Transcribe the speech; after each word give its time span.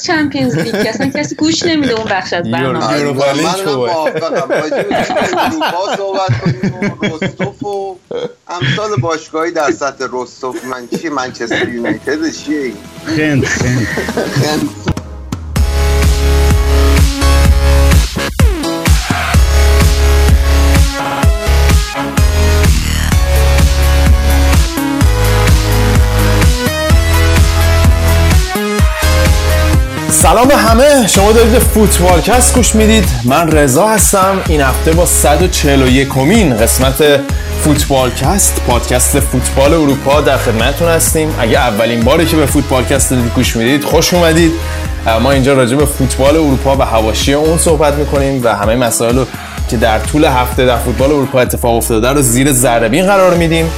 نیست 0.00 0.06
چمپیونز 0.06 0.56
لیگ 0.56 0.86
اصلا 0.86 1.10
کسی 1.10 1.34
گوش 1.34 1.62
نمیده 1.62 1.92
اون 1.92 2.04
بخش 2.10 2.32
از 2.32 2.50
برنامه. 2.50 2.78
من 2.78 3.64
موافقم. 3.64 4.52
اروپا 5.32 5.96
صحبت 5.96 6.40
کنیم 6.40 6.74
و 6.74 7.04
رستوف 7.06 7.62
و 7.62 7.96
امثال 8.48 9.00
باشگاهی 9.00 9.52
در 9.52 9.70
سطح 9.70 10.04
رستوف 10.12 10.64
من 10.64 10.88
چی؟ 10.88 11.08
منچستر 11.08 11.68
یونایتد 11.68 12.30
چیه 12.32 12.72
خند 13.06 13.44
خند 13.44 14.68
سلام 30.30 30.48
به 30.48 30.56
همه. 30.56 31.06
شما 31.06 31.32
دارید 31.32 31.58
فوتبالکست 31.58 32.54
گوش 32.54 32.74
می‌دید. 32.74 33.04
من 33.24 33.50
رضا 33.50 33.88
هستم. 33.88 34.40
این 34.48 34.60
هفته 34.60 34.92
با 34.92 35.06
141 35.06 36.08
کمین 36.08 36.56
قسمت 36.56 37.20
فوتبالکست 37.64 38.62
پادکست 38.66 39.20
فوتبال 39.20 39.74
اروپا 39.74 40.20
در 40.20 40.36
خدمتتون 40.36 40.88
هستیم. 40.88 41.34
اگه 41.38 41.58
اولین 41.58 42.00
باری 42.00 42.26
که 42.26 42.36
به 42.36 42.46
فوتبالکست 42.46 43.10
دارید 43.10 43.32
گوش 43.34 43.56
می‌دید 43.56 43.84
خوش 43.84 44.14
اومدید. 44.14 44.52
ما 45.22 45.30
اینجا 45.30 45.52
راجع 45.52 45.76
به 45.76 45.86
فوتبال 45.86 46.36
اروپا 46.36 46.76
و 46.76 46.82
حواشی 46.82 47.32
اون 47.32 47.58
صحبت 47.58 47.94
می‌کنیم 47.94 48.40
و 48.44 48.56
همه 48.56 48.74
مسائل 48.76 49.16
رو 49.16 49.26
که 49.70 49.76
در 49.76 49.98
طول 49.98 50.24
هفته 50.24 50.66
در 50.66 50.76
فوتبال 50.76 51.10
اروپا 51.10 51.40
اتفاق 51.40 51.76
افتاده 51.76 52.08
رو 52.08 52.22
زیر 52.22 52.52
ذره 52.52 53.02
قرار 53.02 53.34
میدیم. 53.34 53.70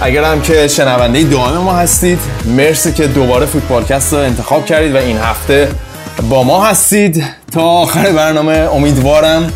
اگر 0.00 0.24
هم 0.24 0.40
که 0.40 0.68
شنونده 0.68 1.22
دائم 1.22 1.58
ما 1.58 1.72
هستید 1.72 2.18
مرسی 2.44 2.92
که 2.92 3.06
دوباره 3.06 3.46
فوتبالکست 3.46 4.12
رو 4.12 4.18
انتخاب 4.18 4.66
کردید 4.66 4.94
و 4.94 4.98
این 4.98 5.18
هفته 5.18 5.68
با 6.22 6.42
ما 6.42 6.64
هستید. 6.64 7.24
تا 7.52 7.62
آخر 7.62 8.12
برنامه 8.12 8.68
امیدوارم. 8.72 9.52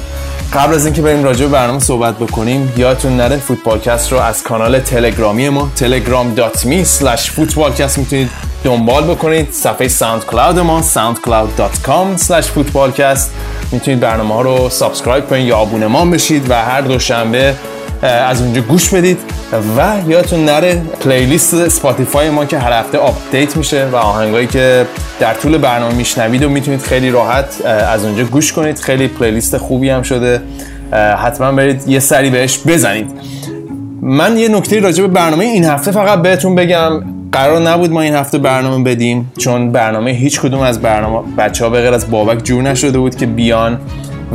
قبل 0.54 0.74
از 0.74 0.84
اینکه 0.84 1.02
بریم 1.02 1.24
راجع 1.24 1.46
به 1.46 1.52
برنامه 1.52 1.78
صحبت 1.78 2.16
بکنیم 2.18 2.72
یادتون 2.76 3.16
نره 3.16 3.36
فوتبالکست 3.36 4.12
رو 4.12 4.18
از 4.18 4.42
کانال 4.42 4.80
تلگرامی 4.80 5.48
ما 5.48 5.68
telegram.me 5.78 6.86
slash 7.00 7.20
footballcast 7.20 7.98
می‌تونید 7.98 8.30
دنبال 8.64 9.04
بکنید. 9.04 9.52
صفحه 9.52 9.88
SoundCloud 9.88 10.58
ما 10.58 10.82
soundcloud.com 10.82 12.20
slash 12.20 12.44
footballcast. 12.44 13.28
می‌تونید 13.72 14.00
برنامه 14.00 14.34
ها 14.34 14.42
رو 14.42 14.68
subscribe 14.70 15.28
کنید 15.28 15.46
یا 15.46 15.56
آبونمان 15.56 16.10
بشید 16.10 16.50
و 16.50 16.54
هر 16.54 16.80
دوشنبه 16.80 17.54
از 18.02 18.42
اونجا 18.42 18.60
گوش 18.60 18.88
بدید 18.88 19.18
و 19.76 19.96
یادتون 20.08 20.44
نره 20.44 20.82
playlist 21.00 21.68
Spotify 21.68 22.30
ما 22.30 22.44
که 22.44 22.58
هر 22.58 22.72
هفته 22.72 22.98
آپدیت 22.98 23.56
میشه 23.56 23.86
و 23.92 23.96
آهنگایی 23.96 24.46
که 24.46 24.86
در 25.20 25.34
طول 25.34 25.58
برنامه 25.58 25.94
میشنوید 25.94 26.42
و 26.42 26.48
می‌تونید 26.48 26.80
خیلی 26.80 27.10
راحت 27.10 27.66
از 27.66 28.04
اونجا 28.04 28.24
گوش 28.24 28.52
کنید. 28.52 28.78
خیلی 28.78 29.08
playlist 29.08 29.56
خوبی 29.56 29.90
هم 29.90 30.02
شده. 30.02 30.42
حتما 31.24 31.52
برید 31.52 31.88
یه 31.88 31.98
سری 31.98 32.30
بهش 32.30 32.58
بزنید. 32.66 33.10
من 34.02 34.36
یه 34.36 34.48
نکته 34.48 34.80
راجع 34.80 35.02
به 35.02 35.08
برنامه 35.08 35.44
این 35.44 35.64
هفته 35.64 35.90
فقط 35.90 36.22
بهتون 36.22 36.54
بگم. 36.54 37.04
قرار 37.32 37.60
نبود 37.60 37.92
ما 37.92 38.00
این 38.00 38.14
هفته 38.14 38.38
برنامه 38.38 38.84
بدیم 38.84 39.32
چون 39.38 39.72
برنامه 39.72 40.10
هیچ 40.10 40.40
کدوم 40.40 40.60
از 40.60 40.80
برنامه 40.80 41.36
بچه 41.38 41.64
ها 41.64 41.70
به 41.70 41.80
غیر 41.80 41.94
از 41.94 42.10
بابک 42.10 42.44
جور 42.44 42.62
نشده 42.62 42.98
بود 42.98 43.16
که 43.16 43.26
بیان. 43.26 43.78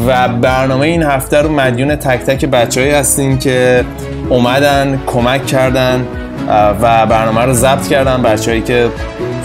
و 0.07 0.27
برنامه 0.27 0.85
این 0.85 1.03
هفته 1.03 1.37
رو 1.37 1.51
مدیون 1.51 1.95
تک 1.95 2.19
تک 2.19 2.45
بچههایی 2.45 2.93
هستیم 2.93 3.37
که 3.37 3.85
اومدن 4.29 4.99
کمک 5.07 5.45
کردن 5.45 6.05
و 6.81 7.05
برنامه 7.05 7.41
رو 7.41 7.53
ضبط 7.53 7.87
کردن. 7.87 8.21
بچههایی 8.21 8.61
که 8.61 8.89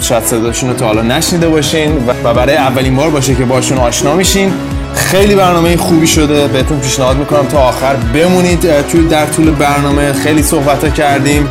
شاید 0.01 0.25
صداشون 0.25 0.71
رو 0.71 0.77
تا 0.77 0.87
حالا 0.87 1.03
نشنیده 1.03 1.49
باشین 1.49 1.93
و 2.25 2.35
برای 2.35 2.57
اولین 2.57 2.97
بار 2.97 3.11
باشه 3.11 3.35
که 3.35 3.45
باشون 3.45 3.79
آشنا 3.79 4.15
میشین. 4.15 4.53
خیلی 4.95 5.35
برنامه 5.35 5.77
خوبی 5.77 6.07
شده. 6.07 6.49
بهتون 6.49 6.81
پیشنهاد 6.81 7.17
می‌کنم 7.17 7.47
تا 7.47 7.59
آخر 7.59 7.95
بمونید. 8.15 8.83
توی 8.83 9.09
در 9.09 9.27
طول 9.27 9.51
برنامه 9.51 10.13
خیلی 10.13 10.43
صحبت 10.43 10.85
ها 10.85 10.91
کردیم 10.91 11.49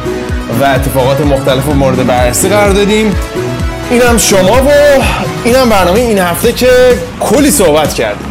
و 0.62 0.63
اتفاقات 0.63 1.22
مختلف 1.22 1.68
مورد 1.68 2.07
بررسی 2.07 2.50
قرار 2.50 2.72
دادیم. 2.72 3.16
اینم 3.91 4.18
شما 4.18 4.63
و 4.63 4.69
اینم 5.44 5.69
برنامه 5.69 6.00
این 6.00 6.19
هفته 6.19 6.52
که 6.52 6.69
کلی 7.19 7.52
صحبت 7.52 7.94
کردیم. 7.94 8.26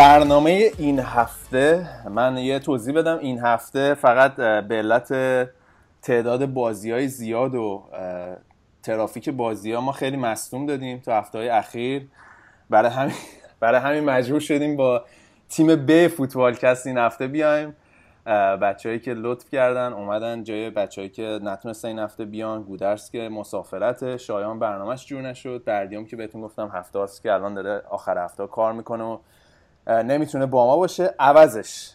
برنامه 0.00 0.70
این 0.78 0.98
هفته 0.98 1.88
من 2.08 2.36
یه 2.36 2.58
توضیح 2.58 2.94
بدم. 2.94 3.18
این 3.18 3.38
هفته 3.38 3.94
فقط 3.94 4.34
به 4.36 4.74
علت 4.74 5.12
تعداد 6.02 6.46
بازی 6.46 6.90
های 6.90 7.08
زیاد 7.08 7.54
و 7.54 7.82
ترافیک 8.82 9.28
بازی 9.28 9.72
ها 9.72 9.80
ما 9.80 9.92
خیلی 9.92 10.16
مصدوم 10.16 10.66
دادیم 10.66 10.98
تو 10.98 11.12
هفته 11.12 11.38
های 11.38 11.48
اخیر. 11.48 12.08
برای 12.70 12.90
همین 12.90 13.14
برای 13.60 13.80
همین 13.80 14.04
مجبور 14.04 14.40
شدیم 14.40 14.76
با 14.76 15.04
تیم 15.48 15.86
ب 15.86 16.08
فوتبالکست 16.08 16.86
این 16.86 16.98
هفته 16.98 17.26
بیایم. 17.26 17.76
بچههایی 18.62 19.00
که 19.00 19.14
لطف 19.14 19.50
کردن 19.50 19.92
اومدن 19.92 20.44
جای 20.44 20.70
بچههایی 20.70 21.10
که 21.10 21.40
نتونستن 21.42 21.88
این 21.88 21.98
هفته 21.98 22.24
بیان. 22.24 22.62
گودرس 22.62 23.10
که 23.10 23.28
مسافرت 23.28 24.16
شایان 24.16 24.58
برنامهش 24.58 25.06
جور 25.06 25.22
نشد. 25.22 25.64
بردیام 25.64 26.06
که 26.06 26.16
بهتون 26.16 26.40
گفتم 26.40 26.70
هفته 26.74 26.98
که 27.22 27.32
الان 27.32 27.54
داره 27.54 27.82
آخر 27.90 28.24
هفته 28.24 28.46
کار 28.46 28.72
می‌کنه 28.72 29.04
و 29.04 29.18
نمی‌تونه 29.90 30.46
با 30.46 30.66
ما 30.66 30.76
باشه. 30.76 31.14
عوضش. 31.18 31.90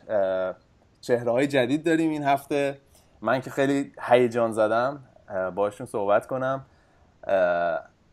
چهره 1.01 1.31
های 1.31 1.47
جدید 1.47 1.85
داریم 1.85 2.11
این 2.11 2.23
هفته. 2.23 2.77
من 3.21 3.41
که 3.41 3.49
خیلی 3.49 3.93
هیجان 4.01 4.51
زدم. 4.51 5.03
باشون 5.55 5.87
صحبت 5.87 6.27
کنم. 6.27 6.65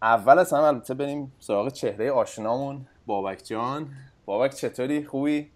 اول 0.03 0.38
از 0.38 0.53
همه 0.53 0.62
البته 0.62 0.94
بریم 0.94 1.32
سراغ 1.41 1.69
چهره 1.69 2.12
آشنامون. 2.12 2.87
بابک 3.06 3.44
جان. 3.44 3.88
بابک 4.25 4.54
چطوری؟ 4.54 5.04
خوبی؟ 5.04 5.50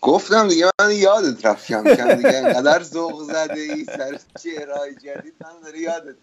گفتم 0.00 0.48
دیگه 0.48 0.70
من 0.80 0.90
یادت 0.90 1.46
رفتم 1.46 1.82
دیگه. 2.14 2.36
انقدر 2.36 2.82
ذوق 2.82 3.22
زده 3.22 3.60
ای 3.60 3.84
سر 3.84 4.18
چهره 4.42 4.94
جدید. 5.04 5.34
من 5.40 5.50
داره 5.64 5.78
یادت 5.78 6.16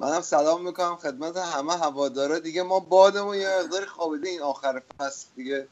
منم 0.00 0.20
سلام 0.20 0.64
می‌کنم 0.64 0.96
خدمت 0.96 1.36
همه 1.36 1.72
هوادارا. 1.72 2.38
دیگه 2.38 2.62
ما 2.62 2.80
بادمون 2.80 3.36
یه 3.36 3.48
مقدار 3.64 3.86
خوابیده 3.86 4.28
این 4.28 4.42
آخر 4.42 4.82
فصل. 4.98 5.26
دیگه 5.36 5.68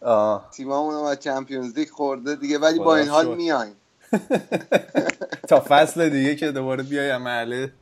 تیممون 0.52 0.94
از 0.94 1.20
چمپیونز 1.20 1.78
لیگ 1.78 1.90
خورده 1.90 2.36
دیگه 2.36 2.58
ولی 2.58 2.78
با 2.78 2.96
این 2.96 3.08
حال 3.08 3.34
میایم. 3.34 3.76
تا 5.48 5.64
فصل 5.68 6.08
دیگه 6.08 6.36
که 6.36 6.52
دوباره 6.52 6.82
بیای 6.82 7.16
محله 7.16 7.72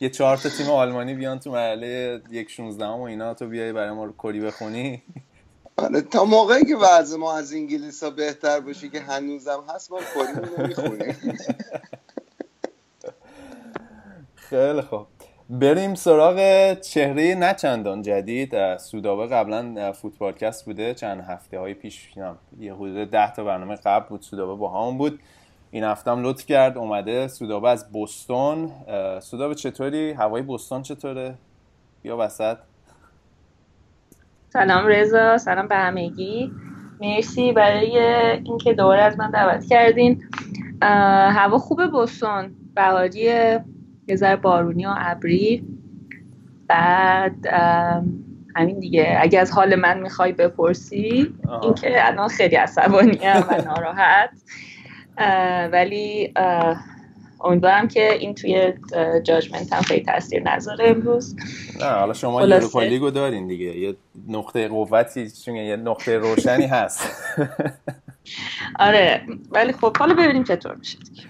یه 0.00 0.10
چهار 0.10 0.36
تا 0.36 0.48
تیم 0.48 0.70
آلمانی 0.70 1.14
بیان 1.14 1.38
تو 1.38 1.50
محله 1.50 2.22
یک 2.30 2.50
16 2.50 2.86
و 2.86 3.00
اینا 3.00 3.34
تو 3.34 3.46
بیای 3.46 3.72
برای 3.72 3.90
ما 3.90 4.12
کری 4.22 4.40
بخونی. 4.40 5.02
آره 5.76 6.00
تا 6.00 6.24
موقعی 6.24 6.64
که 6.64 6.76
وضع 6.76 7.16
ما 7.16 7.36
از 7.36 7.52
انگلیس 7.52 8.02
ها 8.02 8.10
بهتر 8.10 8.60
باشه 8.60 8.88
که 8.88 9.00
هنوزم 9.00 9.64
هست 9.68 9.92
ما 9.92 9.98
کری 10.14 10.66
می‌خونیم. 10.66 11.38
خیلی 14.50 14.82
خوب. 14.82 15.06
بریم 15.50 15.94
سراغ 15.94 16.74
چهره 16.80 17.34
نچندان 17.34 18.02
جدید. 18.02 18.76
سودابه 18.76 19.26
قبلا 19.26 19.92
فوتبالکست 19.92 20.64
بوده. 20.64 20.94
چند 20.94 21.20
هفته 21.20 21.58
های 21.58 21.74
پیش 21.74 22.08
یه 22.60 22.74
حدود 22.74 23.10
ده 23.10 23.32
تا 23.32 23.44
برنامه 23.44 23.76
قبل 23.76 24.08
بود 24.08 24.20
سودابه 24.22 24.54
با 24.54 24.68
همون 24.68 24.98
بود. 24.98 25.20
این 25.70 25.84
هفته 25.84 26.10
هم 26.10 26.22
لطف 26.22 26.46
کرد 26.46 26.78
اومده 26.78 27.28
سودابه 27.28 27.70
از 27.70 27.92
بستون. 27.92 28.70
سودابه 29.20 29.54
چطوری؟ 29.54 30.12
هوای 30.12 30.42
بستون 30.42 30.82
چطوره؟ 30.82 31.34
یا 32.04 32.16
وسط. 32.16 32.56
سلام 34.48 34.86
رضا 34.86 35.38
سلام 35.38 35.68
به 35.68 35.76
همگی. 35.76 36.52
مرسی 37.00 37.52
برای 37.52 37.98
اینکه 38.44 38.74
دوباره 38.74 39.02
از 39.02 39.18
من 39.18 39.30
دعوت 39.30 39.66
کردین. 39.66 40.22
هوا 40.82 41.58
خوبه؟ 41.58 41.86
بستون 41.86 42.54
بهاریه 42.74 43.64
یه 44.10 44.16
ذره 44.16 44.36
بارونی 44.36 44.86
و 44.86 44.94
ابری. 44.98 45.64
بعد 46.66 47.46
همین 48.56 48.78
دیگه. 48.78 49.18
اگه 49.20 49.40
از 49.40 49.50
حال 49.50 49.74
من 49.74 50.00
می‌خوای 50.00 50.32
بپرسی 50.32 51.34
اینکه 51.62 52.06
الان 52.06 52.28
خیلی 52.28 52.56
عصبانی 52.56 53.18
و 53.22 53.62
ناراحت. 53.68 54.30
ولی 55.72 56.34
امیدوارم 57.44 57.88
که 57.88 58.12
این 58.12 58.34
توی 58.34 58.72
جاجمنت 59.22 59.72
هم 59.72 59.82
خیلی 59.82 60.04
تاثیر 60.04 60.42
نذاره 60.42 60.88
امروز. 60.88 61.36
نه 61.80 61.86
حالا 61.86 62.12
شما. 62.12 62.46
یوروپا 62.46 62.82
لیگو 62.82 63.10
دارین 63.10 63.46
دیگه. 63.46 63.78
یه 63.78 63.96
نقطه 64.28 64.68
قوتی 64.68 65.30
چون 65.30 65.56
یه 65.56 65.76
نقطه 65.76 66.18
روشنی 66.18 66.66
هست. 66.66 67.08
آره 68.78 69.22
ولی 69.50 69.72
خب 69.72 69.96
حالا 69.96 70.14
ببینیم 70.14 70.44
چطور 70.44 70.74
میشه 70.74 70.98
دیگه. 70.98 71.22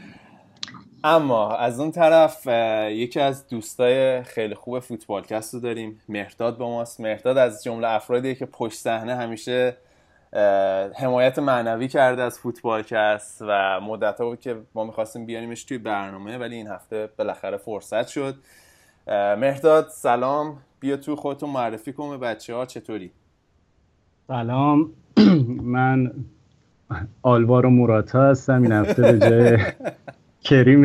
اما 1.05 1.57
از 1.57 1.81
اون 1.81 1.91
طرف 1.91 2.47
یکی 2.91 3.21
از 3.21 3.49
دوستای 3.49 4.23
خیلی 4.23 4.55
خوب 4.55 4.79
فوتبالکست 4.79 5.55
رو 5.55 5.61
داریم 5.61 6.01
مهرداد 6.09 6.59
با 6.59 6.71
ماست. 6.71 7.01
مهرداد 7.01 7.39
از 7.39 7.65
جمله 7.65 7.89
افرادیه 7.89 8.35
که 8.35 8.47
پشت 8.47 8.79
صحنه 8.79 9.17
همیشه 9.17 9.77
حمایت 10.97 11.39
معنوی 11.39 11.89
کرده 11.89 12.23
از 12.23 12.39
فوتبالکست 12.39 13.43
و 13.49 13.81
مدت 13.81 14.19
بود 14.19 14.41
که 14.41 14.57
ما 14.75 14.85
می‌خواستیم 14.85 15.27
بیاریمش 15.27 15.65
توی 15.65 15.79
برنامه 15.79 16.39
ولی 16.39 16.57
این 16.57 16.69
هفته 16.69 17.09
بالاخره 17.19 17.57
فرصت 17.57 18.09
شد. 18.09 18.35
مهرداد 19.39 19.89
سلام. 19.89 20.57
بیا 20.81 20.97
تو 20.97 21.17
خودتون 21.17 21.51
معرفی 21.51 21.93
کن 21.93 22.11
به 22.11 22.17
بچه 22.19 22.55
ها 22.55 22.67
چطوری؟ 22.67 23.11
سلام. 24.29 24.91
من 25.77 26.13
آلوارو 27.23 27.71
موراتا 27.71 28.23
هستم. 28.23 28.63
این 28.63 28.73
هفته 28.73 29.03
به 29.03 29.19
جای 29.19 29.59
کریم 30.45 30.85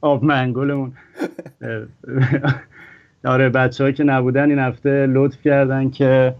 آب 0.00 0.24
منگلمون 0.24 0.92
آره 3.24 3.48
بچه 3.48 3.84
ها 3.84 3.90
که 3.90 4.04
نبودن 4.04 4.50
این 4.50 4.58
هفته 4.58 5.06
لطف 5.06 5.42
کردن 5.42 5.90
که 5.90 6.34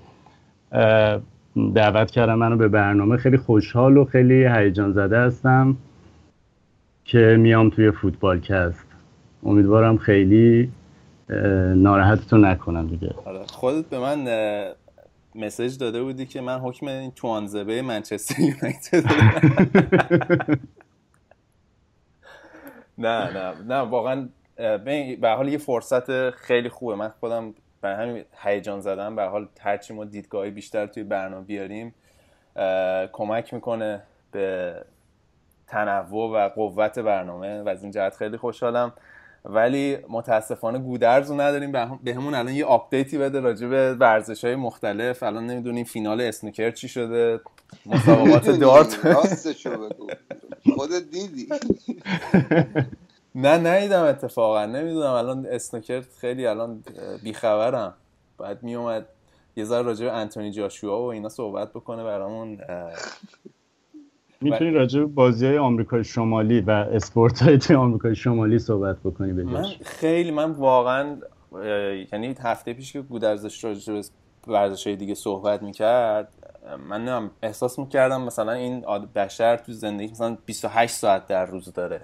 دعوت 1.75 2.11
کردن 2.11 2.35
منو 2.35 2.57
به 2.57 2.69
برنامه. 2.69 3.17
خیلی 3.17 3.37
خوشحال 3.37 3.97
و 3.97 4.05
خیلی 4.05 4.47
هیجان 4.47 4.93
زده 4.93 5.19
هستم 5.19 5.77
که 7.05 7.19
میام 7.19 7.71
توی 7.71 7.91
فوتبال 7.91 8.41
کست. 8.41 8.87
امیدوارم 9.43 9.99
خیلی 9.99 10.71
ناراحتتون 11.75 12.45
نکنم 12.45 12.87
دیگه. 12.87 13.15
آره 13.25 13.47
خودت 13.47 13.89
به 13.89 13.99
من 13.99 14.25
اه، 14.29 14.75
مسیج 15.35 15.79
داده 15.79 16.03
بودی 16.03 16.27
که 16.27 16.41
من 16.41 16.59
حکم 16.59 16.87
این 16.87 17.11
توانزبه 17.11 17.83
منچستر 17.83 18.35
یونایتد 18.41 19.05
نه 22.99 23.33
نه 23.33 23.63
نه 23.63 23.81
واقعا 23.81 24.29
به 25.21 25.35
حال 25.37 25.49
یه 25.49 25.59
فرصت 25.59 26.31
خیلی 26.31 26.69
خوبه. 26.69 26.95
من 26.95 27.09
خودم 27.09 27.55
برای 27.81 28.09
همین 28.09 28.25
هیجان 28.43 28.81
زدم. 28.81 29.17
به 29.17 29.23
حال 29.25 29.49
هرچی 29.61 29.95
ما 29.95 30.05
دیدگاهی 30.05 30.51
بیشتر 30.51 30.87
توی 30.87 31.03
برنامه 31.03 31.45
بیاریم 31.45 31.95
کمک 33.13 33.55
می‌کنه 33.55 34.03
به 34.33 34.75
تنوع 35.67 36.31
و 36.31 36.49
قوت 36.49 36.99
برنامه. 36.99 37.63
و 37.63 37.69
از 37.69 37.83
این 37.83 37.93
جهت 37.93 38.17
خیلی 38.17 38.37
خوشحالم. 38.37 38.93
ولی 39.47 39.99
متاسفانه 40.09 40.79
گودرز 40.79 41.31
رو 41.31 41.41
نداریم. 41.41 41.73
به 41.73 41.81
هم- 41.81 42.01
بهمون 42.05 42.35
الان 42.35 42.55
یه 42.55 42.65
آپدیتی 42.65 43.19
بده 43.19 43.41
راجع 43.41 43.67
به 43.67 43.95
ورزش 43.95 44.45
های 44.45 44.57
مختلف. 44.57 45.23
الان 45.23 45.47
نمی‌دونیم 45.47 45.85
فینال 45.85 46.21
اسنوکر 46.21 46.71
چی 46.71 46.89
شده. 46.89 47.41
مسابقات 47.87 48.51
دارت. 48.51 49.15
خودت 50.75 51.03
دیدی؟ 51.11 51.49
نه 53.35 53.57
ندیدم 53.59 54.03
اتفاقا. 54.05 54.67
نمی‌دونم. 54.67 55.11
الان 55.13 55.47
اسنوکر 55.51 56.03
خیلی 56.21 56.47
الان 56.47 56.85
بیخبرم. 57.23 57.95
باید 58.39 58.63
میومد 58.63 59.07
یه 59.57 59.65
ذره 59.65 59.83
راجع 59.83 60.05
به 60.07 60.13
انتونی 60.13 60.51
جاشوا 60.51 61.03
و 61.03 61.13
اینا 61.13 61.29
صحبت 61.29 61.73
بکنه 61.73 62.05
برامون. 62.05 62.61
می‌تونی 64.41 64.71
راجع 64.71 65.00
به 65.00 65.06
بازی 65.06 65.47
های 65.47 65.59
آمریکای 65.59 66.05
شمالی 66.05 66.61
و 66.61 66.71
اسپورت 66.71 67.43
های 67.43 67.59
توی 67.59 67.77
آمریکای 67.77 68.15
شمالی 68.15 68.59
صحبت 68.59 68.97
بکنی 69.05 69.33
من 69.33 69.44
بجاش 69.53 69.79
خیلی 69.83 70.31
من 70.31 70.50
واقعا 70.50 71.17
یعنی 72.12 72.35
هفته 72.43 72.73
پیش 72.73 72.93
که 72.93 73.00
گودرزش 73.00 73.65
راجع 73.65 73.93
به 73.94 74.03
ورزش 74.47 74.87
های 74.87 74.97
دیگه 74.97 75.15
صحبت 75.15 75.62
می‌کرد 75.62 76.29
من 76.88 76.97
نمی‌دونم 76.97 77.31
احساس 77.43 77.79
می‌کردم 77.79 78.23
مثلا 78.23 78.53
این 78.53 78.81
بشر 79.15 79.56
تو 79.56 79.73
زندگی 79.73 80.12
مثلا 80.12 80.37
28 80.47 80.94
ساعت 80.94 81.27
در 81.27 81.47
روز 81.47 81.73
داره. 81.73 82.00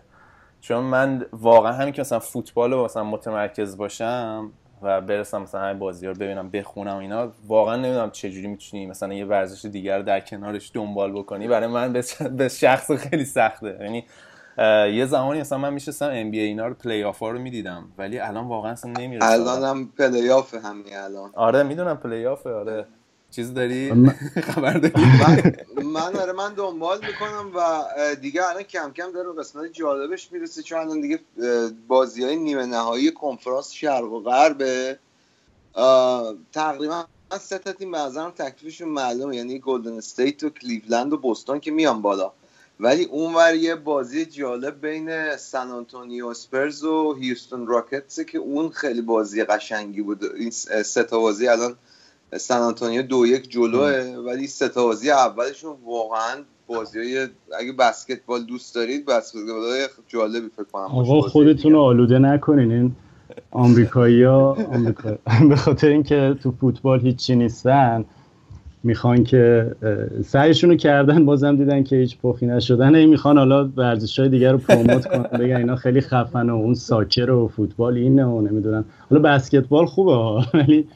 چون 0.60 0.84
من 0.84 1.26
واقعا 1.32 1.72
همین 1.72 1.92
که 1.92 2.00
مثلا 2.00 2.18
فوتبال 2.18 2.72
رو 2.72 2.84
مثلا 2.84 3.04
متمرکز 3.04 3.76
باشم 3.76 4.50
و 4.82 5.00
برسم 5.00 5.42
مثلا 5.42 5.60
همین 5.60 5.78
بازی 5.78 6.06
رو 6.06 6.14
ببینم 6.14 6.50
بخونم 6.50 6.96
اینا 6.96 7.32
واقعا 7.46 7.76
نمی‌دونم 7.76 8.10
چجوری 8.10 8.46
می‌تونی 8.46 8.86
مثلا 8.86 9.14
یه 9.14 9.24
ورزش 9.24 9.64
دیگر 9.64 9.96
رو 9.96 10.02
در 10.02 10.20
کنارش 10.20 10.70
دنبال 10.74 11.12
بکنی. 11.12 11.48
برای 11.48 11.66
من 11.66 11.92
به 12.36 12.48
شخصه 12.48 12.90
خیلی 12.92 13.24
سخته. 13.24 13.78
یعنی 13.80 14.04
یه 14.96 15.06
زمانی 15.06 15.40
مثلا 15.40 15.58
من 15.58 15.72
میشستم 15.74 16.10
NBA 16.12 16.40
اینا 16.40 16.66
رو 16.66 16.74
پلی 16.74 17.04
آف 17.04 17.18
ها 17.18 17.30
رو 17.30 17.38
می‌دیدم 17.38 17.84
ولی 17.98 18.18
الان 18.18 18.48
واقعا 18.48 18.72
اصلا 18.72 18.92
نمی‌رسم 18.92 19.26
الان 19.26 19.64
هم 19.64 19.88
پلی 19.98 20.32
آف 20.32 20.54
همین 20.54 20.96
الان. 20.96 21.30
آره 21.34 21.62
می‌دونم 21.62 21.96
پلی 21.96 22.26
آفه 22.26 22.50
آره. 22.50 22.86
چیز 23.32 23.54
داری؟ 23.54 23.92
خبر 24.54 24.72
داری؟ 24.72 24.94
من 25.04 25.52
من 25.84 26.16
آره 26.16 26.32
من 26.32 26.54
دنبال 26.54 26.98
می‌کنم 27.06 27.50
و 27.54 27.84
دیگه 28.14 28.48
الان 28.48 28.62
کم 28.62 28.92
کم 28.92 29.12
داره 29.12 29.32
به 29.32 29.40
قسمت 29.40 29.72
جالبش 29.72 30.32
می‌رسه 30.32 30.62
چون 30.62 30.78
الان 30.78 31.00
دیگه 31.00 31.20
بازی 31.88 32.24
های 32.24 32.36
نیمه 32.36 32.66
نهایی 32.66 33.10
کنفرانس 33.10 33.70
شرق 33.70 34.12
و 34.12 34.20
غربه. 34.20 34.98
تقریبا 36.52 37.04
سه 37.40 37.58
تا 37.58 37.72
تیم 37.72 37.92
به 37.92 37.98
تکلیفشون 38.36 38.88
معلومه 38.88 39.36
یعنی 39.36 39.58
گلدن 39.58 39.96
استیت 39.96 40.42
و 40.42 40.50
کلیولند 40.50 41.12
و 41.12 41.16
بوستون 41.16 41.60
که 41.60 41.70
میان 41.70 42.02
بالا. 42.02 42.32
ولی 42.80 43.04
اونور 43.04 43.54
یه 43.54 43.74
بازی 43.74 44.24
جالب 44.24 44.80
بین 44.80 45.36
سن 45.36 45.70
آنتونیو 45.70 46.26
اسپرز 46.26 46.84
و 46.84 47.14
هیوستون 47.14 47.66
راکتس 47.66 48.20
که 48.20 48.38
اون 48.38 48.70
خیلی 48.70 49.00
بازی 49.00 49.44
قشنگی 49.44 50.02
بود. 50.02 50.24
این 50.24 50.50
سه 50.50 51.02
تا 51.02 51.18
بازی 51.18 51.48
الان 51.48 51.76
سن 52.38 52.58
آنتونیو 52.58 53.02
دو 53.02 53.26
یک 53.26 53.50
جلوه 53.50 54.16
ولی 54.26 54.46
سه 54.46 54.68
تا 54.68 54.84
بازی 54.84 55.10
اولشون 55.10 55.76
واقعا 55.86 56.42
بازی 56.66 56.98
های 56.98 57.28
اگه 57.58 57.72
بسکتبال 57.72 58.44
دوست 58.44 58.74
دارید 58.74 59.06
بسکتبال 59.06 59.70
های 59.70 59.86
جالبی 60.08 60.48
فکر 60.56 60.64
کنم 60.72 60.82
آقا 60.82 61.20
خودتون. 61.20 61.74
آلوده 61.74 62.18
نکنین 62.18 62.72
این 62.72 62.92
آمریکایی 63.50 64.22
ها. 64.22 64.56
به 65.48 65.56
خاطر 65.56 65.88
اینکه 65.88 66.36
تو 66.42 66.52
فوتبال 66.60 67.00
هیچی 67.00 67.36
نیستن 67.36 68.04
می‌خوان 68.84 69.24
که 69.24 69.72
سعیشون 70.24 70.70
رو 70.70 70.76
کردن 70.76 71.24
بازم 71.24 71.56
دیدن 71.56 71.84
که 71.84 71.96
هیچ 71.96 72.18
پخی 72.22 72.46
نشدن 72.46 72.94
این 72.94 73.08
می‌خوان 73.08 73.38
حالا 73.38 73.68
ورزش 73.76 74.18
های 74.18 74.28
دیگر 74.28 74.52
رو 74.52 74.58
پروموت 74.58 75.06
کنن 75.06 75.22
بگن 75.40 75.56
اینا 75.56 75.76
خیلی 75.76 76.00
خفن 76.00 76.50
و 76.50 76.54
اون 76.54 76.74
ساکر 76.74 77.30
و 77.30 77.48
فوتبال 77.48 77.96
اینه 77.96 78.24
و 78.24 78.40
نمی‌دونم 78.40 78.84
حالا 79.10 79.22
بسکتبال 79.22 79.86
خوبه 79.86 80.12
ولی 80.58 80.88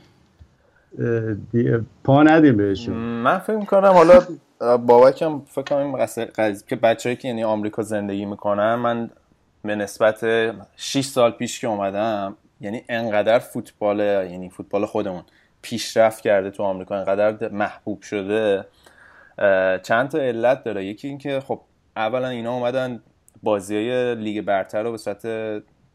پا 2.05 2.23
ندیم 2.23 2.57
بهشون. 2.57 2.95
من 2.97 3.38
فکر 3.38 3.57
می‌کنم 3.57 3.93
حالا 3.93 4.21
بابکم 4.76 5.43
فکر 5.47 5.62
کنم 5.62 5.79
این 5.79 5.97
قضیه 6.38 6.57
که 6.69 6.76
بچه‌ای 6.76 7.17
که 7.17 7.29
یعنی 7.29 7.45
آمریکا 7.45 7.83
زندگی 7.83 8.25
می‌کنن 8.25 8.75
من 8.75 9.11
به 9.65 9.75
نسبت 9.75 10.25
6 10.76 11.05
سال 11.05 11.31
پیش 11.31 11.61
که 11.61 11.67
اومدم 11.67 12.37
یعنی 12.61 12.83
انقدر 12.88 13.38
فوتبال 13.38 14.00
یعنی 14.00 14.50
فوتبال 14.50 14.87
خودمون 14.87 15.23
پیشرفت 15.62 16.21
کرده 16.21 16.50
تو 16.50 16.62
آمریکا 16.62 16.97
انقدر 16.97 17.49
محبوب 17.49 18.03
شده 18.03 18.65
چند 19.83 20.09
تا 20.09 20.19
علت 20.19 20.65
داره. 20.65 20.85
یکی 20.85 21.09
اینکه 21.09 21.41
خب 21.41 21.61
اولا 21.97 22.29
اینا 22.29 22.55
اومدن 22.55 23.00
بازی 23.43 23.76
های 23.76 24.15
لیگ 24.15 24.45
برتر 24.45 24.83
رو 24.83 24.91
به 24.91 24.97
صورت 24.97 25.26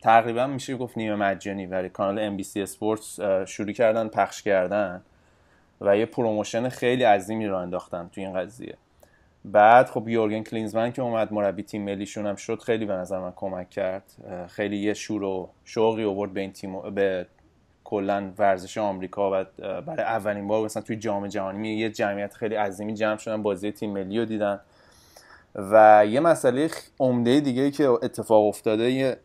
تقریبا 0.01 0.47
میشه 0.47 0.75
گفت 0.75 0.97
نیمه 0.97 1.15
مجانی 1.15 1.67
برای 1.67 1.89
کانال 1.89 2.37
NBC 2.37 2.57
Sports 2.57 3.19
اه، 3.19 3.45
شروع 3.45 3.71
کردن 3.71 4.07
پخش 4.07 4.41
کردن 4.41 5.01
و 5.81 5.97
یه 5.97 6.05
promotion 6.05 6.69
خیلی 6.69 7.03
عظیمی 7.03 7.47
رو 7.47 7.57
انداختن 7.57 8.09
تو 8.15 8.21
این 8.21 8.33
قضیه. 8.33 8.77
بعد 9.45 9.89
خب 9.89 10.07
یورگن 10.07 10.43
کلینزمن 10.43 10.91
که 10.91 11.01
اومد 11.01 11.33
مربی 11.33 11.63
تیم 11.63 11.83
ملیشون 11.83 12.27
هم 12.27 12.35
شد 12.35 12.59
خیلی 12.59 12.85
به 12.85 12.93
نظر 12.93 13.19
من 13.19 13.33
کمک 13.35 13.69
کرد. 13.69 14.03
خیلی 14.47 14.77
یه 14.77 14.93
شور 14.93 15.23
و 15.23 15.49
شوقی 15.65 16.03
آورد 16.03 16.33
به 16.33 16.41
این 16.41 16.51
تیم 16.51 16.95
به 16.95 17.25
کلا 17.83 18.31
ورزش 18.37 18.77
آمریکا 18.77 19.41
و 19.41 19.45
برای 19.81 20.03
اولین 20.03 20.47
بار 20.47 20.65
مثلا 20.65 20.83
توی 20.83 20.95
جام 20.95 21.27
جهانی 21.27 21.75
یه 21.75 21.89
جمعیت 21.89 22.33
خیلی 22.33 22.55
عظیمی 22.55 22.93
جمع 22.93 23.17
شدن 23.17 23.41
بازی 23.43 23.71
تیم 23.71 23.93
ملی 23.93 24.19
رو 24.19 24.25
دیدن. 24.25 24.59
و 25.55 26.05
یه 26.09 26.19
مسئله 26.19 26.69
عمده 26.99 27.39
دیگه 27.39 27.71
که 27.71 27.87
اتفاق 27.89 28.45
افتاده 28.45 28.91
یه 28.91 29.17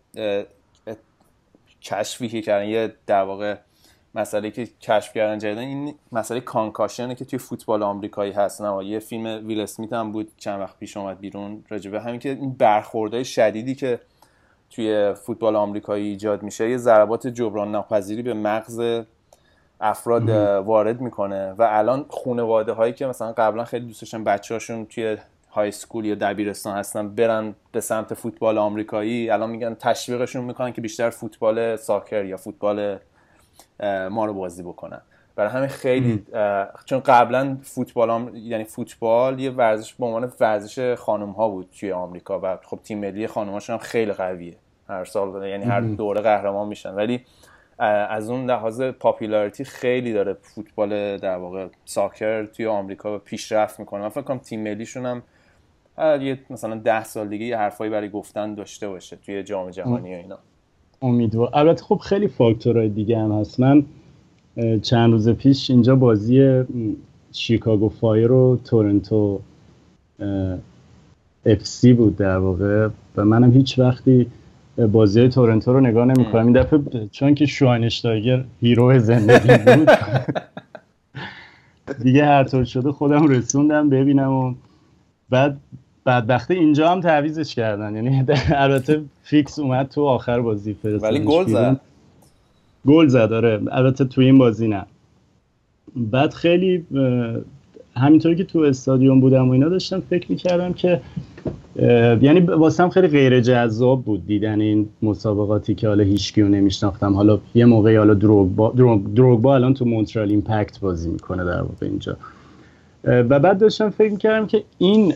کشفی 1.87 2.29
که 2.29 2.43
کردن 2.43 2.69
یه 2.69 2.95
در 3.07 3.23
واقع 3.23 3.57
مسئله 4.15 4.51
که 4.51 4.67
کشف 4.81 5.13
کردن 5.13 5.39
جدیدن 5.39 5.61
این 5.61 5.95
مسئله 6.13 6.41
کانکاشنه 6.41 7.15
که 7.15 7.25
توی 7.25 7.39
فوتبال 7.39 7.83
آمریکایی 7.83 8.33
هست. 8.33 8.63
نه 8.63 8.85
یه 8.85 8.99
فیلم 8.99 9.47
ویل 9.47 9.61
اسمیت 9.61 9.93
هم 9.93 10.13
بود 10.13 10.33
چند 10.37 10.61
وقت 10.61 10.79
پیش 10.79 10.97
اومد 10.97 11.21
بیرون 11.21 11.65
راجبه 11.69 12.01
همین 12.01 12.21
که 12.21 12.29
این 12.29 12.53
برخوردهای 12.53 13.25
شدیدی 13.25 13.75
که 13.75 14.01
توی 14.71 15.15
فوتبال 15.15 15.57
آمریکایی 15.57 16.09
ایجاد 16.09 16.43
میشه 16.43 16.71
یه 16.71 16.77
ضربات 16.77 17.27
جبران 17.27 17.73
ناپذیری 17.73 18.23
به 18.23 18.35
مغز 18.35 19.05
افراد 19.81 20.29
وارد 20.65 21.01
می‌کنه. 21.01 21.53
و 21.53 21.69
الان 21.71 22.07
خانواده 22.25 22.73
هایی 22.73 22.93
که 22.93 23.07
مثلا 23.07 23.33
قبلا 23.33 23.65
خیلی 23.65 23.87
دوست 23.87 24.01
داشتن 24.01 24.25
بچه‌هاشون 24.25 24.87
توی 24.87 25.17
های 25.57 25.71
سکول 25.71 26.05
یا 26.05 26.15
دبیرستان 26.15 26.77
هستن 26.77 27.09
برن 27.09 27.55
به 27.73 27.81
سمت 27.81 28.15
فوتبال 28.15 28.59
آمریکایی. 28.59 29.31
الان 29.31 29.51
میگن 29.51 29.75
تشویقشون 29.75 30.45
می‌کنن 30.45 30.73
که 30.73 30.81
بیشتر 30.81 31.11
فوتبال 31.11 31.77
ساکر 31.77 32.25
یا 32.25 32.37
فوتبال 32.37 32.99
ما 34.11 34.25
رو 34.27 34.35
بازی 34.35 34.63
بکنن. 34.63 35.01
برای 35.37 35.51
همین 35.51 35.69
خیلی 35.69 36.27
چون 36.85 37.01
قبلا 37.01 37.59
فوتبال 37.63 38.31
یعنی 38.35 38.65
فوتبال 38.65 39.41
یه 39.41 39.51
ورزش 39.51 39.95
به 39.95 40.07
عنوان 40.07 40.33
ورزش 40.41 40.95
خانم 40.95 41.31
ها 41.31 41.49
بود 41.49 41.69
توی 41.81 41.93
آمریکا 41.93 42.41
و 42.43 42.59
خب 42.63 42.79
تیم 42.85 42.99
ملی 42.99 43.27
خانم‌هاشون 43.27 43.77
هم 43.77 43.83
خیلی 43.83 44.13
قویه. 44.13 44.57
هر 44.89 45.05
سال 45.05 45.49
یعنی 45.49 45.65
هر 45.65 45.81
دوره 45.81 46.21
قهرمان 46.21 46.69
میشن. 46.69 46.95
ولی 46.95 47.25
از 47.79 48.31
اون 48.31 48.51
لحاظ 48.51 48.83
پاپولاریتی 48.83 49.65
خیلی 49.65 50.13
داره 50.13 50.37
فوتبال 50.43 51.17
در 51.17 51.37
واقع 51.37 51.69
ساکر 51.85 52.45
توی 52.45 52.67
آمریکا 52.67 53.19
پیشرفت 53.19 53.81
می‌کنه. 53.81 54.01
من 54.01 54.09
فکر 54.09 54.23
کنم 54.23 54.39
تیم 54.39 54.63
ملیشون 54.63 55.07
هم 55.07 55.23
یه 55.99 56.39
مثلا 56.51 56.75
ده 56.75 57.05
سال 57.05 57.29
دیگه 57.29 57.45
یه 57.45 57.57
حرفایی 57.57 57.91
برای 57.91 58.09
گفتن 58.09 58.55
داشته 58.55 58.89
باشه 58.89 59.19
توی 59.27 59.43
جام 59.43 59.71
جهانی 59.71 60.15
و 60.15 60.17
اینا. 60.17 60.39
امیدوار. 61.03 61.51
البته 61.55 61.85
خب 61.85 61.97
خیلی 61.97 62.29
فاکتورهای 62.29 62.89
دیگه 62.89 63.19
هم 63.19 63.33
هست. 63.33 63.61
من 63.61 63.85
چند 64.83 65.13
روز 65.13 65.29
پیش 65.29 65.71
اینجا 65.71 65.97
بازی 65.97 66.65
شیکاگو 67.33 67.89
فایر 67.89 68.33
و 68.33 68.59
تورنتو 68.65 69.41
اف 71.47 71.67
سی 71.67 71.93
بود 71.93 72.17
در 72.17 72.39
واقع. 72.39 72.89
و 73.17 73.25
منم 73.25 73.53
هیچ 73.53 73.79
وقتی 73.79 74.27
بازی 74.93 75.29
تورنتو 75.29 75.73
رو 75.73 75.81
نگاه 75.81 76.05
نمی 76.05 76.25
کنم 76.25 76.45
این 76.45 76.53
دفعه 76.53 76.81
چون 77.13 77.35
که 77.35 77.47
شواینشتایگر 77.47 78.45
hero 78.61 78.99
زندگیم 78.99 79.77
بود. 79.77 79.91
دیگه 82.03 82.25
هر 82.25 82.45
طور 82.45 82.65
شده 82.65 82.93
خودم 82.93 83.29
رسوندم 83.29 83.89
ببینم 83.89 84.33
و 84.33 84.55
بعد 85.31 85.57
بدبخته 86.07 86.55
اینجا 86.55 86.91
هم 86.91 87.01
تعویزش 87.01 87.55
کردن. 87.55 87.95
یعنی 87.95 88.25
البته 88.51 89.03
فیکس 89.23 89.59
اومد 89.59 89.89
تو 89.89 90.05
آخر 90.05 90.41
بازی 90.41 90.75
فرستادش 90.75 91.03
ولی 91.03 91.25
گل 91.25 91.47
زد. 91.47 91.81
گل 92.87 93.07
زد 93.07 93.33
آره. 93.33 93.61
البته 93.71 94.05
تو 94.05 94.21
این 94.21 94.39
بازی 94.39 94.69
نه. 94.69 94.87
بعد 95.97 96.35
خیلی 96.35 96.87
همینطوری 97.97 98.37
که 98.37 98.45
تو 98.45 98.59
استادیوم 98.59 99.21
بودم 99.21 99.49
و 99.49 99.53
اینا 99.53 99.69
داشتم 99.69 100.01
فکر 100.11 100.31
می‌کردم 100.31 100.73
که 100.73 101.01
یعنی 102.23 102.41
واسم 102.41 102.89
خیلی 102.89 103.09
غیر 103.09 103.41
جذاب 103.41 104.05
بود 104.05 104.27
دیدن 104.27 104.61
این 104.61 104.89
مسابقاتی 105.03 105.75
که 105.75 105.89
حالا 105.89 106.05
هیچکیو 106.05 106.49
نمیشناختم. 106.49 107.15
حالا 107.15 107.39
یه 107.55 107.65
موقعی 107.65 107.97
حالا 107.97 108.15
دروگبا 108.15 108.73
دروگبا 109.15 109.55
الان 109.55 109.75
تو 109.75 109.85
مونترال 109.85 110.31
ایمپکت 110.31 110.81
بازی 110.81 111.11
می‌کنه 111.11 111.45
در 111.45 111.61
واقع 111.61 111.87
اینجا. 111.87 112.17
و 113.05 113.39
بعد 113.39 113.59
داشتم 113.59 113.91
فکر 113.91 114.11
می‌کردم 114.11 114.47
که 114.47 114.65
این 114.79 115.15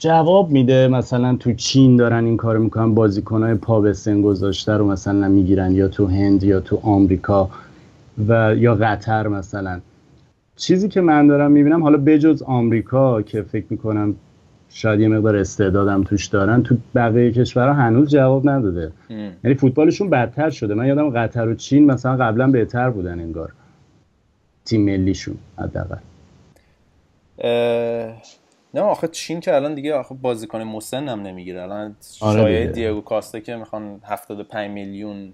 جواب 0.00 0.50
میده 0.50 0.88
مثلا 0.88 1.36
تو 1.36 1.52
چین 1.52 1.96
دارن 1.96 2.24
این 2.24 2.36
کار 2.36 2.58
می‌کنن 2.58 2.94
بازیکنهای 2.94 3.54
پا 3.54 3.80
به 3.80 3.92
سن 3.92 4.22
گذاشته 4.22 4.72
رو 4.72 4.90
مثلا 4.90 5.28
می‌گیرن 5.28 5.72
یا 5.72 5.88
تو 5.88 6.06
هند 6.06 6.44
یا 6.44 6.60
تو 6.60 6.80
آمریکا 6.82 7.50
و 8.28 8.54
یا 8.56 8.74
قطر 8.74 9.28
مثلا. 9.28 9.80
چیزی 10.56 10.88
که 10.88 11.00
من 11.00 11.26
دارم 11.26 11.52
می‌بینم 11.52 11.82
حالا 11.82 11.96
بجز 11.96 12.42
آمریکا 12.42 13.22
که 13.22 13.42
فکر 13.42 13.64
می‌کنم 13.70 14.14
شاید 14.70 15.00
یه 15.00 15.08
مقدار 15.08 15.36
استعدادم 15.36 16.02
توش 16.02 16.26
دارن 16.26 16.62
تو 16.62 16.76
بقیه 16.94 17.32
کشورها 17.32 17.74
هنوز 17.74 18.10
جواب 18.10 18.48
نداده. 18.48 18.92
یعنی 19.44 19.56
فوتبالشون 19.56 20.10
بدتر 20.10 20.50
شده. 20.50 20.74
من 20.74 20.86
یادم 20.86 21.10
قطر 21.10 21.48
و 21.48 21.54
چین 21.54 21.86
مثلا 21.86 22.16
قبلا 22.16 22.46
بهتر 22.46 22.90
بودن 22.90 23.20
انگار. 23.20 23.52
تیم 24.64 24.84
ملیشون 24.84 25.34
حداقل. 25.58 25.96
نه 28.74 28.80
آخه 28.80 29.08
چین 29.08 29.40
که 29.40 29.54
الان 29.54 29.74
دیگه 29.74 29.94
آخه 29.94 30.14
بازیکن 30.14 30.62
مسن 30.62 31.08
هم 31.08 31.22
نمی‌گیره. 31.22 31.62
الان 31.62 31.96
آره 32.20 32.42
شایعه 32.42 32.66
دیگو 32.66 33.00
کاسته 33.00 33.40
که 33.40 33.56
می‌خوان 33.56 34.00
75 34.04 34.70
میلیون 34.70 35.32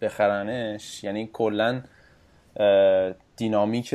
بخرنش 0.00 1.04
یعنی 1.04 1.30
کلا 1.32 1.82
دینامیک 3.36 3.94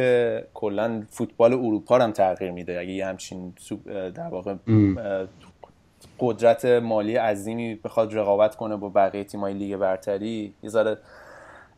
کلا 0.54 1.04
فوتبال 1.10 1.54
اروپا 1.54 1.98
هم 1.98 2.12
تغییر 2.12 2.52
میده. 2.52 2.80
اگه 2.80 2.92
یه 2.92 3.06
همچین 3.06 3.54
در 4.16 4.28
واقع 4.28 4.56
قدرت 6.20 6.66
مالی 6.66 7.16
عظیمی 7.16 7.76
بخواد 7.76 8.16
رقابت 8.16 8.56
کنه 8.56 8.76
با 8.76 8.90
بقیه 8.90 9.24
تیمای 9.24 9.54
لیگ 9.54 9.76
برتری 9.76 10.54
یه 10.64 10.70
ذره 10.70 10.98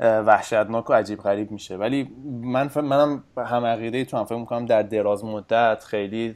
وحشتناک 0.01 0.89
و 0.89 0.93
عجیب 0.93 1.19
غریب 1.19 1.51
میشه. 1.51 1.77
ولی 1.77 2.11
من 2.41 2.69
منم 2.75 3.23
هم 3.37 3.65
عقیده 3.65 4.05
تو 4.05 4.17
هم 4.17 4.25
فکر 4.25 4.37
می‌کنم 4.37 4.65
در 4.65 4.81
دراز 4.81 5.25
مدت 5.25 5.83
خیلی 5.83 6.35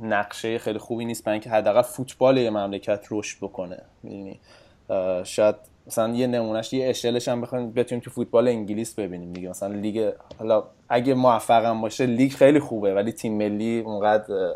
نقشه 0.00 0.58
خیلی 0.58 0.78
خوبی 0.78 1.04
نیست 1.04 1.24
برای 1.24 1.34
اینکه 1.34 1.50
حداقل 1.50 1.82
فوتبال 1.82 2.36
یه 2.36 2.50
مملکت 2.50 3.06
رشد 3.10 3.38
بکنه. 3.38 3.82
می‌دونی؟ 4.02 4.40
شاید 5.24 5.54
مثلا 5.86 6.14
یه 6.14 6.26
نمونهش 6.26 6.72
یه 6.72 6.88
اشلش 6.88 7.28
هم 7.28 7.40
بخوایم 7.40 7.72
بتونیم 7.72 8.04
تو 8.04 8.10
فوتبال 8.10 8.48
انگلیس 8.48 8.94
ببینیم 8.94 9.32
دیگه. 9.32 9.48
مثلا 9.48 9.74
لیگ 9.74 10.10
حالا 10.38 10.64
اگه 10.88 11.14
موفقم 11.14 11.80
باشه 11.80 12.06
لیگ 12.06 12.32
خیلی 12.32 12.60
خوبه 12.60 12.94
ولی 12.94 13.12
تیم 13.12 13.32
ملی 13.32 13.80
اونقدر 13.80 14.54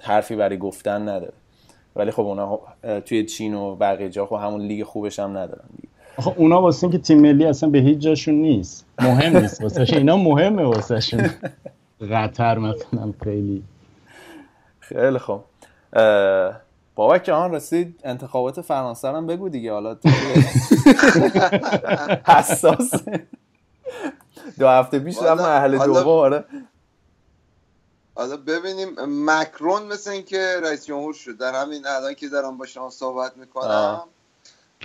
حرفی 0.00 0.36
برای 0.36 0.58
گفتن 0.58 1.08
نداره. 1.08 1.32
ولی 1.96 2.10
خب 2.10 2.22
اونا 2.22 2.60
توی 3.00 3.24
چین 3.24 3.54
و 3.54 3.76
بقیه 3.76 4.10
جا 4.10 4.26
خب 4.26 4.34
همون 4.34 4.60
لیگ 4.60 4.82
خوبش 4.82 5.18
هم 5.18 5.30
ندارن 5.30 5.68
دیگه. 5.76 5.88
آخه 6.18 6.34
اونا 6.36 6.62
واسه 6.62 6.84
اینکه 6.84 6.98
تیم 6.98 7.20
ملی 7.20 7.44
اصلا 7.44 7.68
به 7.68 7.78
هیچ 7.78 7.98
جاشون 7.98 8.34
نیست. 8.34 8.86
مهم 8.98 9.36
نیست 9.36 9.62
واسه 9.62 9.86
اینا 9.92 10.16
مهمه 10.16 10.62
واسهشون 10.62 11.30
قطر 12.10 12.58
مثلا 12.58 13.14
خیلی. 13.24 13.64
خیلی 14.80 15.18
خوب. 15.18 15.40
بابا 16.94 17.18
که 17.18 17.32
آن 17.32 17.54
رسید. 17.54 18.00
انتخابات 18.04 18.60
فرانسه 18.60 19.08
هم 19.08 19.26
بگو 19.26 19.48
دیگه. 19.48 19.72
حالا 19.72 19.96
حساس. 22.26 22.90
دو 24.58 24.68
هفته 24.68 24.98
پیش 24.98 25.18
رفت 25.22 25.40
اهل 25.40 25.78
دوم 25.78 26.08
آره. 26.08 26.44
حالا 28.14 28.36
ببینیم. 28.36 28.88
مکرون 29.06 29.82
مثل 29.82 30.10
اینکه 30.10 30.56
رئیس 30.62 30.86
جمهور 30.86 31.14
شد. 31.14 31.38
در 31.38 31.62
همین 31.62 31.86
الان 31.86 32.14
که 32.14 32.28
دارم 32.28 32.58
با 32.58 32.66
شما 32.66 32.90
صحبت 32.90 33.36
می‌کنم. 33.36 34.00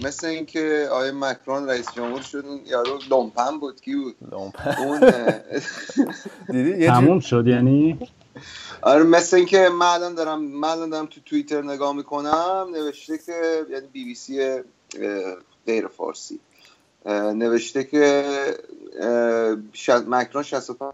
مثل 0.04 0.28
اینکه 0.28 0.88
آقای 0.92 1.12
مکرون 1.12 1.70
رئیس 1.70 1.86
جمهور 1.96 2.22
شد 2.22 2.46
اون 2.46 2.62
یارو 2.66 3.00
لوپن 3.10 3.60
بود. 3.60 3.82
کی 3.82 3.96
بود؟ 3.96 4.16
لوپن. 4.32 4.75
اون 4.78 5.00
دیدی؟ 6.52 6.88
تموم 6.88 7.20
شد 7.20 7.48
یعنی؟ 7.48 8.00
آره 8.82 9.04
مثل 9.04 9.38
اینکه 9.38 9.70
من 9.70 9.86
الان 9.86 10.16
دارم 10.16 10.42
من 10.42 10.68
الان 10.68 10.90
دارم 10.90 11.06
تو 11.06 11.22
توییتر 11.26 11.62
نگاه 11.62 11.96
می‌کنم 11.96 12.68
نوشته 12.74 13.18
که 13.18 13.66
یعنی 13.70 13.88
بی 13.88 14.06
بی 14.06 14.16
سی 14.16 14.60
غیر 15.66 15.88
فارسی. 15.88 16.40
نوشته 17.36 17.84
که 17.84 18.26
مکرون 20.08 20.44
65 20.44 20.94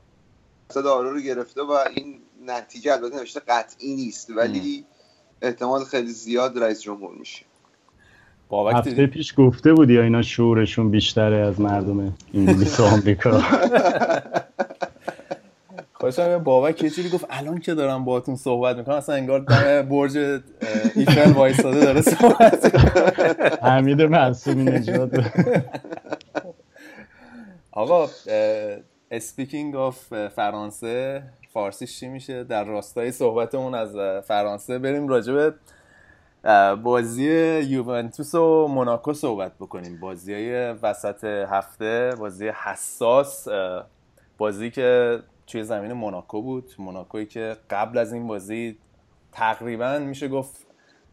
آرو 0.76 1.14
رو 1.14 1.20
گرفته 1.20 1.62
و 1.62 1.72
این 1.96 2.20
نتیجه 2.46 2.94
البته 2.94 3.16
نوشته 3.16 3.40
قطعی 3.40 3.96
نیست 3.96 4.30
ولی 4.30 4.86
احتمال 5.42 5.84
خیلی 5.84 6.12
زیاد 6.12 6.64
رئیس 6.64 6.82
جمهور 6.82 7.16
میشه. 7.16 7.46
هفته 8.52 9.08
پیش 9.08 9.34
گفته 9.38 9.74
بودی 9.74 9.94
یا 9.94 10.02
اینا 10.04 10.22
شعورشون 10.22 10.92
بیشتره 10.92 11.38
از 11.38 11.62
مردم 11.62 12.14
انگلیس 12.34 12.80
و 12.80 12.84
آمریکا؟ 12.84 13.42
خوشم 16.00 16.38
بابک 16.38 16.84
یه 16.84 16.90
چیزی 16.90 17.10
گفت 17.10 17.26
الان 17.30 17.60
که 17.60 17.74
دارم 17.74 18.06
باهاتون 18.06 18.36
صحبت 18.36 18.78
می‌کنم 18.78 18.96
اصلا 18.96 19.16
انگار 19.16 19.40
دم 19.40 19.82
برج 19.82 20.18
ایفل 20.96 21.32
وایساده 21.32 21.80
داره 21.80 22.02
صحبت 22.02 22.76
حمید 23.64 24.02
معصومی 24.02 24.64
نجات 24.64 25.10
آقا 27.72 28.08
speaking 29.12 29.76
of 29.76 30.28
فرانسه 30.28 31.24
فارسیش 31.50 32.00
چی 32.00 32.08
میشه؟ 32.08 32.44
در 32.44 32.64
راستای 32.64 33.12
صحبتمون 33.12 33.76
از 33.76 33.96
فرانسه 34.28 34.80
بریم 34.80 35.08
راجع 35.08 35.34
بازی 36.84 37.60
یوونتوس 37.60 38.36
و 38.36 38.68
موناکو 38.68 39.14
صحبت 39.14 39.52
بکنیم. 39.60 40.00
بازی 40.00 40.34
های 40.34 40.72
وسط 40.72 41.24
هفته 41.24 42.14
بازی 42.20 42.48
حساس 42.48 43.48
بازی 44.38 44.72
که 44.72 45.20
توی 45.48 45.64
زمین 45.64 45.94
موناکو 45.94 46.42
بود. 46.42 46.72
موناکویی 46.80 47.26
که 47.26 47.58
قبل 47.70 47.98
از 47.98 48.14
این 48.14 48.28
بازی 48.28 48.78
تقریبا 49.32 50.00
میشه 50.00 50.28
گفت 50.28 50.68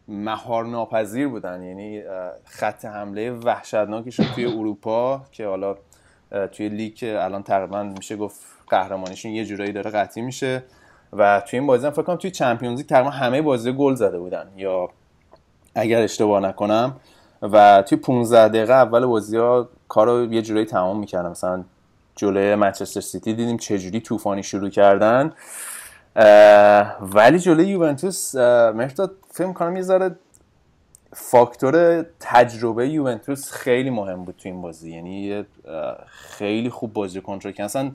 مهار 0.07 0.65
ناپذیر 0.65 1.27
بودن. 1.27 1.63
یعنی 1.63 2.03
خط 2.45 2.85
حمله 2.85 3.31
وحشتناکشون 3.31 4.25
توی 4.35 4.45
اروپا 4.45 5.21
که 5.31 5.47
حالا 5.47 5.75
توی 6.51 6.69
لیگ 6.69 7.03
الان 7.03 7.43
تقریبا 7.43 7.83
میشه 7.83 8.15
گفت 8.15 8.39
قهرمانیشون 8.67 9.31
یه 9.31 9.45
جورایی 9.45 9.71
داره 9.71 9.91
قطعی 9.91 10.23
میشه. 10.23 10.63
و 11.13 11.41
توی 11.47 11.59
این 11.59 11.67
بازی 11.67 11.85
هم 11.85 11.91
فکر 11.91 12.01
کنم 12.01 12.15
توی 12.15 12.31
چمپیونز 12.31 12.77
لیگ 12.77 12.87
تقریبا 12.87 13.09
همه 13.09 13.41
بازی 13.41 13.71
گل 13.73 13.93
زده 13.95 14.19
بودن. 14.19 14.51
یا 14.55 14.89
اگر 15.75 16.01
اشتباه 16.01 16.39
نکنم 16.39 16.95
و 17.41 17.83
توی 17.87 17.97
15 17.97 18.47
دقیقه 18.47 18.73
اول 18.73 19.05
بازی 19.05 19.37
ها 19.37 19.69
کارو 19.87 20.33
یه 20.33 20.41
جورایی 20.41 20.65
تمام 20.65 20.99
می‌کردن. 20.99 21.29
مثلا 21.29 21.63
جلوی 22.15 22.55
منچستر 22.55 23.01
سیتی 23.01 23.33
دیدیم 23.33 23.57
چجوری 23.57 24.01
طوفانی 24.01 24.43
شروع 24.43 24.69
کردن. 24.69 25.33
ولی 27.01 27.39
جلوی 27.39 27.67
یوونتوس 27.67 28.35
مرداد 28.35 29.11
فکر 29.31 29.53
کنم 29.53 29.75
یه 29.75 29.81
ذره 29.81 30.15
فاکتور 31.13 32.05
تجربه 32.19 32.89
یوونتوس 32.89 33.51
خیلی 33.51 33.89
مهم 33.89 34.25
بود 34.25 34.35
تو 34.37 34.49
این 34.49 34.61
بازی. 34.61 34.91
یعنی 34.91 35.45
خیلی 36.07 36.69
خوب 36.69 36.93
بازی 36.93 37.21
کنترل 37.21 37.51
کردن 37.51 37.65
اصلا 37.65 37.91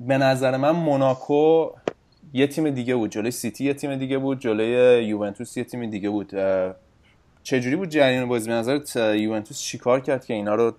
به 0.00 0.18
نظر 0.18 0.56
من 0.56 0.70
موناکو 0.70 1.70
یه 2.32 2.46
تیم 2.46 2.70
دیگه 2.70 2.94
بود 2.94 3.10
جلوی 3.10 3.30
سیتی 3.30 3.64
یه 3.64 3.74
تیم 3.74 3.96
دیگه 3.96 4.18
بود 4.18 4.38
جلوی 4.38 5.04
یوونتوس 5.04 5.56
یه 5.56 5.64
تیم 5.64 5.90
دیگه 5.90 6.10
بود. 6.10 6.32
چجوری 7.42 7.76
بود 7.76 7.88
جریان 7.88 8.28
بازی؟ 8.28 8.48
به 8.48 8.54
نظرت 8.54 8.96
یوونتوس 8.96 9.60
چیکار 9.60 10.00
کرد 10.00 10.24
که 10.24 10.34
اینا 10.34 10.54
رو 10.54 10.72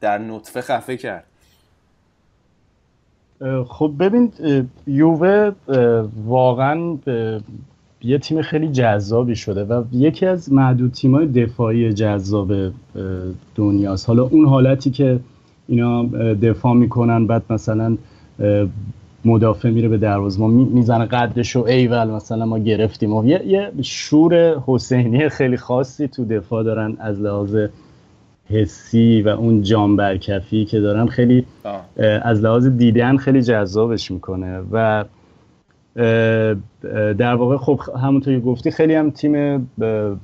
در 0.00 0.18
نطفه 0.18 0.60
خفه 0.60 0.96
کرد؟ 0.96 1.24
خب 3.66 3.92
ببین 4.00 4.32
یووه 4.86 5.52
واقعا 6.26 6.98
یه 8.02 8.18
تیم 8.18 8.42
خیلی 8.42 8.68
جذابی 8.68 9.36
شده 9.36 9.64
و 9.64 9.84
یکی 9.92 10.26
از 10.26 10.52
معدود 10.52 10.92
تیمای 10.92 11.26
دفاعی 11.26 11.92
جذاب 11.92 12.52
دنیاست. 13.54 14.08
حالا 14.08 14.22
اون 14.22 14.46
حالتی 14.46 14.90
که 14.90 15.20
اینا 15.68 16.02
دفاع 16.34 16.74
می‌کنن 16.74 17.26
بعد 17.26 17.42
مثلا 17.50 17.98
مدافع 19.24 19.70
میره 19.70 19.88
به 19.88 19.98
دروازه. 19.98 20.40
ما 20.40 20.48
می‌زنه 20.48 21.06
قدش 21.06 21.56
و 21.56 21.64
ایول 21.64 22.10
مثلا 22.10 22.46
ما 22.46 22.58
گرفتیم. 22.58 23.12
و 23.12 23.24
یه, 23.26 23.42
یه 23.46 23.72
شور 23.82 24.62
حسینی 24.66 25.28
خیلی 25.28 25.56
خاصی 25.56 26.08
تو 26.08 26.24
دفاع 26.24 26.62
دارن 26.64 26.96
از 27.00 27.20
لحاظ 27.20 27.56
حسی 28.50 29.22
و 29.22 29.28
اون 29.28 29.62
جان 29.62 29.96
برکفی 29.96 30.64
که 30.64 30.80
دارن 30.80 31.06
خیلی 31.06 31.46
از 32.22 32.40
لحاظ 32.40 32.66
دیدن 32.66 33.16
خیلی 33.16 33.42
جذابش 33.42 34.10
می‌کنه 34.10 34.60
و 34.72 35.04
در 37.18 37.34
واقع 37.34 37.56
خب 37.56 37.80
همونطور 38.02 38.34
که 38.34 38.40
گفتی 38.40 38.70
خیلی 38.70 38.94
هم 38.94 39.10
تیم 39.10 39.68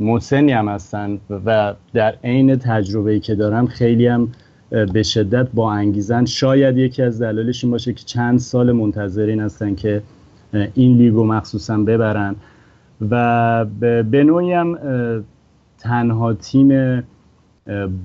مسنی 0.01 0.53
هم 0.53 0.69
هستن 0.69 1.19
و 1.47 1.75
در 1.95 2.15
عین 2.25 2.57
تجربه 2.57 3.21
که 3.21 3.35
دارن 3.35 3.67
خیلی 3.67 4.07
هم 4.07 4.29
به 4.71 5.03
شدت 5.03 5.49
با 5.55 5.73
انگیزن. 5.73 6.25
شاید 6.25 6.79
یکی 6.79 7.03
از 7.03 7.23
دلایلش 7.23 7.65
این 7.65 7.71
باشه 7.71 7.93
که 7.93 8.05
چند 8.05 8.39
سال 8.39 8.73
منتظرین 8.73 9.41
هستن 9.41 9.75
که 9.75 10.03
این 10.75 10.97
لیگو 10.97 11.25
مخصوصا 11.25 11.79
ببرن. 11.79 12.37
و 13.11 13.65
به 14.11 14.25
نوعی 14.25 14.53
هم 14.53 14.79
تنها 15.79 16.35
تیم 16.35 17.03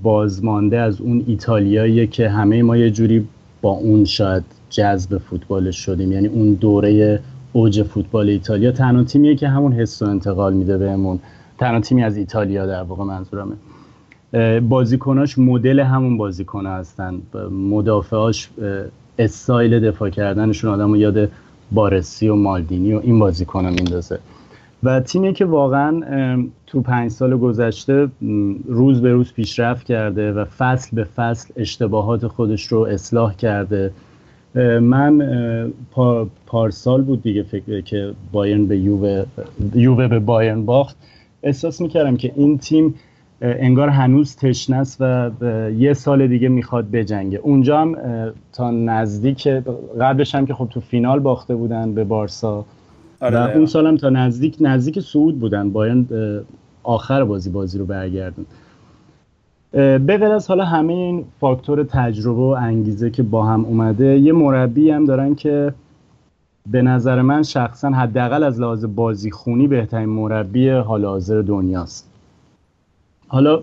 بازمانده 0.03 0.77
از 0.77 1.01
اون 1.01 1.24
ایتالیاییه 1.27 2.08
که 2.08 2.29
همه 2.29 2.63
ما 2.63 2.77
یه 2.77 2.91
جوری 2.91 3.27
با 3.62 3.72
اون 3.72 4.05
شاید 4.05 4.43
جذب 4.70 5.17
فوتبالش 5.17 5.77
شدیم. 5.77 6.12
یعنی 6.12 6.27
اون 6.27 6.53
دوره 6.53 7.20
اوج 7.53 7.84
فوتبال 7.84 8.29
ایتالیا 8.29 8.72
تنها 8.72 9.03
تیمیه 9.03 9.36
که 9.36 9.48
همون 9.48 9.74
حس 9.74 10.01
و 10.01 10.05
انتقال 10.05 10.53
میده 10.53 10.77
بهمون. 10.77 11.20
تنها 11.58 11.79
تیمی 11.79 12.03
از 12.03 12.17
ایتالیا 12.17 12.65
در 12.65 12.84
واقع 12.84 13.03
منظورمه. 13.03 13.55
بازیکناش 14.69 15.37
مدل 15.37 15.79
همون 15.79 16.17
بازیکن 16.17 16.65
هستن. 16.65 17.21
مدافعاش 17.51 18.49
استایل 19.19 19.79
دفاع 19.79 20.09
کردنشون 20.09 20.71
آدم 20.71 20.91
و 20.91 20.97
یاد 20.97 21.29
بارسی 21.71 22.27
و 22.27 22.35
مالدینی 22.35 22.93
و 22.93 22.99
این 23.03 23.19
بازیکن 23.19 23.65
میندازه. 23.65 24.19
و 24.83 24.99
تیمی 24.99 25.33
که 25.33 25.45
واقعا 25.45 26.01
تو 26.67 26.81
پنج 26.81 27.11
سال 27.11 27.37
گذشته 27.37 28.07
روز 28.67 29.01
به 29.01 29.13
روز 29.13 29.33
پیشرفت 29.33 29.85
کرده 29.85 30.31
و 30.31 30.45
فصل 30.45 30.95
به 30.95 31.03
فصل 31.03 31.53
اشتباهات 31.57 32.27
خودش 32.27 32.67
رو 32.67 32.79
اصلاح 32.79 33.35
کرده. 33.35 33.91
من 34.81 35.71
پارسال 36.45 37.01
بود 37.01 37.21
دیگه 37.21 37.43
فکر 37.43 37.81
که 37.81 38.13
بایرن 38.31 38.65
به 38.65 38.77
یووه 38.77 39.25
یووه 39.75 40.08
به 40.08 40.19
بایرن 40.19 40.65
باخت. 40.65 40.97
احساس 41.43 41.81
می‌کردم 41.81 42.17
که 42.17 42.31
این 42.36 42.58
تیم 42.58 42.95
انگار 43.45 43.89
هنوز 43.89 44.36
تشنه 44.36 44.75
است 44.75 44.97
و 44.99 45.32
یه 45.77 45.93
سال 45.93 46.27
دیگه 46.27 46.49
می‌خواد 46.49 46.91
بجنگه. 46.91 47.38
اونجا 47.38 47.82
هم 47.82 47.97
تا 48.53 48.71
نزدیک 48.71 49.47
قبلش 49.99 50.36
هم 50.36 50.45
که 50.45 50.53
خب 50.53 50.67
تو 50.71 50.79
فینال 50.79 51.19
باخته 51.19 51.56
بودن 51.56 51.93
به 51.93 52.03
بارسا. 52.03 52.65
آره 53.21 53.39
و 53.39 53.58
اون 53.58 53.65
سال 53.65 53.88
هم 53.88 53.97
تا 53.97 54.10
نزدیک 54.10 54.58
نزدیک 54.62 54.99
سعود 54.99 55.39
بودن. 55.39 55.69
بایرن 55.69 56.06
آخر 56.84 57.23
بازی 57.23 57.49
بازی 57.49 57.77
رو 57.77 57.86
برگردون 57.86 58.45
به 59.71 60.34
از 60.34 60.47
حالا 60.47 60.65
همه 60.65 60.93
این 60.93 61.25
فاکتور 61.39 61.84
تجربه 61.84 62.41
و 62.41 62.56
انگیزه 62.60 63.10
که 63.10 63.23
با 63.23 63.45
هم 63.45 63.65
اومده 63.65 64.19
یه 64.19 64.34
مربی 64.34 64.89
هم 64.89 65.06
دارن 65.06 65.36
که 65.36 65.73
به 66.71 66.82
نظر 66.82 67.21
من 67.21 67.43
شخصا 67.43 67.89
حداقل 67.89 68.43
از 68.43 68.60
لحاظ 68.60 68.86
بازی 68.86 69.32
خونی 69.32 69.67
بهترین 69.67 70.10
مربی 70.10 70.69
حال 70.69 71.06
حاضر 71.06 71.41
دنیاست. 71.41 72.12
حالا 73.34 73.58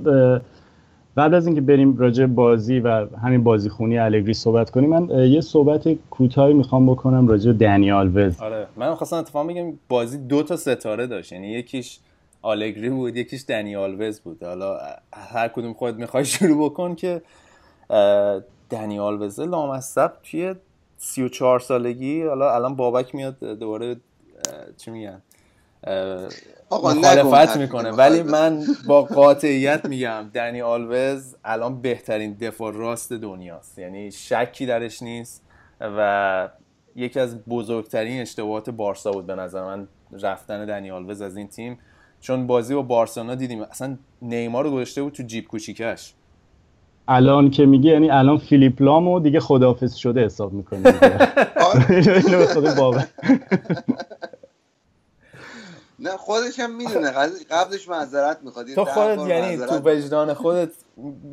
بعد 1.14 1.34
از 1.34 1.46
اینکه 1.46 1.60
بریم 1.60 1.96
راجع 1.96 2.26
بازی 2.26 2.80
و 2.80 3.06
همین 3.16 3.44
بازی 3.44 3.68
خونی 3.68 3.98
الگری 3.98 4.34
صحبت 4.34 4.70
کنیم 4.70 4.90
من 4.90 5.28
یه 5.28 5.40
صحبت 5.40 5.88
کوتاهی 6.10 6.54
می‌خوام 6.54 6.86
بکنم 6.86 7.28
راجع 7.28 7.52
دنیال 7.52 8.16
وز 8.16 8.40
آره 8.40 8.66
من 8.76 8.94
خواستم 8.94 9.16
اتفاق 9.16 9.48
بگم 9.48 9.72
بازی 9.88 10.18
دو 10.18 10.42
تا 10.42 10.56
ستاره 10.56 11.06
داشت 11.06 11.32
یعنی 11.32 11.48
یکیش 11.48 11.98
آلگری 12.42 12.90
بود 12.90 13.16
یکیش 13.16 13.44
دنیال 13.48 14.02
وز 14.02 14.20
بود. 14.20 14.42
حالا 14.42 14.78
هر 15.12 15.48
کدوم 15.48 15.72
خودت 15.72 15.96
می‌خوای 15.96 16.24
شروع 16.34 16.70
بکن 16.70 16.94
که 16.94 17.22
دنیال 18.70 19.22
وز 19.22 19.40
لامصب 19.40 20.12
توی 20.22 20.54
34 20.98 21.60
سالگی 21.60 22.22
حالا 22.22 22.54
الان 22.54 22.76
بابک 22.76 23.14
میاد 23.14 23.44
دوباره 23.44 23.96
چی 24.76 24.90
میگن؟ 24.90 25.22
مخالفت 26.72 27.56
می‌کنه. 27.56 27.90
ولی 27.90 28.22
من 28.22 28.62
با 28.86 29.02
قاطعیت 29.02 29.84
میگم 29.84 30.30
دنی 30.34 30.60
آلوز 30.60 31.36
الان 31.44 31.80
بهترین 31.82 32.32
دفاع 32.32 32.72
راست 32.72 33.12
دنیاست. 33.12 33.78
یعنی 33.78 34.10
شکی 34.10 34.66
درش 34.66 35.02
نیست 35.02 35.42
و 35.80 36.48
یکی 36.96 37.20
از 37.20 37.44
بزرگترین 37.44 38.20
اشتباهات 38.20 38.70
بارسا 38.70 39.10
بود 39.10 39.26
به 39.26 39.34
نظر 39.34 39.64
من 39.64 39.88
رفتن 40.22 40.66
دنی 40.66 40.90
آلوز 40.90 41.20
از 41.22 41.36
این 41.36 41.48
تیم. 41.48 41.78
چون 42.20 42.46
بازی 42.46 42.74
با 42.74 42.82
بارسلونا 42.82 43.34
دیدیم 43.34 43.62
اصلا 43.62 43.96
نیمار 44.22 44.64
رو 44.64 44.70
گذاشته 44.70 45.02
بود 45.02 45.12
تو 45.12 45.22
جیب 45.22 45.48
کوچیکش. 45.48 46.14
الان 47.08 47.50
که 47.50 47.66
میگه 47.66 47.90
یعنی 47.90 48.10
الان 48.10 48.38
فیلیپ 48.38 48.82
لامو 48.82 49.20
دیگه 49.20 49.40
خداحافظ 49.40 49.94
شده 49.94 50.24
حساب 50.24 50.52
می‌کنه 50.52 50.82
نه 56.00 56.16
خودش 56.16 56.60
هم 56.60 56.76
می‌دونه. 56.76 57.10
قبلش 57.50 57.88
معذرت 57.88 58.38
می‌خواد. 58.42 58.74
تو 58.74 58.84
خودت 58.84 59.18
یعنی 59.18 59.56
تو 59.56 59.80
وجدان 59.84 60.34
خودت 60.34 60.72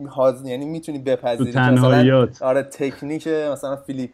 حاضر 0.09 0.45
یعنی 0.45 0.65
می‌تونی 0.65 0.99
بپذیری. 0.99 1.59
مثلا 1.59 2.27
آره 2.41 2.63
تکنیک 2.63 3.27
مثلا 3.27 3.75
فیلیپ 3.75 4.11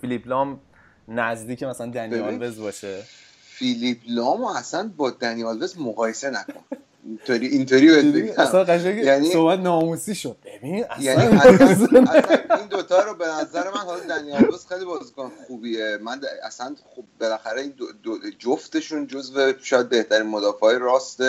فیلیپ 0.00 0.28
لام 0.28 0.60
نزدیک 1.08 1.62
مثلا 1.62 1.86
دنیال 1.86 2.42
وز 2.42 2.60
باشه. 2.60 3.02
فیلیپ 3.42 3.98
لامو 4.08 4.46
اصلا 4.46 4.90
با 4.96 5.10
دنیال 5.10 5.62
وز 5.62 5.78
مقایسه 5.78 6.30
نکن. 6.30 6.60
اینطوری 7.04 7.48
اینطوری 7.48 8.30
اصلا 8.30 8.64
قشنگ 8.64 9.04
یعنی 9.04 9.32
صحبت 9.32 9.58
ناموسی 9.58 10.14
شد. 10.14 10.36
ببین 10.44 10.84
اصلا 10.90 11.04
یعنی 11.04 11.36
اصلا, 11.36 12.04
این 12.56 12.66
دوتا 12.70 13.04
رو 13.04 13.14
به 13.14 13.26
نظر 13.28 13.70
من 13.70 13.80
حالا 13.80 14.00
دنیال 14.00 14.48
وز 14.54 14.66
خیلی 14.66 14.84
بازیکن 14.84 15.32
خوبیه. 15.46 15.98
من 16.02 16.20
اصلا 16.42 16.76
خب 16.96 17.04
بالاخره 17.20 17.60
این 17.60 17.74
دو 18.02 18.18
جفتشون 18.38 19.06
جزو 19.06 19.52
شاید 19.62 19.88
بهترین 19.88 20.26
مدافع 20.26 20.78
راست 20.78 21.22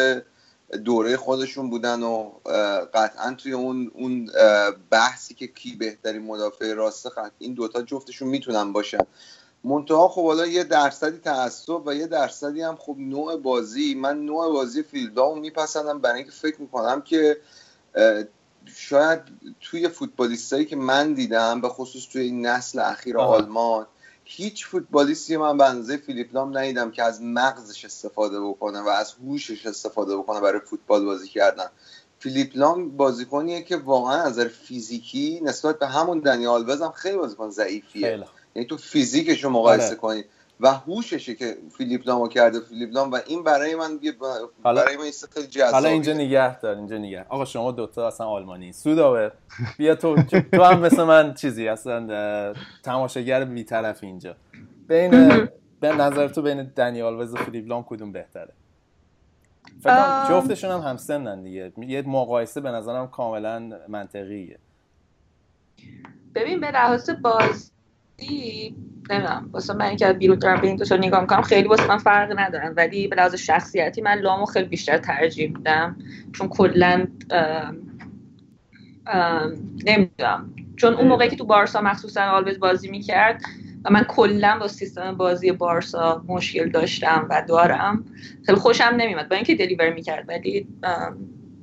دوره 0.85 1.17
خودشون 1.17 1.69
بودن 1.69 2.03
و 2.03 2.31
قطعا 2.93 3.33
توی 3.33 3.51
اون 3.53 3.91
اون 3.93 4.31
بحثی 4.89 5.33
که 5.33 5.47
کی 5.47 5.75
بهترین 5.75 6.21
مدافع 6.21 6.73
راسته 6.73 7.09
این 7.39 7.53
دوتا 7.53 7.81
جفتشون 7.81 8.27
می‌تونن 8.27 8.73
باشن. 8.73 9.05
منتها 9.63 10.07
خب 10.07 10.25
حالا 10.25 10.47
یه 10.47 10.63
درصدی 10.63 11.17
تعصب 11.17 11.87
و 11.87 11.95
یه 11.95 12.07
درصدی 12.07 12.61
هم 12.61 12.75
خب 12.75 12.95
نوع 12.97 13.37
بازی. 13.37 13.95
من 13.95 14.25
نوع 14.25 14.53
بازی 14.53 14.83
فیلدامو 14.83 15.35
میپسندم. 15.35 15.99
برای 15.99 16.17
اینکه 16.17 16.31
فکر 16.31 16.61
می‌کنم 16.61 17.01
که 17.01 17.37
شاید 18.65 19.19
توی 19.61 19.87
فوتبالیستایی 19.87 20.65
که 20.65 20.75
من 20.75 21.13
دیدم 21.13 21.61
به 21.61 21.69
خصوص 21.69 22.07
توی 22.11 22.21
این 22.21 22.45
نسل 22.45 22.79
اخیر 22.79 23.17
آلمان 23.17 23.87
هیچ 24.23 24.67
فوتبالیستی 24.67 25.37
من 25.37 25.57
به 25.57 25.69
اندازه 25.69 25.97
فیلیپ 25.97 26.33
لام 26.33 26.57
ندیدم 26.57 26.91
که 26.91 27.03
از 27.03 27.21
مغزش 27.21 27.85
استفاده 27.85 28.41
بکنه 28.41 28.81
و 28.81 28.87
از 28.87 29.13
هوشش 29.13 29.65
استفاده 29.65 30.17
بکنه 30.17 30.39
برای 30.39 30.59
فوتبال 30.59 31.05
بازی 31.05 31.27
کردن. 31.27 31.67
فیلیپ 32.19 32.51
لام 32.55 32.97
بازیکنیه 32.97 33.61
که 33.61 33.77
واقعا 33.77 34.21
از 34.21 34.31
نظر 34.31 34.47
فیزیکی 34.47 35.39
نسبت 35.43 35.79
به 35.79 35.87
همون 35.87 36.19
دنیال 36.19 36.69
وز 36.69 36.83
خیلی 36.83 37.17
بازیکن 37.17 37.49
ضعیفیه. 37.49 38.25
یعنی 38.55 38.67
تو 38.67 38.77
فیزیکش 38.77 39.43
رو 39.43 39.49
مقایسه 39.49 39.87
آره. 39.87 39.95
کنی 39.95 40.23
و 40.59 40.67
هوششه 40.73 41.35
که 41.35 41.57
فیلیپ 41.77 42.07
لامو 42.07 42.27
کرده 42.27 42.59
فیلیپ 42.59 42.89
لام 42.93 43.11
و 43.11 43.19
این 43.27 43.43
برای 43.43 43.75
من 43.75 43.99
برای 44.63 44.97
من 44.97 45.03
خیلی 45.33 45.47
جذابه. 45.47 45.71
حالا 45.71 45.89
اینجا 45.89 46.13
نگه 46.13 46.59
دار 46.59 46.75
اینجا 46.75 46.97
نگه. 46.97 47.25
آقا 47.29 47.45
شما 47.45 47.71
دوتا 47.71 48.07
اصلا 48.07 48.27
آلمانی. 48.27 48.73
سوداوه 48.73 49.29
بیا 49.77 49.95
تو 49.95 50.15
تو 50.53 50.63
هم 50.63 50.79
مثل 50.79 51.03
من 51.03 51.33
چیزی 51.33 51.67
اصلا 51.67 52.53
تماشاگر 52.83 53.45
بیطرف 53.45 54.03
اینجا. 54.03 54.35
بین 54.87 55.11
به 55.79 55.95
نظر 55.95 56.27
تو 56.27 56.41
بین 56.41 56.63
دنیال 56.63 57.21
و 57.21 57.35
فیلیپ 57.35 57.67
لام 57.67 57.83
کدوم 57.83 58.11
بهتره؟ 58.11 58.53
فکر 59.83 60.29
جفتشون 60.29 60.71
هم 60.71 60.79
همسنن 60.79 61.43
دیگه. 61.43 61.71
یه 61.77 62.01
مقایسه 62.01 62.61
به 62.61 62.71
نظرم 62.71 63.07
کاملا 63.07 63.71
منطقیه. 63.87 64.57
ببین 66.35 66.59
به 66.61 66.71
لحاظ 66.71 67.09
بازی 68.21 68.75
نمی‌دونم 69.09 69.49
واسه 69.51 69.73
من 69.73 69.85
اینکه 69.85 70.13
بیرون 70.13 70.39
دارم 70.39 70.61
به 70.61 70.67
این 70.67 70.75
دو 70.75 70.97
نگاه 70.97 71.21
می‌کنم 71.21 71.41
خیلی 71.41 71.67
واسه 71.67 71.87
من 71.87 71.97
فرق 71.97 72.39
ندارم 72.39 72.73
ولی 72.77 73.07
به 73.07 73.15
لحاظ 73.15 73.35
شخصیتی 73.35 74.01
من 74.01 74.19
لامو 74.19 74.45
خیلی 74.45 74.65
بیشتر 74.65 74.97
ترجیح 74.97 75.47
میدم. 75.57 75.95
چون 76.33 76.47
کلا 76.47 77.07
نمی‌دونم. 79.85 80.53
چون 80.75 80.93
اون 80.93 81.07
موقعی 81.07 81.29
که 81.29 81.35
تو 81.35 81.45
بارسا 81.45 81.81
مخصوصا 81.81 82.21
آلوز 82.21 82.59
بازی 82.59 82.89
می‌کرد 82.89 83.41
و 83.85 83.89
من 83.89 84.03
کلا 84.03 84.57
با 84.59 84.67
سیستم 84.67 85.17
بازی 85.17 85.51
بارسا 85.51 86.23
مشکل 86.27 86.69
داشتم 86.69 87.27
و 87.29 87.43
دارم 87.47 88.05
خیلی 88.45 88.57
خوشم 88.57 88.93
نمیمد 88.97 89.29
با 89.29 89.35
اینکه 89.35 89.55
دلیور 89.55 89.93
می‌کرد. 89.93 90.25
ولی 90.27 90.67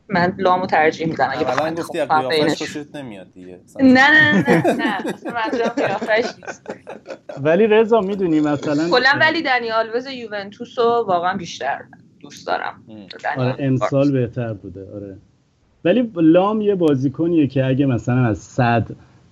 من 0.08 0.34
لامو 0.38 0.66
ترجیح 0.66 1.06
میدم 1.06 1.28
اگه 1.32 1.44
بخوام 1.44 1.74
گفتی 1.74 2.04
قیافش 2.04 2.58
خوشت 2.58 2.96
نمیاد 2.96 3.32
دیگه. 3.32 3.60
نه 3.80 4.10
نه 4.10 4.32
نه 4.32 4.72
نه 4.72 4.96
اصلا 5.46 5.68
قیافش 5.76 6.24
نیست. 6.46 6.66
ولی 7.40 7.66
رضا 7.66 8.00
می‌دونی 8.00 8.40
مثلا 8.40 8.88
کلا 8.90 9.18
ولی 9.20 9.42
دنی 9.42 9.70
آلوز 9.70 10.06
یوونتوس 10.06 10.78
رو 10.78 11.04
واقعا 11.08 11.36
بیشتر 11.36 11.78
دوست 12.20 12.46
دارم. 12.46 12.84
آره 13.36 13.56
امسال 13.58 14.12
بهتر 14.12 14.52
بوده. 14.52 14.86
آره. 14.94 15.16
ولی 15.84 16.10
لام 16.16 16.60
یه 16.60 16.74
بازیکنیه 16.74 17.46
که 17.46 17.66
اگه 17.66 17.86
مثلا 17.86 18.26
از 18.26 18.38
صد 18.38 18.88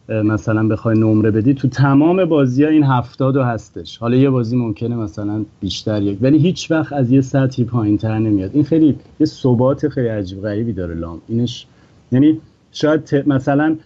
مثلا 0.09 0.69
بخوای 0.69 0.99
نمره 0.99 1.31
بدی 1.31 1.55
تو 1.55 1.69
تمام 1.69 2.25
بازی 2.25 2.65
ها 2.65 2.71
این 2.71 2.85
هفتاد 2.85 3.37
هستش. 3.37 3.99
حالا 3.99 4.17
یه 4.17 4.31
بازی 4.31 4.57
ممکنه 4.57 4.97
مثلا 4.97 5.45
بیشتر 5.61 6.03
یک 6.03 6.19
ولی 6.21 6.39
هیچ 6.39 6.71
وقت 6.71 6.93
از 6.93 7.11
یه 7.11 7.21
سطحی 7.21 7.65
پایین 7.65 7.99
تر 7.99 8.19
نمیاد. 8.19 8.51
این 8.55 8.65
خیلی 8.65 8.99
یه 9.21 9.27
ثبات 9.27 9.89
خیلی 9.89 10.09
عجیب 10.09 10.43
غریبی 10.43 10.73
داره 10.73 10.95
لام. 10.95 11.21
اینش 11.29 11.67
یعنی 12.13 12.41
شاید 12.73 13.15
مثلا 13.27 13.77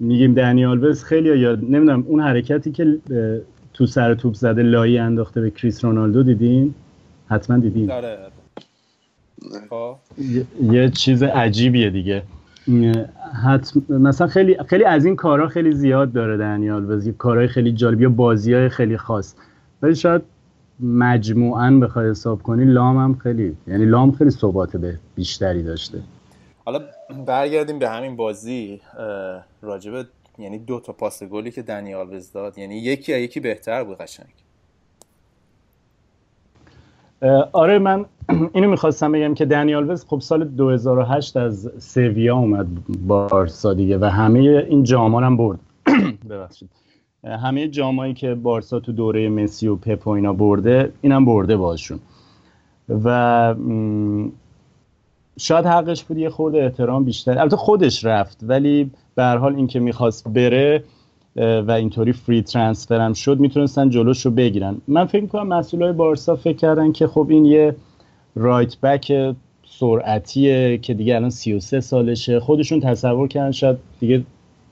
میگیم 0.00 0.34
دنیال 0.34 0.84
وز 0.84 1.04
خیلی 1.04 1.38
یا 1.38 1.52
نمی‌دونم 1.54 2.04
اون 2.08 2.20
حرکتی 2.20 2.72
که 2.72 2.98
تو 3.74 3.86
سر 3.86 4.14
توپ 4.14 4.34
زده 4.34 4.62
لایی 4.62 4.98
انداخته 4.98 5.40
به 5.40 5.50
کریس 5.50 5.84
رونالدو 5.84 6.22
دیدین؟ 6.22 6.74
حتما 7.28 7.58
دیدین. 7.58 7.86
داره. 7.86 8.18
یه 10.62 10.88
چیز 10.88 11.22
عجیبیه 11.22 11.90
دیگه. 11.90 12.22
حتم 13.34 13.82
مثلا 13.88 14.26
خیلی 14.26 14.56
خیلی 14.66 14.84
از 14.84 15.04
این 15.04 15.16
کارها 15.16 15.48
خیلی 15.48 15.72
زیاد 15.72 16.12
داره 16.12 16.36
دنیال. 16.36 16.90
و 16.90 17.12
کارهای 17.18 17.48
خیلی 17.48 17.72
جالب 17.72 18.00
یا 18.00 18.08
بازی 18.08 18.54
های 18.54 18.68
خیلی 18.68 18.96
خاص. 18.96 19.34
ولی 19.82 19.94
شاید 19.94 20.22
مجموعا 20.80 21.70
بخوای 21.70 22.10
حساب 22.10 22.42
کنی 22.42 22.64
لام 22.64 22.96
هم 22.96 23.14
خیلی 23.14 23.56
یعنی 23.66 23.84
لام 23.84 24.12
خیلی 24.12 24.30
ثبات 24.30 24.76
به 24.76 24.98
بیشتری 25.14 25.62
داشته. 25.62 25.98
حالا 26.64 26.80
برگردیم 27.26 27.78
به 27.78 27.88
همین 27.88 28.16
بازی. 28.16 28.80
راجبه 29.62 30.04
یعنی 30.38 30.58
دو 30.58 30.80
تا 30.80 30.92
پاس 30.92 31.22
گلی 31.22 31.50
که 31.50 31.62
دنیال 31.62 32.20
داد. 32.34 32.58
یعنی 32.58 32.78
یکی 32.78 33.12
یکی 33.12 33.40
بهتر 33.40 33.84
بود 33.84 33.98
قشنگ. 33.98 34.32
آره 37.52 37.78
من 37.78 38.04
اینو 38.54 38.70
می‌خواستم 38.70 39.12
بگم 39.12 39.34
که 39.34 39.44
دنیال 39.44 39.90
وز 39.90 40.04
خب 40.08 40.20
سال 40.20 40.44
2008 40.44 41.36
از 41.36 41.70
سویا 41.78 42.36
اومد 42.36 42.66
بارسا 43.06 43.74
دیگه 43.74 43.98
و 43.98 44.04
همه 44.04 44.38
این 44.68 44.82
جامان 44.82 45.24
هم 45.24 45.36
برد. 45.36 45.58
ببخشید. 46.30 46.70
همه 47.24 47.68
جامایی 47.68 48.14
که 48.14 48.34
بارسا 48.34 48.80
تو 48.80 48.92
دوره 48.92 49.28
مسی 49.28 49.68
و 49.68 49.76
پپ 49.76 50.06
و 50.06 50.10
اینا 50.10 50.32
برده 50.32 50.92
اینم 51.00 51.24
برده 51.24 51.56
باشون. 51.56 51.98
و 53.04 53.54
شاید 55.38 55.66
حقش 55.66 56.04
بود 56.04 56.18
یه 56.18 56.30
خورده 56.30 56.58
احترام 56.64 57.04
بیشتر. 57.04 57.38
البته 57.38 57.56
خودش 57.56 58.04
رفت 58.04 58.38
ولی 58.42 58.90
به 59.14 59.22
هر 59.22 59.36
حال 59.36 59.56
اینکه 59.56 59.80
می‌خواست 59.80 60.28
بره 60.28 60.84
و 61.36 61.70
اینطوری 61.70 62.12
فری 62.12 62.42
ترانسفر 62.42 63.00
هم 63.00 63.12
شد 63.12 63.40
می‌تونستن 63.40 63.90
جلوش 63.90 64.26
رو 64.26 64.30
بگیرن. 64.30 64.76
من 64.88 65.04
فکر 65.04 65.22
می‌کنم 65.22 65.46
مسئولای 65.46 65.92
بارسا 65.92 66.36
فکر 66.36 66.56
کردن 66.56 66.92
که 66.92 67.06
خب 67.06 67.26
این 67.30 67.44
یه 67.44 67.76
رایت 68.34 68.80
بک 68.80 69.34
سرعتیه 69.66 70.78
که 70.78 70.94
دیگه 70.94 71.16
الان 71.16 71.30
33 71.30 71.80
سالشه. 71.80 72.40
خودشون 72.40 72.80
تصور 72.80 73.28
کردن 73.28 73.50
شاید 73.50 73.76
دیگه 74.00 74.22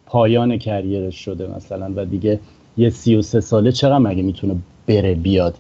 پایان 0.07 0.59
کریرش 0.59 1.25
شده 1.25 1.57
مثلا 1.57 1.93
و 1.97 2.05
دیگه 2.05 2.41
یه 2.77 2.91
33 2.91 3.41
ساله 3.41 3.73
چقدر 3.73 3.99
مگه 3.99 4.23
می‌تونه 4.23 4.57
بره 4.87 5.15
بیاد؟ 5.15 5.55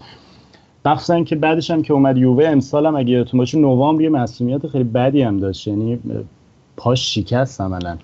مخصوصا 0.85 1.25
که 1.25 1.37
بعدش 1.37 1.71
هم 1.71 1.83
که 1.83 1.93
اومد 1.93 2.17
یووه 2.17 2.45
امسال 2.45 2.87
هم 2.87 2.97
اگه 2.97 3.11
یادتون 3.11 3.39
باشه 3.39 3.59
نوامبر 3.59 4.03
یه 4.03 4.09
مسئولیت 4.09 4.67
خیلی 4.67 4.85
بدی 4.85 5.23
هم 5.23 5.41
داشت. 5.41 5.69
یعنی 5.69 5.99
پاش 6.77 7.15
شکست 7.15 7.61
عملا. 7.61 7.97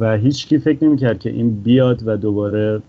و 0.00 0.16
هیچ 0.16 0.48
کی 0.48 0.58
فکر 0.58 0.84
نمی‌کرد 0.84 1.18
که 1.18 1.30
این 1.30 1.62
بیاد 1.62 2.08
و 2.08 2.16
دوباره 2.16 2.82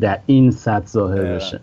در 0.00 0.20
این 0.26 0.50
سطح 0.50 0.86
ظاهر 0.86 1.34
بشه. 1.34 1.60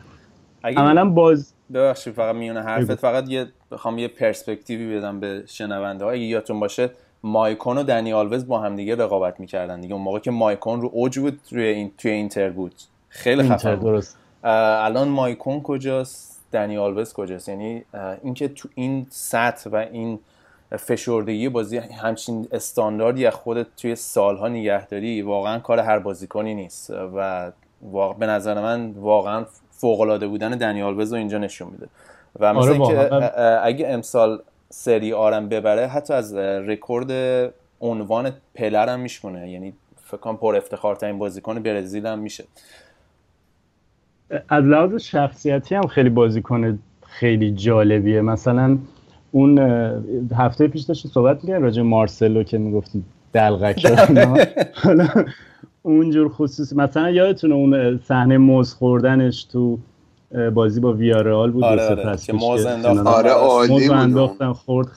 عملا 0.64 1.10
باز 1.10 1.54
ببخشید 1.74 2.14
فقط 2.14 2.36
میونه 2.36 2.62
حرفت 2.62 2.96
فقط 2.96 3.30
یه 3.30 3.48
بخوام 3.72 3.98
یه 3.98 4.08
پرسپکتیوی 4.08 4.98
بدم 4.98 5.20
به 5.20 5.44
شنونده 5.46 6.06
ها. 6.06 6.12
اگه 6.12 6.22
یادتون 6.22 6.60
باشه 6.60 6.90
مایکون 7.24 7.78
و 7.78 7.84
دنی 7.84 8.14
آلوز 8.14 8.48
با 8.48 8.60
هم 8.60 8.76
دیگه 8.76 8.96
رقابت 8.96 9.40
می‌کردن 9.40 9.82
دیگه. 9.82 9.94
اون 9.94 10.04
موقع 10.04 10.20
که 10.20 10.32
مایکون 10.32 10.82
رو 10.82 10.90
اوج 10.94 11.20
بود 11.20 11.40
روی 11.52 11.64
این 11.64 11.92
توی 11.98 12.12
اینتر 12.12 12.50
بود. 12.50 12.74
خیلی 13.10 13.44
خفن 13.44 13.76
درست. 13.76 14.18
الان 14.44 15.08
مایکون 15.08 15.62
کجاست؟ 15.62 16.40
دنی 16.52 16.78
آلوز 16.78 17.14
کجاست؟ 17.14 17.50
یعنی 17.50 17.84
اینکه 18.24 18.48
تو 18.48 18.70
این 18.76 19.06
سطح 19.10 19.70
و 19.70 19.76
این 19.76 20.20
فشردگی 20.78 21.50
بازی 21.50 21.78
همچین 21.78 22.48
استانداردی 22.52 23.26
از 23.26 23.34
خودت 23.34 23.68
توی 23.78 23.96
سالها 23.96 24.48
نگهداری 24.48 25.22
واقعا 25.22 25.60
کار 25.60 25.80
هر 25.80 26.00
بازیکنی 26.00 26.56
نیست. 26.56 26.90
و 26.90 27.52
واقع 27.82 28.20
به 28.20 28.26
نظر 28.26 28.62
من 28.62 28.92
واقعا 28.92 29.46
فوق 29.72 30.02
العاده 30.02 30.28
بودن 30.28 30.50
دنیال 30.50 31.00
وز 31.00 31.14
اینجا 31.14 31.38
نشون 31.38 31.68
میده. 31.72 31.88
و 32.40 32.54
مثلا 32.54 32.86
آره 32.86 33.10
که 33.10 33.66
اگه 33.66 33.88
امسال 33.88 34.42
سری 34.70 35.14
آرم 35.14 35.50
ببره 35.50 35.88
حتی 35.88 36.14
از 36.14 36.34
رکورد 36.36 37.12
عنوان 37.82 38.32
پلر 38.56 38.90
هم 38.90 39.00
میشونه 39.00 39.50
یعنی 39.50 39.74
فکر 40.04 40.18
کنم 40.18 40.38
پر 40.38 40.56
افتخارترین 40.56 41.18
بازیکن 41.18 41.60
برزیل 41.64 42.06
هم 42.06 42.20
میشه. 42.20 42.44
از 44.50 44.64
لحاظ 44.64 45.02
شخصیتی 45.02 45.76
هم 45.76 45.88
خیلی 45.88 46.10
بازیکن 46.10 46.80
خیلی 47.08 47.52
جالبیه. 47.52 48.22
مثلا 48.22 48.78
اون 49.32 49.58
هفته 50.38 50.68
پیش 50.68 50.82
داشت 50.82 51.08
صحبت 51.08 51.44
میگه 51.44 51.60
راجع 51.60 51.82
مارسلو 51.82 52.44
که 52.44 52.58
می‌گفتیم 52.58 53.06
دلغک 53.34 53.86
حالا 54.84 55.08
اونجور 55.84 56.30
خصوصی 56.30 56.76
مثلا 56.76 57.10
یادتونه 57.10 57.56
اون 57.56 57.98
صحنه 57.98 58.38
موز 58.38 58.74
خوردنش 58.74 59.44
تو 59.44 59.78
بازی 60.54 60.80
با 60.80 60.94
ویارال 60.94 61.52
بود 61.52 61.64
آره 61.64 61.86
آره 61.90 62.18
که 62.18 62.34
موز 62.34 62.66
آره 62.66 63.30
عالی 63.30 63.90
انداختن 63.90 64.54
خورد. 64.54 64.88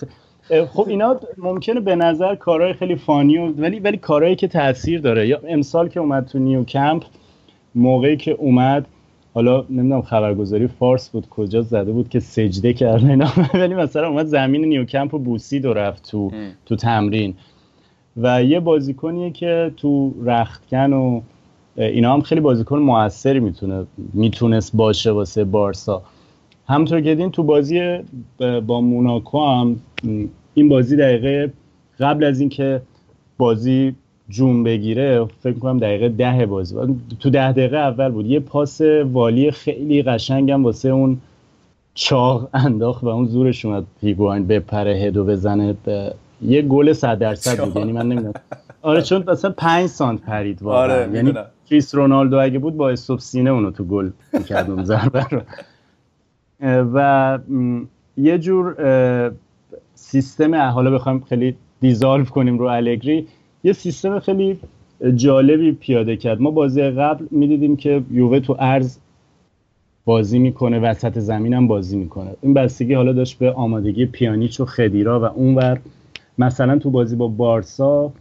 خب 0.72 0.88
اینا 0.88 1.20
ممکنه 1.38 1.80
به 1.80 1.96
نظر 1.96 2.34
کارهای 2.34 2.72
خیلی 2.72 2.96
فانی 2.96 3.38
و 3.38 3.52
ولی 3.52 3.80
ولی 3.80 3.96
کارهایی 3.96 4.36
که 4.36 4.48
تاثیر 4.48 5.00
داره. 5.00 5.28
یا 5.28 5.40
امسال 5.48 5.88
که 5.88 6.00
اومد 6.00 6.26
تو 6.26 6.38
نیو 6.38 6.64
کمپ 6.64 7.02
موقعی 7.74 8.16
که 8.16 8.30
اومد 8.30 8.86
حالا 9.34 9.64
نمی‌دونم 9.70 10.02
خبرگزاری 10.02 10.66
فارس 10.66 11.08
بود 11.08 11.28
کجا 11.28 11.62
زده 11.62 11.92
بود 11.92 12.08
که 12.08 12.20
سجده 12.20 12.72
کرده 12.72 13.08
اینا. 13.08 13.28
ولی 13.54 13.74
مثلا 13.74 14.08
اومد 14.08 14.26
زمین 14.26 14.64
نیوکمپ 14.64 15.14
و 15.14 15.18
بوسید 15.18 15.66
و 15.66 15.72
رفت 15.72 16.10
تو 16.10 16.30
تو 16.66 16.76
تمرین. 16.76 17.34
و 18.16 18.44
یه 18.44 18.60
بازیکنیه 18.60 19.30
که 19.30 19.72
تو 19.76 20.14
رختکن 20.24 20.92
و 20.92 21.20
اینا 21.76 22.12
هم 22.12 22.20
خیلی 22.20 22.40
بازیکن 22.40 22.78
موثری 22.78 23.40
می‌تونه 23.40 23.84
می‌تونست 24.12 24.76
باشه 24.76 25.10
واسه 25.10 25.44
بارسا. 25.44 26.02
همطور 26.68 27.00
که 27.00 27.28
تو 27.28 27.42
بازی 27.42 27.98
با 28.66 28.80
موناکو 28.80 29.46
هم 29.46 29.76
این 30.54 30.68
بازی 30.68 30.96
دقیقه 30.96 31.52
قبل 32.00 32.24
از 32.24 32.40
اینکه 32.40 32.82
بازی 33.38 33.94
جون 34.28 34.62
بگیره 34.64 35.24
فکر 35.40 35.58
کنم 35.58 35.78
دقیقه 35.78 36.08
ده 36.08 36.46
بازی. 36.46 36.76
تو 37.20 37.30
ده 37.30 37.52
دقیقه 37.52 37.76
اول 37.76 38.08
بود. 38.08 38.26
یه 38.26 38.40
پاس 38.40 38.80
والی 39.12 39.50
خیلی 39.50 40.02
قشنگم 40.02 40.64
واسه 40.64 40.88
اون 40.88 41.18
چاق 41.94 42.48
انداخت 42.54 43.04
و 43.04 43.08
اون 43.08 43.26
زورش 43.26 43.64
اومد 43.64 43.84
هیگواین 44.00 44.46
بپره 44.46 44.94
هدو 44.94 45.24
بزنه. 45.24 45.74
به 45.84 46.14
یه 46.42 46.62
گل 46.62 46.92
صد 46.92 47.18
درصد 47.18 47.64
بود. 47.64 47.76
یعنی 47.76 47.92
من 47.92 48.08
نمی‌دونم. 48.08 48.32
آره 48.82 49.02
چون 49.02 49.24
مثلا 49.26 49.50
5 49.50 49.86
سانت 49.86 50.20
پرید 50.20 50.62
واقعا. 50.62 50.80
آره 50.82 51.10
یعنی 51.14 51.32
کریس 51.70 51.94
رونالدو 51.94 52.38
اگه 52.38 52.58
بود 52.58 52.76
با 52.76 52.90
استوب 52.90 53.18
سینه 53.18 53.50
اونو 53.50 53.70
تو 53.70 53.84
گل 53.84 54.10
می‌کرد 54.32 54.70
اون 54.70 54.84
ضربه 54.84 55.26
رو. 55.30 55.40
و 56.94 57.38
یه 58.16 58.38
جور 58.38 58.76
سیستم 59.94 60.54
حالا 60.54 60.90
بخوایم 60.90 61.20
خیلی 61.28 61.56
دیزالو 61.80 62.24
کنیم 62.24 62.58
رو 62.58 62.64
الگری. 62.64 63.26
یه 63.64 63.72
سیستم 63.72 64.18
خیلی 64.18 64.58
جالبی 65.14 65.72
پیاده 65.72 66.16
کرد. 66.16 66.40
ما 66.40 66.50
بازی 66.50 66.82
قبل 66.82 67.26
می‌دیدیم 67.30 67.76
که 67.76 68.02
یووه 68.10 68.40
تو 68.40 68.56
ارز 68.58 68.98
بازی 70.04 70.38
می‌کنه 70.38 70.78
وسط 70.78 71.18
زمین 71.18 71.54
هم 71.54 71.66
بازی 71.66 71.96
می‌کنه. 71.96 72.30
این 72.40 72.54
بستگی 72.54 72.94
حالا 72.94 73.12
داشت 73.12 73.38
به 73.38 73.52
آمادگی 73.52 74.06
پیانیچ 74.06 74.60
و 74.60 74.64
خدیرا 74.64 75.20
و 75.20 75.24
اونور 75.24 75.80
مثلا 76.38 76.78
تو 76.78 76.90
بازی 76.90 77.16
با 77.16 77.28
بارسا 77.28 78.12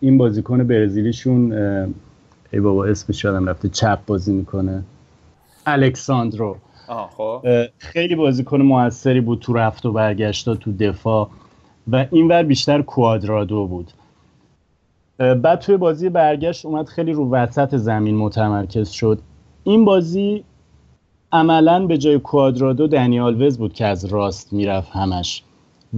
این 0.00 0.18
بازیکن 0.18 0.66
برزیلیشون 0.66 1.52
ای 2.52 2.60
بابا 2.60 2.84
اسمش 2.84 3.24
یادم 3.24 3.48
رفته 3.48 3.68
چپ 3.68 3.98
بازی 4.06 4.32
می‌کنه. 4.32 4.82
الکساندرو. 5.66 6.56
خب. 7.16 7.42
خیلی 7.78 8.14
بازیکن 8.14 8.62
موثری 8.62 9.20
بود 9.20 9.38
تو 9.38 9.52
رفت 9.52 9.86
و 9.86 9.92
برگشتا 9.92 10.54
تو 10.54 10.72
دفاع. 10.72 11.28
و 11.92 12.06
اینور 12.10 12.42
بیشتر 12.42 12.82
کوادرادو 12.82 13.66
بود. 13.66 13.92
بعد 15.18 15.58
توی 15.58 15.76
بازی 15.76 16.08
برگشت 16.08 16.66
اومد 16.66 16.86
خیلی 16.86 17.12
رو 17.12 17.30
وسط 17.30 17.76
زمین 17.76 18.16
متمرکز 18.16 18.90
شد. 18.90 19.18
این 19.64 19.84
بازی 19.84 20.44
عملا 21.32 21.86
به 21.86 21.98
جای 21.98 22.18
کوادرادو 22.18 22.86
دنیال 22.86 23.42
وز 23.42 23.58
بود 23.58 23.72
که 23.72 23.86
از 23.86 24.04
راست 24.04 24.52
می‌رفت 24.52 24.90
همش. 24.92 25.42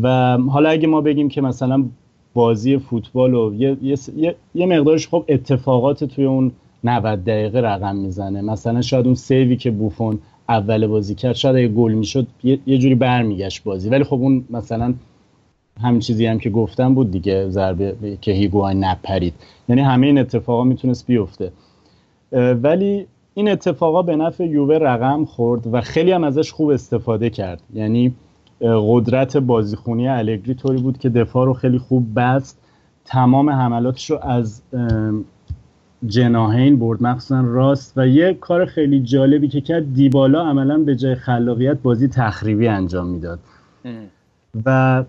و 0.03 0.39
حالا 0.39 0.71
اگه 0.71 0.89
ما 0.89 1.01
بگیم 1.01 1.29
که 1.29 1.41
مثلا 1.41 1.85
بازی 2.35 2.79
فوتبال 2.79 3.35
و 3.35 3.55
یه, 3.55 3.77
یه،, 3.83 4.35
یه 4.55 4.67
مقدارش 4.67 5.09
خب 5.09 5.25
اتفاقات 5.29 6.05
توی 6.05 6.25
اون 6.25 6.53
90 6.85 7.25
دقیقه 7.25 7.61
رقم 7.61 7.97
می‌زنه. 7.97 8.43
مثلا 8.43 8.83
شاید 8.83 9.07
اون 9.07 9.15
سیوی 9.15 9.57
که 9.57 9.71
بوفون 9.71 10.19
اول 10.49 10.87
بازی 10.87 11.15
کرد 11.15 11.35
شاید 11.35 11.57
اگه 11.57 11.69
گل 11.69 11.93
می‌شد 11.93 12.27
یه،, 12.45 12.59
یه 12.67 12.79
جوری 12.79 12.95
برمیگشت 12.95 13.65
بازی. 13.65 13.89
ولی 13.89 14.05
خب 14.05 14.15
اون 14.15 14.45
مثلا 14.51 14.95
همین 15.83 16.01
چیزی 16.01 16.27
هم 16.27 16.39
که 16.39 16.51
گفتم 16.51 16.95
بود 16.95 17.11
دیگه 17.11 17.49
ضربه 17.49 18.19
که 18.21 18.33
هیگوان 18.33 18.85
نپرید. 18.85 19.35
یعنی 19.69 19.83
همه 19.83 20.07
این 20.07 20.19
اتفاقا 20.19 20.65
می‌تونست 20.65 21.07
بیفته. 21.07 21.53
ولی 22.63 23.07
این 23.35 23.49
اتفاقا 23.49 24.03
به 24.03 24.17
نفع 24.17 24.45
یووه 24.45 24.77
رقم 24.77 25.25
خورد 25.25 25.75
و 25.75 25.81
خیلی 25.81 26.13
هم 26.13 26.25
ازش 26.25 26.53
خوب 26.53 26.69
استفاده 26.69 27.31
کرد. 27.31 27.63
یعنی 27.75 28.15
قدرت 28.61 29.37
بازیخونی 29.37 30.09
الگری 30.09 30.55
طوری 30.55 30.83
بود 30.83 30.99
که 30.99 31.09
دفاع 31.09 31.47
رو 31.47 31.55
خیلی 31.55 31.79
خوب 31.79 32.21
بست. 32.21 32.59
تمام 33.05 33.51
حملاتش 33.51 34.11
رو 34.11 34.19
از 34.23 34.63
جناهین 36.07 36.79
برد 36.79 37.03
مخصوصا 37.03 37.41
راست. 37.41 37.93
و 37.97 38.09
یه 38.09 38.35
کار 38.35 38.67
خیلی 38.67 39.01
جالبی 39.01 39.49
که 39.49 39.61
کرد 39.61 39.95
دیبالا 39.95 40.47
عملا 40.47 40.79
به 40.79 40.97
جای 40.97 41.15
خلاقیت 41.15 41.79
بازی 41.83 42.09
تخریبی 42.09 42.69
انجام 42.69 43.07
می‌داد. 43.07 43.39
و 44.65 45.05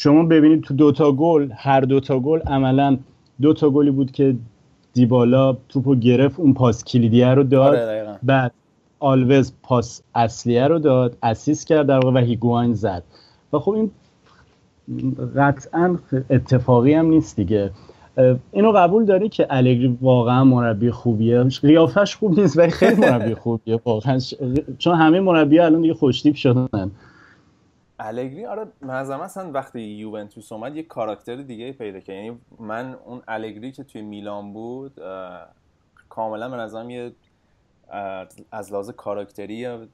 شما 0.00 0.22
ببینید 0.22 0.62
تو 0.62 0.74
دوتا 0.74 1.12
گل 1.12 1.48
هر 1.56 1.80
دوتا 1.80 2.20
گل 2.20 2.40
عملا 2.40 2.98
دوتا 3.40 3.70
گلی 3.70 3.90
بود 3.90 4.10
که 4.10 4.36
دیبالا 4.92 5.56
توپو 5.68 5.94
گرفت 5.94 6.40
اون 6.40 6.54
پاس 6.54 6.84
کلیدیه 6.84 7.28
رو 7.28 7.42
داد. 7.42 7.74
آره، 7.74 8.18
بعد 8.22 8.52
آلوز 9.00 9.52
پاس 9.62 10.02
اصلیه 10.14 10.66
رو 10.66 10.78
داد 10.78 11.16
اسیس 11.22 11.64
کرد 11.64 11.86
در 11.86 11.98
واقع 11.98 12.20
و 12.20 12.24
هیگوان 12.24 12.74
زد. 12.74 13.02
و 13.52 13.58
خب 13.58 13.70
این 13.70 13.90
قطعا 15.36 15.98
اتفاقی 16.30 16.94
هم 16.94 17.06
نیست 17.06 17.36
دیگه. 17.36 17.70
اینو 18.52 18.72
قبول 18.72 19.04
داری 19.04 19.28
که 19.28 19.46
الگری 19.50 19.98
واقعا 20.00 20.44
مربی 20.44 20.90
خوبیه؟ 20.90 21.42
قیافش 21.42 22.16
خوب 22.16 22.40
نیست 22.40 22.58
ولی 22.58 22.70
خیلی 22.70 23.00
مربی 23.00 23.34
خوبیه 23.44 23.80
واقعا. 23.84 24.18
چون 24.78 24.94
همه 24.94 25.20
مربی 25.20 25.58
الان 25.58 25.82
دیگه 25.82 25.94
خوشتیپ 25.94 26.34
شدن. 26.34 26.90
الگری 27.98 28.46
آره 28.46 28.66
منظرم 28.80 29.20
اصلا 29.20 29.50
وقتی 29.50 29.80
یوونتوس 29.80 30.52
اومد 30.52 30.76
یه 30.76 30.82
کاراکتر 30.82 31.36
دیگه 31.36 31.72
پیدا 31.72 32.00
کرد. 32.00 32.16
یعنی 32.16 32.38
من 32.58 32.94
اون 32.94 33.22
الگری 33.28 33.72
که 33.72 33.84
توی 33.84 34.02
میلان 34.02 34.52
بود 34.52 35.00
کاملا 36.08 36.48
به 36.48 36.56
نظرم 36.56 36.90
یه 36.90 37.12
از 38.52 38.72
لحاظ 38.72 38.90
کاراکتری 38.90 39.88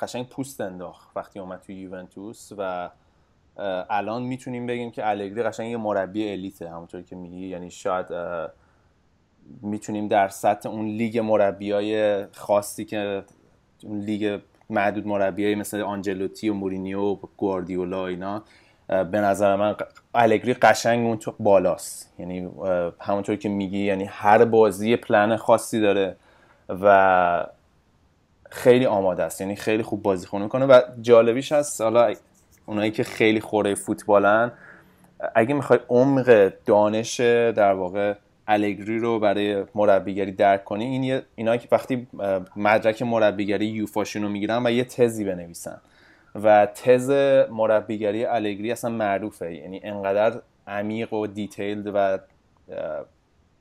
قشنگ 0.00 0.28
پوست 0.28 0.60
انداخت 0.60 1.16
وقتی 1.16 1.38
اومد 1.38 1.60
توی 1.60 1.74
یوونتوس 1.74 2.52
و 2.58 2.90
الان 3.90 4.22
می‌تونیم 4.22 4.66
بگیم 4.66 4.90
که 4.90 5.08
الگری 5.08 5.42
قشنگ 5.42 5.70
یه 5.70 5.76
مربی 5.76 6.30
الیته. 6.30 6.70
همونطور 6.70 7.02
که 7.02 7.16
میگی 7.16 7.46
یعنی 7.46 7.70
شاید 7.70 8.06
می‌تونیم 9.62 10.08
در 10.08 10.28
سطح 10.28 10.68
اون 10.68 10.86
لیگ 10.86 11.18
مربیای 11.18 12.24
خاصی 12.26 12.84
که 12.84 13.24
اون 13.82 13.98
لیگ 13.98 14.40
معدود 14.70 15.06
مربیایی 15.06 15.54
مثل 15.54 15.80
آنجلوتی 15.80 16.48
و 16.48 16.54
مورینیو 16.54 17.00
و 17.00 17.16
گواردیولا 17.36 18.06
اینا 18.06 18.42
به 18.88 19.20
نظر 19.20 19.56
من 19.56 19.76
الگری 20.14 20.54
قشنگ 20.54 21.06
اون 21.06 21.18
تو 21.18 21.34
بالاست. 21.40 22.14
یعنی 22.18 22.50
همونطور 23.00 23.36
که 23.36 23.48
میگی 23.48 23.84
یعنی 23.84 24.04
هر 24.04 24.44
بازی 24.44 24.96
پلن 24.96 25.36
خاصی 25.36 25.80
داره 25.80 26.16
و 26.68 27.46
خیلی 28.50 28.86
آماده 28.86 29.22
است. 29.22 29.40
یعنی 29.40 29.56
خیلی 29.56 29.82
خوب 29.82 30.02
بازی 30.02 30.26
خونه 30.26 30.48
کنه 30.48 30.66
و 30.66 30.80
جالبیش 31.00 31.52
هست 31.52 31.80
حالا 31.80 32.14
اونایی 32.66 32.90
که 32.90 33.04
خیلی 33.04 33.40
خوره 33.40 33.74
فوتبالن 33.74 34.52
اگه 35.34 35.54
می‌خوای 35.54 35.78
عمق 35.88 36.52
دانش 36.66 37.20
در 37.20 37.72
واقع 37.72 38.14
الگری 38.48 38.98
رو 38.98 39.20
برای 39.20 39.64
مربیگری 39.74 40.32
درک 40.32 40.64
کنی. 40.64 40.84
این 40.84 41.22
اینا 41.34 41.56
که 41.56 41.68
وقتی 41.72 42.06
مدرک 42.56 43.02
مربیگری 43.02 43.66
یوفاشون 43.66 44.22
رو 44.22 44.28
می‌گیرن 44.28 44.66
و 44.66 44.70
یه 44.70 44.84
تزی 44.84 45.24
بنویسن. 45.24 45.80
و 46.34 46.66
تز 46.66 47.10
مربیگری 47.50 48.24
الگری 48.24 48.72
اصلا 48.72 48.90
معروفه. 48.90 49.54
یعنی 49.54 49.80
انقدر 49.84 50.40
عمیق 50.66 51.12
و 51.12 51.26
detailed 51.26 51.90
و 51.94 52.18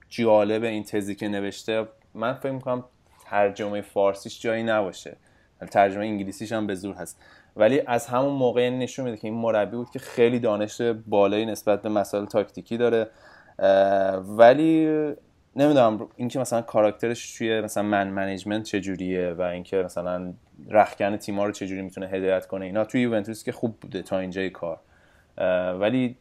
جالب 0.09 0.63
این 0.63 0.83
تزی 0.83 1.15
که 1.15 1.27
نوشته. 1.27 1.87
من 2.13 2.33
فکر 2.33 2.51
می‌کنم 2.51 2.83
ترجمه 3.25 3.81
فارسیش 3.81 4.41
جایی 4.41 4.63
نباشه. 4.63 5.17
ترجمه 5.71 6.05
انگلیسیش 6.05 6.51
هم 6.51 6.67
به 6.67 6.75
زور 6.75 6.95
هست. 6.95 7.19
ولی 7.55 7.81
از 7.87 8.07
همون 8.07 8.33
موقع 8.33 8.69
نشون 8.69 9.05
میده 9.05 9.17
که 9.17 9.27
این 9.27 9.37
مربی 9.37 9.77
بود 9.77 9.89
که 9.89 9.99
خیلی 9.99 10.39
دانش 10.39 10.81
بالایی 11.07 11.45
نسبت 11.45 11.81
به 11.81 11.89
مسائل 11.89 12.25
تاکتیکی 12.25 12.77
داره. 12.77 13.07
ولی 14.37 14.87
نمی‌دونم 15.55 16.07
اینکه 16.15 16.39
مثلا 16.39 16.61
کاراکترش 16.61 17.37
توی 17.37 17.61
مثلا 17.61 17.83
man 17.83 18.07
management 18.07 18.63
چجوریه 18.63 19.33
و 19.33 19.41
اینکه 19.41 19.77
مثلا 19.77 20.33
رخکن 20.69 21.17
تیما 21.17 21.45
رو 21.45 21.51
چجوری 21.51 21.81
می‌تونه 21.81 22.07
هدایت 22.07 22.47
کنه 22.47 22.65
اینا 22.65 22.85
توی 22.85 23.01
یوونتوس 23.01 23.43
که 23.43 23.51
خوب 23.51 23.75
بوده 23.81 24.01
تا 24.01 24.19
اینجای 24.19 24.49
کار. 24.49 24.79
ولی 25.79 26.15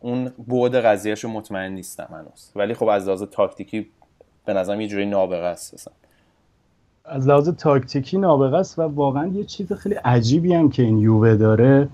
اون 0.00 0.32
بعد 0.48 0.76
قضیهش 0.76 1.24
رو 1.24 1.30
مطمئن 1.30 1.72
نیستم 1.72 2.08
هنوز. 2.10 2.52
ولی 2.56 2.74
خب 2.74 2.88
از 2.88 3.06
لحاظ 3.06 3.22
تاکتیکی 3.22 3.86
به 4.44 4.52
نظرم 4.52 4.80
یه 4.80 4.88
جوری 4.88 5.06
نابغه 5.06 5.46
است 5.46 5.90
از 7.04 7.28
لحاظ 7.28 7.48
تاکتیکی 7.48 8.18
نابغه 8.18 8.56
است 8.56 8.78
و 8.78 8.82
واقعا 8.82 9.26
یه 9.26 9.44
چیز 9.44 9.72
خیلی 9.72 9.94
عجیبی 9.94 10.54
هم 10.54 10.70
که 10.70 10.82
این 10.82 10.98
یووه 10.98 11.36
داره 11.36 11.88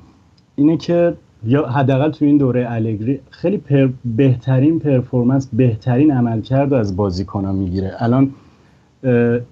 اینه 0.57 0.77
که 0.77 1.17
یا 1.45 1.67
حداقل 1.67 2.11
تو 2.11 2.25
این 2.25 2.39
دوره 2.39 2.67
الگری 2.69 3.21
خیلی 3.31 3.59
پر 3.59 3.89
بهترین 4.05 4.79
پرفورمنس 4.79 5.49
بهترین 5.53 6.11
عملکرد 6.13 6.73
از 6.73 6.97
بازیکن‌ها 6.97 7.53
می‌گیره. 7.53 7.93
الان 7.99 8.31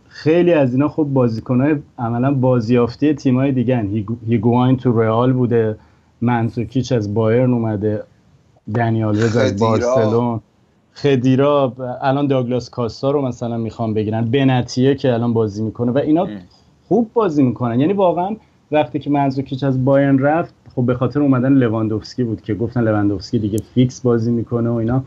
خیلی 0.09 0.53
از 0.53 0.72
اینا 0.72 0.88
خب 0.88 1.03
بازیکن‌های 1.03 1.76
عملا 1.98 2.35
بازیافتی 2.35 3.14
تیم‌های 3.14 3.53
دیگه 3.53 3.87
هیگواین 4.29 4.76
تو 4.76 5.00
رئال 5.00 5.33
بوده 5.33 5.76
مانژوکیچ 6.20 6.92
از 6.92 7.14
بایرن 7.14 7.53
اومده 7.53 8.03
دنی 8.75 8.92
آلوز 8.92 9.16
از 9.22 9.61
بارسلون. 9.61 10.40
خدیرا 10.94 11.72
الان 12.03 12.26
داگلاس 12.26 12.70
کاستا 12.70 13.11
رو 13.11 13.22
مثلا 13.22 13.57
می‌خوام 13.57 13.94
بگیرن. 13.94 14.24
بنعطیه 14.25 14.94
که 14.94 15.12
الان 15.12 15.33
بازی 15.33 15.62
می‌کنه 15.62 15.92
و 15.92 15.98
اینا 15.98 16.26
خوب 16.88 17.11
بازی 17.14 17.42
می‌کنن. 17.42 17.81
یعنی 17.81 17.92
واقعا 17.92 18.37
وقتی 18.72 18.98
که 18.98 19.11
مانژوکیچ 19.11 19.64
از 19.64 19.85
بایرن 19.85 20.18
رفت 20.18 20.55
خب 20.74 20.87
به 20.87 20.94
خاطر 20.94 21.20
اومدن 21.20 21.52
لواندوفسکی 21.52 22.24
بود 22.24 22.40
که 22.40 22.54
گفتن 22.54 22.80
لواندوفسکی 22.83 23.38
دیگه 23.38 23.59
فیکس 23.74 24.00
بازی 24.00 24.33
می‌کنه 24.33 24.70
و 24.70 24.74
اینا. 24.74 25.02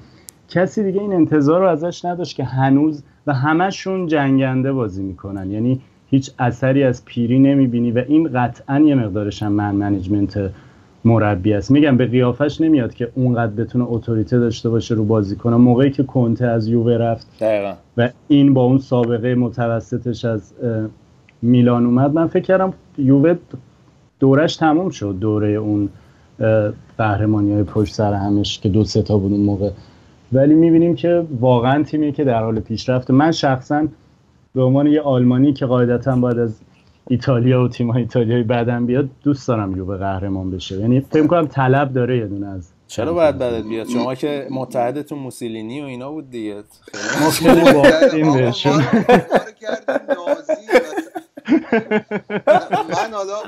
کسی 0.50 0.84
دیگه 0.84 1.02
این 1.02 1.14
انتظار 1.14 1.62
رو 1.62 1.68
ازش 1.68 2.06
نداشت 2.06 2.36
که 2.36 2.44
هنوز 2.44 3.04
و 3.28 3.34
همشون 3.34 4.08
جنگنده 4.08 4.74
بازی 4.74 5.04
می‌کنن. 5.04 5.52
یعنی 5.52 5.82
هیچ 6.10 6.32
اثری 6.40 6.84
از 6.84 7.06
پیری 7.06 7.40
نمی‌بینی 7.40 7.92
و 7.92 8.04
این 8.08 8.30
قطعا 8.34 8.80
یه 8.80 8.96
مقدارش 8.96 9.44
هم 9.44 9.52
من 9.52 9.76
منیجمنت 9.76 10.52
مربی 11.06 11.54
است. 11.54 11.72
میگم 11.72 11.98
به 11.98 12.06
قیافش 12.06 12.62
نمیاد 12.62 12.94
که 12.94 13.10
اونقدر 13.16 13.52
بتونه 13.52 13.86
اتوریته 13.88 14.40
داشته 14.40 14.70
باشه 14.70 14.96
رو 14.96 15.06
بازی 15.06 15.36
کنه. 15.36 15.56
موقعی 15.56 15.92
که 15.92 16.04
کنته 16.04 16.46
از 16.46 16.68
یووه 16.68 16.98
رفت 16.98 17.28
دقیقا. 17.40 17.74
و 17.98 18.10
این 18.28 18.54
با 18.54 18.64
اون 18.64 18.78
سابقه 18.78 19.36
متوسطش 19.36 20.26
از 20.26 20.54
میلان 21.42 21.86
اومد 21.86 22.14
من 22.14 22.28
فکر 22.28 22.44
کردم 22.44 22.74
یووه 22.98 23.36
دورش 24.24 24.56
تموم 24.56 24.90
شد 24.90 25.18
دوره 25.20 25.50
اون 25.50 25.90
قهرمانی 26.98 27.54
های 27.54 27.64
پشت 27.64 27.94
سر 27.94 28.14
همش 28.14 28.60
که 28.60 28.70
دو 28.70 28.84
سه 28.84 29.02
تا 29.02 29.18
بود 29.18 29.32
اون 29.32 29.42
موقع. 29.42 29.70
ولی 30.34 30.54
می‌بینیم 30.54 30.96
که 30.96 31.26
واقعا 31.40 31.84
تیمی 31.84 32.12
که 32.12 32.24
در 32.24 32.44
حال 32.44 32.60
پیشرفت 32.60 33.12
من 33.12 33.32
شخصا 33.32 33.88
به 34.56 34.64
عنوان 34.64 34.88
یه 34.88 35.02
آلمانی 35.02 35.54
که 35.54 35.66
قاعدتا 35.66 36.16
باید 36.16 36.40
از 36.40 36.60
ایتالیا 37.08 37.64
و 37.64 37.68
تیم 37.68 37.92
های 37.92 38.02
ایتالیایی 38.02 38.44
بعدم 38.44 38.86
بیاد 38.86 39.10
دوست 39.24 39.48
دارم 39.48 39.78
یووه 39.78 39.98
قهرمان 39.98 40.52
بشه. 40.52 40.80
یعنی 40.80 41.00
فکر 41.00 41.28
کنم 41.28 41.48
طلب 41.48 41.94
داره 41.94 42.18
یه 42.18 42.28
دونه 42.28 42.48
از 42.48 42.70
چرا 42.88 43.14
باید 43.14 43.38
بعدت 43.38 43.64
بیاد؟ 43.64 43.88
شما 43.88 44.16
که 44.16 44.48
متحدتون 44.52 45.20
موسولینی 45.20 45.82
و 45.82 45.86
اینا 45.86 46.12
بود 46.12 46.30
دیگه. 46.30 46.64
ما 47.22 47.30
خیلی 47.30 47.74
باختیم 47.74 48.34
بهشون 48.34 48.84
من 52.90 53.14
حالا 53.14 53.42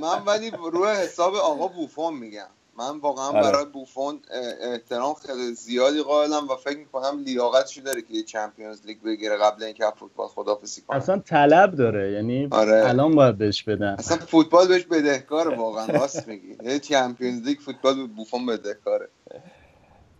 من 0.00 0.24
ولی 0.26 0.50
روی 0.50 0.88
حساب 0.88 1.34
آقا 1.34 1.68
بوفون 1.68 2.14
میگم. 2.14 2.46
من 2.78 2.98
واقعا 2.98 3.26
آره. 3.28 3.42
برای 3.42 3.64
بوفون 3.64 4.20
احترام 4.60 5.14
خیلی 5.14 5.54
زیادی 5.54 6.02
قائلم 6.02 6.48
و 6.48 6.56
فکر 6.56 6.78
می‌کنم 6.78 7.22
لیاقتشو 7.24 7.80
داره 7.80 8.02
که 8.02 8.14
یه 8.14 8.22
چمپیونز 8.22 8.86
لیگ 8.86 9.02
بگیره 9.02 9.36
قبل 9.36 9.62
اینکه 9.62 9.84
فوتبال 9.96 10.28
خدافظی 10.28 10.82
کنه. 10.82 10.96
اصلا 10.96 11.18
طلب 11.18 11.74
داره. 11.74 12.12
یعنی 12.12 12.48
آره. 12.50 12.88
الان 12.88 13.14
باید 13.14 13.38
بهش 13.38 13.62
بدن. 13.62 13.96
اصلا 13.98 14.16
فوتبال 14.16 14.68
بهش 14.68 14.84
بدهکاره 14.84 15.56
واقعا. 15.56 15.86
راست 15.86 16.28
میگی. 16.28 16.56
یه 16.64 16.78
چمپیونز 16.78 17.42
لیگ 17.42 17.58
فوتبال 17.58 17.94
به 17.94 18.06
بوفون 18.06 18.46
بدهکاره. 18.46 19.08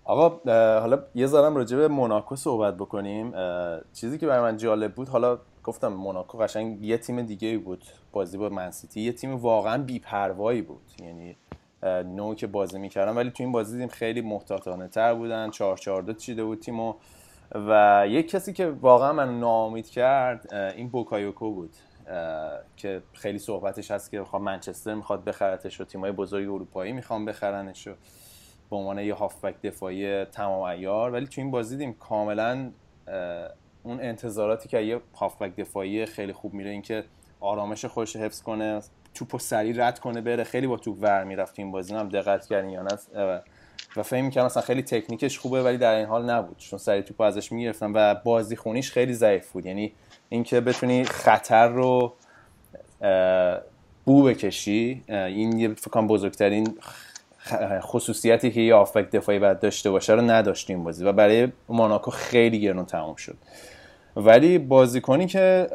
آقا 0.04 0.40
حالا 0.80 1.04
یه 1.14 1.26
ذرم 1.26 1.56
راجع 1.56 1.76
به 1.76 1.88
موناکو 1.88 2.36
صحبت 2.36 2.74
بکنیم. 2.74 3.34
چیزی 3.92 4.18
که 4.18 4.26
برای 4.26 4.42
من 4.42 4.56
جالب 4.56 4.94
بود 4.94 5.08
حالا 5.08 5.38
گفتم 5.64 5.88
موناکو 5.88 6.38
قشنگ 6.38 6.84
یه 6.84 6.98
تیم 6.98 7.22
دیگه 7.22 7.58
بود. 7.58 7.84
بازی 8.12 8.38
با 8.38 8.48
منسیتی 8.48 9.00
یه 9.00 9.12
تیم 9.12 9.36
واقعا 9.36 9.82
بیپروایی 9.82 10.62
بود. 10.62 10.90
یعنی 11.02 11.36
نو 12.16 12.34
که 12.34 12.46
بازی 12.46 12.78
می‌کردن 12.78 13.14
ولی 13.14 13.30
تو 13.30 13.42
این 13.42 13.52
بازی 13.52 13.72
دیدیم 13.72 13.88
خیلی 13.88 14.20
محتاطانه 14.20 14.88
تر 14.88 15.14
بودن. 15.14 15.50
4 15.50 15.76
4 15.76 16.02
2 16.02 16.12
چیده 16.12 16.44
بود 16.44 16.60
تیمو 16.60 16.94
و 17.54 18.04
یک 18.08 18.28
کسی 18.28 18.52
که 18.52 18.66
واقعا 18.66 19.12
من 19.12 19.40
ناامید 19.40 19.88
کرد 19.88 20.54
این 20.54 20.88
بوکایوکو 20.88 21.50
بود. 21.50 21.76
که 22.76 23.02
خیلی 23.12 23.38
صحبتش 23.38 23.90
هست 23.90 24.10
که 24.10 24.20
بخواد 24.20 24.42
منچستر 24.42 24.94
می‌خواد 24.94 25.24
بخرتش 25.24 25.80
و 25.80 25.84
تیمای 25.84 26.12
بزرگ 26.12 26.48
اروپایی 26.48 26.92
می‌خوان 26.92 27.24
بخرنش 27.24 27.88
و 27.88 27.94
به 28.70 28.76
عنوان 28.76 28.98
یه 28.98 29.14
هافبک 29.14 29.62
دفاعی 29.62 30.24
تمام 30.24 30.62
ایار. 30.62 31.10
ولی 31.10 31.26
تو 31.26 31.40
این 31.40 31.50
بازی 31.50 31.76
دیدیم 31.76 31.92
کاملا 31.92 32.70
اون 33.82 34.00
انتظاراتی 34.00 34.68
که 34.68 34.80
یه 34.80 35.00
هافبک 35.16 35.56
دفاعی 35.56 36.06
خیلی 36.06 36.32
خوب 36.32 36.54
میره 36.54 36.70
اینکه 36.70 37.04
آرامش 37.40 37.84
خودش 37.84 38.16
حفظ 38.16 38.42
کنه 38.42 38.80
توپو 39.14 39.38
سریع 39.38 39.86
رد 39.86 39.98
کنه 39.98 40.20
بره 40.20 40.44
خیلی 40.44 40.66
با 40.66 40.76
توپ 40.76 40.96
ور 41.00 41.24
می‌رفت 41.24 41.58
این 41.58 41.70
بازی 41.70 41.94
هم 41.94 42.08
دقت 42.08 42.46
کردین 42.46 42.70
یا 42.70 42.82
نه؟ 42.82 42.98
و 43.96 44.02
فهم 44.02 44.24
می‌کنم 44.24 44.44
مثلا 44.44 44.62
خیلی 44.62 44.82
تکنیکش 44.82 45.38
خوبه 45.38 45.62
ولی 45.62 45.78
در 45.78 45.94
این 45.94 46.06
حال 46.06 46.30
نبود 46.30 46.56
چون 46.58 46.78
سریع 46.78 47.02
توپ 47.02 47.20
ازش 47.20 47.52
می‌گرفتن 47.52 47.92
و 47.94 48.14
بازی 48.14 48.56
خونیش 48.56 48.92
خیلی 48.92 49.14
ضعیف 49.14 49.52
بود. 49.52 49.66
یعنی 49.66 49.92
اینکه 50.28 50.60
بتونی 50.60 51.04
خطر 51.04 51.68
رو 51.68 52.12
بو 54.04 54.22
بکشی 54.22 55.02
این 55.08 55.58
یه 55.58 55.74
فکر 55.74 56.06
بزرگترین 56.06 56.78
خصوصیتی 57.80 58.50
که 58.50 58.60
یه 58.60 58.74
آفبک 58.74 59.10
دفاعی 59.10 59.38
باید 59.38 59.60
داشته 59.60 59.90
باشه 59.90 60.12
رو 60.12 60.20
نداشت 60.20 60.70
این 60.70 60.84
بازی 60.84 61.04
و 61.04 61.12
برای 61.12 61.48
موناکو 61.68 62.10
خیلی 62.10 62.60
گرون 62.60 62.84
تمام 62.84 63.14
شد. 63.14 63.36
ولی 64.16 64.58
بازیکنی 64.58 65.26
که 65.26 65.68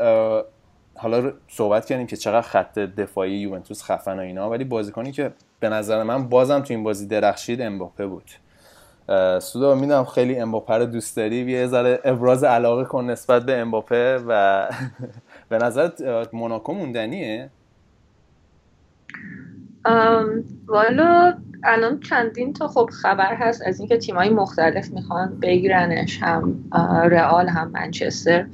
حالا 0.95 1.31
صحبت 1.47 1.85
کردیم 1.85 2.07
که 2.07 2.17
چقدر 2.17 2.41
خط 2.41 2.79
دفاعی 2.79 3.31
یوونتوس 3.31 3.83
خفن 3.83 4.19
و 4.19 4.21
اینا 4.21 4.49
ولی 4.49 4.63
بازیکنی 4.63 5.11
که 5.11 5.31
به 5.59 5.69
نظر 5.69 6.03
من 6.03 6.29
بازم 6.29 6.59
تو 6.59 6.73
این 6.73 6.83
بازی 6.83 7.07
درخشید 7.07 7.61
امباپه 7.61 8.07
بود. 8.07 8.31
سودا 9.39 9.75
می‌دونم 9.75 10.05
خیلی 10.05 10.39
امباپه 10.39 10.73
رو 10.73 10.85
دوست 10.85 11.17
داری؟ 11.17 11.35
یه 11.35 11.67
ذره 11.67 11.99
ابراز 12.03 12.43
علاقه 12.43 12.83
کن 12.83 13.09
نسبت 13.09 13.45
به 13.45 13.57
امباپه 13.57 14.17
و 14.27 14.69
به 15.49 15.57
نظر 15.57 15.89
موناکو 16.33 16.73
موندنیه؟ 16.73 17.49
والا 20.67 21.33
الان 21.63 21.99
چندین 21.99 22.53
تا 22.53 22.67
خب 22.67 22.89
خبر 22.91 23.35
هست 23.35 23.61
از 23.65 23.79
اینکه 23.79 23.97
تیمایی 23.97 24.29
مختلف 24.29 24.89
می‌خوان 24.91 25.39
بگیرنش 25.39 26.19
هم 26.21 26.63
رئال 27.11 27.47
هم 27.47 27.71
منچستر. 27.71 28.45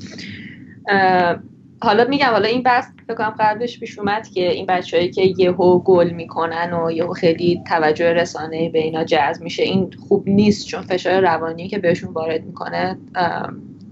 حالا 1.82 2.06
میگم 2.10 2.30
حالا 2.32 2.48
این 2.48 2.63
بحث 2.63 2.86
بکنم 3.10 3.36
قبلش 3.39 3.80
پیش 3.80 4.00
اومد 4.00 4.28
که 4.28 4.52
این 4.52 4.65
بچههایی 4.65 5.12
که 5.12 5.34
یهو 5.38 5.80
گل 5.80 6.10
می‌کنن 6.10 6.74
و 6.74 6.91
یهو 6.91 7.13
خیلی 7.13 7.62
توجه 7.67 8.13
رسانه 8.13 8.69
به 8.69 8.80
اینا 8.80 9.04
جذب 9.04 9.41
میشه 9.43 9.63
این 9.63 9.91
خوب 10.08 10.30
نیست 10.30 10.67
چون 10.67 10.82
فشار 10.82 11.22
روانی 11.22 11.67
که 11.67 11.80
بهشون 11.80 12.13
وارد 12.13 12.46
می‌کنه 12.46 12.98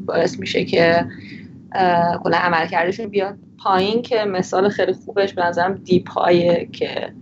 باعث 0.06 0.40
میشه 0.40 0.66
که 0.66 1.06
کلا 2.24 2.38
عملکردشون 2.38 3.08
بیاد 3.08 3.38
پایین 3.64 4.02
که 4.02 4.26
مثال 4.26 4.70
خیلی 4.70 4.94
خوبش 4.94 5.34
به 5.34 5.46
نظرم 5.46 5.74
دیپایه 5.74 6.70
که 6.72 7.14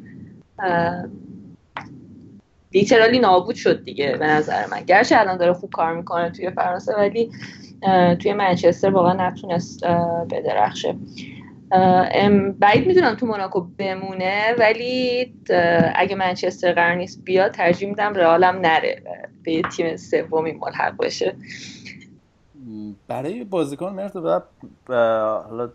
لیترالی 2.74 3.20
نابود 3.20 3.56
شد 3.56 3.84
دیگه 3.84 4.18
به 4.20 4.28
نظر 4.28 4.66
من. 4.72 4.82
گرچه 4.82 5.20
الان 5.20 5.38
داره 5.38 5.54
خوب 5.54 5.70
کار 5.70 5.96
می‌کنه 5.96 6.30
توی 6.30 6.50
فرانسه 6.50 6.96
ولی 6.96 7.32
توی 8.20 8.34
منچستر 8.34 8.90
واقعا 8.90 9.28
نتونست 9.28 9.86
بدرخشه. 10.32 10.96
بعید 12.60 12.88
می‌دونم 12.88 13.16
تو 13.16 13.26
موناکو 13.26 13.62
بمونه 13.78 14.56
ولی 14.60 15.34
اگه 15.96 16.16
منچستر 16.16 16.74
قرار 16.74 16.96
نیست 16.96 17.24
بیاد 17.24 17.52
ترجیح 17.52 17.90
میدم 17.90 18.14
رئالم 18.14 18.56
نره 18.56 19.02
به 19.44 19.52
یه 19.52 19.62
تیم 19.62 19.98
سومی 19.98 20.52
ملحق 20.52 20.98
بشه. 20.98 21.36
برای 23.08 23.44
بازیکن 23.44 23.94
مرد 23.94 24.16
و 24.16 24.42
حالا 25.50 25.70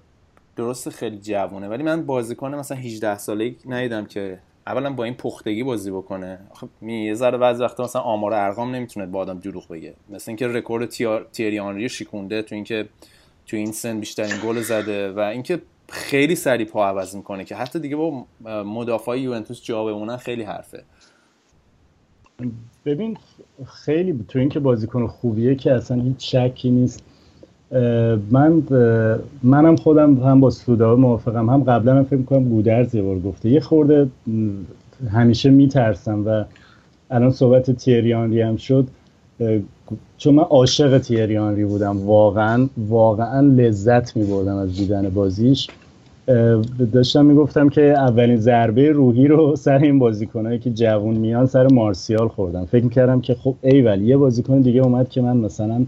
درست 0.57 0.89
خیلی 0.89 1.19
جوونه 1.19 1.69
ولی 1.69 1.83
من 1.83 2.07
بازیکن 2.07 2.55
مثلا 2.55 2.79
18 2.79 3.19
ساله 3.19 3.55
ندیدم 3.67 4.07
که 4.07 4.39
اولا 4.67 4.93
با 4.93 5.05
این 5.05 5.15
پختگی 5.15 5.63
بازی 5.63 5.91
بکنه. 5.91 6.39
خب 6.53 6.69
یه 6.83 7.15
ذره 7.15 7.39
بعضی 7.39 7.63
وقتا 7.63 7.85
مثلا 7.85 8.03
آمار 8.03 8.35
ارقام 8.35 8.75
نمی‌تونه 8.75 9.07
با 9.07 9.19
آدم 9.19 9.39
دروغ 9.39 9.69
بگه. 9.69 9.95
مثل 10.11 10.31
اینکه 10.31 10.49
رکورد 10.49 10.89
تیری 11.33 11.59
آنری 11.59 11.89
شیکونده 11.89 12.43
تو 12.43 12.55
اینکه 12.55 12.89
تو 13.47 13.57
این 13.57 13.73
سن 13.73 14.01
بیشترین 14.01 14.35
گل 14.45 14.61
زده 14.61 15.13
و 15.13 15.19
اینکه 15.19 15.63
خیلی 15.89 16.37
سریع 16.37 16.67
پا 16.67 16.87
عوض 16.87 17.17
می‌کنه 17.17 17.45
که 17.45 17.57
حتی 17.57 17.79
دیگه 17.79 17.97
با 17.97 18.25
مدافع 18.65 19.19
یوونتوس 19.19 19.63
جا 19.63 19.85
بمونن 19.85 20.17
خیلی 20.17 20.43
حرفه. 20.43 20.85
ببین 22.85 23.17
خیلی 23.67 24.25
تو 24.29 24.39
اینکه 24.39 24.61
بازیکن 24.61 25.07
خوبیه 25.07 25.55
که 25.55 25.73
اصلا 25.73 26.03
هیچ 26.03 26.37
شکی 26.37 26.71
نیست. 26.71 27.05
من 28.31 28.63
منم 29.43 29.77
خودم 29.77 30.15
هم 30.15 30.41
با 30.41 30.51
سودا 30.51 30.97
موافقم 30.97 31.51
هم 31.51 31.63
قبلا 31.63 31.97
هم 31.97 32.05
فکر 32.05 32.23
کنم 32.23 32.45
گودرز 32.45 32.95
یه 32.95 33.03
بار 33.03 33.19
گفته. 33.19 33.51
یه 33.51 33.61
خورده 33.61 34.09
همیشه 35.13 35.51
میترسم 35.51 36.27
و 36.27 36.45
الان 37.11 37.31
صحبت 37.31 37.71
تیریانری 37.71 38.41
هم 38.41 38.57
شد. 38.57 38.87
چون 40.19 40.35
من 40.35 40.43
عاشق 40.43 40.99
تیریانری 40.99 41.65
بودم 41.65 42.07
واقعا 42.07 42.69
واقعا 42.89 43.41
لذت 43.41 44.17
میبردم 44.17 44.57
از 44.57 44.77
دیدن 44.77 45.09
بازیش. 45.09 45.69
داشتم 46.93 47.27
می‌گفتم 47.27 47.69
که 47.69 47.83
اولین 47.83 48.37
ضربه 48.37 48.93
روحی 48.93 49.29
رو 49.29 49.57
سر 49.57 49.79
این 49.79 49.99
بازیکنایی 49.99 50.59
که 50.59 50.71
جوون 50.71 51.15
میان 51.15 51.47
سر 51.47 51.67
مارسیال 51.67 52.29
خوردم. 52.29 52.65
فکر 52.65 52.85
می‌کردم 52.85 53.21
که 53.21 53.35
خب 53.35 53.55
ایول 53.63 54.03
یه 54.03 54.17
بازیکن 54.17 54.61
دیگه 54.61 54.81
اومد 54.81 55.09
که 55.09 55.21
من 55.21 55.37
مثلا 55.37 55.87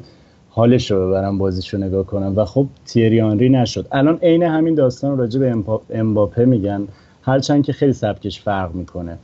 حالش 0.57 0.90
رو 0.90 1.07
ببرم 1.09 1.38
بازیشو 1.38 1.79
نگاه 1.79 2.07
کنم. 2.07 2.33
و 2.37 2.45
خب 2.45 2.66
تیری 2.85 3.21
آنری 3.21 3.49
نشد. 3.49 3.87
الان 3.92 4.19
عین 4.23 4.42
همین 4.42 4.75
داستان 4.75 5.19
راجع 5.19 5.40
به 5.40 5.57
امباپه 5.90 6.45
میگن. 6.45 6.88
هرچند 7.23 7.64
که 7.64 7.73
خیلی 7.73 7.92
سبکش 7.92 8.40
فرق 8.40 8.75
می‌کنه. 8.75 9.19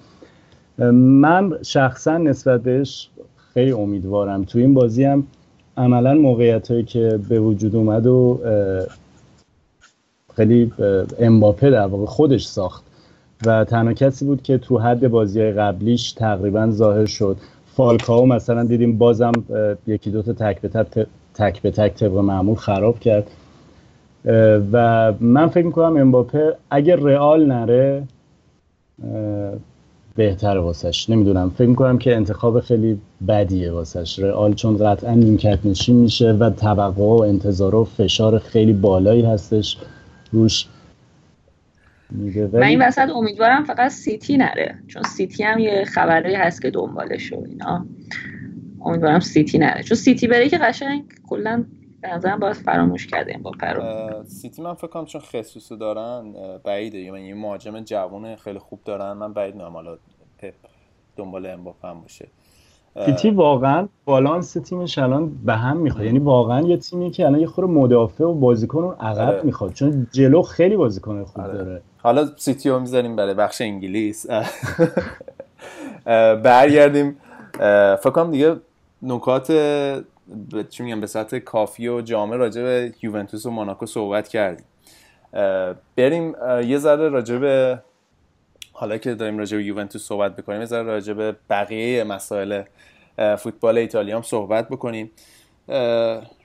من 0.93 1.59
شخصا 1.63 2.19
نسبت 2.19 2.63
بهش 2.63 3.09
خیلی 3.55 3.73
امیدوارم. 3.73 4.45
تو 4.45 4.59
این 4.59 4.75
بازی 4.75 5.05
هم 5.05 5.27
عملا 5.77 6.15
موقعیت 6.15 6.71
هایی 6.71 6.83
که 6.83 7.21
به 7.29 7.41
وجود 7.41 7.77
اومد 7.77 8.07
و 8.07 8.41
خیلی 10.37 10.73
امباپه 11.19 11.71
در 11.71 11.87
واقع 11.87 12.07
خودش 12.07 12.47
ساخت. 12.47 12.85
و 13.47 13.65
تنها 13.65 13.93
کسی 13.93 14.25
بود 14.25 14.43
که 14.43 14.59
تو 14.59 14.79
حد 14.79 15.09
بازی 15.09 15.51
قبلیش 15.51 16.13
تقریبا 16.13 16.71
ظاهر 16.71 17.07
شد. 17.07 17.37
فالکاو 17.77 18.27
مثلا 18.27 18.65
دیدیم 18.65 18.99
بازم 18.99 19.33
یکی 19.87 20.11
دوتا 20.11 20.33
تک 20.33 20.61
به 20.61 20.69
تک 20.69 21.07
تک 21.35 21.63
به 21.63 21.71
تک 21.71 21.95
طبق 21.95 22.17
معمول 22.17 22.57
خراب 22.57 23.01
کرد. 23.01 23.31
و 24.73 25.13
من 25.21 25.49
فکر 25.49 25.67
می‌کنم 25.67 25.97
امباپه 25.97 26.57
اگر 26.71 26.97
رئال 26.97 27.47
نره 27.47 28.03
بهتر 30.17 30.59
واسش. 30.59 31.11
نمی‌دونم. 31.11 31.51
فکر 31.51 31.69
می‌کنم 31.69 31.99
که 31.99 32.17
انتخاب 32.17 32.61
خیلی 32.61 33.01
بدیه 33.29 33.73
واسش. 33.73 34.19
رئال 34.19 34.55
چون 34.55 34.77
قطعا 34.77 35.15
نیمکت 35.15 35.59
نشین 35.65 35.97
میشه 35.97 36.33
و 36.33 36.51
توقع 36.51 37.03
و 37.03 37.23
انتظار 37.29 37.75
و 37.75 37.85
فشار 37.85 38.39
خیلی 38.39 38.73
بالایی 38.73 39.23
هستش 39.23 39.79
روش. 40.33 40.67
من 42.53 42.63
این 42.63 42.83
وسط 42.83 43.09
امیدوارم 43.15 43.65
فقط 43.65 43.91
سیتی 43.91 44.37
نره 44.37 44.75
چون 44.89 45.03
سیتی 45.03 45.43
هم 45.43 45.59
یه 45.59 45.85
خبری 45.85 46.35
هست 46.35 46.63
که 46.63 46.71
دنبالش 46.71 47.33
و 47.33 47.45
اینا. 47.49 47.87
امیدوارم 48.85 49.21
سیتی 49.21 49.59
نره. 49.59 49.83
چون 49.83 49.97
سیتی 49.97 50.27
بره 50.27 50.49
که 50.49 50.59
قشنگ 50.59 51.05
کلا 51.29 51.65
به 52.01 52.15
نظرم 52.15 52.39
باید 52.39 52.53
فراموش 52.53 53.07
کرده 53.07 53.33
این 53.33 53.43
امباپه 53.43 53.51
رو. 53.51 54.25
سیتی 54.25 54.63
من 54.63 54.75
فکر 54.75 54.87
کنم 54.87 55.05
چون 55.05 55.21
خسوسو 55.21 55.77
دارن 55.77 56.35
بعیده. 56.65 56.99
یعنی 56.99 57.29
یه 57.29 57.35
مهاجم 57.35 57.81
جوون 57.81 58.37
خیلی 58.37 58.59
خوب 58.59 58.81
دارن. 58.85 59.13
من 59.13 59.33
بعید 59.33 59.55
نمی‌دونم 59.55 59.73
حالا 59.73 59.99
پپ 60.39 60.55
دنبال 61.17 61.47
امباپه 61.47 61.89
هم 61.89 62.01
باشه. 62.01 62.29
سیتی 63.07 63.31
واقعا 63.31 63.89
بالانس 64.05 64.53
تیمش 64.53 64.99
الان 64.99 65.45
به 65.45 65.55
هم 65.55 65.77
می‌خواد 65.77 66.05
یعنی 66.05 66.19
واقعا 66.19 66.61
یه 66.61 66.77
تیمی 66.77 67.11
که 67.11 67.27
الان 67.27 67.41
یه 67.41 67.47
خورده 67.47 67.73
مدافع 67.73 68.25
و 68.25 68.35
بازیکن 68.35 68.85
اون 68.85 68.95
عقب 68.95 69.29
آره. 69.29 69.43
می‌خواد. 69.43 69.73
چون 69.73 70.07
جلو 70.13 70.43
خیلی 70.43 70.77
بازیکن 70.77 71.25
خوب 71.25 71.45
آره. 71.45 71.53
داره. 71.53 71.83
حالا 71.99 72.27
سیتی 72.37 72.71
رو 72.71 72.81
می‌ذاریم 72.81 73.17
برای 73.17 73.35
بخش 73.35 73.61
انگلیس. 73.61 74.27
برگردیم. 76.45 77.17
فکر 77.99 78.11
کنم 78.11 78.31
دیگه 78.31 78.57
نکات 79.03 79.53
چی 80.71 80.83
میگم 80.83 81.01
به 81.01 81.07
صورت 81.07 81.35
کافی 81.35 81.89
و 81.89 82.01
جامع 82.01 82.37
راجع 82.37 82.63
به 82.63 82.95
یوونتوس 83.03 83.47
و 83.47 83.51
موناکو 83.51 83.87
صحبت 83.87 84.29
کردیم. 84.29 84.67
بریم 85.97 86.35
یه 86.65 86.79
ذره 86.79 87.09
راجع 87.09 87.39
به 87.39 87.83
حالا 88.73 88.99
که 88.99 89.15
داریم 89.15 89.39
راجع 89.39 89.57
به 89.57 89.65
یوونتوس 89.65 90.09
صحبت 90.09 90.37
بکنیم 90.37 90.61
یه 90.61 90.67
ذره 90.67 90.83
راجع 90.83 91.13
به 91.13 91.37
بقیه 91.51 92.05
مسائل 92.05 92.63
فوتبال 93.39 93.79
ایتالیا 93.79 94.17
هم 94.17 94.23
صحبت 94.23 94.69
بکنیم. 94.69 95.11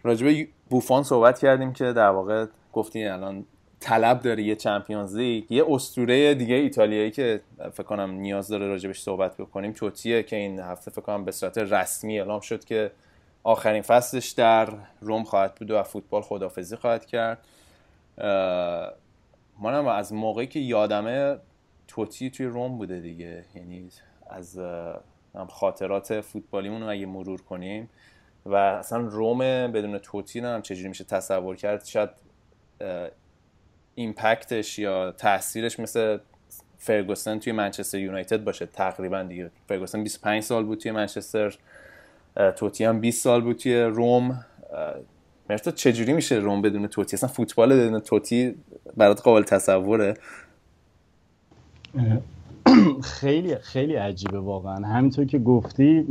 راجع 0.03 0.25
به 0.25 0.47
بوفان 0.69 1.03
صحبت 1.03 1.39
کردیم 1.39 1.73
که 1.73 1.93
در 1.93 2.09
واقع 2.09 2.45
گفتیم 2.73 3.13
الان 3.13 3.45
طلب 3.79 4.19
داره 4.19 4.43
یه 4.43 4.55
چمپیونز 4.55 5.15
لیگ. 5.15 5.51
یه 5.51 5.65
اسطوره 5.69 6.33
دیگه 6.33 6.55
ایتالیایی 6.55 7.11
که 7.11 7.41
فکر 7.71 7.83
کنم 7.83 8.11
نیاز 8.11 8.47
داره 8.47 8.67
راجبش 8.67 9.01
صحبت 9.01 9.37
بکنیم. 9.37 9.71
توتیه 9.71 10.23
که 10.23 10.35
این 10.35 10.59
هفته 10.59 10.91
فکر 10.91 11.01
کنم 11.01 11.25
به 11.25 11.31
صورت 11.31 11.57
رسمی 11.57 12.19
اعلام 12.19 12.39
شد 12.39 12.65
که 12.65 12.91
آخرین 13.43 13.81
فصلش 13.81 14.31
در 14.31 14.69
روم 15.01 15.23
خواهد 15.23 15.55
بود 15.55 15.71
و 15.71 15.83
فوتبال 15.83 16.21
خدافزی 16.21 16.75
خواهد 16.75 17.05
کرد. 17.05 17.45
منم 19.61 19.87
از 19.87 20.13
موقعی 20.13 20.47
که 20.47 20.59
یادمه 20.59 21.37
توتی 21.87 22.29
توی 22.29 22.45
روم 22.45 22.77
بوده 22.77 22.99
دیگه. 22.99 23.45
یعنی 23.55 23.89
از 24.29 24.59
خاطرات 25.49 26.21
فوتبالیمون 26.21 26.81
رو 26.81 26.89
اگه 26.89 27.05
مرور 27.05 27.41
کنیم. 27.41 27.89
و 28.45 28.55
اصلا 28.55 28.99
روم 28.99 29.39
بدون 29.71 29.97
توتی 29.97 30.39
هم 30.39 30.61
چجوری 30.61 30.89
میشه 30.89 31.03
تصور 31.03 31.55
کرد. 31.55 31.85
شاید 31.85 32.09
ایمپکتش 33.97 34.79
یا 34.79 35.11
تاثیرش 35.11 35.79
مثل 35.79 36.17
فرگوسن 36.77 37.39
توی 37.39 37.53
منچستر 37.53 37.99
یونایتد 37.99 38.43
باشه. 38.43 38.65
تقریبا 38.65 39.23
دیگه 39.23 39.51
فرگوسن 39.67 40.03
25 40.03 40.43
سال 40.43 40.65
بود 40.65 40.77
توی 40.77 40.91
منچستر 40.91 41.57
توتی 42.55 42.83
هم 42.83 42.99
20 42.99 43.23
سال 43.23 43.41
بود 43.41 43.55
توی 43.55 43.81
روم. 43.81 44.45
مرتا 45.49 45.71
چجوری 45.71 46.13
میشه 46.13 46.35
روم 46.35 46.61
بدون 46.61 46.87
توتی؟ 46.87 47.15
اصلا 47.15 47.29
فوتبال 47.29 47.75
بدون 47.75 47.99
توتی 47.99 48.55
برات 48.97 49.21
قابل 49.21 49.43
تصوره. 49.43 50.13
خیلی 53.19 53.55
خیلی 53.55 53.95
عجیبه 53.95 54.39
واقعا. 54.39 54.87
همینطور 54.87 55.25
که 55.25 55.39
گفتی 55.39 56.05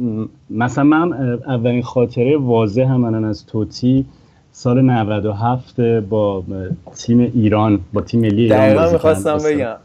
مثلا 0.50 0.84
من 0.84 1.12
اولین 1.46 1.82
خاطره 1.82 2.36
واضح 2.36 2.92
من 2.92 3.24
از 3.24 3.46
توتی 3.46 4.06
سال 4.58 4.80
97 4.80 5.80
با 5.80 6.44
تیم 6.94 7.20
ایران 7.20 7.80
با 7.92 8.00
تیم 8.00 8.20
ملی 8.20 8.42
ایران 8.42 8.58
دقیقا 8.58 8.92
می‌خواستم. 8.92 9.38
بگم. 9.46 9.76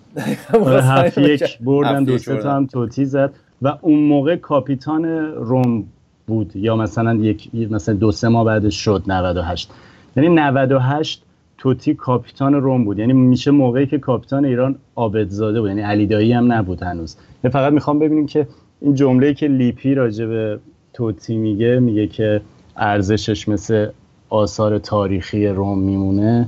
آره، 0.66 0.84
هفت 0.84 1.18
یک 1.18 1.60
بردن 1.60 2.04
دو 2.04 2.18
تا. 2.18 2.56
هم 2.56 2.66
توتی 2.66 3.06
زد 3.06 3.34
و 3.62 3.78
اون 3.82 4.00
موقع 4.00 4.36
کاپیتان 4.36 5.06
روم 5.36 5.84
بود. 6.28 6.56
یا 6.56 6.76
مثلا 6.76 7.14
یک 7.14 7.50
مثلا 7.72 7.96
دو 7.96 8.12
سه 8.12 8.28
ماه 8.28 8.46
بعدش 8.46 8.76
شد 8.76 9.04
98 9.08 9.72
یعنی 10.18 10.30
98 10.30 11.24
توتی 11.58 11.94
کاپیتان 11.94 12.54
روم 12.54 12.86
بود. 12.86 13.00
یعنی 13.00 13.14
میشه 13.14 13.52
موقعی 13.52 13.88
که 13.88 14.00
کاپیتان 14.00 14.46
ایران 14.46 14.76
عابدزاده 14.96 15.62
بود. 15.62 15.70
یعنی 15.70 15.82
علی 15.82 16.06
دایی 16.06 16.34
هم 16.34 16.54
نبود 16.54 16.84
هنوز. 16.84 17.18
فقط 17.42 17.74
می‌خوام 17.74 18.00
ببینیم 18.00 18.26
که 18.26 18.48
این 18.82 18.96
جمله 18.96 19.34
که 19.34 19.48
لیپی 19.48 19.94
راجع 19.94 20.26
به 20.26 20.60
توتی 20.94 21.38
میگه 21.38 21.80
میگه 21.80 22.08
که 22.08 22.42
ارزشش 22.78 23.48
مثل 23.48 23.88
آثار 24.32 24.78
تاریخی 24.78 25.48
روم 25.48 25.80
میمونه. 25.80 26.48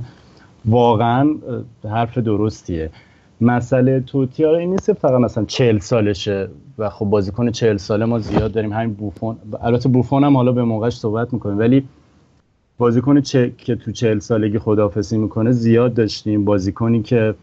واقعا 0.64 1.34
حرف 1.84 2.18
درستیه. 2.18 2.90
مسئله 3.40 4.00
توتی 4.00 4.44
این 4.44 4.70
نیست 4.70 4.92
فقط 4.92 5.20
مثلا 5.20 5.44
40 5.44 5.78
سالشه 5.78 6.48
و 6.78 6.90
خب 6.90 7.06
بازیکن 7.06 7.50
40 7.50 7.76
ساله 7.76 8.04
ما 8.04 8.18
زیاد 8.18 8.52
داریم. 8.52 8.72
همین 8.72 8.94
بوفون 8.94 9.36
البته 9.62 9.88
بوفون 9.88 10.24
هم 10.24 10.36
حالا 10.36 10.52
به 10.52 10.64
موقعش 10.64 10.96
صحبت 10.96 11.32
می‌کنیم 11.32 11.58
ولی 11.58 11.84
بازیکن 12.78 13.20
چه... 13.20 13.52
که 13.58 13.74
تو 13.74 13.92
40 13.92 14.18
سالگی 14.18 14.58
خداحافظی 14.58 15.18
می‌کنه 15.18 15.52
زیاد 15.52 15.94
داشتیم. 15.94 16.44
بازیکنی 16.44 17.02
که 17.02 17.34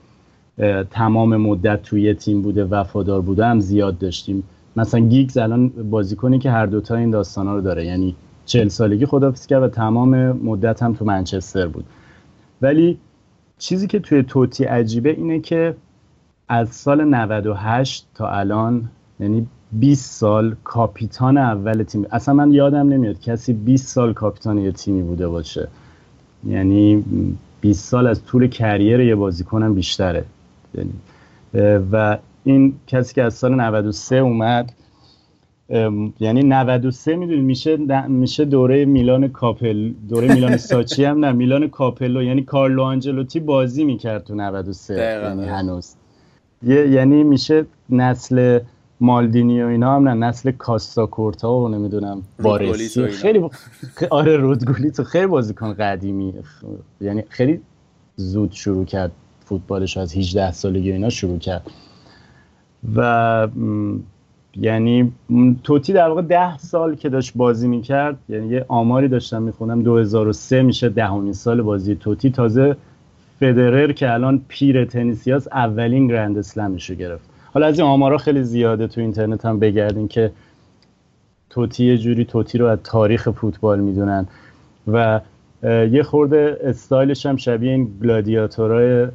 تمام 0.91 1.37
مدت 1.37 1.81
توی 1.81 2.13
تیم 2.13 2.41
بوده 2.41 2.65
وفادار 2.65 3.21
بوده 3.21 3.45
هم 3.45 3.59
زیاد 3.59 3.97
داشتیم. 3.97 4.43
مثلا 4.75 4.99
گیگز 4.99 5.37
الان 5.37 5.67
بازیکنی 5.69 6.39
که 6.39 6.51
هر 6.51 6.65
دوتا 6.65 6.95
این 6.95 7.09
داستانا 7.09 7.55
رو 7.55 7.61
داره 7.61 7.85
یعنی 7.85 8.15
40 8.45 8.67
سالگی 8.67 9.05
خداحافظی 9.05 9.47
کرد 9.47 9.63
و 9.63 9.67
تمام 9.67 10.31
مدت 10.31 10.83
هم 10.83 10.93
تو 10.93 11.05
منچستر 11.05 11.67
بود. 11.67 11.85
ولی 12.61 12.97
چیزی 13.57 13.87
که 13.87 13.99
توی 13.99 14.23
توتی 14.23 14.63
عجیبه 14.63 15.09
اینه 15.09 15.39
که 15.39 15.75
از 16.47 16.69
سال 16.69 17.03
98 17.03 18.07
تا 18.15 18.29
الان 18.29 18.89
یعنی 19.19 19.47
20 19.71 20.11
سال 20.11 20.55
کاپیتان 20.63 21.37
اول 21.37 21.83
تیم. 21.83 22.05
اصلا 22.11 22.33
من 22.33 22.51
یادم 22.51 22.89
نمیاد 22.89 23.19
کسی 23.19 23.53
20 23.53 23.87
سال 23.87 24.13
کاپیتان 24.13 24.57
یه 24.57 24.71
تیمی 24.71 25.01
بوده 25.01 25.27
باشه. 25.27 25.67
یعنی 26.47 27.03
20 27.61 27.89
سال 27.89 28.07
از 28.07 28.25
طول 28.25 28.47
کریر 28.47 28.99
یه 28.99 29.15
بازیکنم 29.15 29.73
بیشتره. 29.73 30.25
یعنی 30.75 30.93
و 31.91 32.17
این 32.43 32.73
کسی 32.87 33.13
که 33.13 33.23
از 33.23 33.33
سال 33.33 33.55
93 33.55 34.15
اومد 34.15 34.73
یعنی 36.19 36.43
93 36.43 37.15
می‌دونی 37.15 37.41
میشه 37.41 37.77
میشه 38.07 38.45
دوره 38.45 38.85
میلان 38.85 39.27
کاپل 39.27 39.91
دوره 40.09 40.27
میلان 40.33 40.57
ساچی 40.71 41.03
هم 41.05 41.25
نه 41.25 41.31
میلان 41.31 41.67
کاپلو 41.67 42.23
یعنی 42.23 42.43
کارلو 42.43 42.83
آنجلوتی 42.83 43.39
بازی 43.39 43.83
می‌کرد 43.83 44.23
تو 44.23 44.35
93 44.35 44.95
دقیقاً، 44.95 45.27
یعنی. 45.29 45.45
هنوز 45.45 45.95
یه 46.63 46.87
یعنی 46.89 47.23
میشه 47.23 47.65
نسل 47.89 48.59
مالدینی 49.01 49.63
و 49.63 49.65
اینا 49.67 49.95
هم 49.95 50.09
نه 50.09 50.27
نسل 50.27 50.51
کاستا 50.51 51.05
کورتا 51.05 51.53
و 51.53 51.67
نمی‌دونم 51.67 52.21
بارسی. 52.43 52.67
خیلی 53.07 53.39
با- 53.39 53.51
آره 54.09 54.37
رودگولی 54.37 54.91
تو 54.91 55.03
خیلی 55.03 55.27
بازیکن 55.27 55.73
قدیمی 55.73 56.33
خ- 56.41 57.03
یعنی 57.03 57.23
خیلی 57.29 57.61
زود 58.15 58.51
شروع 58.51 58.85
کرد 58.85 59.11
فوتبالش 59.45 59.97
از 59.97 60.17
18 60.17 60.51
سالگی 60.51 60.91
اینا 60.91 61.09
شروع 61.09 61.39
کرد 61.39 61.71
و 62.95 63.47
یعنی 64.55 65.11
توتی 65.63 65.93
در 65.93 66.07
واقع 66.07 66.21
ده 66.21 66.57
سال 66.57 66.95
که 66.95 67.09
داشت 67.09 67.33
بازی 67.35 67.67
می‌کرد 67.67 68.17
یعنی 68.29 68.47
یه 68.47 68.65
آماری 68.67 69.07
داشتم 69.07 69.41
می‌خونم 69.41 69.83
2003 69.83 70.61
میشه 70.61 70.89
دهمین 70.89 71.33
سال 71.33 71.61
بازی 71.61 71.95
توتی. 71.95 72.29
تازه 72.29 72.75
فدرر 73.39 73.91
که 73.91 74.13
الان 74.13 74.41
پیر 74.47 74.85
تنیسیاس 74.85 75.47
اولین 75.47 76.07
گرند 76.07 76.37
اسلمش 76.37 76.89
رو 76.89 76.95
گرفت. 76.95 77.29
حالا 77.53 77.65
از 77.65 77.79
این 77.79 77.87
آمارا 77.87 78.17
خیلی 78.17 78.43
زیاده 78.43 78.87
تو 78.87 79.01
اینترنت 79.01 79.45
هم 79.45 79.59
بگردین 79.59 80.07
که 80.07 80.31
توتی 81.49 81.85
یه 81.85 81.97
جوری 81.97 82.25
توتی 82.25 82.57
رو 82.57 82.65
از 82.65 82.79
تاریخ 82.83 83.29
فوتبال 83.29 83.79
می‌دونن. 83.79 84.27
و 84.87 85.21
یه 85.91 86.03
خورده 86.03 86.57
استایلش 86.63 87.25
هم 87.25 87.35
شبیه 87.35 87.71
این 87.71 87.91
گلادیاتورای 88.03 89.07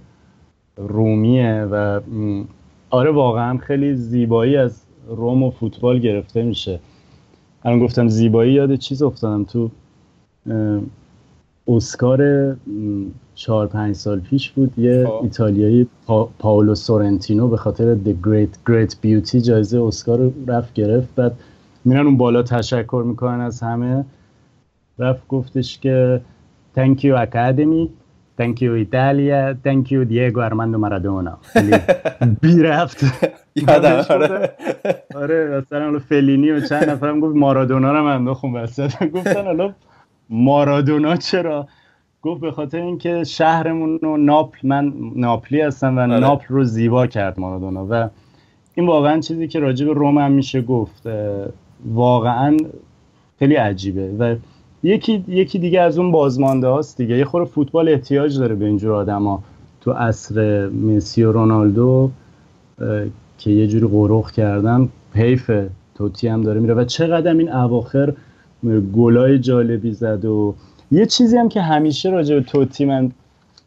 رومیه 0.76 1.68
و 1.70 2.00
آره 2.90 3.10
واقعا 3.10 3.58
خیلی 3.58 3.94
زیبایی 3.94 4.56
از 4.56 4.85
روم 5.08 5.42
و 5.42 5.50
فوتبال 5.50 5.98
گرفته 5.98 6.42
میشه. 6.42 6.80
الان 7.64 7.80
گفتم 7.80 8.08
زیبایی 8.08 8.52
یاد 8.52 8.74
چیز 8.74 9.02
افتادم 9.02 9.44
تو 9.44 9.70
اسکار 11.68 12.20
چهار 13.34 13.66
پنج 13.66 13.94
سال 13.96 14.20
پیش 14.20 14.50
بود 14.50 14.78
یه 14.78 15.06
خب. 15.06 15.20
ایتالیایی 15.22 15.86
پا، 16.06 16.28
پاولو 16.38 16.74
سورنتینو 16.74 17.48
به 17.48 17.56
خاطر 17.56 17.94
The 17.94 18.26
Great 18.26 18.70
Great 18.70 18.92
Beauty 18.92 19.36
جایزه 19.36 19.82
اسکار 19.82 20.32
رفت 20.46 20.74
گرفت. 20.74 21.08
بعد 21.16 21.32
میرن 21.84 22.06
اون 22.06 22.16
بالا 22.16 22.42
تشکر 22.42 23.04
می‌کنن 23.06 23.40
از 23.40 23.62
همه. 23.62 24.04
رفت 24.98 25.28
گفتش 25.28 25.78
که 25.78 26.20
Thank 26.76 26.98
you 26.98 27.26
Academy. 27.26 27.88
Thank 28.40 28.56
you 28.60 28.70
Italia. 28.86 29.56
Thank 29.66 29.90
you 29.90 30.04
Diego 30.10 30.40
Armando 30.48 30.78
Maradona. 30.84 31.32
خیلی 31.52 31.76
بی 32.40 32.62
رفت 32.62 33.04
یادم 33.56 34.04
آره. 34.10 34.52
آره 35.14 35.58
مثلا 35.58 35.84
حالا 35.84 35.98
فلینی 35.98 36.50
و 36.50 36.60
چند 36.60 36.90
نفرم 36.90 37.20
گفت 37.20 37.36
مارادونا 37.36 37.92
رو 37.92 38.04
من 38.04 38.24
بخون 38.24 38.52
وسط. 38.52 39.04
گفتن 39.14 39.44
حالا 39.44 39.74
مارادونا 40.30 41.16
چرا؟ 41.16 41.68
گفت 42.22 42.40
به 42.40 42.50
خاطر 42.50 42.80
اینکه 42.80 43.24
شهرمون 43.24 43.98
رو 44.02 44.16
ناپل 44.16 44.68
من 44.68 44.92
ناپلی 45.16 45.60
هستم 45.60 45.96
و 45.96 46.00
آره. 46.00 46.18
ناپل 46.18 46.46
رو 46.48 46.64
زیبا 46.64 47.06
کرد 47.06 47.40
مارادونا. 47.40 47.86
و 47.90 48.08
این 48.74 48.86
واقعا 48.86 49.20
چیزی 49.20 49.48
که 49.48 49.60
راجع 49.60 49.86
به 49.86 49.92
روم 49.92 50.18
هم 50.18 50.32
میشه 50.32 50.62
گفت 50.62 51.02
واقعا 51.84 52.56
خیلی 53.38 53.54
عجیبه. 53.54 54.10
و 54.18 54.36
یکی 54.82 55.24
یکی 55.28 55.58
دیگه 55.58 55.80
از 55.80 55.98
اون 55.98 56.12
بازمانده 56.12 56.66
هاست 56.66 56.96
دیگه. 56.96 57.18
یه 57.18 57.24
خورده 57.24 57.50
فوتبال 57.50 57.88
احتیاج 57.88 58.38
داره 58.38 58.54
به 58.54 58.64
اینجور 58.64 58.92
آدما. 58.92 59.42
تو 59.80 59.92
عصر 59.92 60.68
مسی 60.68 61.22
و 61.22 61.32
رونالدو 61.32 62.10
که 63.38 63.50
یه 63.50 63.66
جوری 63.66 63.86
قروخ 63.86 64.30
کردن 64.32 64.88
حیفه 65.14 65.70
توتی 65.94 66.28
هم 66.28 66.42
داره 66.42 66.60
میره. 66.60 66.74
و 66.74 66.84
چقدر 66.84 67.32
این 67.32 67.52
اواخر 67.52 68.12
گلای 68.94 69.38
جالبی 69.38 69.92
زد 69.92 70.24
و 70.24 70.54
یه 70.90 71.06
چیزی 71.06 71.36
هم 71.36 71.48
که 71.48 71.60
همیشه 71.60 72.10
راجع 72.10 72.34
به 72.34 72.40
توتی 72.40 72.84
من 72.84 73.12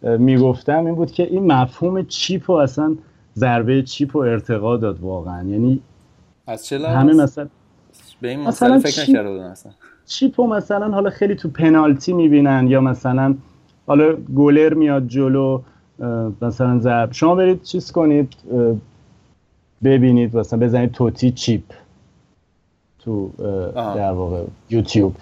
می‌گفتم 0.01 0.85
این 0.85 0.95
بود 0.95 1.11
که 1.11 1.23
این 1.23 1.51
مفهوم 1.51 2.05
چیپ 2.05 2.49
و 2.49 2.53
اصلا 2.53 2.95
ضربه 3.35 3.81
چیپ 3.81 4.15
و 4.15 4.19
ارتقا 4.19 4.77
داد 4.77 4.99
واقعا. 4.99 5.43
یعنی 5.43 5.81
از 6.47 6.65
چه 6.65 6.87
همه 6.87 7.13
مثلا 7.13 7.47
به 8.21 8.27
این 8.27 8.39
مثلا 8.39 8.79
فکر 8.79 8.91
چیپ... 8.91 9.09
نکرده 9.09 9.43
اصلا. 9.43 9.71
چیپ 10.07 10.39
و 10.39 10.47
مثلا 10.47 10.91
حالا 10.91 11.09
خیلی 11.09 11.35
تو 11.35 11.49
پنالتی 11.49 12.13
می‌بینن 12.13 12.67
یا 12.67 12.81
مثلا 12.81 13.35
حالا 13.87 14.13
گلر 14.35 14.73
میاد 14.73 15.07
جلو 15.07 15.61
مثلا 16.41 16.79
ضرب. 16.79 17.11
شما 17.11 17.35
برید 17.35 17.63
چیز 17.63 17.91
کنید 17.91 18.33
ببینید 19.83 20.37
مثلا 20.37 20.59
بزنید 20.59 20.91
توتی 20.91 21.31
چیپ 21.31 21.61
تو 22.99 23.31
در 23.73 24.11
واقع 24.11 24.43
یوتیوب. 24.69 25.15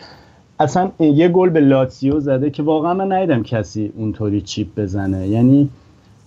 اصلا 0.60 0.92
یه 1.00 1.28
گل 1.28 1.50
به 1.50 1.60
لاتیو 1.60 2.20
زده 2.20 2.50
که 2.50 2.64
واقعا 2.64 2.94
من 2.94 3.12
ندیدم 3.12 3.44
کسی 3.44 3.92
اونطوری 3.98 4.42
چیپ 4.42 4.68
بزنه. 4.78 5.28
یعنی 5.28 5.70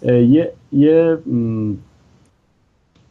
یه 0.03 0.53
یه 0.73 1.19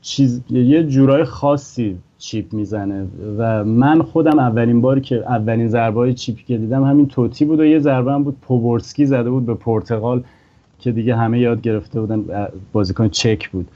چیز 0.01 0.41
یه 0.49 0.83
جورای 0.83 1.23
خاصی 1.23 1.97
چیپ 2.17 2.53
می‌زنه 2.53 3.07
و 3.37 3.63
من 3.65 4.01
خودم 4.01 4.39
اولین 4.39 4.81
باری 4.81 5.01
که 5.01 5.15
اولین 5.15 5.67
ضربه 5.67 5.99
های 5.99 6.13
چیپی 6.13 6.43
که 6.43 6.57
دیدم 6.57 6.83
همین 6.83 7.07
توتی 7.07 7.45
بود 7.45 7.59
و 7.59 7.65
یه 7.65 7.79
ضربه 7.79 8.11
هم 8.11 8.23
بود 8.23 8.37
پوبورسکی 8.41 9.05
زده 9.05 9.29
بود 9.29 9.45
به 9.45 9.53
پرتغال 9.53 10.23
که 10.79 10.91
دیگه 10.91 11.15
همه 11.15 11.39
یاد 11.39 11.61
گرفته 11.61 12.01
بودن 12.01 12.25
بازیکن 12.71 13.09
چک 13.09 13.49
بود. 13.49 13.67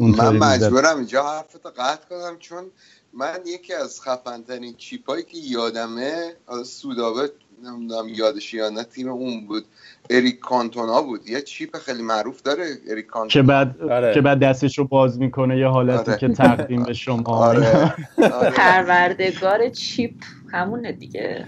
من 0.00 0.36
مجبورم 0.36 0.96
اینجا 0.96 1.22
حرفتو 1.22 1.68
قطع 1.68 2.08
کنم 2.10 2.36
چون 2.38 2.64
من 3.12 3.38
یکی 3.46 3.74
از 3.74 4.00
خفنترین 4.02 4.74
چیپایی 4.76 5.22
که 5.22 5.38
یادمه 5.38 6.32
سودابه 6.64 7.30
نمی‌دونم 7.64 8.08
یادش 8.08 8.54
یا 8.54 8.68
نه 8.68 8.84
تیم 8.84 9.08
اون 9.08 9.46
بود 9.46 9.64
اریک 10.10 10.38
کانتونا 10.38 11.02
بود 11.02 11.28
یه 11.28 11.40
چیپ 11.40 11.76
خیلی 11.76 12.02
معروف 12.02 12.42
داره 12.42 12.66
اریک 12.90 13.06
کانتونا 13.06 13.28
که 13.28 13.42
بعد 13.42 13.82
آره. 13.82 14.14
که 14.14 14.20
بعد 14.20 14.40
دستش 14.40 14.78
رو 14.78 14.84
باز 14.84 15.18
می‌کنه 15.18 15.58
یه 15.58 15.66
حالتی 15.66 16.10
آره. 16.10 16.20
که 16.20 16.28
تقدیم 16.28 16.82
به 16.82 16.92
شما 16.92 17.22
آره. 17.48 17.94
آره. 18.18 18.50
پروردگار 18.50 19.68
چیپ 19.68 20.14
همونه 20.52 20.92
دیگه 20.92 21.46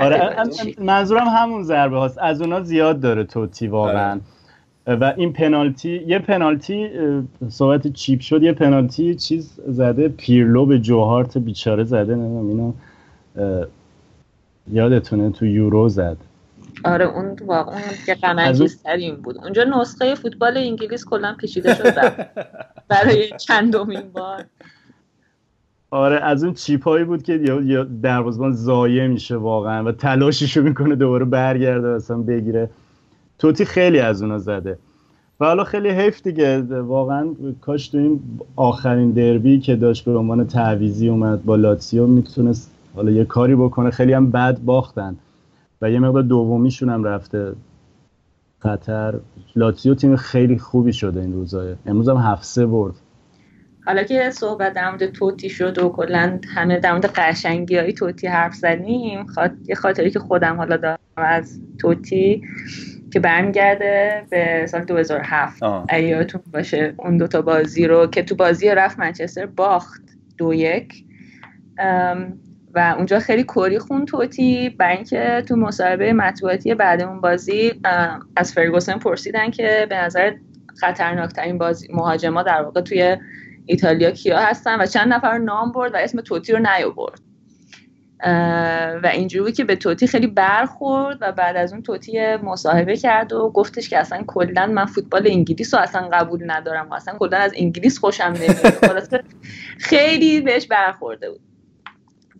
آره 0.00 0.42
منظورم 0.78 1.26
همون 1.28 1.62
ضربه 1.62 1.98
هاست 1.98 2.18
از 2.18 2.40
اونا 2.40 2.62
زیاد 2.62 3.00
داره 3.00 3.24
توتی 3.24 3.66
واقعا 3.66 4.10
آره. 4.10 4.20
و 4.86 5.14
این 5.16 5.32
پنالتی 5.32 6.04
یه 6.06 6.18
پنالتی 6.18 6.88
صحبت 7.48 7.86
چیپ 7.86 8.20
شد 8.20 8.42
یه 8.42 8.52
پنالتی 8.52 9.14
چیز 9.14 9.60
زده 9.66 10.08
پیرلو 10.08 10.66
به 10.66 10.78
جوهارت 10.78 11.38
بیچاره 11.38 11.84
زده 11.84 12.14
نمی‌دونم 12.14 12.48
اینو 12.48 12.72
یادتونه 14.72 15.30
تو 15.30 15.46
یورو 15.46 15.88
زد. 15.88 16.16
آره 16.84 17.04
اون 17.04 17.36
واقعا 17.46 17.80
که 18.06 18.16
ترین 18.84 19.16
بود. 19.16 19.38
اونجا 19.38 19.64
نسخه 19.64 20.14
فوتبال 20.14 20.56
انگلیس 20.56 21.04
کلا 21.04 21.34
پیچیده 21.40 21.74
شد 21.74 21.94
برای 22.88 23.30
چندمین 23.38 24.02
بار. 24.12 24.44
آره 25.90 26.16
از 26.16 26.44
اون 26.44 26.54
چیپایی 26.54 27.04
بود 27.04 27.22
که 27.22 27.40
یا 27.64 27.84
دروازه‌بان 27.84 28.52
زایه 28.52 29.06
میشه 29.06 29.36
واقعا 29.36 29.84
و 29.84 29.92
تلاششو 29.92 30.62
می‌کنه 30.62 30.94
دوباره 30.94 31.24
برگرده 31.24 31.88
اصلا 31.88 32.16
بگیره. 32.16 32.70
توتی 33.38 33.64
خیلی 33.64 33.98
از 33.98 34.22
اونا 34.22 34.38
زده. 34.38 34.78
و 35.40 35.44
حالا 35.44 35.64
خیلی 35.64 35.90
حیف 35.90 36.22
دیگه 36.22 36.62
واقعا 36.80 37.34
کاش 37.60 37.88
تو 37.88 37.98
این 37.98 38.20
آخرین 38.56 39.10
دربی 39.10 39.60
که 39.60 39.76
داشت 39.76 40.04
به 40.04 40.16
عنوان 40.16 40.46
تعویزی 40.46 41.08
اومد 41.08 41.44
با 41.44 41.56
لاتسیو 41.56 42.06
می‌تونست 42.06 42.70
حالا 42.96 43.10
یه 43.10 43.24
کاری 43.24 43.54
بکنه. 43.54 43.90
خیلی 43.90 44.12
هم 44.12 44.30
بد 44.30 44.58
باختن. 44.58 45.16
و 45.82 45.90
یه 45.90 45.98
مقدار 45.98 46.22
دومیشون 46.22 46.88
هم 46.88 47.04
رفته. 47.04 47.52
قطر. 48.62 49.14
لاتسیو 49.56 49.94
تیم 49.94 50.16
خیلی 50.16 50.58
خوبی 50.58 50.92
شده 50.92 51.20
این 51.20 51.32
روزای. 51.32 51.74
امروز 51.86 52.08
هم 52.08 52.16
هفته 52.16 52.66
برد. 52.66 52.94
حالا 53.86 54.02
که 54.02 54.30
صحبت 54.30 54.72
در 54.72 54.90
مورد 54.90 55.12
توتی 55.12 55.50
شد 55.50 55.78
و 55.78 55.88
کلا 55.88 56.40
همه 56.54 56.80
در 56.80 56.92
مورد 56.92 57.06
قشنگی 57.06 57.76
های 57.76 57.92
توتی 57.92 58.26
حرف 58.26 58.54
زدیم 58.54 59.26
یه 59.68 59.74
خاطری 59.74 60.10
که 60.10 60.18
خودم 60.18 60.56
حالا 60.56 60.76
دارم 60.76 60.98
از 61.16 61.60
توتی. 61.78 62.42
که 63.14 63.20
برمیگرده 63.20 64.26
به 64.30 64.66
سال 64.66 64.84
2007 64.84 65.62
ایاتون 65.92 66.40
باشه 66.52 66.94
اون 66.98 67.16
دوتا 67.16 67.42
بازی 67.42 67.86
رو 67.86 68.06
که 68.06 68.22
تو 68.22 68.34
بازی 68.34 68.68
رفت 68.68 68.98
منچستر 68.98 69.46
باخت 69.46 70.02
دو 70.38 70.54
یک. 70.54 71.04
و 72.74 72.94
اونجا 72.96 73.18
خیلی 73.18 73.44
کوری 73.44 73.78
خون 73.78 74.04
توتی 74.04 74.70
برای 74.70 74.96
اینکه 74.96 75.42
تو 75.48 75.56
مصاحبه 75.56 76.12
مطبوعاتی 76.12 76.74
بعد 76.74 77.02
اون 77.02 77.20
بازی 77.20 77.72
از 78.36 78.52
فرگوسن 78.52 78.98
پرسیدن 78.98 79.50
که 79.50 79.86
به 79.90 79.96
نظر 79.96 80.32
خطرناکترین 80.76 81.58
بازی 81.58 81.88
مهاجما 81.92 82.42
در 82.42 82.62
واقع 82.62 82.80
توی 82.80 83.16
ایتالیا 83.66 84.10
کیا 84.10 84.38
هستن 84.38 84.80
و 84.80 84.86
چند 84.86 85.12
نفر 85.12 85.38
نام 85.38 85.72
برد 85.72 85.94
و 85.94 85.96
اسم 85.96 86.20
توتی 86.20 86.52
رو 86.52 86.58
نیاورد. 86.58 87.20
و 89.02 89.10
اینجوری 89.12 89.52
که 89.52 89.64
به 89.64 89.76
توتی 89.76 90.06
خیلی 90.06 90.26
برخورد 90.26 91.18
و 91.20 91.32
بعد 91.32 91.56
از 91.56 91.72
اون 91.72 91.82
توتی 91.82 92.36
مصاحبه 92.36 92.96
کرد 92.96 93.32
و 93.32 93.50
گفتش 93.50 93.88
که 93.88 93.98
اصلا 93.98 94.24
کلا 94.26 94.66
من 94.66 94.86
فوتبال 94.86 95.26
انگلیس 95.26 95.74
رو 95.74 95.80
اصلا 95.80 96.08
قبول 96.12 96.50
ندارم 96.50 96.90
و 96.90 96.94
اصلا 96.94 97.14
کلا 97.18 97.38
از 97.38 97.52
انگلیس 97.56 97.98
خوشم 97.98 98.34
نمیاد. 98.36 99.24
خیلی 99.78 100.40
بهش 100.40 100.66
برخورده 100.66 101.30
بود. 101.30 101.40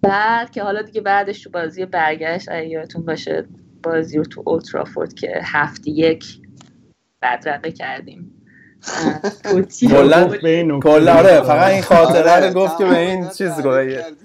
بعد 0.03 0.51
که 0.51 0.63
حالا 0.63 0.83
دیگه 0.83 1.01
بعدش 1.01 1.43
تو 1.43 1.51
بازی 1.51 1.85
برگشت 1.85 2.49
یادتون 2.51 3.05
باشه 3.05 3.45
بازی 3.83 4.19
رو 4.19 4.25
تو 4.25 4.43
اولترافورد 4.47 5.15
که 5.15 5.41
هفته 5.43 5.91
یک 5.91 6.25
بدرقه 7.23 7.73
کردیم. 7.73 8.31
کلا 10.81 11.15
آره 11.15 11.41
فقط 11.41 11.71
این 11.71 11.83
خاطره 11.83 12.47
رو 12.47 12.55
گفت 12.55 12.79
که 12.79 12.85
به 12.85 12.99
این 12.99 13.29
چیز 13.29 13.63
گفت. 13.63 14.24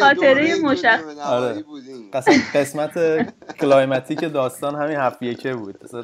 خاطره 0.00 0.54
مشخص. 0.62 1.18
آره. 1.18 1.64
قسمت 2.54 2.98
کلایماتیک 3.60 4.20
داستان 4.32 4.74
همین 4.74 4.96
هفت 4.96 5.22
یکه 5.22 5.54
بود. 5.54 5.78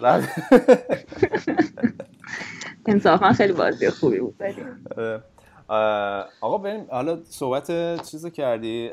انصافا 2.87 3.33
خیلی 3.33 3.53
بازی 3.53 3.91
خوبی 3.91 4.21
بود. 4.21 4.37
آره. 4.97 5.23
آقا 6.41 6.59
بریم. 6.59 6.87
حالا 6.91 7.19
صحبت 7.25 8.03
چیزو 8.11 8.31
کردی؟ 8.31 8.91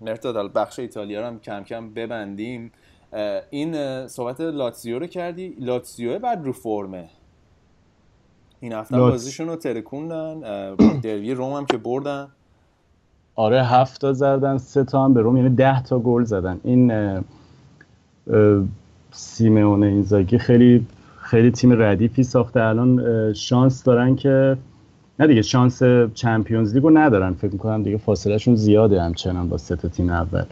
مرتاد 0.00 0.52
بخش 0.52 0.78
ایتالیا 0.78 1.20
رو 1.20 1.26
هم 1.26 1.40
کم 1.40 1.64
کم 1.64 1.90
ببندیم. 1.90 2.72
این 3.50 4.06
صحبت 4.08 4.40
لاتزیو 4.40 4.98
رو 4.98 5.06
کردی. 5.06 5.56
لاتزیو 5.58 6.18
بعد 6.18 6.44
رو 6.44 6.52
فرمه. 6.52 7.08
این 8.60 8.72
هفته 8.72 8.98
بازیشون 8.98 9.48
رو 9.48 9.56
ترکوندن. 9.56 10.40
دروی 11.00 11.34
روم 11.34 11.52
هم 11.52 11.66
که 11.66 11.76
بردن. 11.76 12.28
آره 13.36 13.64
هفت 13.64 14.00
تا 14.00 14.12
زدن 14.12 14.58
سه 14.58 14.84
تا 14.84 15.04
هم 15.04 15.14
به 15.14 15.20
روم 15.20 15.36
یعنی 15.36 15.56
ده 15.56 15.82
تا 15.82 15.98
گل 15.98 16.24
زدن. 16.24 16.60
این 16.64 16.92
سیمون 19.12 19.82
اینزاگی 19.82 20.38
خیلی 20.38 20.86
خیلی 21.16 21.50
تیم 21.50 21.82
ردیفی 21.82 22.22
ساخته. 22.22 22.60
الان 22.62 23.32
شانس 23.32 23.84
دارن 23.84 24.16
که 24.16 24.56
نه 25.18 25.26
دیگه 25.26 25.42
شانس 25.42 25.82
Champions 26.14 26.74
League 26.74 26.88
و 26.88 26.90
ندارن. 26.90 27.32
فکر 27.32 27.52
می‌کنم 27.52 27.82
دیگه 27.82 27.96
فاصلهشون 27.96 28.54
زیاده 28.54 29.02
همچنان 29.02 29.48
با 29.48 29.58
سه 29.58 29.76
تا 29.76 29.88
تیم 29.88 30.10
اول. 30.10 30.44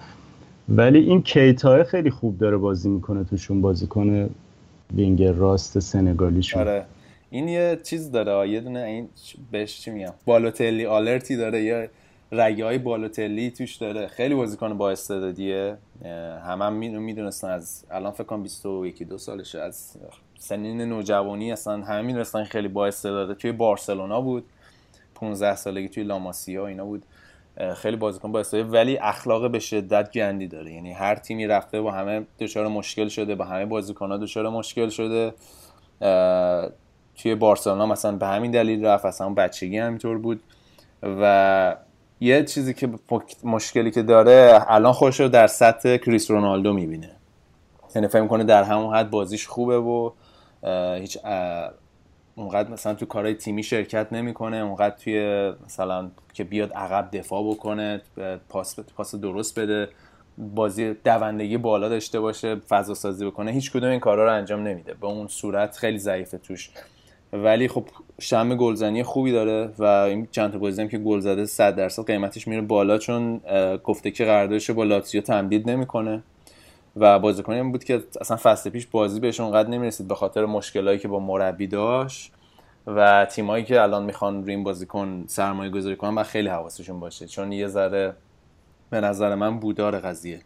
ولی 0.68 0.98
این 0.98 1.22
کیتا 1.22 1.84
خیلی 1.84 2.10
خوب 2.10 2.38
داره 2.38 2.56
بازی 2.56 2.88
می‌کنه 2.88 3.24
توشون 3.24 3.60
بازیکن 3.60 4.28
وینگر 4.94 5.32
راست 5.32 5.78
سنگالیشون. 5.78 6.62
آره. 6.62 6.84
این 7.30 7.48
یه 7.48 7.78
چیز 7.82 8.10
داره 8.10 8.48
یه 8.48 8.60
دونه 8.60 8.80
این 8.80 9.08
بهش 9.52 9.80
چی 9.80 9.90
میگم؟ 9.90 10.12
بالوتلی 10.26 10.86
alert 10.86 11.28
ی 11.28 11.36
داره 11.36 11.62
یا 11.62 11.86
رگه 12.32 12.64
های 12.64 12.78
بالوتلی 12.78 13.50
توش 13.50 13.76
داره. 13.76 14.06
خیلی 14.06 14.34
بازیکن 14.34 14.78
با 14.78 14.90
استعدادیه. 14.90 15.76
همه 16.46 16.64
هم 16.64 16.72
می‌دونستن 17.02 17.48
از 17.50 17.84
الان 17.90 18.12
فکر 18.12 18.24
کنم 18.24 18.42
21 18.42 19.02
دو 19.02 19.18
سالشه. 19.18 19.60
از 19.60 19.96
سنین 20.38 20.80
نوجوانی 20.80 21.52
اصلا 21.52 21.82
همه 21.84 22.02
می‌دونستن 22.02 22.44
خیلی 22.44 22.68
با 22.68 22.86
استعداده 22.86 23.34
توی 23.34 23.52
بارسلونا 23.52 24.20
بود. 24.20 24.44
15 25.14 25.56
سالگی 25.56 25.88
توی 25.88 26.02
لاماسیا 26.02 26.66
اینا 26.66 26.84
بود. 26.84 27.04
خیلی 27.76 27.96
بازیکن 27.96 28.32
با 28.32 28.40
استعداد. 28.40 28.74
ولی 28.74 28.98
اخلاق 28.98 29.50
به 29.50 29.58
شدت 29.58 30.12
گندی 30.12 30.46
داره. 30.46 30.72
یعنی 30.72 30.92
هر 30.92 31.14
تیمی 31.14 31.46
رفته 31.46 31.80
با 31.80 31.90
همه 31.90 32.26
دچار 32.38 32.68
مشکل 32.68 33.08
شده. 33.08 33.34
با 33.34 33.44
همه 33.44 33.66
بازیکن‌ها 33.66 34.16
دچار 34.16 34.48
مشکل 34.48 34.88
شده. 34.88 35.34
توی 37.16 37.34
بارسلونا 37.34 37.86
مثلا 37.86 38.16
به 38.16 38.26
همین 38.26 38.50
دلیل 38.50 38.84
رفت. 38.84 39.04
اصلا 39.04 39.30
بچگی 39.30 39.78
همینطور 39.78 40.18
بود. 40.18 40.40
و 41.02 41.76
یه 42.22 42.44
چیزی 42.44 42.74
که 42.74 42.88
مشکلی 43.44 43.90
که 43.90 44.02
داره 44.02 44.64
الان 44.68 44.92
خودش 44.92 45.20
رو 45.20 45.28
در 45.28 45.46
سطح 45.46 45.96
کریس 45.96 46.30
رونالدو 46.30 46.72
می‌بینه. 46.72 47.10
یعنی 47.94 48.08
فکر 48.08 48.26
کنه 48.26 48.44
در 48.44 48.64
همون 48.64 48.94
حد 48.94 49.10
بازیش 49.10 49.46
خوبه 49.46 49.78
و 49.78 50.10
هیچ 50.98 51.18
اونقدر 52.34 52.70
مثلا 52.70 52.94
تو 52.94 53.06
کارهای 53.06 53.34
تیمی 53.34 53.62
شرکت 53.62 54.12
نمی‌کنه 54.12 54.56
اونقدر 54.56 54.96
توی 54.96 55.52
مثلا 55.64 56.10
که 56.34 56.44
بیاد 56.44 56.72
عقب 56.72 57.08
دفاع 57.12 57.50
بکنه 57.50 58.02
پاس 58.48 58.80
پاس 58.80 59.14
درست 59.14 59.58
بده 59.58 59.88
بازی 60.38 60.94
دوندگی 60.94 61.56
بالا 61.56 61.88
داشته 61.88 62.20
باشه 62.20 62.54
فضا 62.54 62.94
سازی 62.94 63.26
بکنه 63.26 63.50
هیچ 63.50 63.72
کدوم 63.72 63.90
این 63.90 64.00
کارا 64.00 64.24
رو 64.24 64.32
انجام 64.32 64.62
نمیده. 64.62 64.94
به 64.94 65.06
اون 65.06 65.28
صورت 65.28 65.76
خیلی 65.76 65.98
ضعیفه 65.98 66.38
توش. 66.38 66.70
ولی 67.32 67.68
خب 67.68 67.84
شم 68.20 68.56
گلزنی 68.56 69.02
خوبی 69.02 69.32
داره 69.32 69.70
و 69.78 69.84
این 69.84 70.28
چند 70.30 70.52
تا 70.52 70.58
بازی 70.58 70.82
هم 70.82 70.88
که 70.88 70.98
گل 70.98 71.20
زده 71.20 71.46
100 71.46 71.76
درصد 71.76 72.06
قیمتش 72.06 72.48
میره 72.48 72.60
بالا 72.60 72.98
چون 72.98 73.40
گفته 73.84 74.10
که 74.10 74.24
قراردادش 74.24 74.70
با 74.70 74.84
لاتزیو 74.84 75.20
تمدید 75.20 75.70
نمی‌کنه 75.70 76.22
و 76.96 77.18
بازیکنی 77.18 77.58
هم 77.58 77.72
بود 77.72 77.84
که 77.84 78.02
اصلا 78.20 78.36
فصل 78.36 78.70
پیش 78.70 78.86
بازی 78.86 79.20
بهش 79.20 79.40
اونقدر 79.40 79.68
نمی‌رسید 79.68 80.08
به 80.08 80.14
خاطر 80.14 80.44
مشکلایی 80.44 80.98
که 80.98 81.08
با 81.08 81.20
مربی 81.20 81.66
داشت 81.66 82.32
و 82.86 83.26
تیمایی 83.30 83.64
که 83.64 83.82
الان 83.82 84.04
می‌خوان 84.04 84.42
روی 84.42 84.54
این 84.54 84.64
بازیکن 84.64 85.24
سرمایه 85.26 85.70
گذاری 85.70 85.96
کنن 85.96 86.14
و 86.14 86.22
خیلی 86.22 86.48
حواسشون 86.48 87.00
باشه 87.00 87.26
چون 87.26 87.52
یه 87.52 87.66
ذره 87.66 88.14
به 88.90 89.00
نظر 89.00 89.34
من 89.34 89.58
بودار 89.58 90.00
قضیه. 90.00 90.40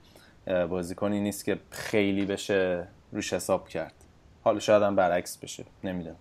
بازیکنی 0.70 1.20
نیست 1.20 1.45
که 1.45 1.59
خیلی 1.70 2.24
بشه 2.24 2.87
روش 3.12 3.32
حساب 3.32 3.68
کرد. 3.68 3.95
حالا 4.45 4.59
شاید 4.59 4.82
هم 4.82 4.97
برعکس 4.97 5.39
بشه. 5.39 5.64
نمی‌دونم. 5.84 6.16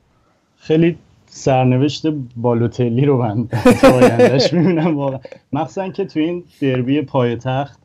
خیلی 0.58 0.98
سرنوشت 1.28 2.08
بالوتلی 2.38 3.06
رو 3.06 3.18
من 3.18 3.48
آیندهش 3.94 4.54
می‌بینم 4.54 4.98
واقعا. 4.98 5.20
مخصوصا 5.54 5.90
که 5.90 6.06
تو 6.06 6.20
این 6.20 6.44
دربی 6.62 7.02
پایتخت 7.02 7.80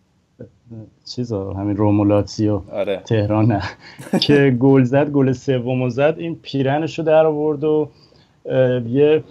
چیزا 1.04 1.52
همین 1.52 1.76
رومولاتسیو 1.76 2.60
آره. 2.72 3.02
تهران 3.04 3.46
نه. 3.46 3.62
که 4.20 4.56
گل 4.60 4.82
زد 4.82 5.10
گل 5.10 5.32
سوم 5.32 5.88
زد 5.88 6.14
این 6.18 6.38
پیرنش 6.42 6.98
رو 6.98 7.04
در 7.04 7.26
آورد 7.26 7.64
و 7.64 7.88
یه 8.88 9.24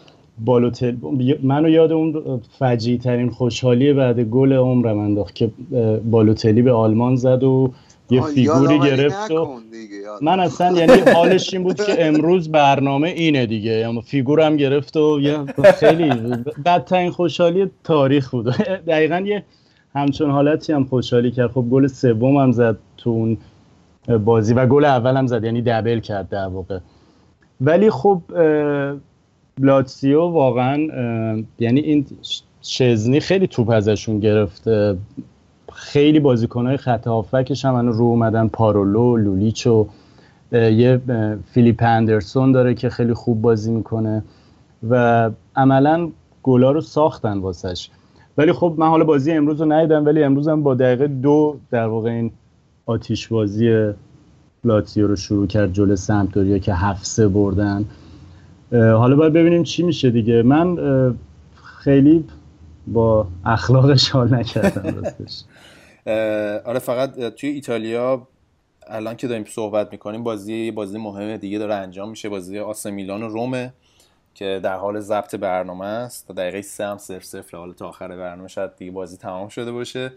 بالوتل 0.46 0.96
منو 1.44 1.70
یاد 1.70 1.92
اون 1.92 2.42
فجی 2.60 2.98
ترین 2.98 3.30
خوشحالی 3.30 3.94
بعد 3.94 4.20
گل 4.20 4.54
عمرم 4.54 5.00
انداخت 5.00 5.36
که 5.36 5.52
بالوتلی 6.12 6.62
به 6.62 6.72
آلمان 6.72 7.16
زد 7.16 7.44
و 7.44 7.72
یه 8.10 8.22
فیگوری 8.22 8.80
گرفت 8.80 9.32
و 9.32 9.60
من 10.22 10.40
اصلا 10.40 10.78
یعنی 10.78 11.12
حالش 11.14 11.54
این 11.54 11.64
بود 11.64 11.76
که 11.76 12.08
امروز 12.08 12.52
برنامه 12.52 13.10
اینه 13.10 13.46
دیگه. 13.46 13.72
یعنی 13.72 14.02
فیگورم 14.02 14.58
گرفت 14.58 14.98
و 14.98 15.20
یه 15.22 15.38
خیلی 15.80 16.10
بدترین 16.66 17.12
خوشحالی 17.12 17.70
تاریخ 17.84 18.30
بود. 18.30 18.50
دقیقا 18.88 19.20
یه 19.20 19.44
همچون 19.96 20.32
حالتی 20.32 20.74
هم 20.74 20.84
خوشحالی 20.84 21.32
کرد. 21.32 21.52
خب 21.52 21.66
گل 21.72 21.88
سوم 21.88 22.38
هم 22.38 22.52
زد 22.52 22.78
تو 22.98 23.10
اون 23.10 23.38
بازی 24.26 24.54
و 24.54 24.66
گل 24.66 24.86
اول 24.86 25.18
هم 25.18 25.28
زد 25.28 25.44
یعنی 25.44 25.62
دبل 25.62 26.00
کرد 26.00 26.30
در 26.30 26.48
واقع. 26.48 26.80
ولی 27.62 27.90
خب 27.90 28.22
لاتسیو 29.60 30.22
واقعا 30.22 30.88
یعنی 31.60 31.80
این 31.80 32.06
شزنی 32.62 33.20
خیلی 33.20 33.48
توپ 33.48 33.70
ازشون 33.70 34.20
گرفته 34.20 34.98
خیلی 35.74 36.20
بازیکنهای 36.20 36.78
خط 36.78 37.08
هافکش 37.08 37.66
هم 37.66 37.88
رو 37.88 38.04
اومدن 38.06 38.48
پارولو 38.48 39.18
لولیچ 39.18 39.68
و 39.68 39.88
یه 40.52 41.02
فیلیپ 41.52 41.84
اندرسون 41.84 42.52
داره 42.52 42.74
که 42.74 42.90
خیلی 42.90 43.14
خوب 43.14 43.42
بازی 43.42 43.72
می‌کنه 43.72 44.24
و 44.90 45.32
عملا 45.56 46.10
گلا 46.44 46.72
رو 46.72 46.82
ساختن 46.82 47.38
واسش. 47.38 47.90
ولی 48.38 48.54
خب 48.54 48.76
من 48.78 48.88
حالا 48.88 49.04
بازی 49.04 49.32
امروز 49.32 49.62
رو 49.62 49.72
ندیدم 49.72 50.06
ولی 50.06 50.24
امروز 50.24 50.48
هم 50.48 50.64
با 50.64 50.76
دقیقه 50.76 51.08
دو 51.08 51.58
در 51.72 51.88
واقع 51.88 52.10
این 52.10 52.32
آتیش 52.86 53.28
بازی 53.28 53.94
لاتیو 54.64 55.08
رو 55.08 55.16
شروع 55.16 55.48
کرد 55.48 55.74
جلو 55.74 55.96
سمتوریا 55.96 56.58
که 56.58 56.74
هفته 56.74 57.28
بردن. 57.28 57.86
حالا 58.72 59.16
باید 59.16 59.34
ببینیم 59.34 59.64
چی 59.64 59.84
میشه 59.84 60.10
دیگه. 60.10 60.44
من 60.44 60.78
خیلی 61.84 62.24
با 62.94 63.28
اخلاقش 63.46 64.10
حال 64.10 64.34
نکردم 64.34 65.02
راستش. 65.02 65.44
آره 66.70 66.80
فقط 66.80 67.20
توی 67.20 67.50
ایتالیا 67.50 68.28
الان 68.88 69.16
که 69.16 69.28
داریم 69.28 69.46
صحبت 69.46 69.92
می‌کنیم 69.92 70.24
بازی 70.24 70.72
بازی 70.72 70.98
مهم 70.98 71.38
دیگه 71.38 71.58
داره 71.58 71.76
انجام 71.76 72.10
میشه. 72.10 72.30
بازی 72.30 72.60
آس 72.60 72.86
میلان 72.86 73.24
و 73.24 73.28
رومه 73.28 73.74
که 74.34 74.60
در 74.64 74.78
حال 74.78 75.00
ضبط 75.00 75.36
برنامه 75.36 75.86
است. 75.86 76.28
تا 76.28 76.34
دقیقه 76.34 76.62
سه 76.62 76.86
هم 76.86 76.98
صفر 76.98 77.20
صفر 77.20 77.58
حالا 77.58 77.74
تا 77.74 77.88
آخر 77.88 78.08
برنامه 78.08 78.48
شاید 78.48 78.76
دیگه 78.76 78.92
بازی 78.92 79.18
تمام 79.18 79.48
شده 79.48 79.72
باشه. 79.72 80.12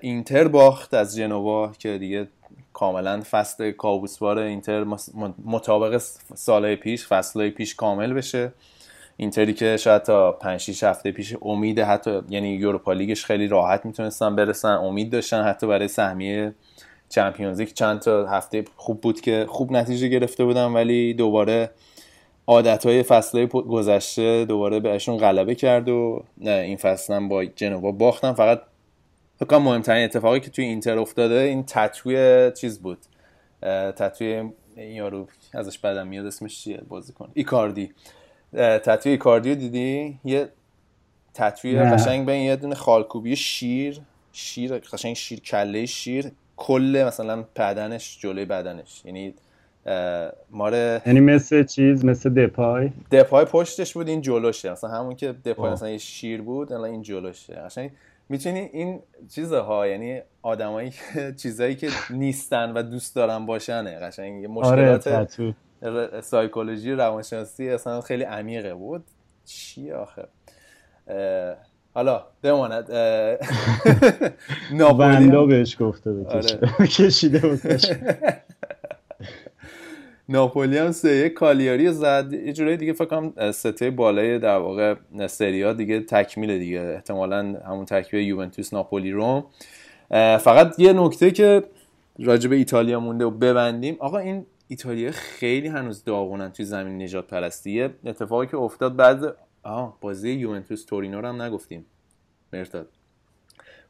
اینتر 0.00 0.48
باخت 0.48 0.94
از 0.94 1.16
جنوا 1.16 1.72
که 1.78 1.98
دیگه 1.98 2.28
کاملا 2.72 3.22
فصل 3.30 3.70
کابوسوار 3.70 4.38
اینتر 4.38 4.84
مطابق 5.44 6.02
سالهای 6.34 6.76
پیش 6.76 7.06
فصلهای 7.06 7.50
پیش 7.50 7.74
کامل 7.74 8.12
بشه. 8.12 8.52
اینتری 9.22 9.54
که 9.54 9.76
شاید 9.76 10.02
تا 10.02 10.32
5 10.32 10.60
6 10.60 10.84
هفته 10.84 11.12
پیش 11.12 11.36
امید 11.42 11.78
حتی 11.78 12.20
یعنی 12.28 12.48
یوروپا 12.48 12.92
لیگش 12.92 13.24
خیلی 13.24 13.48
راحت 13.48 13.86
می‌تونستن 13.86 14.36
برسن 14.36 14.68
امید 14.68 15.10
داشتن 15.10 15.42
حتی 15.42 15.66
برای 15.66 15.88
سهمیه 15.88 16.54
چمپیونز 17.08 17.60
لیگ. 17.60 17.68
چند 17.68 17.98
تا 18.00 18.26
هفته 18.26 18.64
خوب 18.76 19.00
بود 19.00 19.20
که 19.20 19.46
خوب 19.48 19.72
نتیجه 19.72 20.08
گرفته 20.08 20.44
بودن 20.44 20.66
ولی 20.66 21.14
دوباره 21.14 21.70
عادت 22.46 22.86
های 22.86 23.02
فصل 23.02 23.46
گذشته 23.46 24.44
دوباره 24.44 24.80
بهشون 24.80 25.16
غلبه 25.16 25.54
کرد 25.54 25.88
و 25.88 26.24
این 26.40 26.76
فصل 26.76 27.14
هم 27.14 27.28
با 27.28 27.44
جنوا 27.44 27.92
باختن. 27.92 28.32
فقط 28.32 28.60
فکر 29.36 29.58
مهمترین 29.58 30.04
اتفاقی 30.04 30.40
که 30.40 30.50
توی 30.50 30.64
اینتر 30.64 30.98
افتاده 30.98 31.34
این 31.34 31.64
تتوی 31.64 32.50
چیز 32.60 32.82
بود. 32.82 32.98
تتوی 33.96 34.50
یارو 34.76 35.26
ازش 35.54 35.78
بدم 35.78 36.06
میاد 36.06 36.26
اسمش 36.26 36.64
چیه؟ 36.64 36.80
بازیکن. 36.88 37.30
ایکاردی. 37.34 37.92
تتوی 38.54 39.12
ایکاردی 39.12 39.54
دیدی؟ 39.54 40.18
یه 40.24 40.48
تتوی 41.34 41.78
قشنگ 41.78 42.26
به 42.26 42.36
یه 42.38 42.56
دونه 42.56 42.74
خالکوبی 42.74 43.36
شیر 43.36 44.00
شیر 44.32 44.78
قشنگ 44.78 45.14
شیر 45.14 45.40
کله 45.40 45.86
شیر 45.86 46.32
کل 46.56 47.04
مثلا 47.06 47.44
بدنش 47.56 48.18
جلوی 48.20 48.44
بدنش. 48.44 49.02
یعنی 49.04 49.34
ماره 50.50 51.02
یعنی 51.06 51.20
مثل 51.20 51.64
چیز 51.64 52.04
مثل 52.04 52.30
دپای؟ 52.30 52.90
دپای 53.10 53.44
پشتش 53.44 53.92
بود 53.92 54.08
این 54.08 54.20
جلوشه. 54.20 54.72
مثلا 54.72 54.90
همون 54.90 55.16
که 55.16 55.32
دپای 55.32 55.72
مثلا 55.72 55.90
یه 55.90 55.98
شیر 55.98 56.42
بود 56.42 56.72
الان 56.72 56.90
این 56.90 57.02
جلوشه. 57.02 57.54
قشنگ 57.54 57.90
می‌تونی 58.28 58.60
این 58.72 59.00
چیزها 59.34 59.86
یعنی 59.86 60.20
آدمایی 60.42 60.90
که 60.90 60.96
چیزایی 61.42 61.74
که 61.74 61.88
نیستن 62.10 62.72
و 62.72 62.82
دوست 62.82 63.16
دارن 63.16 63.46
باشنه 63.46 63.98
قشنگ 63.98 64.46
مشکلات 64.46 65.06
آره 65.06 65.54
سایکولوژی 66.22 66.92
روانشناسی 66.92 67.68
اصلا 67.70 68.00
خیلی 68.00 68.24
عمیقه 68.24 68.74
بود. 68.74 69.04
چی 69.44 69.92
آخه؟ 69.92 70.24
حالا 71.94 72.22
بماند 72.42 72.92
ناپولی. 74.72 75.46
بهش 75.46 75.76
گفته 75.80 76.12
بکشه 76.12 76.56
آره. 76.56 76.86
کشیده 76.86 77.38
بکشه 77.38 78.22
ناپولی 80.28 80.78
هم 80.78 80.92
سه 80.92 81.28
کالیاری 81.28 81.92
زد. 81.92 82.32
یه 82.32 82.52
جورایی 82.52 82.76
دیگه 82.76 82.92
فکر 82.92 83.04
کنم 83.04 83.52
سته 83.52 83.90
بالای 83.90 84.38
در 84.38 84.56
واقع 84.56 84.94
سریا 85.26 85.72
دیگه 85.72 86.00
تکمیل 86.00 86.58
دیگه. 86.58 86.80
احتمالا 86.80 87.38
همون 87.66 87.84
ترکیب 87.84 88.20
یوونتوس 88.20 88.74
ناپولی 88.74 89.10
روم. 89.10 89.44
فقط 90.38 90.78
یه 90.78 90.92
نکته 90.92 91.30
که 91.30 91.62
راجع 92.18 92.50
به 92.50 92.56
ایتالیا 92.56 93.00
مونده 93.00 93.24
و 93.24 93.30
ببندیم. 93.30 93.96
آقا 94.00 94.18
این 94.18 94.46
ایتالیا 94.72 95.10
خیلی 95.12 95.68
هنوز 95.68 96.04
داغونن 96.04 96.52
توی 96.52 96.64
زمین 96.64 97.02
نجات 97.02 97.26
پرستیه. 97.26 97.90
اتفاقی 98.04 98.46
که 98.46 98.56
افتاد 98.56 98.96
بعد 98.96 99.36
آه 99.62 99.96
بازی 100.00 100.30
یوونتوس 100.30 100.84
تورینو 100.84 101.20
رو 101.20 101.28
هم 101.28 101.42
نگفتیم. 101.42 101.86
مرتاد 102.52 102.88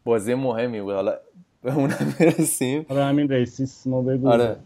بازی 0.04 0.34
مهمی 0.34 0.80
بود. 0.80 0.94
حالا 0.94 1.18
به 1.62 1.74
اونم 1.74 2.14
برسیم. 2.20 2.86
حالا 2.88 3.06
همین 3.06 3.28
ریسیسمو 3.28 4.02
بگو. 4.02 4.28
آره. 4.28 4.56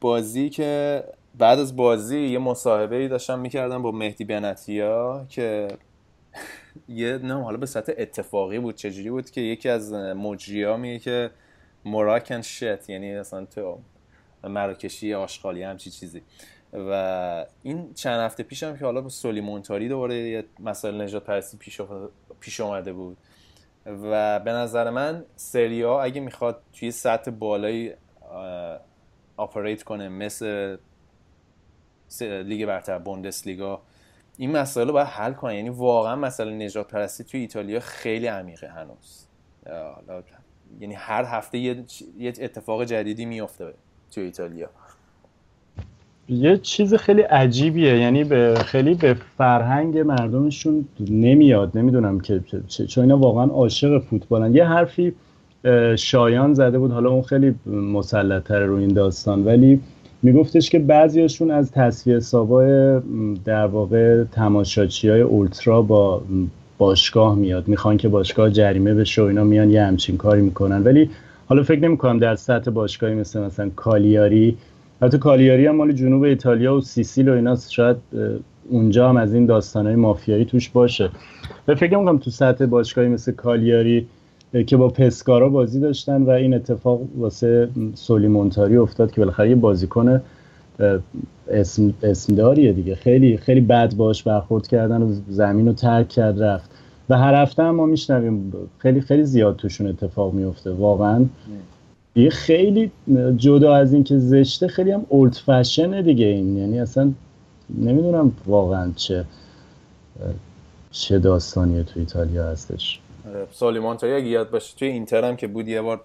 بازی 0.00 0.50
که 0.50 1.04
بعد 1.38 1.58
از 1.58 1.76
بازی 1.76 2.18
یه 2.20 2.38
مصاحبه 2.38 2.96
ای 2.96 3.08
داشتم 3.08 3.38
می‌کردم 3.38 3.82
با 3.82 3.90
مهدی 3.90 4.24
بنتیا 4.24 5.26
که 5.28 5.68
یه 6.88 7.18
نه 7.18 7.42
حالا 7.42 7.56
به 7.56 7.66
سطح 7.66 7.92
اتفاقی 7.98 8.58
بود. 8.58 8.74
چجوری 8.74 9.10
بود 9.10 9.30
که 9.30 9.40
یکی 9.40 9.68
از 9.68 9.92
مجری 9.92 10.76
میگه 10.76 10.98
که 10.98 11.30
مراکن 11.84 12.40
شت 12.40 12.90
یعنی 12.90 13.14
اصلا 13.14 13.44
تو 13.44 13.78
مراکشی 14.44 15.14
آشغالی 15.14 15.62
همچی 15.62 15.90
چیزی. 15.90 16.22
و 16.72 17.46
این 17.62 17.94
چند 17.94 18.20
هفته 18.20 18.42
پیشم 18.42 18.76
که 18.76 18.84
حالا 18.84 19.08
سولی 19.08 19.40
مونتاری 19.40 19.88
دوباره 19.88 20.14
یه 20.14 20.44
مسئله 20.58 21.04
نجات 21.04 21.24
پرستی 21.24 21.56
پیش, 21.56 21.80
پیش 22.40 22.60
اومده 22.60 22.92
بود. 22.92 23.16
و 23.86 24.40
به 24.40 24.52
نظر 24.52 24.90
من 24.90 25.24
سریا 25.36 26.02
اگه 26.02 26.20
می‌خواد 26.20 26.62
توی 26.72 26.90
سطح 26.90 27.30
بالای 27.30 27.94
آپریت 29.36 29.82
کنه 29.82 30.08
مثل 30.08 30.76
لیگ 32.20 32.66
برتر 32.66 32.98
بوندس 32.98 33.46
لیگا 33.46 33.82
این 34.36 34.50
مسئله 34.56 34.84
رو 34.84 34.92
باید 34.92 35.06
حل 35.06 35.32
کنه. 35.32 35.56
یعنی 35.56 35.68
واقعا 35.68 36.16
مسئله 36.16 36.52
نجات 36.52 36.88
پرستی 36.88 37.24
توی 37.24 37.40
ایتالیا 37.40 37.80
خیلی 37.80 38.26
عمیقه 38.26 38.68
هنوز. 38.68 39.26
یعنی 40.80 40.94
هر 40.94 41.24
هفته 41.24 41.58
یه, 41.58 41.84
اتفاق 42.18 42.84
جدیدی 42.84 43.24
میفته 43.24 43.74
توی 44.10 44.24
ایتالیا. 44.24 44.68
یه 46.28 46.56
چیز 46.56 46.94
خیلی 46.94 47.22
عجیبیه 47.22 47.98
یعنی 47.98 48.24
به 48.24 48.54
خیلی 48.66 48.94
به 48.94 49.16
فرهنگ 49.38 49.98
مردمشون 49.98 50.84
نمیاد 51.10 51.78
نمی‌دونم 51.78 52.20
که 52.20 52.40
چون 52.88 53.04
اینا 53.04 53.18
واقعا 53.18 53.44
عاشق 53.44 53.98
فوتبالن. 53.98 54.54
یه 54.54 54.64
حرفی 54.64 55.12
شایان 55.96 56.54
زده 56.54 56.78
بود 56.78 56.90
حالا 56.92 57.10
اون 57.10 57.22
خیلی 57.22 57.54
مسلطتر 57.66 58.60
رو 58.60 58.76
این 58.76 58.88
داستان 58.88 59.44
ولی 59.44 59.80
میگفتش 60.22 60.70
که 60.70 60.78
بعضیاشون 60.78 61.50
از 61.50 61.72
تصفیه 61.72 62.16
حسابای 62.16 63.00
در 63.44 63.66
واقع 63.66 64.24
تماشاچی 64.24 65.08
های 65.08 65.20
اولترا 65.20 65.82
با 65.82 66.22
باشگاه 66.78 67.34
میاد. 67.34 67.68
می‌خوان 67.68 67.96
که 67.96 68.08
باشگاه 68.08 68.50
جریمه 68.50 68.94
بشه 68.94 69.22
و 69.22 69.24
اینا 69.24 69.44
میان 69.44 69.70
یه 69.70 69.82
همچین 69.82 70.16
کاری 70.16 70.42
می‌کنن. 70.42 70.82
ولی 70.82 71.10
حالا 71.50 71.62
فکر 71.62 71.80
نمی 71.80 71.96
کنم 71.96 72.18
در 72.18 72.34
سطح 72.34 72.70
باشگاهی 72.70 73.14
مثل 73.14 73.40
مثلا 73.40 73.70
کالیاری 73.76 74.56
حتی 75.02 75.18
کالیاری 75.18 75.66
هم 75.66 75.76
مال 75.76 75.92
جنوب 75.92 76.22
ایتالیا 76.22 76.76
و 76.76 76.80
سیسیل 76.80 77.28
و 77.28 77.32
اینا 77.32 77.56
شاید 77.56 77.96
اونجا 78.68 79.08
هم 79.08 79.16
از 79.16 79.34
این 79.34 79.46
داستانهای 79.46 79.96
مافیایی 79.96 80.44
توش 80.44 80.68
باشه. 80.68 81.10
و 81.68 81.74
فکر 81.74 81.96
کنم 81.96 82.18
تو 82.18 82.30
سطح 82.30 82.66
باشگاهی 82.66 83.08
مثل 83.08 83.32
کالیاری 83.32 84.06
که 84.66 84.76
با 84.76 84.88
پسکارا 84.88 85.48
بازی 85.48 85.80
داشتن 85.80 86.22
و 86.22 86.30
این 86.30 86.54
اتفاق 86.54 87.00
واسه 87.18 87.68
سولی 87.94 88.28
مونتاری 88.28 88.76
افتاد 88.76 89.12
که 89.12 89.20
بالاخره 89.20 89.48
یه 89.48 89.56
بازیکن 89.56 90.20
اسم 91.50 91.94
اسمداریه 92.02 92.72
دیگه. 92.72 92.94
خیلی 92.94 93.36
خیلی 93.36 93.60
بد 93.60 93.94
باش 93.94 94.22
برخورد 94.22 94.66
کردن 94.66 95.02
و 95.02 95.14
زمین 95.28 95.66
رو 95.66 95.72
ترک 95.72 96.08
کرد 96.08 96.42
رفت. 96.42 96.70
و 97.10 97.18
هر 97.18 97.34
هفته 97.34 97.62
هم 97.62 97.74
ما 97.74 97.86
میشنویم 97.86 98.52
خیلی 98.78 99.00
خیلی 99.00 99.24
زیاد 99.24 99.56
توشون 99.56 99.86
اتفاق 99.86 100.32
میفته 100.32 100.70
واقعا. 100.70 101.24
یه 102.14 102.30
خیلی 102.30 102.90
جدا 103.36 103.74
از 103.74 103.92
این 103.92 104.04
که 104.04 104.18
زشته 104.18 104.68
خیلی 104.68 104.90
هم 104.90 105.06
اولد 105.08 105.34
فشنه 105.34 106.02
دیگه 106.02 106.26
این. 106.26 106.56
یعنی 106.56 106.80
اصلا 106.80 107.12
نمی‌دونم 107.78 108.32
واقعا 108.46 108.92
چه 108.96 109.24
چه 110.90 111.18
داستانیه 111.18 111.82
تو 111.82 112.00
ایتالیا 112.00 112.46
هستش. 112.46 113.00
سالیمانتایی 113.52 114.14
اگه 114.14 114.26
یاد 114.26 114.50
باشه 114.50 114.76
توی 114.78 114.88
اینتر 114.88 115.24
هم 115.24 115.36
که 115.36 115.46
بود 115.46 115.68
یه 115.68 115.82
بار 115.82 116.00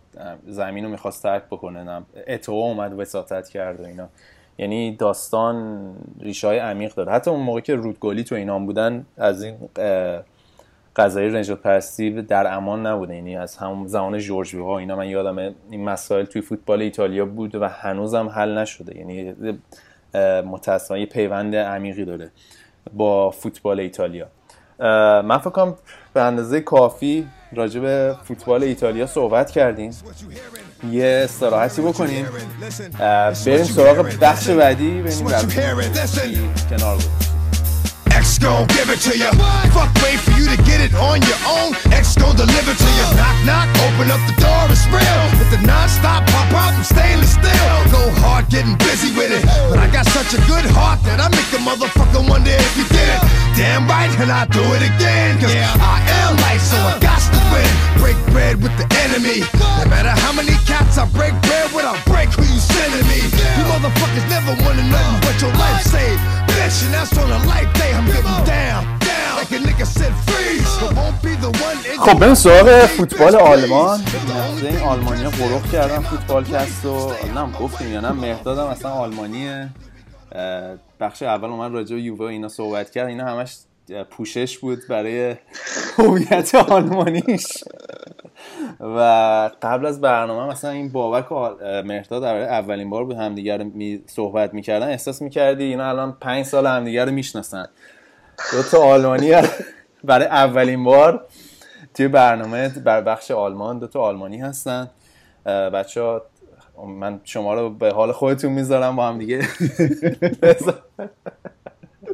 زمین 0.48 0.84
رو 0.84 0.90
می‌خواست 0.90 1.24
ترک 1.24 1.44
بکنه 1.44 2.02
اتو 2.28 2.52
اومد 2.52 3.00
وساطت 3.00 3.50
کرد 3.50 3.80
و 3.82 3.86
اینا. 3.86 4.08
یعنی 4.58 4.96
داستان 4.96 5.80
ریشه 6.22 6.48
های 6.48 6.58
عمیق 6.58 6.96
داره. 6.96 7.12
حتی 7.12 7.32
اون 7.32 7.40
موقع 7.40 7.60
که 7.60 7.76
رودگلی 7.76 8.24
تو 8.24 8.36
اینام 8.36 8.66
بودن 8.66 9.06
از 9.18 9.44
این 9.44 9.56
قضایی 10.96 11.30
رنجات 11.30 11.62
پرستی 11.62 12.22
در 12.22 12.54
امان 12.54 12.86
نبوده. 12.86 13.16
یعنی 13.16 13.38
از 13.38 13.58
همون 13.58 13.88
زمان 13.88 14.18
جورج 14.18 14.56
ها 14.56 14.78
اینا 14.80 14.96
من 14.96 15.10
یادم 15.10 15.38
این 15.70 15.84
مسائل 15.84 16.26
توی 16.26 16.42
فوتبال 16.42 16.82
ایتالیا 16.82 17.26
بود 17.26 17.56
و 17.56 17.68
هنوزم 17.70 18.28
حل 18.28 18.58
نشده. 18.58 18.98
یعنی 18.98 19.34
متاسفانه 20.42 21.06
پیوند 21.06 21.56
عمیقی 21.56 22.06
داره 22.06 22.32
با 22.94 23.32
فوتبال 23.32 23.80
ایتالیا. 23.80 24.28
من 25.22 25.38
فکر 25.38 25.50
کنم 25.50 25.76
به 26.14 26.22
اندازه 26.22 26.62
کافی 26.62 27.28
راجع 27.54 27.80
به 27.80 28.16
فوتبال 28.24 28.64
ایتالیا 28.64 29.06
صحبت 29.06 29.52
کردیم. 29.52 29.92
یه 30.92 31.22
استراحتی 31.24 31.82
بکنیم. 31.82 32.26
بریم 33.46 33.64
سراغ 33.64 34.10
بخش 34.22 34.50
بعدی 34.50 35.02
بریم 35.02 35.28
کنار. 36.70 36.96
بود 36.96 37.35
X 38.36 38.44
gon' 38.44 38.68
give 38.76 38.92
it 38.92 39.00
to 39.00 39.16
you. 39.16 39.32
Fuck, 39.72 39.96
wait 40.04 40.20
for 40.20 40.36
you 40.36 40.44
to 40.52 40.60
get 40.68 40.84
it 40.84 40.92
on 41.00 41.24
your 41.24 41.40
own. 41.48 41.72
X 41.96 42.20
gon' 42.20 42.36
deliver 42.36 42.76
to 42.76 42.90
you. 43.00 43.08
Knock, 43.16 43.38
knock, 43.48 43.72
open 43.88 44.12
up 44.12 44.20
the 44.28 44.36
door, 44.44 44.68
it's 44.68 44.84
real. 44.92 45.24
With 45.40 45.56
the 45.56 45.64
non-stop 45.64 46.28
pop 46.28 46.52
out 46.52 46.76
and 46.76 46.84
stainless 46.84 47.32
steel. 47.32 47.72
Go 47.96 48.12
hard, 48.20 48.52
getting 48.52 48.76
busy 48.84 49.16
with 49.16 49.32
it. 49.32 49.40
But 49.72 49.80
I 49.80 49.88
got 49.88 50.04
such 50.12 50.36
a 50.36 50.42
good 50.52 50.68
heart 50.68 51.00
that 51.08 51.24
I 51.24 51.32
make 51.32 51.48
a 51.56 51.64
motherfucker 51.64 52.28
wonder 52.28 52.52
if 52.52 52.76
you 52.76 52.84
did 52.92 53.08
it. 53.08 53.24
Damn 53.56 53.88
right, 53.88 54.12
and 54.20 54.28
I 54.28 54.44
do 54.52 54.68
it 54.76 54.84
again. 54.84 55.40
Cause 55.40 55.56
I 55.56 56.04
am 56.28 56.36
life, 56.44 56.60
so 56.60 56.76
I 56.76 57.00
got 57.00 57.24
to 57.32 57.40
win. 57.56 57.72
Break 58.04 58.20
bread 58.36 58.60
with 58.60 58.76
the 58.76 58.88
enemy. 59.08 59.48
No 59.80 59.88
matter 59.88 60.12
how 60.12 60.36
many 60.36 60.60
cats 60.68 61.00
I 61.00 61.08
break 61.16 61.32
bread 61.48 61.72
with, 61.72 61.88
I'll 61.88 62.04
break 62.04 62.36
who 62.36 62.44
you 62.44 62.60
sending 62.60 63.08
me. 63.08 63.32
You 63.32 63.64
motherfuckers 63.72 64.28
never 64.28 64.52
wanna 64.60 64.84
know 64.92 65.08
what 65.24 65.40
your 65.40 65.56
life 65.56 65.88
saved. 65.88 66.45
Bitch, 66.56 66.80
and 66.86 66.94
that's 66.96 67.18
on 67.22 67.30
a 67.38 67.40
life 67.52 67.72
day. 67.80 67.92
I'm 67.98 68.06
خب 72.00 72.20
بریم 72.20 72.34
سراغ 72.34 72.86
فوتبال 72.86 73.36
آلمان. 73.36 74.04
این 74.62 74.68
این 74.68 74.80
آلمانی 74.80 75.24
قروخ 75.24 75.72
کردن 75.72 76.00
فوتبال 76.00 76.44
کست 76.44 76.86
و 76.86 77.12
نم 77.36 77.52
گفتیم 77.52 77.94
یا 77.94 78.02
نه 78.02 78.12
مهدادم 78.12 78.66
اصلا 78.66 78.92
آلمانیه. 78.92 79.70
بخش 81.00 81.24
اول 81.24 81.50
من 81.50 81.74
راجع 81.74 81.96
یووه 81.96 82.26
اینا 82.26 82.48
صحبت 82.48 82.92
کرد. 82.92 83.08
اینا 83.08 83.26
همش 83.26 83.58
پوشش 84.10 84.58
بود 84.58 84.80
برای 84.90 85.36
هویت 85.98 86.56
آلمانیش. 86.56 87.64
و 88.80 89.00
قبل 89.62 89.86
از 89.86 90.02
برنامه 90.02 90.52
مثلا 90.52 90.72
این 90.72 90.90
بابک 90.92 91.32
و 91.32 91.50
مهداد 91.82 92.22
در 92.22 92.36
اولین 92.36 92.90
بار 92.90 93.06
بود 93.06 93.16
همدیگر 93.16 93.64
می 93.64 94.04
صحبت 94.08 94.54
می‌کردن. 94.54 94.88
احساس 94.88 95.22
می‌کردی 95.22 95.64
اینا 95.64 95.90
الان 95.90 96.18
پنج 96.22 96.46
سال 96.46 96.68
همدیگر 96.68 97.06
رو 97.06 97.12
می‌شناسن. 97.12 97.66
دو 98.52 98.64
تا 98.64 98.84
آلمانی 98.84 99.34
برای 100.04 100.26
اولین 100.26 100.84
بار 100.84 101.26
توی 101.94 102.08
برنامه 102.08 102.70
بر 102.70 103.02
بخش 103.02 103.32
آلمان 103.32 103.80
دو 103.80 103.88
تا 103.88 104.02
آلمانی 104.02 104.38
هستن. 104.38 104.90
بچه 105.46 106.02
ها 106.02 106.22
من 107.00 107.22
شما 107.24 107.54
رو 107.54 107.70
به 107.70 107.92
حال 107.92 108.12
خودتون 108.12 108.52
می‌ذارم 108.52 108.96
با 108.96 109.08
هم 109.08 109.18
دیگه. 109.18 109.48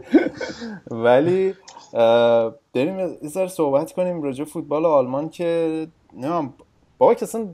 ولی 1.06 1.56
بریم 2.74 3.00
یه 3.00 3.48
صحبت 3.48 3.92
کنیم 3.92 4.24
راجع 4.24 4.44
فوتبال 4.44 4.86
آلمان 4.86 5.30
که 5.30 5.88
نمیم 6.14 6.54
بابا 6.98 7.14
که 7.14 7.26
اصلا 7.26 7.48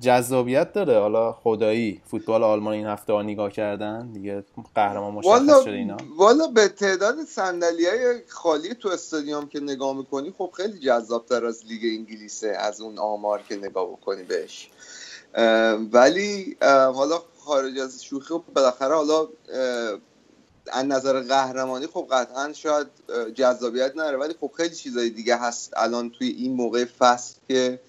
جذابیت 0.00 0.72
داره. 0.72 0.98
حالا 0.98 1.32
خدایی 1.32 2.00
فوتبال 2.06 2.44
آلمان 2.44 2.74
این 2.74 2.86
هفته 2.86 3.12
ها 3.12 3.22
نگاه 3.22 3.50
کردن؟ 3.50 4.12
دیگه 4.12 4.44
قهرمان 4.74 5.12
مشخص 5.12 5.64
شده 5.64 5.74
اینا. 5.74 5.96
والا 6.18 6.46
به 6.46 6.68
تعداد 6.68 7.24
صندلی 7.24 7.86
های 7.86 8.22
خالی 8.28 8.74
تو 8.74 8.88
استادیوم 8.88 9.46
که 9.46 9.60
نگاه 9.60 9.96
می‌کنی 9.96 10.34
خب 10.38 10.50
خیلی 10.56 10.78
جذابتر 10.78 11.46
از 11.46 11.66
لیگ 11.66 11.80
انگلیسه 11.98 12.48
از 12.48 12.80
اون 12.80 12.98
آمار 12.98 13.42
که 13.48 13.56
نگاه 13.56 13.86
بکنی 13.90 14.22
بهش. 14.22 14.70
ولی 15.92 16.56
حالا 16.94 17.22
خارج 17.38 17.78
از 17.78 18.04
شوخی 18.04 18.34
خب 18.34 18.42
بالاخره 18.54 18.94
حالا 18.94 19.28
از 20.72 20.84
نظر 20.86 21.20
قهرمانی 21.20 21.86
خب 21.86 22.06
قطعا 22.10 22.52
شاید 22.52 22.86
جذابیت 23.34 23.96
نره 23.96 24.16
ولی 24.16 24.34
خب 24.40 24.50
خیلی 24.56 24.74
چیزای 24.74 25.10
دیگه 25.10 25.36
هست 25.36 25.72
الان 25.76 26.10
توی 26.10 26.28
این 26.28 26.52
موقع 26.52 26.84
فصل 26.84 27.34
که 27.48 27.80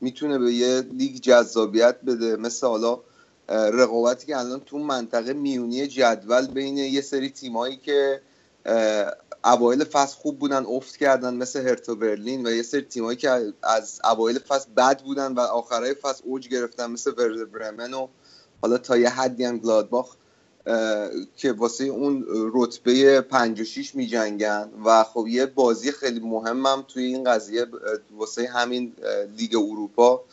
می‌تونه 0.00 0.38
به 0.38 0.52
یه 0.52 0.80
لیگ 0.80 1.16
جذابیت 1.16 1.96
بده. 2.06 2.36
مثل 2.36 2.66
حالا 2.66 3.00
رقابتی 3.48 4.26
که 4.26 4.38
الان 4.38 4.60
تو 4.60 4.78
منطقه 4.78 5.32
میونی 5.32 5.86
جدول 5.86 6.46
بین 6.46 6.76
یه 6.78 7.00
سری 7.00 7.30
تیمایی 7.30 7.76
که 7.76 8.20
اوایل 9.44 9.84
فصل 9.84 10.16
خوب 10.16 10.38
بودن 10.38 10.66
افت 10.66 10.96
کردن 10.96 11.34
مثل 11.34 11.68
هرتو 11.68 11.96
برلین 11.96 12.46
و 12.46 12.50
یه 12.50 12.62
سری 12.62 12.82
تیمایی 12.82 13.16
که 13.16 13.52
از 13.62 14.00
اوایل 14.04 14.38
فصل 14.38 14.70
بد 14.76 15.02
بودن 15.02 15.32
و 15.32 15.40
آخرای 15.40 15.94
فصل 15.94 16.22
اوج 16.24 16.48
گرفتن 16.48 16.90
مثل 16.90 17.10
ورد 17.10 17.52
برمن 17.52 17.94
و 17.94 18.08
حالا 18.62 18.78
تا 18.78 18.96
یه 18.96 19.08
حدی 19.08 19.44
هم 19.44 19.58
گلادباخ. 19.58 20.16
که 21.36 21.52
واسه 21.52 21.84
اون 21.84 22.26
رتبه 22.54 23.20
5 23.20 23.60
و 23.60 23.64
6 23.64 23.94
می 23.94 24.06
جنگن 24.06 24.68
و 24.84 25.04
خب 25.04 25.26
یه 25.28 25.46
بازی 25.46 25.92
خیلی 25.92 26.20
مهمم 26.20 26.84
توی 26.88 27.04
این 27.04 27.24
قضیه 27.24 27.66
واسه 28.16 28.48
همین 28.48 28.92
لیگ 29.36 29.56
اروپا 29.56 30.24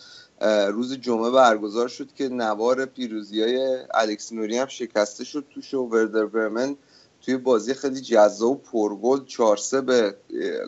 روز 0.70 0.94
جمعه 0.94 1.32
برگزار 1.32 1.88
شد 1.88 2.14
که 2.14 2.30
نوار 2.30 2.86
پیروزی 2.86 3.42
های 3.42 3.78
الکس 3.94 4.34
نوری 4.34 4.58
هم 4.58 4.68
شکسته 4.68 5.24
شد 5.24 5.46
توش 5.50 5.74
و 5.74 5.78
وردر 5.78 6.26
برمن 6.26 6.76
توی 7.22 7.38
بازی 7.38 7.74
خیلی 7.74 8.02
جذاب 8.02 8.52
و 8.52 8.56
پرگل 8.56 9.26
4 9.26 9.58
به 9.82 10.16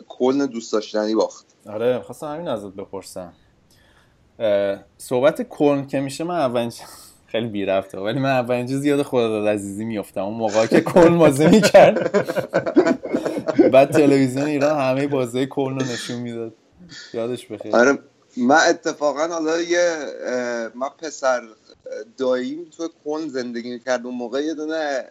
کلن 0.08 0.46
دوست 0.46 0.72
داشتنی 0.72 1.14
باخت. 1.14 1.46
آره 1.66 2.00
خواستم 2.00 2.26
همین 2.26 2.48
ازت 2.48 2.66
بپرسم. 2.66 3.32
صحبت 4.98 5.42
کلن 5.42 5.86
که 5.86 6.00
میشه 6.00 6.24
من 6.24 6.38
اولین 6.38 6.72
خیلی 7.34 7.48
بی 7.48 7.64
رفته 7.64 7.98
ولی 7.98 8.18
من 8.18 8.30
اولین 8.30 8.66
چیز 8.66 8.84
یاد 8.84 9.02
خدا 9.02 9.46
عزیزی 9.50 9.84
میافتم. 9.84 10.20
اون 10.20 10.34
موقع 10.34 10.66
که 10.66 10.80
کل 10.80 11.16
بازی 11.16 11.46
می‌کرد. 11.46 12.12
بعد 13.72 13.90
تلویزیون 13.90 14.46
ایران 14.46 14.80
همه 14.80 15.06
بازی 15.06 15.46
کل 15.46 15.70
رو 15.70 15.82
نشون 15.82 16.16
می‌داد. 16.16 16.52
یادش 17.14 17.46
بخیر. 17.46 17.76
آره 17.76 17.98
من 18.36 18.58
اتفاقا 18.68 19.26
حالا 19.26 19.60
یه 19.60 19.96
من 20.74 20.88
پسر 20.98 21.42
داییم 22.16 22.66
تو 22.76 22.88
کن 23.04 23.28
زندگی 23.28 23.70
می‌کرد. 23.70 24.06
اون 24.06 24.14
موقع 24.14 24.40
یه 24.40 24.54
دونه 24.54 25.04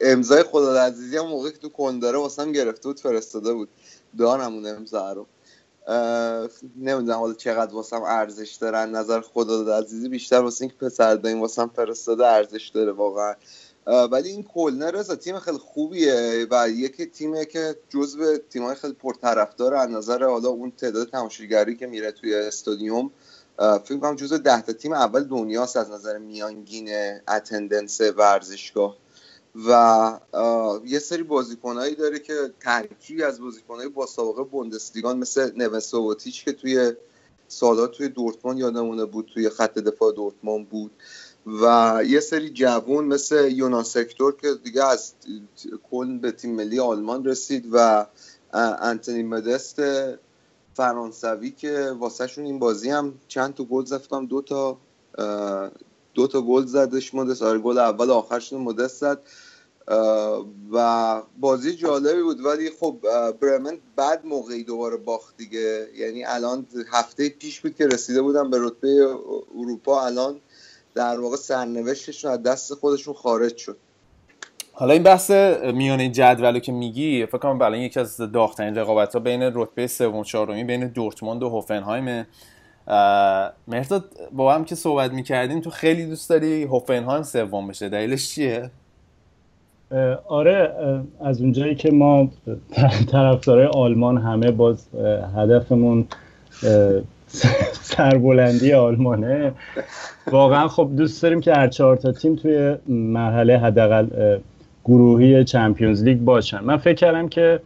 امضای 0.00 0.42
خدا 0.42 0.82
عزیزی 0.82 1.16
هم 1.16 1.26
موقع 1.26 1.50
که 1.50 1.58
تو 1.58 1.68
کن 1.68 1.98
داره 1.98 2.18
واسم 2.18 2.52
گرفته 2.52 2.88
بود 2.88 3.00
فرستاده 3.00 3.52
بود. 3.52 3.68
دارم 4.18 4.54
اون 4.54 4.66
امضا 4.66 5.12
رو. 5.12 5.26
نمی‌دونم 6.76 7.18
حالا 7.18 7.34
چقدر 7.34 7.74
واسم 7.74 8.02
ارزش 8.02 8.54
دارن 8.54 8.90
نظر 8.90 9.20
خدا 9.20 9.78
عزیزی 9.78 10.08
بیشتر 10.08 10.40
واسه 10.40 10.62
اینکه 10.62 10.76
پسر 10.76 11.14
داریم 11.14 11.40
واسم 11.40 11.70
فرستاده 11.76 12.26
ارزش 12.26 12.68
داره 12.68 12.92
واقعا. 12.92 13.34
ولی 13.86 14.28
این 14.28 14.42
کلنر 14.42 14.90
رضا 14.90 15.16
تیم 15.16 15.38
خیلی 15.38 15.58
خوبیه 15.58 16.46
و 16.50 16.68
یکی 16.68 17.06
تیمه 17.06 17.44
که 17.44 17.76
جزو 17.88 18.38
تیمای 18.38 18.74
خیلی 18.74 18.92
پرطرفدار 18.92 19.74
از 19.74 19.90
نظر 19.90 20.24
حالا 20.24 20.48
اون 20.48 20.70
تعداد 20.70 21.10
تماشاگری 21.10 21.76
که 21.76 21.86
میره 21.86 22.12
توی 22.12 22.34
استادیوم 22.34 23.10
فکر 23.58 23.98
کنم 23.98 24.16
جزو 24.16 24.38
ده 24.38 24.62
تا 24.62 24.72
تیم 24.72 24.92
اول 24.92 25.24
دنیاست 25.24 25.76
از 25.76 25.90
نظر 25.90 26.18
میانگین 26.18 26.90
اتندنس 27.28 28.00
ورزشگاه. 28.00 28.96
و 29.54 30.80
یه 30.84 30.98
سری 30.98 31.22
بازیکنهایی 31.22 31.94
داره 31.94 32.18
که 32.18 32.34
ترکیبی 32.60 33.22
از 33.22 33.40
بازیکنهای 33.40 33.88
با 33.88 34.06
سابقه 34.06 34.42
بوندسلیگان 34.42 35.18
مثل 35.18 35.52
نوسووتیچ 35.56 36.44
که 36.44 36.52
توی 36.52 36.92
سالات 37.48 37.92
توی 37.92 38.08
دورتموند 38.08 38.58
یادمونه 38.58 39.04
بود 39.04 39.30
توی 39.34 39.48
خط 39.48 39.78
دفاع 39.78 40.12
دورتموند 40.12 40.68
بود 40.68 40.90
و 41.46 42.00
یه 42.06 42.20
سری 42.20 42.50
جوون 42.50 43.04
مثل 43.04 43.52
یونا 43.52 43.82
سکتور 43.82 44.36
که 44.36 44.48
دیگه 44.64 44.84
از 44.84 45.12
کل 45.90 46.18
به 46.18 46.32
تیم 46.32 46.54
ملی 46.54 46.80
آلمان 46.80 47.24
رسید 47.24 47.68
و 47.72 48.06
انتونی 48.82 49.22
مدست 49.22 49.82
فرانسوی 50.74 51.50
که 51.50 51.94
واسهشون 51.98 52.44
این 52.44 52.58
بازی 52.58 52.90
هم 52.90 53.14
چند 53.28 53.54
تا 53.54 53.64
گل 53.64 53.84
زد 53.84 54.02
دو 54.28 54.42
تا 54.42 54.78
دو 56.14 56.26
تا 56.26 56.40
گل 56.40 56.64
زدش 56.66 57.14
مدست 57.14 57.42
آره 57.42 57.58
گل 57.58 57.78
اول 57.78 58.10
آخرشون 58.10 58.60
مدست 58.60 59.00
زد. 59.00 59.20
و 60.72 61.22
بازی 61.40 61.76
جالبی 61.76 62.22
بود 62.22 62.44
ولی 62.44 62.70
خب 62.80 62.96
برمن 63.40 63.78
بعد 63.96 64.26
موقعی 64.26 64.64
دوباره 64.64 64.96
باخت 64.96 65.36
دیگه. 65.36 65.86
یعنی 65.96 66.24
الان 66.24 66.66
هفته 66.92 67.28
پیش 67.28 67.60
بود 67.60 67.76
که 67.76 67.86
رسیده 67.86 68.22
بودن 68.22 68.50
به 68.50 68.58
رتبه 68.60 69.16
اروپا. 69.58 70.06
الان 70.06 70.40
در 70.94 71.20
واقع 71.20 71.36
سرنوشتشون 71.36 72.30
از 72.30 72.42
دست 72.42 72.74
خودشون 72.74 73.14
خارج 73.14 73.56
شد. 73.56 73.76
حالا 74.72 74.92
این 74.92 75.02
بحث 75.02 75.30
میانه 75.74 76.08
جدولو 76.08 76.58
که 76.58 76.72
میگی 76.72 77.26
فکر 77.26 77.38
کنم 77.38 77.58
بله 77.58 77.78
یکی 77.78 78.00
از 78.00 78.16
داغترین 78.16 78.74
رقابت 78.74 79.12
ها 79.14 79.20
بین 79.20 79.42
رتبه 79.42 79.86
سوم 79.86 80.22
چهارمی 80.22 80.64
بین 80.64 80.86
دورتموند 80.86 81.42
و 81.42 81.48
هوفنهایم 81.48 82.26
مرداد 83.68 84.04
با 84.32 84.54
هم 84.54 84.64
که 84.64 84.74
صحبت 84.74 85.12
می‌کردیم 85.12 85.60
تو 85.60 85.70
خیلی 85.70 86.06
دوست 86.06 86.30
داری 86.30 86.62
هوفنهایم 86.62 87.22
سوم 87.22 87.68
بشه. 87.68 87.88
دلیلش 87.88 88.28
چیه؟ 88.34 88.70
آره 90.28 90.72
از 91.24 91.40
اونجایی 91.40 91.74
که 91.74 91.90
ما 91.90 92.28
طرفدارای 93.12 93.66
آلمان 93.66 94.18
همه 94.18 94.50
باز 94.50 94.86
هدفمون 95.36 96.06
سربلندی 97.82 98.72
آلمانه. 98.72 99.52
واقعا 100.30 100.68
خب 100.68 100.90
دوست 100.96 101.22
داریم 101.22 101.40
که 101.40 101.54
هر 101.54 101.68
چهار 101.68 101.96
تا 101.96 102.12
تیم 102.12 102.36
توی 102.36 102.76
مرحله 102.88 103.58
حداقل 103.58 104.38
گروهی 104.84 105.44
چمپیونز 105.44 106.02
لیگ 106.04 106.18
باشن. 106.18 106.60
من 106.60 106.76
فکر 106.76 106.94
کردم 106.94 107.28
که 107.28 107.60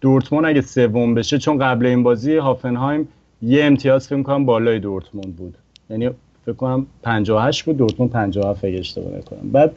دورتموند 0.00 0.46
اگه 0.46 0.60
سوم 0.60 1.14
بشه 1.14 1.38
چون 1.38 1.58
قبل 1.58 1.86
این 1.86 2.02
بازی 2.02 2.36
هافنهایم 2.36 3.08
یه 3.42 3.64
امتیاز 3.64 4.08
فکر 4.08 4.22
کنم 4.22 4.46
بالای 4.46 4.78
دورتموند 4.78 5.36
بود. 5.36 5.54
یعنی 5.90 6.10
فکر 6.46 6.54
کنم 6.54 6.86
58 7.02 7.64
بود 7.64 7.76
دورتموند 7.76 8.12
57 8.12 8.64
اگه 8.64 8.78
اشتباه 8.78 9.18
نکنم. 9.18 9.50
بعد 9.52 9.72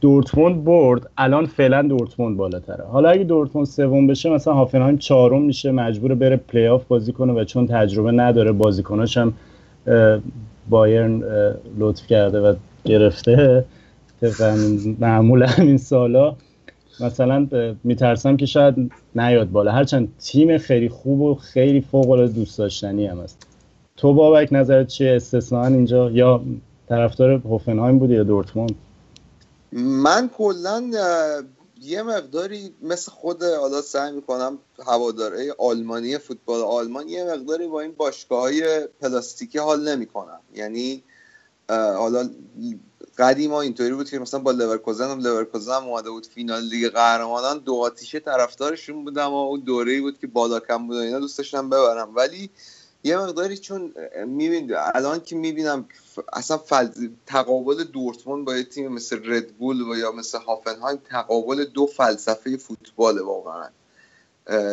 دورتموند 0.00 0.64
برد. 0.64 1.10
الان 1.18 1.46
فعلا 1.46 1.82
دورتموند 1.82 2.36
بالاتره. 2.36 2.84
حالا 2.84 3.08
اگه 3.08 3.24
دورتموند 3.24 3.66
سوم 3.66 4.06
بشه 4.06 4.30
مثلا 4.30 4.54
هافنهایم 4.54 4.98
چهارم 4.98 5.42
میشه 5.42 5.70
مجبور 5.70 6.14
بره 6.14 6.36
پلی 6.36 6.66
آف 6.66 6.84
بازی 6.84 7.12
کنه 7.12 7.32
و 7.32 7.44
چون 7.44 7.66
تجربه 7.66 8.10
نداره 8.12 8.52
بازیکناش 8.52 9.18
هم 9.18 9.32
بایرن 10.70 11.22
لطف 11.78 12.06
کرده 12.06 12.40
و 12.40 12.54
گرفته. 12.84 13.64
طبق 14.20 14.58
معمول 15.00 15.42
همین 15.42 15.78
سالا. 15.78 16.36
مثلا 17.00 17.46
میترسم 17.84 18.36
که 18.36 18.46
شاید 18.46 18.92
نیاد 19.14 19.50
بالا. 19.50 19.72
هرچند 19.72 20.14
تیم 20.18 20.58
خیلی 20.58 20.88
خوب 20.88 21.20
و 21.20 21.34
خیلی 21.34 21.80
فوق 21.80 22.10
العاده 22.10 22.32
دوست 22.32 22.58
داشتنی 22.58 23.06
هم 23.06 23.18
است 23.18 23.46
تو 23.96 24.14
بابک 24.14 24.48
نظرت 24.52 24.86
چیه؟ 24.86 25.16
استثنا 25.16 25.66
اینجا 25.66 26.10
یا 26.10 26.42
طرفدار 26.88 27.30
هوفنهایم 27.30 27.98
بودی 27.98 28.14
یا 28.14 28.22
دورتموند؟ 28.22 28.74
من 29.72 30.30
کلا 30.36 30.90
یه 31.82 32.02
مقداری 32.02 32.74
مثل 32.82 33.10
خود 33.10 33.42
حالا 33.42 33.82
سعی 33.82 34.12
می‌کنم 34.12 34.58
هواداره 34.86 35.54
آلمانی 35.58 36.18
فوتبال 36.18 36.60
آلمان 36.60 37.08
یه 37.08 37.24
مقداری 37.24 37.66
با 37.66 37.80
این 37.80 37.92
باشگاه 37.96 38.40
های 38.40 38.88
پلاستیکی 39.00 39.58
حال 39.58 39.88
نمی‌کنم 39.88 40.40
یعنی 40.54 41.02
حالا 41.68 42.30
قدیما 43.20 43.60
اینطوری 43.60 43.94
بود 43.94 44.10
که 44.10 44.18
مثلا 44.18 44.40
با 44.40 44.50
لورکوزن 44.50 45.10
هم 45.10 45.20
لورکوزن 45.20 45.74
هم 45.76 45.84
اومده 45.84 46.10
بود 46.10 46.26
فینال 46.26 46.62
لیگ 46.62 46.88
قهرمانان. 46.88 47.58
دو 47.58 47.74
آتیشه 47.74 48.20
طرفدارشون 48.20 49.04
بودم 49.04 49.30
و 49.30 49.34
اون 49.34 49.60
دوره 49.60 50.00
بود 50.00 50.18
که 50.18 50.26
بالاک 50.26 50.60
هم 50.60 50.86
بود 50.86 50.96
اینا 50.96 51.18
دوست 51.18 51.38
داشتم 51.38 51.70
ببرن. 51.70 52.16
ولی 52.16 52.50
یه 53.04 53.18
مقداری 53.18 53.58
چون 53.58 53.94
می‌بین 54.26 54.72
الان 54.94 55.20
که 55.20 55.36
می‌بینم 55.36 55.88
اصلا 56.32 56.58
فل... 56.58 56.88
تقابل 57.26 57.84
دورتموند 57.84 58.44
با 58.44 58.56
یه 58.56 58.64
تیم 58.64 58.92
مثل 58.92 59.32
ردبول 59.32 59.80
و 59.80 59.96
یا 59.96 60.12
مثل 60.12 60.38
هافنهایم 60.38 60.98
تقابل 61.10 61.64
دو 61.64 61.86
فلسفه 61.86 62.56
فوتبال 62.56 63.18
واقعا. 63.18 63.68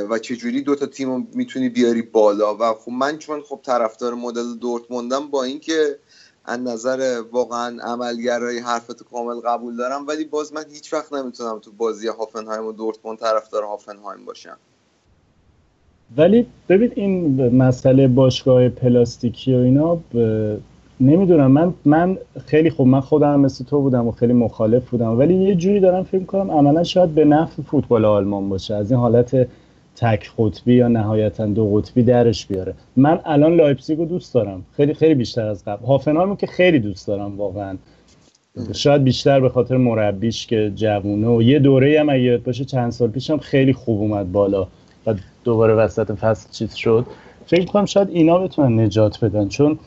و 0.10 0.20
چجوری 0.20 0.62
دو 0.62 0.76
تا 0.76 0.86
تیم 0.86 1.28
می‌تونی 1.34 1.70
بیاری 1.70 2.02
بالا؟ 2.02 2.56
و 2.56 2.74
خب 2.74 2.92
من 2.92 3.18
چون 3.18 3.42
خب 3.42 3.60
طرفدار 3.64 4.14
مدل 4.14 4.54
دورتموندم 4.54 5.28
با 5.28 5.44
اینکه 5.44 6.00
از 6.48 6.60
نظر 6.60 7.22
واقعا 7.32 7.78
عملگرای 7.84 8.60
حرفت 8.60 9.04
کامل 9.04 9.40
قبول 9.46 9.78
دارم 9.78 10.08
ولی 10.08 10.26
باز 10.26 10.54
من 10.54 10.64
هیچ 10.74 10.94
وقت 10.94 11.14
نمی‌تونم 11.14 11.60
تو 11.60 11.72
بازی 11.78 12.08
هافنهایم 12.08 12.66
و 12.66 12.72
دورتموند 12.72 13.18
طرفدار 13.18 13.64
هافنهایم 13.64 14.26
باشم. 14.26 14.58
ولی 16.18 16.46
ببین 16.70 16.92
این 16.96 17.48
مسئله 17.56 18.08
باشگاه 18.08 18.70
پلاستیکی 18.70 19.56
و 19.56 19.58
اینا 19.58 19.98
نمی‌دونم. 21.00 21.52
من 21.52 21.74
من 21.86 22.18
خیلی 22.46 22.70
خوب 22.70 22.88
من 22.88 23.02
خودم 23.02 23.40
مثل 23.40 23.66
تو 23.66 23.82
بودم 23.82 24.08
و 24.08 24.12
خیلی 24.12 24.34
مخالف 24.34 24.90
بودم. 24.90 25.20
ولی 25.20 25.34
یه 25.34 25.56
جوری 25.56 25.80
دارم 25.80 26.04
فکر 26.04 26.24
کنم 26.24 26.52
عملا 26.52 26.84
شاید 26.84 27.16
به 27.16 27.26
نفع 27.26 27.62
فوتبال 27.62 28.06
آلمان 28.06 28.50
باشه. 28.50 28.76
از 28.76 28.92
این 28.92 29.00
حالت 29.00 29.48
تک 30.00 30.32
قطبی 30.38 30.74
یا 30.74 30.88
نهایتا 30.88 31.46
دو 31.46 31.76
قطبی 31.76 32.04
درش 32.04 32.46
بیاره. 32.46 32.74
من 32.96 33.20
الان 33.26 33.56
لایپزیگ 33.56 33.98
رو 33.98 34.06
دوست 34.06 34.34
دارم. 34.34 34.66
خیلی 34.76 34.94
خیلی 34.94 35.16
بیشتر 35.16 35.46
از 35.46 35.66
قبل. 35.66 35.86
هافنهایم 35.86 36.36
که 36.36 36.48
خیلی 36.48 36.80
دوست 36.80 37.08
دارم 37.08 37.38
واقعا. 37.38 37.78
شاید 38.74 39.04
بیشتر 39.04 39.40
به 39.40 39.50
خاطر 39.50 39.78
مربیش 39.78 40.48
که 40.48 40.72
جوونه 40.76 41.28
و 41.28 41.42
یه 41.42 41.60
دوره 41.60 42.00
هم 42.00 42.10
اگه 42.10 42.38
باشه 42.38 42.66
چند 42.66 42.92
سال 42.92 43.10
پیشم 43.10 43.38
خیلی 43.38 43.74
خوب 43.74 44.02
اومد 44.02 44.32
بالا 44.32 44.68
و 45.08 45.14
دوباره 45.44 45.74
وسط 45.74 46.12
فصل 46.12 46.52
چیز 46.52 46.76
شد. 46.76 47.06
فکر 47.46 47.66
کنم 47.66 47.86
شاید 47.86 48.10
اینا 48.10 48.40
بتونن 48.40 48.80
نجات 48.80 49.26
بدن. 49.26 49.48
چون 49.48 49.80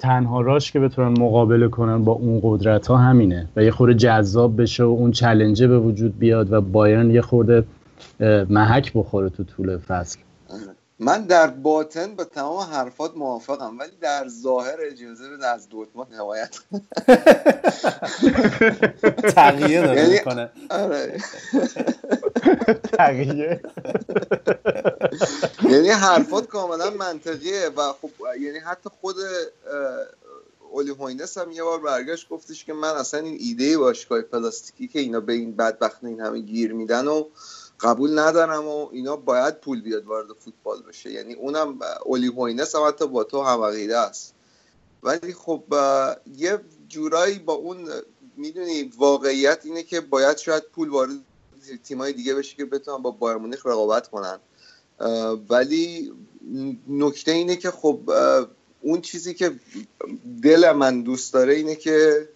تنها 0.00 0.40
راش 0.40 0.72
که 0.72 0.80
بتونن 0.80 1.20
مقابله 1.20 1.68
کنن 1.68 2.04
با 2.04 2.12
اون 2.12 2.40
قدرت 2.42 2.86
ها 2.86 2.96
همینه 2.96 3.48
و 3.56 3.64
یه 3.64 3.70
خورده 3.70 3.94
جذاب 3.94 4.62
بشه 4.62 4.84
و 4.84 4.86
اون 4.86 5.10
چلنجه 5.10 5.66
به 5.66 5.78
وجود 5.78 6.18
بیاد 6.18 6.52
و 6.52 6.60
بایرن 6.60 7.10
یه 7.10 7.20
خورده 7.20 7.64
محک 8.50 8.92
بخوره 8.94 9.28
تو 9.28 9.44
طول 9.44 9.78
فصل. 9.78 10.18
من 11.02 11.24
در 11.24 11.46
باطن 11.46 12.14
با 12.14 12.24
تمام 12.24 12.58
حرفات 12.58 13.16
موافقم 13.16 13.78
ولی 13.78 13.96
در 14.00 14.28
ظاهر 14.28 14.76
اجازه 14.80 15.30
بده 15.30 15.46
از 15.46 15.68
دورتموند 15.68 16.12
حمایت 16.12 16.56
تغییر 19.34 19.86
داره 19.86 20.00
یعنی 20.00 20.12
می‌کنه. 20.12 20.50
تغییر. 22.92 23.60
یعنی 25.70 25.88
حرفات 25.88 26.46
کاملا 26.46 26.90
منطقیه 26.90 27.70
و 27.76 27.92
خب 27.92 28.10
یعنی 28.40 28.58
حتی 28.58 28.90
خود 29.00 29.16
اولی 30.72 30.90
هوینس 30.90 31.38
هم 31.38 31.52
یه 31.52 31.62
بار 31.62 31.80
برگشت 31.80 32.28
گفتش 32.28 32.64
که 32.64 32.72
من 32.72 32.88
اصلا 32.88 33.20
این 33.20 33.36
ایده 33.40 33.78
باشگاه 33.78 34.22
پلاستیکی 34.22 34.88
که 34.88 34.98
اینا 35.00 35.20
به 35.20 35.32
این 35.32 35.56
بدبخت 35.56 36.04
این 36.04 36.20
همه 36.20 36.38
گیر 36.38 36.72
میدن 36.72 37.08
و 37.08 37.24
قبول 37.82 38.18
ندارم 38.18 38.66
و 38.66 38.88
اینا 38.92 39.16
باید 39.16 39.60
پول 39.60 39.80
بیاد 39.80 40.06
وارد 40.06 40.26
فوتبال 40.32 40.82
بشه. 40.82 41.12
یعنی 41.12 41.34
اونم 41.34 41.78
اولی 42.06 42.26
هوینس 42.26 42.74
هم 42.74 42.88
حتی 42.88 43.06
با 43.06 43.24
تو 43.24 43.42
هم 43.42 43.62
عقیده 43.62 43.98
است. 43.98 44.34
ولی 45.02 45.34
خب 45.34 45.62
یه 46.36 46.60
جورایی 46.88 47.38
با 47.38 47.52
اون 47.52 47.88
می‌دونی 48.36 48.92
واقعیت 48.98 49.60
اینه 49.64 49.82
که 49.82 50.00
باید 50.00 50.36
شاید 50.36 50.62
پول 50.62 50.88
وارد 50.88 51.10
تیمای 51.84 52.12
دیگه 52.12 52.34
بشه 52.34 52.56
که 52.56 52.64
بتونن 52.64 53.02
با 53.02 53.10
بایر 53.10 53.36
مونیخ 53.36 53.66
رقابت 53.66 54.08
کنن. 54.08 54.38
ولی 55.48 56.12
نکته 56.88 57.32
اینه 57.32 57.56
که 57.56 57.70
خب 57.70 58.00
اون 58.82 59.00
چیزی 59.00 59.34
که 59.34 59.52
دل 60.42 60.72
من 60.72 61.02
دوست 61.02 61.32
داره 61.32 61.54
اینه 61.54 61.74
که 61.74 62.28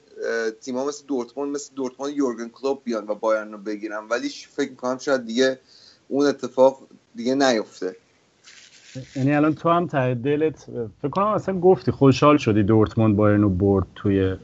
تیم‌ها 0.61 0.85
مثل 0.87 1.07
دورتموند 1.07 1.55
مثل 1.55 1.75
دورتموند 1.75 2.17
یورگن 2.17 2.49
کلوب 2.49 2.85
بیان 2.85 3.07
و 3.09 3.15
بایرن 3.15 3.53
رو 3.53 3.59
بگیرن. 3.59 4.09
ولی 4.09 4.29
فکر 4.29 4.71
می‌کنم 4.71 4.99
شاید 4.99 5.27
دیگه 5.27 5.61
اون 6.09 6.27
اتفاق 6.27 6.89
دیگه 7.15 7.35
نیفته. 7.35 7.97
یعنی 9.17 9.35
الان 9.35 9.55
تو 9.55 9.69
هم 9.69 9.87
ته 9.87 10.15
دلت 10.15 10.67
فکر 11.03 11.11
کنم 11.11 11.27
اصلا 11.27 11.61
گفتی 11.61 11.91
خوشحال 11.91 12.37
شدی 12.37 12.63
دورتموند 12.63 13.17
بایرن 13.17 13.59
برد 13.59 13.87
توی 13.95 14.37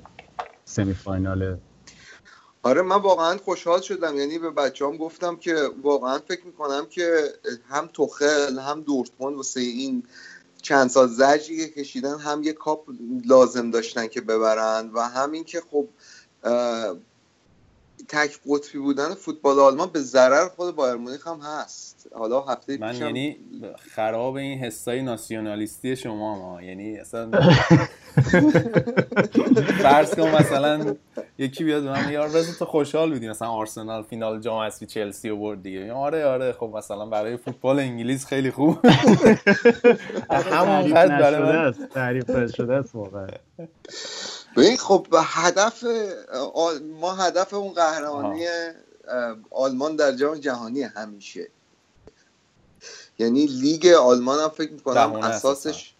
سمی 0.64 0.94
فاینال 0.94 1.56
آره 2.62 2.82
من 2.82 2.96
واقعا 2.96 3.36
خوشحال 3.36 3.80
شدم. 3.80 4.16
یعنی 4.16 4.38
به 4.38 4.50
بچه 4.50 4.86
هم 4.86 4.96
گفتم 4.96 5.36
که 5.36 5.54
واقعا 5.82 6.18
فکر 6.18 6.46
می‌کنم 6.46 6.86
که 6.90 7.20
هم 7.68 7.88
توخل 7.92 8.58
هم 8.58 8.80
دورتموند 8.80 9.36
واسه 9.36 9.60
این 9.60 10.02
چند 10.62 10.90
سال 10.90 11.08
که 11.08 11.68
کشیدن 11.68 12.18
هم 12.18 12.42
یه 12.42 12.52
کاپ 12.52 12.88
لازم 13.24 13.70
داشتن 13.70 14.06
که 14.06 14.20
ببرن 14.20 14.90
و 14.94 15.00
همین 15.08 15.44
که 15.44 15.62
خب 15.70 15.88
تک 18.10 18.40
قطبی 18.48 18.78
بودن 18.78 19.14
فوتبال 19.14 19.58
آلمان 19.58 19.90
به 19.92 20.00
ضرر 20.00 20.48
خود 20.48 20.76
بایر 20.76 20.94
مونیخ 20.94 21.26
هم 21.26 21.40
هست. 21.40 22.08
حالا 22.14 22.40
هفته 22.40 22.78
من 22.78 22.96
یعنی 22.96 23.36
خراب 23.94 24.34
این 24.34 24.58
حسای 24.58 25.02
ناسیونالیستی 25.02 25.96
شما 25.96 26.38
ما. 26.38 26.62
یعنی 26.62 26.98
اصلا 26.98 27.30
فرض 29.82 30.14
کن 30.14 30.28
مثلا 30.28 30.96
یکی 31.38 31.64
بیاد 31.64 31.82
به 31.82 31.90
من 31.90 32.12
یار 32.12 32.28
رضا 32.28 32.52
تو 32.58 32.64
خوشحال 32.64 33.12
بودی 33.12 33.28
مثلا 33.28 33.48
آرسنال 33.48 34.02
فینال 34.02 34.40
جام 34.40 34.62
حذفی 34.62 34.86
چلسی 34.86 35.28
رو 35.28 35.36
برد 35.36 35.62
دیگه. 35.62 35.92
آره 35.92 36.24
آره 36.24 36.52
خب 36.52 36.72
مثلا 36.76 37.06
برای 37.06 37.36
فوتبال 37.36 37.78
انگلیس 37.78 38.26
خیلی 38.26 38.50
خوب. 38.50 38.78
همون 40.30 40.94
قد 40.94 41.08
برای 41.08 41.72
تعریف 41.94 42.54
شده 42.54 42.74
است 42.74 42.94
واقعا. 42.94 43.26
ببین 44.56 44.76
خب 44.76 45.06
هدف 45.14 45.84
ما 47.00 47.12
هدف 47.14 47.54
اون 47.54 47.72
قهرمانی 47.72 48.46
آلمان 49.50 49.96
در 49.96 50.12
جام 50.12 50.38
جهانی 50.38 50.82
همیشه. 50.82 51.48
یعنی 53.18 53.46
لیگ 53.46 53.86
آلمان 53.86 54.40
هم 54.40 54.48
فکر 54.48 54.72
می‌کنم 54.72 55.12
اساسش 55.12 55.94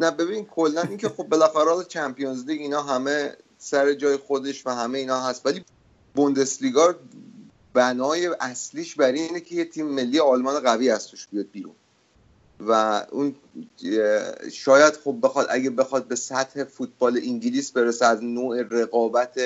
نه 0.00 0.10
ببین 0.10 0.44
کلا 0.44 0.82
اینکه 0.82 1.08
خب 1.08 1.24
بالاخره 1.24 1.84
چمپیونز 1.84 2.44
لیگ 2.44 2.60
اینا 2.60 2.82
همه 2.82 3.36
سر 3.58 3.94
جای 3.94 4.16
خودش 4.16 4.66
و 4.66 4.70
همه 4.70 4.98
اینا 4.98 5.20
هست 5.20 5.46
ولی 5.46 5.64
بوندسلیگا 6.14 6.94
بنای 7.74 8.26
اصلیش 8.40 8.94
برای 8.94 9.20
اینه 9.20 9.40
که 9.40 9.54
یه 9.54 9.64
تیم 9.64 9.86
ملی 9.86 10.20
آلمان 10.20 10.60
قوی 10.60 10.90
از 10.90 11.08
توش 11.08 11.26
بیاد 11.26 11.46
بیرون. 11.52 11.74
و 12.68 13.02
اون 13.10 13.34
شاید 14.52 14.94
خب 14.94 15.16
بخواد 15.22 15.46
اگه 15.50 15.70
بخواد 15.70 16.08
به 16.08 16.16
سطح 16.16 16.64
فوتبال 16.64 17.20
انگلیس 17.24 17.70
برسه 17.70 18.06
از 18.06 18.24
نوع 18.24 18.62
رقابت 18.62 19.40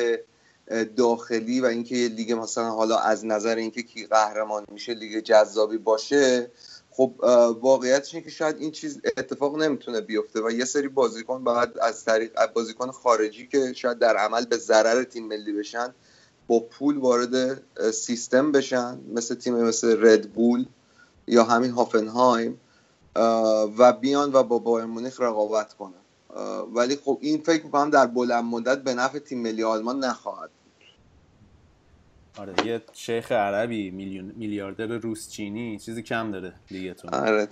داخلی 0.96 1.60
و 1.60 1.66
اینکه 1.66 1.96
یه 1.96 2.08
لیگ 2.08 2.32
مثلا 2.32 2.70
حالا 2.70 2.98
از 2.98 3.26
نظر 3.26 3.56
اینکه 3.56 3.82
کی 3.82 4.06
قهرمان 4.06 4.64
میشه 4.72 4.94
لیگ 4.94 5.18
جذابی 5.18 5.78
باشه 5.78 6.50
خب 6.90 7.14
واقعیتش 7.60 8.14
اینه 8.14 8.24
که 8.24 8.30
شاید 8.30 8.56
این 8.58 8.70
چیز 8.70 9.00
اتفاق 9.16 9.62
نمی‌تونه 9.62 10.00
بیفته 10.00 10.40
و 10.40 10.50
یه 10.50 10.64
سری 10.64 10.88
بازیکن 10.88 11.44
باید 11.44 11.78
از 11.82 12.04
طریق 12.04 12.46
بازیکن 12.52 12.90
خارجی 12.90 13.46
که 13.46 13.72
شاید 13.72 13.98
در 13.98 14.16
عمل 14.16 14.44
به 14.44 14.56
ضرر 14.56 15.04
تیم 15.04 15.26
ملی 15.26 15.52
بشن 15.52 15.94
با 16.48 16.60
پول 16.60 16.98
وارد 16.98 17.62
سیستم 17.92 18.52
بشن 18.52 18.98
مثل 19.14 19.34
تیم 19.34 19.54
مثل 19.54 20.06
ردبول 20.06 20.66
یا 21.26 21.44
همین 21.44 21.70
هافنهایم 21.70 22.60
و 23.78 23.92
بیان 23.92 24.32
و 24.32 24.42
با 24.42 24.58
بایر 24.58 24.86
مونیخ 24.86 25.20
رقابت 25.20 25.74
کنن. 25.74 25.92
ولی 26.74 26.96
خب 26.96 27.18
این 27.20 27.42
فکر 27.42 27.64
می‌کنم 27.64 27.90
در 27.90 28.06
بلند 28.06 28.44
مدت 28.44 28.78
به 28.78 28.94
نفع 28.94 29.18
تیم 29.18 29.42
ملی 29.42 29.62
آلمان 29.62 30.04
نخواهد 30.04 30.50
آره 32.38 32.66
یه 32.66 32.82
شیخ 32.92 33.32
عربی 33.32 33.90
میلیون 33.90 34.32
میلیاردر 34.36 34.86
روس 34.86 35.28
چینی 35.28 35.78
چیزی 35.78 36.02
کم 36.02 36.30
داره 36.32 36.52
لیگتون 36.70 37.14
آره. 37.14 37.48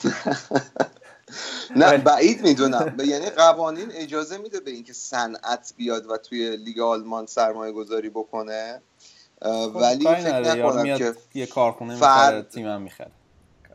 نه 1.76 1.98
بعید 1.98 2.42
می‌دونم. 2.42 2.96
یعنی 3.06 3.30
قوانین 3.30 3.92
اجازه 3.92 4.38
میده 4.38 4.60
به 4.60 4.70
اینکه 4.70 4.92
صنعت 4.92 5.74
بیاد 5.76 6.06
و 6.06 6.16
توی 6.16 6.56
لیگ 6.56 6.80
آلمان 6.80 7.26
سرمایه 7.26 7.72
گذاری 7.72 8.10
بکنه 8.10 8.82
خب، 9.42 9.76
ولی 9.76 10.04
فکر 10.04 10.40
نکنم 10.40 10.98
که 10.98 11.14
یه 11.34 11.46
کارخونه 11.46 11.96
فرد 11.96 12.48
تیمم 12.48 12.82
می‌خره. 12.82 13.10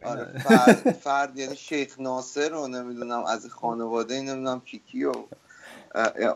آره 0.06 0.26
فرد, 0.40 0.92
فرد 1.04 1.38
یعنی 1.38 1.56
شیخ 1.56 2.00
ناصر 2.00 2.50
رو 2.50 2.68
نمی‌دونم 2.68 3.24
از 3.24 3.48
خانواده 3.50 4.22
نمی‌دونم 4.22 4.62
کیکی 4.66 5.04
و 5.04 5.12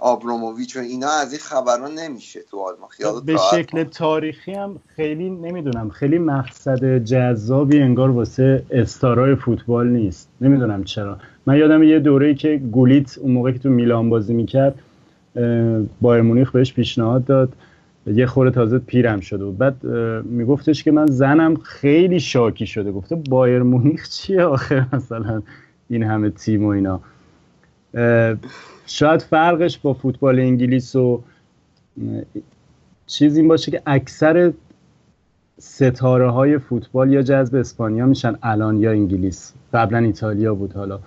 آبروموویچ 0.01 0.78
و 0.78 0.80
اینا 0.80 1.11
از 1.11 1.32
این 1.32 1.41
خبران 1.41 1.91
نمیشه 1.91 2.39
تو 2.51 2.59
آلمان. 2.59 2.89
خیالت 2.89 3.24
به 3.24 3.38
شکل 3.51 3.84
تاریخی 3.84 4.53
هم 4.53 4.80
خیلی 4.95 5.30
نمی‌دونم. 5.30 5.89
خیلی 5.89 6.18
مقصد 6.20 6.97
جذابی 6.97 7.80
انگار 7.82 8.09
واسه 8.09 8.64
استارای 8.72 9.36
فوتبال 9.36 9.88
نیست. 9.88 10.30
نمی‌دونم 10.41 10.84
چرا. 10.84 11.18
من 11.45 11.57
یادم 11.57 11.84
یه 11.84 11.99
دوره 11.99 12.36
که 12.36 12.57
گولیت 12.72 13.18
اون 13.18 13.32
موقع 13.32 13.51
که 13.51 13.59
تو 13.59 13.70
میلان 13.70 14.09
بازی 14.09 14.34
می‌کرد 14.34 14.80
بایر 16.01 16.22
مونیخ 16.22 16.51
بهش 16.51 16.74
پیشنهاد 16.74 17.26
داد. 17.26 17.53
یه 18.08 18.26
خوره 18.26 18.51
تازه 18.51 18.80
پیرم 18.80 19.20
شده 19.20 19.43
و 19.43 19.51
بعد 19.51 19.86
میگفتش 20.26 20.84
که 20.84 20.91
من 20.91 21.06
زنم 21.06 21.56
خیلی 21.56 22.20
شاکی 22.20 22.66
شده. 22.68 22.91
گفته 22.91 23.16
بایر 23.16 23.64
مونیخ 23.64 24.10
چیه 24.10 24.43
آخر 24.43 24.86
مثلا 24.93 25.41
این 25.89 26.04
همه 26.04 26.30
تیم 26.30 26.66
و 26.66 26.68
اینا. 26.68 26.99
شاید 28.86 29.22
فرقش 29.22 29.78
با 29.78 29.93
فوتبال 29.93 30.39
انگلیس 30.39 30.95
و 30.95 31.24
چیز 33.08 33.38
این 33.38 33.47
باشه 33.47 33.72
که 33.72 33.82
اکثر 33.86 34.54
ستاره 35.60 36.30
های 36.32 36.58
فوتبال 36.58 37.12
یا 37.12 37.22
جذب 37.22 37.56
اسپانیا 37.56 38.06
میشن 38.06 38.36
الان 38.43 38.78
یا 38.78 38.91
انگلیس. 38.91 39.54
قبلا 39.74 39.97
ایتالیا 39.97 40.56
بود 40.56 40.74
حالا. 40.74 40.99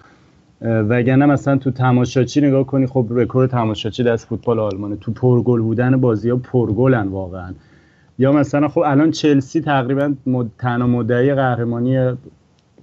وگرنه 0.62 1.26
مثلا 1.26 1.56
تو 1.56 1.70
تماشاچی 1.70 2.40
نگاه 2.40 2.66
کنی 2.66 2.86
خب 2.86 3.06
رکورد 3.10 3.50
تماشاچی 3.50 4.02
دست 4.02 4.26
فوتبال 4.26 4.58
آلمانه. 4.58 4.96
تو 4.96 5.12
پرگل 5.12 5.60
بودن 5.60 6.00
بازی 6.00 6.30
ها 6.30 6.36
پرگلن 6.36 7.08
واقعا. 7.08 7.54
یا 8.18 8.32
مثلا 8.32 8.68
خب 8.68 8.80
الان 8.86 9.10
چلسی 9.10 9.60
تقریبا 9.60 10.14
مد... 10.26 10.50
تنها 10.58 10.86
مدعی 10.86 11.34
قهرمانی 11.34 12.16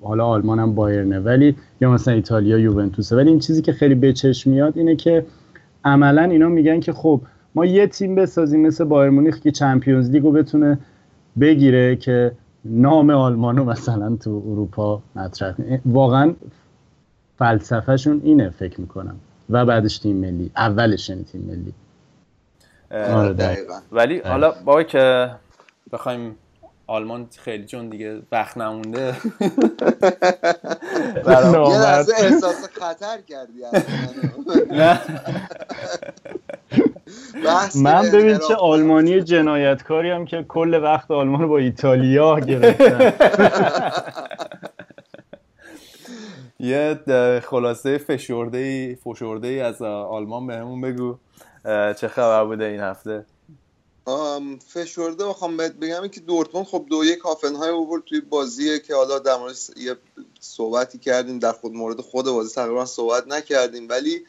حالا 0.02 0.26
آلمان 0.26 0.60
هم 0.60 0.76
بایرنه. 0.76 1.20
ولی 1.20 1.56
یا 1.82 1.92
مثلا 1.92 2.14
ایتالیا 2.14 2.58
یوونتوسه. 2.58 3.16
ولی 3.16 3.30
این 3.30 3.40
چیزی 3.40 3.62
که 3.62 3.74
خیلی 3.74 3.96
به 3.96 4.14
چشم 4.14 4.50
میاد 4.50 4.78
اینه 4.78 4.96
که 4.96 5.26
عملا 5.86 6.24
اینا 6.24 6.50
میگن 6.50 6.80
که 6.80 6.94
خب 6.94 7.22
ما 7.56 7.66
یه 7.66 7.88
تیم 7.88 8.16
بسازیم 8.16 8.68
مثل 8.68 8.84
بایر 8.84 9.10
مونیخ 9.10 9.40
که 9.40 9.52
چمپیونز 9.52 10.10
لیگو 10.10 10.32
بتونه 10.32 10.80
بگیره 11.40 11.96
که 11.96 12.32
نام 12.66 13.10
آلمانو 13.10 13.64
مثلا 13.64 14.16
تو 14.16 14.44
اروپا 14.48 15.02
مطرح 15.16 15.56
واقعا 15.86 16.34
فلسفهشون 17.40 18.22
اینه 18.24 18.50
فکر 18.50 18.82
می‌کنم. 18.82 19.16
و 19.50 19.66
بعدش 19.66 19.98
تیم 19.98 20.16
ملی 20.16 20.52
اولش 20.58 21.10
یعنی 21.10 21.24
تیم 21.24 21.42
ملی. 21.42 21.74
آره 23.14 23.58
ولی 23.92 24.20
حالا 24.20 24.52
با 24.66 24.84
که 24.84 25.30
بخوایم 25.92 26.36
آلمان 26.88 27.28
خیلی 27.40 27.66
چون 27.66 27.90
دیگه 27.90 28.22
وقت 28.32 28.58
نمونده. 28.58 29.00
یه 31.28 31.82
لحظه 31.82 32.14
احساس 32.18 32.70
خطر 32.74 33.22
کردی 33.22 33.54
من 37.84 38.12
ببین 38.14 38.38
چه 38.38 38.56
آلمانی 38.56 39.22
جنایتکاری 39.22 40.12
هم 40.12 40.26
که 40.26 40.44
کل 40.44 40.80
وقت 40.84 41.12
آلمان 41.12 41.48
با 41.48 41.58
ایتالیا 41.58 42.40
گرفتن. 42.40 43.14
یه 46.64 47.04
خلاصه 47.50 47.98
فشرده 47.98 48.58
ای 48.58 48.96
فشرده 48.96 49.48
ای 49.48 49.60
از 49.60 49.82
آلمان 49.82 50.48
بهمون 50.48 50.82
بگو. 50.82 51.18
چه 51.98 52.08
خبر 52.08 52.46
بوده 52.46 52.66
این 52.66 52.80
هفته؟ 52.80 53.26
فشرده 54.68 55.26
بخوام 55.26 55.58
بهت 55.58 55.74
بگم 55.74 56.08
که 56.08 56.20
دورتموند 56.20 56.68
خب 56.68 56.86
دو 56.90 57.06
یک 57.06 57.20
های 57.60 57.70
اوورد 57.70 58.04
توی 58.04 58.22
بازیه 58.22 58.80
که 58.80 58.96
حالا 58.96 59.20
در 59.20 59.38
مورد 59.38 59.56
یه 59.78 59.96
صحبتی 60.40 61.00
کردیم 61.00 61.40
در 61.40 61.52
خود 61.52 61.74
مورد 61.74 62.02
خود 62.02 62.26
بازی 62.26 62.56
تقریبا 62.56 62.86
صحبت 62.86 63.28
نکردیم. 63.28 63.90
ولی 63.90 64.26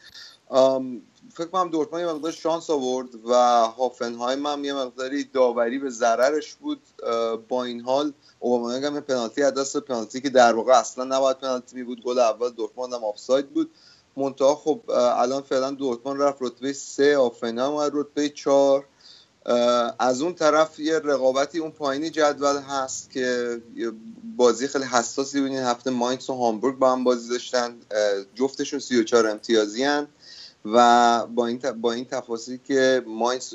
فکر 1.33 1.47
کنم 1.51 1.69
دورتموند 1.69 2.05
یه 2.05 2.13
مقدار 2.13 2.31
شانس 2.31 2.69
آورد 2.69 3.09
و 3.25 3.33
هافنهایم 3.77 4.45
هم 4.45 4.63
یه 4.63 4.73
مقداری 4.73 5.23
داوری 5.23 5.79
به 5.79 5.89
ضررش 5.89 6.53
بود. 6.53 6.81
با 7.47 7.63
این 7.63 7.81
حال 7.81 8.13
اوبامیانگ 8.39 8.85
هم 8.85 8.99
پنالتی 8.99 9.43
از 9.43 9.53
دست 9.53 9.77
پنالتی 9.77 10.21
که 10.21 10.29
در 10.29 10.55
واقع 10.55 10.79
اصلا 10.79 11.03
نباید 11.03 11.37
پنالتی 11.37 11.75
می 11.75 11.83
بود 11.83 12.03
گل 12.03 12.19
اول 12.19 12.49
دورتموند 12.49 12.93
هم 12.93 13.03
آفساید 13.03 13.49
بود. 13.49 13.71
منتها 14.17 14.55
خب 14.55 14.81
الان 14.89 15.41
فعلا 15.41 15.71
دورتموند 15.71 16.21
رفت 16.21 16.37
رتبه 16.41 16.73
3 16.73 17.17
آفنهایم 17.17 17.73
و 17.73 17.89
رتبه 17.93 18.29
4 18.29 18.85
از 19.99 20.21
اون 20.21 20.33
طرف 20.33 20.79
یه 20.79 20.99
رقابتی 20.99 21.59
اون 21.59 21.71
پایینی 21.71 22.09
جدول 22.09 22.57
هست 22.57 23.11
که 23.11 23.61
بازی 24.37 24.67
خیلی 24.67 24.85
حساسی 24.85 25.41
بودین 25.41 25.57
هفته 25.57 25.89
ماینکس 25.89 26.29
و 26.29 26.33
هامبورگ 26.33 26.77
با 26.77 26.91
هم 26.91 27.03
بازی 27.03 27.29
داشتن. 27.29 27.75
جفتشون 28.35 28.79
34 28.79 29.27
امتیازی 29.27 29.83
هن 29.83 30.07
و 30.65 31.27
با 31.27 31.47
این 31.47 31.59
با 31.81 31.91
این 31.91 32.05
تفاصیل 32.05 32.59
که 32.67 33.03
ماینکس 33.07 33.53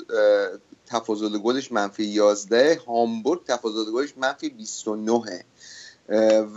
تفاضل 0.91 1.39
گلش 1.39 1.73
منفی 1.73 2.05
11 2.05 2.81
هامبورگ 2.87 3.45
تفاضل 3.45 3.93
گلش 3.93 4.15
منفی 4.17 4.49
29 4.49 5.45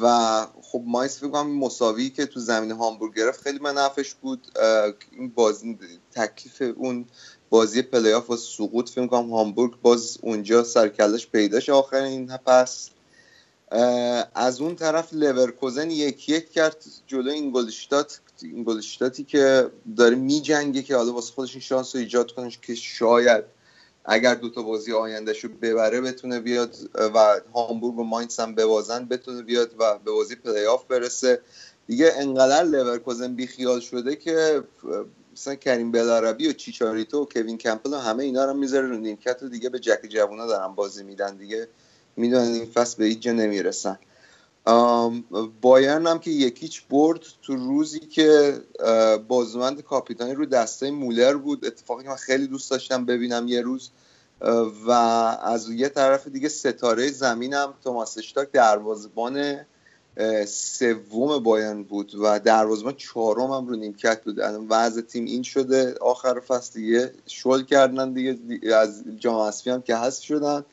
و 0.02 0.46
خب 0.62 0.84
ماینز 0.86 1.18
فکر 1.18 1.30
کنم 1.30 1.58
مساوی 1.58 2.10
که 2.10 2.26
تو 2.26 2.40
زمین 2.40 2.72
هامبورگ 2.72 3.16
گرفت 3.16 3.42
خیلی 3.42 3.60
منافش 3.60 4.14
بود. 4.14 4.48
این 5.12 5.30
بازی 5.30 5.78
تکلیف 6.12 6.76
اون 6.78 7.06
بازی 7.50 7.82
پلی 7.82 8.14
آف 8.14 8.30
و 8.30 8.38
سقوط 8.38 8.90
فکر 8.90 9.08
کنم 9.08 9.34
هامبورگ 9.34 9.82
باز 9.82 10.18
اونجا 10.22 10.64
سر 10.64 10.80
و 10.80 10.88
کلش 10.88 11.28
پیداش 11.28 11.70
آخرین 11.70 12.28
پس. 12.28 12.90
از 14.36 14.62
اون 14.62 14.76
طرف 14.76 15.14
لورکوزن 15.14 15.92
یک 15.92 16.30
یک 16.30 16.52
کرد 16.52 16.84
جلو 17.08 17.32
اینگلشتات. 17.32 18.20
اینگلشتاتی 18.42 19.24
که 19.24 19.72
داره 19.98 20.16
میجنگه 20.16 20.82
که 20.82 20.96
حالا 20.96 21.14
واسه 21.14 21.34
خودش 21.34 21.52
این 21.52 21.62
شانس 21.62 21.96
رو 21.96 22.02
ایجاد 22.02 22.32
کنه 22.32 22.52
که 22.62 22.76
شاید 22.76 23.44
اگر 24.06 24.36
دوتا 24.36 24.62
بازی 24.62 24.94
آیندهش 24.94 25.44
رو 25.44 25.50
ببره 25.62 26.02
بتونه 26.02 26.40
بیاد 26.40 26.76
و 27.16 27.42
هامبورگ 27.54 28.00
و 28.00 28.04
ماینس 28.04 28.40
هم 28.40 28.56
ببازن 28.56 29.06
بتونه 29.06 29.42
بیاد 29.42 29.72
و 29.80 30.00
به 30.00 30.12
بازی 30.12 30.36
پلی 30.36 30.66
آف 30.66 30.86
برسه. 30.86 31.42
دیگه 31.88 32.12
انقدر 32.18 32.64
لورکوزن 32.64 33.36
بیخیال 33.36 33.80
شده 33.80 34.16
که 34.16 34.64
مثلا 35.34 35.56
کریم 35.56 35.92
بلاربی 35.92 36.48
و 36.48 36.54
چیچاریتو 36.54 37.22
و 37.22 37.26
کوین 37.26 37.58
کمپل 37.58 37.94
و 37.94 37.98
همه 37.98 38.24
اینا 38.24 38.46
رو 38.46 38.54
می‌ذاره 38.54 38.88
رو 38.88 38.98
نیمکت 38.98 39.44
و 39.44 39.50
دیگه 39.50 39.70
به 39.70 39.80
جک 39.80 40.00
جوونا 40.10 40.46
دارن 40.48 40.76
بازی 40.76 41.04
میدن 41.04 41.38
دیگه. 41.38 41.68
می‌دونن 42.18 42.54
این 42.54 42.66
فصل 42.66 42.98
به 42.98 43.06
هیچ 43.06 43.28
نمی‌رسن. 43.28 44.00
بایرن 45.62 46.08
هم 46.08 46.20
که 46.20 46.32
یک 46.32 46.54
هیچ 46.54 46.84
برد 46.90 47.22
تو 47.42 47.56
روزی 47.56 48.00
که 48.00 48.60
بازوبند 49.28 49.82
کاپیتانی 49.82 50.34
رو 50.34 50.46
دسته 50.46 50.92
مولر 50.92 51.34
بود. 51.34 51.66
اتفاقی 51.66 52.04
که 52.04 52.10
من 52.10 52.16
خیلی 52.16 52.48
دوست 52.48 52.72
داشتم 52.72 53.06
ببینم 53.06 53.48
یه 53.48 53.62
روز. 53.62 53.92
و 54.86 54.92
از 55.44 55.70
یه 55.70 55.90
طرف 55.90 56.28
دیگه 56.28 56.50
ستاره 56.50 57.12
زمینم 57.12 57.74
توماس 57.84 58.18
اشتاک 58.18 58.52
دروازبان 58.52 59.66
سوم 60.48 61.44
بایرن 61.44 61.84
بود 61.84 62.16
و 62.16 62.40
دروازبان 62.40 62.94
چهارم 62.94 63.52
هم 63.52 63.68
رو 63.68 63.76
نیمکت 63.76 64.24
بود. 64.24 64.40
وضع 64.70 65.02
تیم 65.02 65.26
این 65.26 65.44
شده 65.44 65.96
آخر 66.02 66.40
فصل 66.40 66.74
دیگه 66.74 67.12
شل 67.28 67.64
کردن 67.64 68.14
دیگه 68.14 68.38
از 68.76 69.04
جام 69.18 69.52
هم 69.66 69.82
که 69.82 69.96
هست 69.96 70.22
شدن. 70.22 70.66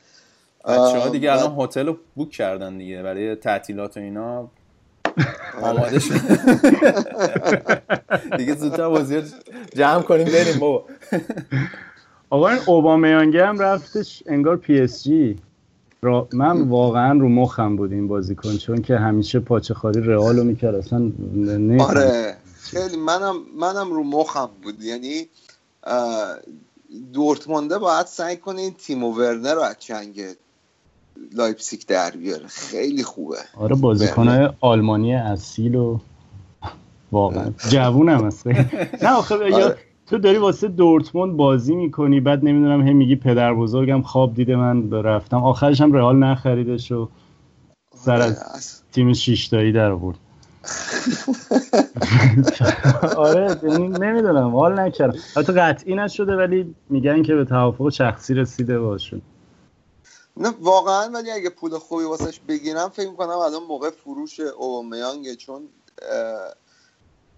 بچه 0.65 0.99
ها 0.99 1.09
دیگه 1.09 1.31
الان 1.31 1.55
هتل 1.59 1.87
رو 1.87 1.97
بوک 2.15 2.29
کردن 2.29 2.77
دیگه 2.77 3.03
برای 3.03 3.35
تعطیلات 3.35 3.97
و 3.97 3.99
اینا. 3.99 4.49
آماده 5.61 5.99
شد. 5.99 6.13
دیگه 8.37 8.55
زودتر 8.55 8.89
بازی 8.89 9.21
جمع 9.75 10.01
کنیم 10.01 10.25
بریم 10.25 10.59
بابا. 10.59 10.85
آقا 12.29 12.49
این 12.49 12.59
اوبامیانگی 12.65 13.37
هم 13.37 13.59
رفتش 13.59 14.23
انگار 14.25 14.57
پی 14.57 14.79
اس 14.79 15.03
جی. 15.03 15.37
من 16.33 16.61
واقعا 16.61 17.19
رو 17.19 17.29
مخم 17.29 17.75
بود 17.75 17.91
این 17.91 18.07
بازیکن 18.07 18.57
چون 18.57 18.81
که 18.81 18.97
همیشه 18.97 19.39
پاچه 19.39 19.73
خاری 19.73 20.01
رئال 20.01 20.37
رو 20.37 20.43
می‌کرد 20.43 20.75
اصلا 20.75 21.11
آره. 21.79 22.37
خیلی 22.61 22.97
منم 22.97 23.35
منم 23.59 23.93
رو 23.93 24.03
مخم 24.03 24.49
بود. 24.63 24.83
یعنی 24.83 25.27
دورتمونده 27.13 27.77
باید 27.77 28.05
سعی 28.05 28.37
کنه 28.37 28.61
این 28.61 28.73
تیمو 28.73 29.11
ورنر 29.11 29.53
رو 29.53 29.61
از 29.61 29.75
چنگ 29.79 30.21
لایپسیک 31.33 31.87
در 31.87 32.11
بیاره. 32.11 32.47
خیلی 32.47 33.03
خوبه. 33.03 33.37
آره 33.57 33.75
بازیکن 33.75 34.49
آلمانی 34.61 35.15
اصیل 35.15 35.75
و 35.75 35.99
واقعا 37.11 37.51
جوونم 37.69 38.25
هست 38.25 38.47
نه 39.03 39.09
آخه 39.17 39.35
آره. 39.35 39.77
تو 40.05 40.17
داری 40.17 40.37
واسه 40.37 40.67
دورتموند 40.67 41.37
بازی 41.37 41.75
می‌کنی 41.75 42.19
بعد 42.19 42.45
نمی‌دونم 42.45 42.87
هم 42.87 42.95
میگی 42.95 43.15
پدر 43.15 43.53
بزرگم 43.53 44.01
خواب 44.01 44.33
دیده 44.33 44.55
من 44.55 44.91
رفتم. 44.91 45.43
آخرش 45.43 45.81
هم 45.81 45.93
رئال 45.93 46.15
نخریدش 46.15 46.91
و 46.91 47.09
سر 47.95 48.21
از 48.21 48.37
آره، 48.37 48.61
تیم 48.91 49.13
شیشتایی 49.13 49.71
در 49.71 49.91
آورد. 49.91 50.17
آره 53.17 53.57
یعنی 53.63 53.87
نمی‌دونم 53.87 54.55
حال 54.55 54.79
نکردم. 54.79 55.19
حتی 55.35 55.53
قطعی 55.53 55.95
نشده 55.95 56.35
ولی 56.35 56.75
میگن 56.89 57.23
که 57.23 57.35
به 57.35 57.45
توافق 57.45 57.89
شخصی 57.89 58.33
رسیده 58.33 58.79
باشه 58.79 59.21
نه 60.37 60.49
واقعا 60.59 61.11
ولی 61.11 61.31
اگه 61.31 61.49
پول 61.49 61.77
خوبی 61.77 62.03
واسش 62.03 62.39
بگیرم 62.39 62.89
فکر 62.89 63.09
می‌کنم 63.09 63.29
الان 63.29 63.63
موقع 63.63 63.89
فروش 63.89 64.39
اوبامیانگه 64.39 65.35
چون 65.35 65.69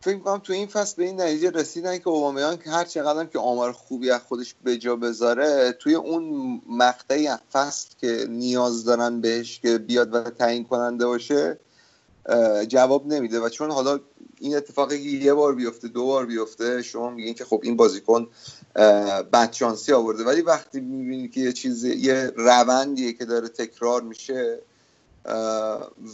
فکر 0.02 0.16
می‌کنم 0.16 0.38
تو 0.40 0.54
این 0.54 0.68
فصل 0.68 0.96
به 0.98 1.04
این 1.04 1.22
نتیجه 1.22 1.50
رسیدن 1.52 1.98
که 1.98 2.08
اوبامیانگ 2.08 2.64
هر 2.66 2.86
چقدر 2.86 3.26
که 3.26 3.40
آمار 3.40 3.72
خوبی 3.72 4.12
از 4.12 4.22
خودش 4.22 4.56
به 4.64 4.78
جا 4.78 4.96
بذاره 4.96 5.72
توی 5.72 5.96
اون 5.96 6.24
مقطعی 6.70 7.30
فصل 7.54 7.90
که 8.02 8.26
نیاز 8.30 8.86
دارن 8.86 9.22
بهش 9.22 9.60
که 9.60 9.78
بیاد 9.78 10.16
و 10.16 10.22
تعیین 10.24 10.64
کننده 10.64 11.06
باشه 11.06 11.60
جواب 12.68 13.08
نمیده. 13.08 13.40
و 13.40 13.50
چون 13.50 13.72
حالا 13.72 14.00
این 14.44 14.56
اتفاقی 14.56 14.96
یه 14.96 15.34
بار 15.34 15.56
بیفته 15.56 15.88
دو 15.88 16.06
بار 16.06 16.26
بیفته. 16.26 16.82
شما 16.82 17.10
میگین 17.10 17.34
که 17.34 17.46
خب 17.46 17.62
این 17.64 17.76
بازیکن 17.78 18.28
بدشانسی 19.34 19.94
آورده. 19.94 20.24
ولی 20.24 20.42
وقتی 20.42 20.80
می‌بینی 20.80 21.28
که 21.28 21.42
یه 21.42 21.52
چیز 21.52 21.84
یه 21.84 22.32
روندیه 22.36 23.14
که 23.14 23.26
داره 23.26 23.48
تکرار 23.48 24.02
میشه 24.02 24.60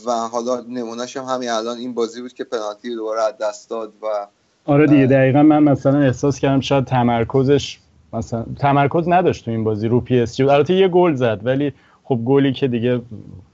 و 0.06 0.12
حالا 0.32 0.62
نمونهش 0.70 1.18
هم 1.18 1.24
همین 1.24 1.50
الان 1.50 1.78
این 1.78 1.94
بازی 1.94 2.22
بود 2.22 2.34
که 2.34 2.44
پنالتی 2.44 2.96
دوباره 2.96 3.22
از 3.24 3.34
دست 3.42 3.70
داد 3.70 3.94
و 4.02 4.28
آره 4.66 4.88
دیگه 4.88 5.06
دقیقا 5.06 5.44
من 5.44 5.64
مثلا 5.64 6.00
احساس 6.00 6.40
کردم 6.40 6.60
شاید 6.60 6.86
تمرکزش 6.86 7.80
مثلا 8.14 8.46
تمرکز 8.60 9.04
نداشت 9.08 9.46
تو 9.46 9.52
این 9.52 9.64
بازی 9.64 9.88
رو 9.88 10.02
پی 10.02 10.20
اس 10.20 10.36
جی 10.36 10.44
البته 10.44 10.74
یه 10.74 10.88
گل 10.88 11.14
زد 11.14 11.40
ولی 11.44 11.74
خب 12.04 12.20
گلی 12.26 12.54
که 12.54 12.68
دیگه 12.68 13.02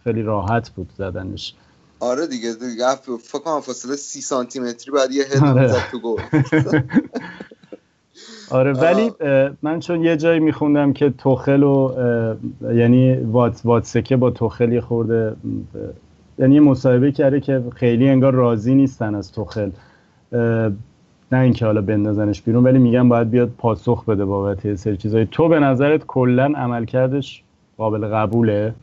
خیلی 0.04 0.22
راحت 0.22 0.70
بود 0.70 0.90
زدنش. 0.98 1.54
آره 2.00 2.28
دیگه 2.28 2.54
دیگه 2.54 2.96
فکر 2.96 3.40
کنم 3.42 3.62
فاصله 3.62 3.96
سی 3.96 4.22
سانتی 4.22 4.60
متری 4.60 4.92
بعد 4.92 5.12
یه 5.12 5.24
هد 5.24 5.44
آره. 5.44 5.92
تو 5.92 6.00
گل. 6.00 6.22
آره 8.50 8.74
ولی 8.74 9.12
من 9.62 9.80
چون 9.80 10.04
یه 10.04 10.18
جایی 10.18 10.40
میخوندم 10.40 10.94
که 10.94 11.10
توخل 11.10 11.64
و 11.64 11.94
یعنی 12.62 13.16
وات 13.16 13.62
واتسکه 13.64 14.18
با 14.18 14.32
توخل 14.32 14.80
خورده 14.80 15.36
یعنی 16.40 16.60
مصاحبه 16.60 17.12
کرده 17.12 17.40
که 17.40 17.64
خیلی 17.76 18.10
انگار 18.10 18.34
راضی 18.34 18.76
نیستن 18.76 19.16
از 19.16 19.32
توخل. 19.32 19.70
نه 21.32 21.40
اینکه 21.40 21.66
حالا 21.66 21.82
بندازنش 21.82 22.42
بیرون 22.42 22.64
ولی 22.64 22.80
میگن 22.80 23.10
باید 23.10 23.30
بیاد 23.30 23.50
پاسخ 23.58 24.06
بده 24.06 24.26
بابت 24.26 24.76
سری 24.76 24.98
چیزایی 24.98 25.28
تو 25.32 25.48
به 25.48 25.60
نظرت 25.60 26.06
کلا 26.06 26.54
عملکردش 26.56 27.44
قابل 27.78 28.08
قبوله 28.08 28.74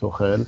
توخل؟ 0.00 0.42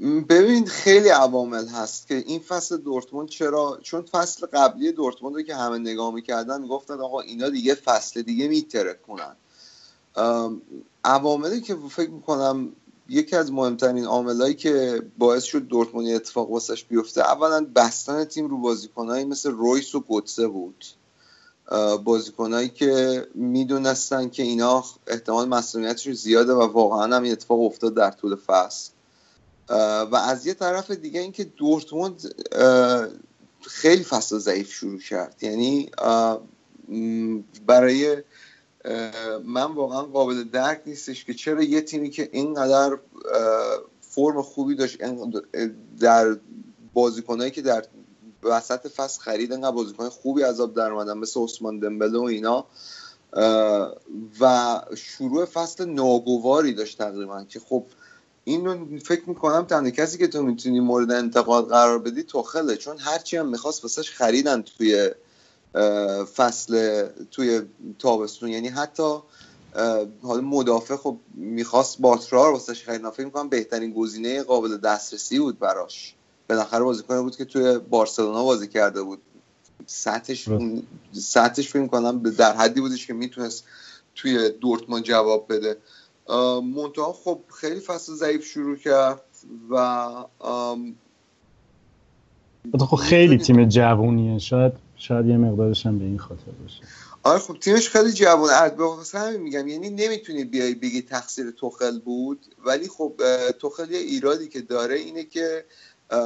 ببین 0.00 0.66
خیلی 0.66 1.08
عوامل 1.08 1.66
هست 1.66 2.08
که 2.08 2.14
این 2.14 2.40
فصل 2.40 2.76
دورتموند 2.76 3.28
چرا 3.28 3.78
چون 3.82 4.02
فصل 4.02 4.46
قبلی 4.46 4.92
دورتموند 4.92 5.34
رو 5.34 5.42
که 5.42 5.54
همه 5.54 5.78
نگاه 5.78 6.14
می‌کردن 6.14 6.62
می‌گفتن 6.62 7.00
آقا 7.00 7.20
اینا 7.20 7.48
دیگه 7.48 7.74
فصل 7.74 8.22
دیگه 8.22 8.48
میترکونن. 8.48 9.36
عواملی 11.04 11.60
که 11.60 11.76
فکر 11.90 12.10
می‌کنم 12.10 12.72
یکی 13.08 13.36
از 13.36 13.52
مهمترین 13.52 14.04
عاملایی 14.04 14.54
که 14.54 15.02
باعث 15.18 15.44
شد 15.44 15.66
دورتموند 15.66 16.08
اتفاق 16.08 16.50
واسش 16.50 16.84
بیفته 16.84 17.20
اولا 17.20 17.66
بستن 17.74 18.24
تیم 18.24 18.48
رو 18.48 18.58
بازیکنهایی 18.58 19.24
مثل 19.24 19.50
رویس 19.50 19.94
و 19.94 20.00
گوتسه 20.00 20.48
بود. 20.48 20.84
بازیکنهایی 22.04 22.68
که 22.68 23.26
می‌دونستن 23.34 24.28
که 24.28 24.42
اینا 24.42 24.84
احتمال 25.06 25.48
مسئولیتشون 25.48 26.12
زیاده 26.12 26.52
و 26.52 26.62
واقعا 26.72 27.16
هم 27.16 27.22
این 27.22 27.32
اتفاق 27.32 27.60
افتاد 27.60 27.94
در 27.94 28.10
طول 28.10 28.36
فصل. 28.36 28.90
و 29.68 30.16
از 30.16 30.46
یه 30.46 30.54
طرف 30.54 30.90
دیگه 30.90 31.20
اینکه 31.20 31.44
دورتموند 31.44 32.34
خیلی 33.60 34.04
فصل 34.04 34.38
ضعیف 34.38 34.72
شروع 34.72 35.00
کرد. 35.00 35.42
یعنی 35.42 35.90
برای 37.66 38.22
من 39.44 39.72
واقعا 39.74 40.02
قابل 40.02 40.44
درک 40.44 40.82
نیستش 40.86 41.24
که 41.24 41.34
چرا 41.34 41.62
یه 41.62 41.80
تیمی 41.80 42.10
که 42.10 42.28
اینقدر 42.32 42.98
فرم 44.00 44.42
خوبی 44.42 44.74
داشت 44.74 44.98
در 46.00 46.36
بازیکنهایی 46.94 47.50
که 47.50 47.62
در 47.62 47.84
وسط 48.42 48.88
فصل 48.88 49.20
خرید 49.20 49.52
انقدر 49.52 49.70
بازیکن 49.70 50.08
خوبی 50.08 50.42
عذاب 50.42 50.74
در 50.74 50.90
اومدن 50.90 51.18
مثل 51.18 51.40
عثمان 51.40 51.78
دمبله 51.78 52.18
و 52.18 52.22
اینا. 52.22 52.66
و 54.40 54.80
شروع 54.96 55.44
فصل 55.44 55.84
ناگواری 55.84 56.74
داشت 56.74 56.98
تقریبا 56.98 57.44
که 57.44 57.60
خب 57.60 57.84
این 58.48 58.98
فکر 58.98 59.28
می‌کنم 59.28 59.64
تنها 59.64 59.90
کسی 59.90 60.18
که 60.18 60.26
تو 60.26 60.42
می‌تونی 60.42 60.80
مورد 60.80 61.12
انتقاد 61.12 61.68
قرار 61.68 61.98
بدی 61.98 62.22
توخله 62.22 62.76
چون 62.76 62.98
هرچی 62.98 63.36
هم 63.36 63.48
می‌خواست 63.48 63.84
واسش 63.84 64.10
خریدن 64.10 64.62
توی 64.62 65.10
فصل 66.34 67.06
توی 67.30 67.62
تابستون. 67.98 68.48
یعنی 68.48 68.68
حتی 68.68 69.18
حالا 70.22 70.40
مدافع 70.40 70.96
خب 70.96 71.16
می‌خواست 71.34 72.00
باترار 72.00 72.52
واسش 72.52 72.84
خریدن 72.84 73.10
فکر 73.10 73.24
می‌کنم 73.24 73.48
بهترین 73.48 73.92
گزینه 73.92 74.42
قابل 74.42 74.76
دسترسی 74.76 75.38
بود 75.38 75.58
براش. 75.58 76.14
بالاخره 76.48 76.84
بازیکن 76.84 77.22
بود 77.22 77.36
که 77.36 77.44
توی 77.44 77.78
بارسلونا 77.78 78.44
بازی 78.44 78.68
کرده 78.68 79.02
بود. 79.02 79.18
سطحش 79.86 80.48
سطحش 81.12 81.68
فکر 81.68 81.86
کنم 81.86 82.22
در 82.22 82.56
حدی 82.56 82.80
بودش 82.80 83.06
که 83.06 83.12
می‌تونست 83.12 83.64
توی 84.14 84.48
دورتمان 84.48 85.02
جواب 85.02 85.46
بده. 85.48 85.76
منتها 86.74 87.12
خب 87.12 87.40
خیلی 87.60 87.80
فصل 87.80 88.12
ضعیف 88.12 88.44
شروع 88.44 88.76
کرد 88.76 89.22
و 89.70 90.24
خب 92.80 92.96
خیلی 92.96 93.38
تیم 93.38 93.68
جوونیه. 93.68 94.38
شاید 94.38 94.72
شاید 94.96 95.26
یه 95.26 95.36
مقدارش 95.36 95.86
هم 95.86 95.98
به 95.98 96.04
این 96.04 96.18
خاطر 96.18 96.50
باشه. 96.62 96.82
آره 97.22 97.38
خب 97.38 97.58
تیمش 97.58 97.88
خیلی 97.88 98.12
جوان 98.12 98.68
واسه 98.76 99.18
همین 99.18 99.40
میگم 99.40 99.68
یعنی 99.68 99.90
نمی‌تونی 99.90 100.44
بیای 100.44 100.74
بگی 100.74 101.02
تقصیر 101.02 101.50
توخل 101.50 101.98
بود 101.98 102.46
ولی 102.66 102.88
خب 102.88 103.20
توخل 103.58 103.90
یه 103.90 103.98
ایرادی 103.98 104.48
که 104.48 104.60
داره 104.60 104.94
اینه 104.94 105.24
که 105.24 105.64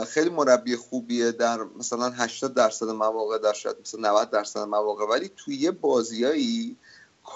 خیلی 0.09 0.31
مربی 0.31 0.77
خوبیه 0.77 1.32
در 1.32 1.59
مثلا 1.78 2.10
80 2.10 2.55
درصد 2.55 2.89
مواقع 2.89 3.39
در 3.39 3.52
شاید 3.52 3.77
مثلا 3.81 4.10
90 4.10 4.31
درصد 4.31 4.60
مواقع 4.60 5.05
ولی 5.06 5.31
توی 5.36 5.56
یه 5.56 5.70
بازیایی 5.70 6.77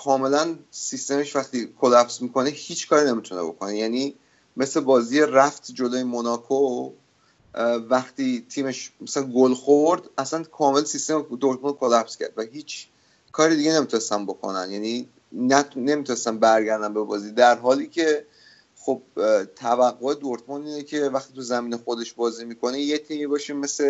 کاملا 0.03 0.57
سیستمش 0.71 1.37
وقتی 1.37 1.75
کلاپس 1.81 2.23
می‌کنه 2.23 2.51
هیچ 2.51 2.89
کاری 2.89 3.11
نمی‌تونه 3.11 3.43
بکنه. 3.43 3.77
یعنی 3.77 4.15
مثل 4.57 4.81
بازی 4.81 5.21
رفت 5.21 5.73
جلوی 5.73 6.03
موناکو 6.03 6.91
وقتی 7.91 8.47
تیمش 8.49 8.93
مثلا 9.01 9.23
گل 9.23 9.55
خورد 9.55 10.03
اصلا 10.19 10.43
کامل 10.45 10.85
سیستم 10.85 11.23
دورتموند 11.23 11.77
کلاپس 11.77 12.16
کرد 12.16 12.33
و 12.37 12.43
هیچ 12.43 12.89
کاری 13.33 13.57
دیگه 13.57 13.73
نمی‌تونستن 13.73 14.27
بکنن. 14.27 14.71
یعنی 14.71 15.09
نمی‌تونستن 15.77 16.39
برگردن 16.39 16.95
به 16.95 17.01
بازی. 17.01 17.33
در 17.33 17.59
حالی 17.59 17.87
که 17.87 18.27
خب 18.86 19.02
توقع 19.56 20.15
دورتموند 20.20 20.66
اینه 20.66 20.82
که 20.82 21.11
وقتی 21.15 21.35
تو 21.35 21.40
زمین 21.40 21.77
خودش 21.77 22.12
بازی 22.12 22.44
می‌کنه 22.44 22.78
یه 22.78 22.98
تیمی 22.98 23.27
باشه 23.27 23.55
مثل 23.55 23.85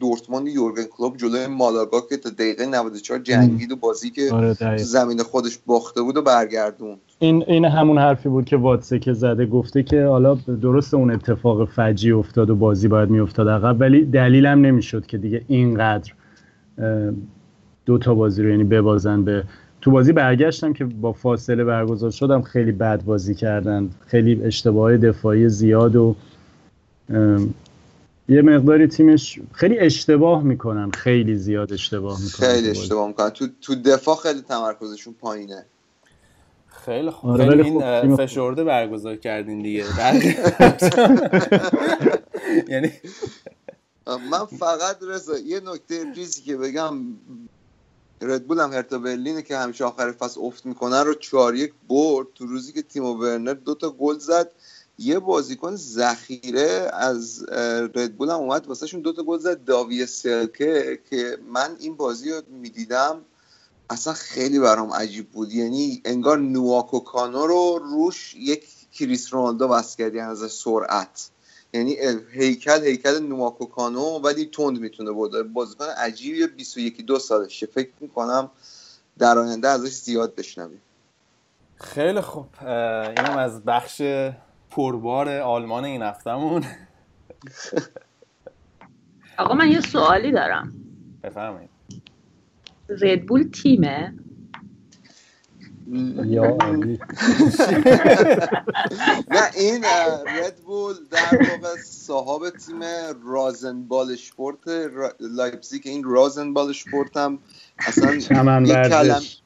دورتموند 0.00 0.48
یورگن 0.48 0.84
کلوب 0.84 1.16
جلوی 1.16 1.46
مالاگا 1.46 2.00
که 2.00 2.16
تا 2.16 2.30
دقیقه 2.30 2.66
94 2.66 3.18
جنگید 3.18 3.72
و 3.72 3.76
بازی 3.76 4.10
که 4.10 4.32
آره 4.32 4.54
تو 4.54 4.76
زمین 4.76 5.22
خودش 5.22 5.58
باخته 5.66 6.02
بود 6.02 6.16
و 6.16 6.22
برگردون 6.22 6.96
این 7.18 7.44
این 7.46 7.64
همون 7.64 7.98
حرفی 7.98 8.28
بود 8.28 8.44
که 8.44 8.56
واتسه 8.56 8.98
که 8.98 9.12
زده 9.12 9.46
گفته 9.46 9.82
که 9.82 10.04
حالا 10.04 10.34
درست 10.34 10.94
اون 10.94 11.10
اتفاق 11.10 11.68
فجی 11.68 12.12
افتاد 12.12 12.50
و 12.50 12.56
بازی 12.56 12.88
باید 12.88 13.10
میافتاد 13.10 13.48
عقب 13.48 13.76
ولی 13.80 14.04
دلیلم 14.04 14.66
نمی‌شد 14.66 15.06
که 15.06 15.18
دیگه 15.18 15.44
اینقدر 15.48 16.12
دو 17.86 17.98
تا 17.98 18.14
بازی 18.14 18.42
رو 18.42 18.50
یعنی 18.50 18.64
ببازن 18.64 19.24
به 19.24 19.44
تو 19.84 19.90
بازی 19.90 20.12
برگشتم 20.12 20.72
که 20.72 20.84
با 20.84 21.12
فاصله 21.12 21.64
برگزار 21.64 22.10
شدم 22.10 22.42
خیلی 22.42 22.72
بد 22.72 23.02
بازی 23.02 23.34
کردن. 23.34 23.90
خیلی 24.06 24.44
اشتباه 24.44 24.96
دفاعی 24.96 25.48
زیاد 25.48 25.96
و 25.96 26.16
یه 28.28 28.42
مقداری 28.42 28.86
تیمش 28.86 29.40
خیلی 29.52 29.78
اشتباه 29.78 30.42
می‌کنن 30.42 30.90
خیلی 30.90 31.36
زیاد 31.36 31.72
اشتباه 31.72 32.22
می‌کنن 32.22 32.48
خیلی 32.48 32.70
اشتباه 32.70 33.08
می‌کنن. 33.08 33.30
تو, 33.30 33.46
تو 33.60 33.74
دفاع 33.74 34.16
خیلی 34.16 34.40
تمرکزشون 34.40 35.14
پایینه. 35.20 35.66
خیلی 36.66 37.10
خوب. 37.10 37.30
آره 37.30 37.48
خیلی 37.48 37.70
این 37.82 38.16
فشرده 38.16 38.64
برگزار 38.64 39.16
کردین 39.16 39.62
دیگه. 39.62 39.84
یعنی 42.72 42.90
من 44.06 44.44
فقط 44.58 44.96
رضا 45.08 45.38
یه 45.38 45.60
نکته 45.60 46.14
چیزی 46.14 46.42
که 46.42 46.56
بگم 46.56 46.94
ردبول 48.26 48.60
هم 48.60 48.72
هرتا 48.72 48.98
برلینه 48.98 49.42
که 49.42 49.56
همیشه 49.56 49.84
آخر 49.84 50.12
فصل 50.12 50.40
افت 50.40 50.66
می‌کنه 50.66 51.02
رو 51.02 51.14
چهار 51.14 51.54
یک 51.54 51.72
برد. 51.88 52.26
تو 52.34 52.46
روزی 52.46 52.72
که 52.72 52.82
تیمو 52.82 53.14
ورنر 53.14 53.54
دو 53.54 53.74
تا 53.74 53.90
گل 53.90 54.18
زد 54.18 54.52
یه 54.98 55.18
بازیکن 55.18 55.76
ذخیره 55.76 56.90
از 56.92 57.44
ردبول 57.94 58.30
هم 58.30 58.36
اومد 58.36 58.66
واسهشون 58.66 59.00
دو 59.00 59.12
تا 59.12 59.22
گل 59.22 59.38
زد. 59.38 59.64
داوی 59.64 60.06
سلکه 60.06 60.98
که 61.10 61.38
من 61.48 61.76
این 61.78 61.96
بازی 61.96 62.30
رو 62.30 62.42
می‌دیدم 62.48 63.24
اصلا 63.90 64.12
خیلی 64.12 64.58
برام 64.58 64.92
عجیب 64.92 65.30
بود. 65.30 65.52
یعنی 65.52 66.02
انگار 66.04 66.38
نواکو 66.38 67.00
کانو 67.00 67.46
رو 67.46 67.78
روش 67.84 68.34
یک 68.34 68.64
کریس 68.92 69.34
رونالدو 69.34 69.68
بس 69.68 69.96
کردی 69.96 70.20
از 70.20 70.52
سرعت. 70.52 71.30
یعنی 71.74 71.96
هیکل 72.32 72.84
هیکل 72.84 73.22
نوماکو 73.22 73.66
کانو 73.66 74.18
ولی 74.18 74.46
تند 74.46 74.78
می‌تونه 74.80 75.10
بود 75.10 75.52
بازیکن 75.52 75.84
عجیبی 75.84 76.46
21 76.46 77.06
دو 77.06 77.18
سالشه. 77.18 77.66
فکر 77.66 77.92
می‌کنم 78.00 78.50
در 79.18 79.38
آینده 79.38 79.68
ازش 79.68 79.92
زیاد 79.92 80.34
بشنویم. 80.34 80.80
خیلی 81.76 82.20
خوب. 82.20 82.46
اینم 82.62 83.36
از 83.38 83.64
بخش 83.64 84.02
پربار 84.70 85.28
آلمان 85.28 85.84
این 85.84 86.02
هفتهمون. 86.02 86.64
آقا 89.38 89.54
من 89.54 89.70
یه 89.70 89.80
سوالی 89.80 90.32
دارم. 90.32 90.72
بفرمایید. 91.22 91.70
ردبول 92.88 93.50
تیمه؟ 93.50 94.14
یا 96.24 96.56
نه 99.34 99.50
این 99.56 99.84
ردبول 100.26 100.94
در 101.10 101.38
واقع 101.50 101.76
صاحب 101.84 102.50
تیم 102.50 102.80
رازنبال 103.24 104.12
اشپورت 104.12 104.68
لایپزیگ. 105.20 105.82
این 105.84 106.04
رازنبال 106.04 106.68
اشپورت 106.68 107.16
هم 107.16 107.38
اصلا 107.78 108.18
چمن 108.28 108.64
ورزش. 108.64 109.38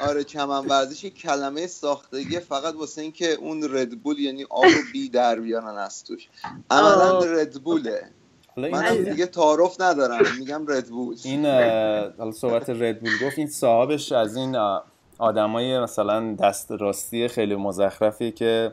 آره 0.00 0.24
چمن 0.24 0.66
ورزش 0.66 1.04
کلمه 1.04 1.66
ساختگی 1.66 2.40
فقط 2.40 2.74
واسه 2.74 3.02
اینکه 3.02 3.32
اون 3.32 3.68
ردبول 3.70 4.18
یعنی 4.18 4.44
R 4.44 4.64
و 4.64 4.92
B 4.92 5.08
در 5.08 5.40
بیارن 5.40 5.78
از 5.78 6.04
توش. 6.04 6.28
عملا 6.70 7.20
ردبوله 7.20 8.10
من 8.56 9.04
دیگه 9.04 9.26
تعارف 9.26 9.80
ندارم 9.80 10.24
میگم 10.38 10.66
ردبول 10.66 11.16
این 11.24 11.46
حالا 12.18 12.32
صحبت 12.32 12.70
ردبول 12.70 13.12
گفت 13.26 13.38
این 13.38 13.46
صاحبش 13.46 14.12
از 14.12 14.36
این 14.36 14.56
آدمای 15.18 15.80
مثلا 15.80 16.34
دست 16.34 16.72
راستی 16.72 17.28
خیلی 17.28 17.54
مزخرفی 17.54 18.32
که 18.32 18.72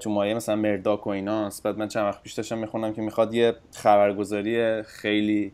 تو 0.00 0.10
مایه 0.10 0.34
مثلا 0.34 0.56
مرداک 0.56 1.06
و 1.06 1.10
ایناست. 1.10 1.62
بعد 1.62 1.78
من 1.78 1.88
چند 1.88 2.04
وقت 2.04 2.22
پیش 2.22 2.32
داشتم 2.32 2.58
می‌خونم 2.58 2.92
که 2.92 3.02
می‌خواد 3.02 3.34
یه 3.34 3.54
خبرگزاری 3.74 4.82
خیلی 4.82 5.52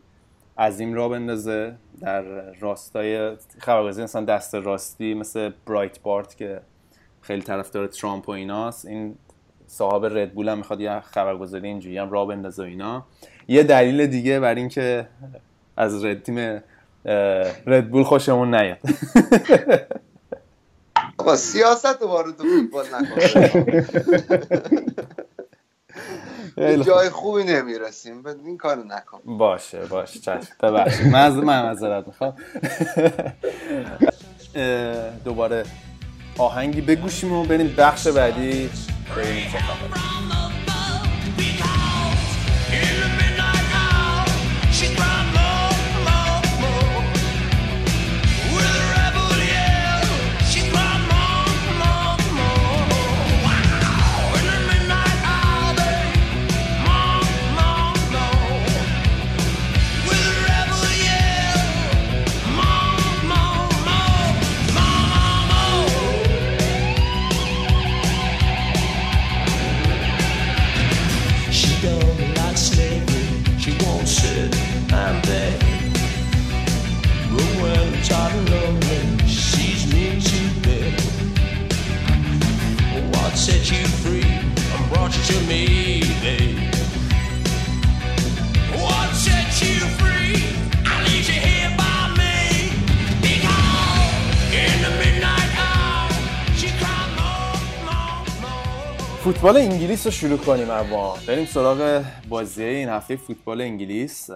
عظیم 0.57 0.93
را 0.93 1.09
بندازه 1.09 1.75
در 2.01 2.21
راستای 2.59 3.35
خبرگزاری 3.59 4.03
مثلا 4.03 4.25
دست 4.25 4.55
راستی 4.55 5.13
مثل 5.13 5.51
برایت 5.67 5.99
بارت 6.01 6.37
که 6.37 6.61
خیلی 7.21 7.41
طرفدار 7.41 7.87
ترامپ 7.87 8.29
و 8.29 8.31
ایناست. 8.31 8.85
این 8.85 9.15
صاحب 9.67 10.05
ردبول 10.05 10.49
هم 10.49 10.57
می‌خواد 10.57 10.81
یه 10.81 10.99
خبرگزاری 10.99 11.67
اینجوری 11.67 11.97
هم 11.97 12.11
را 12.11 12.25
بندازه 12.25 12.63
و 12.63 12.65
اینا. 12.65 13.05
یه 13.47 13.63
دلیل 13.63 14.07
دیگه 14.07 14.39
بر 14.39 14.55
اینکه 14.55 15.07
از 15.77 16.05
رد 16.05 16.23
تیم 16.23 16.61
ردبول 17.65 18.03
خوشمون 18.03 18.55
نیاد. 18.55 18.77
آقا 21.17 21.35
سیاست 21.35 22.01
وارد 22.01 22.35
فوتبال 22.35 22.85
نکن. 22.93 23.21
جای 26.83 27.09
خوبی 27.09 27.43
نمی‌رسیم. 27.43 28.27
این 28.45 28.57
کارو 28.57 28.83
نکن. 28.83 29.19
باشه 29.37 29.85
باشه. 29.85 30.19
چشم. 30.19 30.39
ببخشید. 30.63 31.07
من 31.07 31.25
از 31.25 31.33
من 31.33 31.43
معذرت 31.43 32.07
می‌خوام. 32.07 32.35
دوباره 35.25 35.65
آهنگی 36.37 36.81
بگوشیم 36.81 37.33
و 37.33 37.43
بریم 37.43 37.75
بخش 37.77 38.07
بعدی. 38.07 38.69
بریم 39.15 39.51
فوتبال 99.23 99.57
انگلیس 99.57 100.05
رو 100.05 100.11
شروع 100.11 100.37
کنیم 100.37 100.69
اما 100.69 101.17
بریم 101.27 101.45
سراغ 101.45 102.03
بازی 102.29 102.63
این 102.63 102.89
هفته 102.89 103.15
فوتبال 103.15 103.61
انگلیس. 103.61 104.29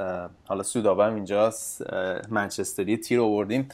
حالا 0.46 0.64
سودابم 0.64 1.16
اینجاست. 1.16 1.84
منچستری 2.30 2.98
تیر 2.98 3.22
آوردیم. 3.22 3.70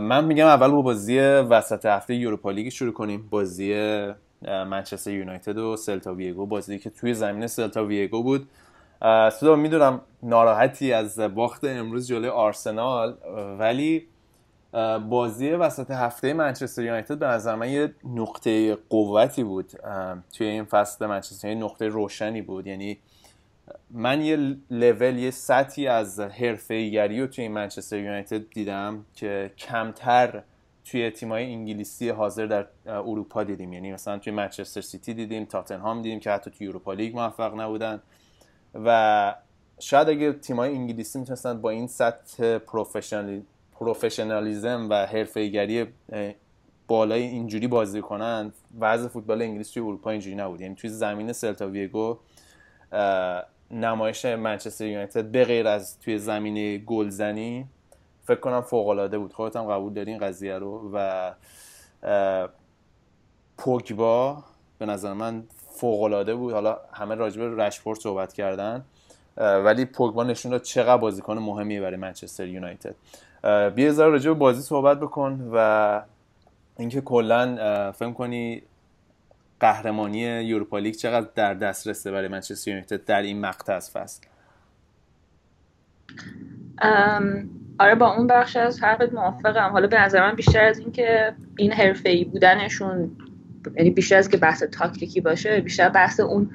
من 0.00 0.24
میگم 0.24 0.46
اول 0.46 0.70
با 0.70 0.82
بازی 0.82 1.18
وسط 1.18 1.86
هفته 1.86 2.14
یوروپا 2.14 2.50
لیگ 2.50 2.68
شروع 2.68 2.92
کنیم. 2.92 3.28
بازی 3.30 3.74
منچستر 4.48 5.10
یونایتد 5.10 5.58
و 5.58 5.76
سلتا 5.76 6.14
ویگو. 6.14 6.46
بازی 6.46 6.78
که 6.78 6.90
توی 6.90 7.14
زمین 7.14 7.46
سلتا 7.46 7.84
ویگو 7.84 8.22
بود. 8.22 8.48
سودا 9.32 9.56
می‌دونم 9.56 10.00
ناراحتی 10.22 10.92
از 10.92 11.18
باخت 11.18 11.64
امروز 11.64 12.08
جلوی 12.08 12.28
آرسنال 12.28 13.16
ولی 13.58 14.06
بازی 15.08 15.50
وسط 15.50 15.90
هفته 15.90 16.32
منچستر 16.32 16.82
یونایتد 16.82 17.18
به 17.18 17.26
نظر 17.26 17.54
من 17.54 17.70
یه 17.70 17.94
نقطه 18.04 18.74
قوتی 18.74 19.44
بود. 19.44 19.72
توی 20.36 20.46
این 20.46 20.64
فصل 20.64 21.06
منچستر 21.06 21.48
یه 21.48 21.54
نقطه 21.54 21.88
روشنی 21.88 22.42
بود. 22.42 22.66
یعنی 22.66 22.98
من 23.90 24.20
یه 24.20 24.56
لول 24.70 25.18
یه 25.18 25.30
سطحی 25.30 25.86
از 25.86 26.20
حرفه‌ایگری 26.20 27.20
رو 27.20 27.26
توی 27.26 27.48
منچستر 27.48 27.98
یونایتد 27.98 28.50
دیدم 28.50 29.04
که 29.14 29.50
کمتر 29.58 30.42
توی 30.84 31.10
تیمای 31.10 31.44
انگلیسی 31.44 32.08
حاضر 32.08 32.46
در 32.46 32.66
اروپا 32.86 33.44
دیدیم. 33.44 33.72
یعنی 33.72 33.92
مثلا 33.92 34.18
توی 34.18 34.32
منچستر 34.32 34.80
سیتی 34.80 35.14
دیدیم 35.14 35.44
تاتنهام 35.44 36.02
دیدیم 36.02 36.20
که 36.20 36.30
حتی 36.30 36.50
توی 36.50 36.68
Europa 36.68 36.92
League 36.92 37.16
موفق 37.16 37.60
نبودن. 37.60 38.02
و 38.74 39.34
شاید 39.78 40.08
اگه 40.08 40.32
تیمای 40.32 40.74
انگلیسی 40.74 41.18
می‌تونستن 41.18 41.60
با 41.60 41.70
این 41.70 41.86
سطح 41.86 42.58
professional 42.58 43.44
ی 43.72 43.79
professionalism 43.79 44.86
و 44.90 45.06
حرفه‌ایگری 45.06 45.86
بالای 46.88 47.22
اینجوری 47.22 47.66
بازی 47.66 48.00
کنن 48.00 48.52
وضع 48.80 49.08
فوتبال 49.08 49.42
انگلیس 49.42 49.70
توی 49.70 49.82
اروپا 49.82 50.10
اینجوری 50.10 50.36
نبود. 50.36 50.60
یعنی 50.60 50.74
توی 50.74 50.90
زمین 50.90 51.32
سلتا 51.32 51.68
ویگو 51.68 52.18
نمایش 53.70 54.24
منچستر 54.24 54.86
یونایتد 54.86 55.24
به 55.24 55.44
غیر 55.44 55.66
از 55.66 55.98
توی 55.98 56.18
زمینه 56.18 56.78
گلزنی 56.78 57.66
فکر 58.24 58.40
کنم 58.40 58.60
فوق 58.60 58.88
العاده 58.88 59.18
بود. 59.18 59.32
خودت 59.32 59.56
هم 59.56 59.64
قبول 59.64 59.92
داری 59.92 60.10
این 60.10 60.20
قضیه 60.20 60.58
رو؟ 60.58 60.90
و 60.94 61.32
پوگبا 63.58 64.44
به 64.78 64.86
نظر 64.86 65.12
من 65.12 65.42
فوق 65.70 66.02
العاده 66.02 66.34
بود. 66.34 66.52
حالا 66.52 66.78
همه 66.92 67.14
راجع 67.14 67.48
به 67.48 67.64
رشفورد 67.64 67.98
صحبت 67.98 68.32
کردن 68.32 68.84
ولی 69.36 69.84
پوگبا 69.84 70.24
نشون 70.24 70.50
داد 70.50 70.62
چقدر 70.62 70.96
بازیکن 70.96 71.38
مهمیه 71.38 71.80
برای 71.80 71.96
منچستر 71.96 72.46
یونایتد. 72.46 72.94
بیا 73.74 73.92
ذره 73.92 74.08
راجع 74.08 74.30
به 74.30 74.38
بازی 74.38 74.62
صحبت 74.62 75.00
بکن 75.00 75.50
و 75.52 76.02
اینکه 76.76 77.00
کلا 77.00 77.92
فهم 77.92 78.14
کنی 78.14 78.62
قهرمانی 79.60 80.18
یوروپا 80.18 80.78
لیگ 80.78 80.94
چقدر 80.94 81.28
در 81.34 81.54
دسترسه 81.54 82.10
برای 82.10 82.28
منچستر 82.28 82.70
یونایتد 82.70 83.04
در 83.04 83.22
این 83.22 83.40
مقطع 83.40 83.74
از 83.74 83.90
فصل؟ 83.90 84.26
آره 87.78 87.94
با 87.94 88.16
اون 88.16 88.26
بخش 88.26 88.56
از 88.56 88.82
حرفت 88.82 89.12
موافقم. 89.12 89.70
حالا 89.72 89.86
به 89.86 90.00
نظر 90.00 90.20
من 90.30 90.36
بیشتر 90.36 90.64
از 90.64 90.78
اینکه 90.78 91.34
این 91.58 91.72
حرفه‌ای 91.72 92.24
بودنشون 92.24 93.10
یعنی 93.76 93.90
بیشتر 93.90 94.16
از 94.16 94.28
که 94.28 94.36
بحث 94.36 94.62
تاکتیکی 94.62 95.20
باشه 95.20 95.60
بیشتر 95.60 95.88
بحث 95.88 96.20
اون 96.20 96.50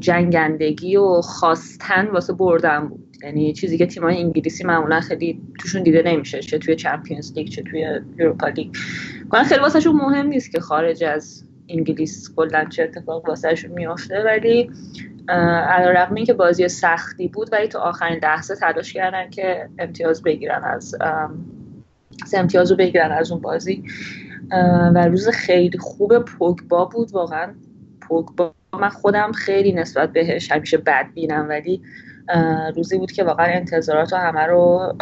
جنگندگی 0.00 0.96
و 0.96 1.20
خواستن 1.20 2.06
واسه 2.06 2.32
بردن 2.32 2.88
بود. 2.88 3.16
یعنی 3.22 3.52
چیزی 3.52 3.78
که 3.78 3.86
تیمای 3.86 4.18
انگلیسی 4.18 4.64
معمولا 4.64 5.00
خیلی 5.00 5.42
توشون 5.60 5.82
دیده 5.82 6.02
نمیشه 6.06 6.40
چه 6.40 6.58
توی 6.58 6.76
چمپیونز 6.76 7.32
لیگ 7.36 7.48
چه 7.48 7.62
توی 7.62 8.00
یوروپا 8.18 8.48
لیگ. 8.48 8.76
خیلی 9.48 9.60
واسهشون 9.60 9.96
مهم 9.96 10.26
نیست 10.26 10.52
که 10.52 10.60
خارج 10.60 11.04
از 11.04 11.44
انگلیس 11.72 12.34
کلا 12.36 12.64
چه 12.64 12.82
اتفاق 12.82 13.28
واسهشون 13.28 13.70
میافته 13.70 14.24
ولی 14.24 14.70
علیرغم 15.28 16.14
اینکه 16.14 16.32
بازی 16.32 16.68
سختی 16.68 17.28
بود 17.28 17.48
ولی 17.52 17.68
تو 17.68 17.78
آخرین 17.78 18.20
لحظه 18.22 18.56
تلاش 18.56 18.92
کردن 18.92 19.30
که 19.30 19.68
امتیاز 19.78 20.22
بگیرن 20.22 20.64
از 20.64 20.94
امتیاز 22.34 22.70
رو 22.70 22.76
بگیرن 22.76 23.12
از 23.12 23.32
اون 23.32 23.40
بازی. 23.40 23.84
و 24.94 25.06
روز 25.08 25.28
خیلی 25.28 25.78
خوب 25.78 26.18
پوگبا 26.18 26.84
بود 26.84 27.12
واقعا. 27.12 27.54
پوگبا 28.00 28.54
من 28.80 28.88
خودم 28.88 29.32
خیلی 29.32 29.72
نسبت 29.72 30.12
بهش 30.12 30.52
همیشه 30.52 30.78
بد 30.78 31.06
بینم 31.14 31.48
ولی 31.48 31.82
روزی 32.76 32.98
بود 32.98 33.12
که 33.12 33.24
واقعا 33.24 33.46
انتظارات 33.46 34.12
همه 34.12 34.46
رو 34.46 34.92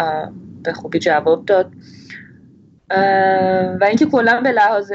به 0.62 0.72
خوبی 0.72 0.98
جواب 0.98 1.44
داد. 1.44 1.72
و 3.80 3.84
اینکه 3.88 4.06
کلا 4.06 4.40
به 4.40 4.52
لحاظ 4.52 4.92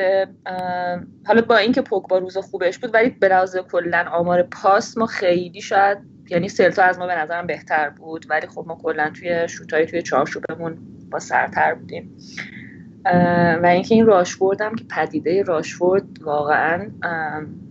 حالا 1.28 1.42
با 1.42 1.58
اینکه 1.58 1.82
پوگبا 1.82 2.18
روز 2.18 2.38
خوبش 2.38 2.78
بود 2.78 2.94
ولی 2.94 3.10
به 3.10 3.28
لحاظ 3.28 3.58
کلا 3.58 4.06
آمار 4.12 4.44
پاس 4.44 4.98
ما 4.98 5.06
خیلی 5.06 5.62
شاید 5.62 5.98
یعنی 6.30 6.50
سلتا 6.50 6.84
از 6.84 7.00
ما 7.00 7.08
به 7.08 7.16
نظرم 7.16 7.48
بهتر 7.48 7.90
بود 7.90 8.26
ولی 8.30 8.48
خب 8.48 8.66
ما 8.68 8.80
کلا 8.84 9.10
توی 9.10 9.50
شوتای 9.50 9.86
توی 9.86 10.02
چارچوبمون 10.02 10.78
با 11.12 11.20
سرتر 11.20 11.74
بودیم. 11.74 12.18
و 13.64 13.66
اینکه 13.66 13.96
این 13.96 14.06
راشفورد 14.06 14.62
هم 14.62 14.76
که 14.76 14.84
پدیده 14.84 15.44
راشفورد 15.44 16.04
واقعا 16.22 16.92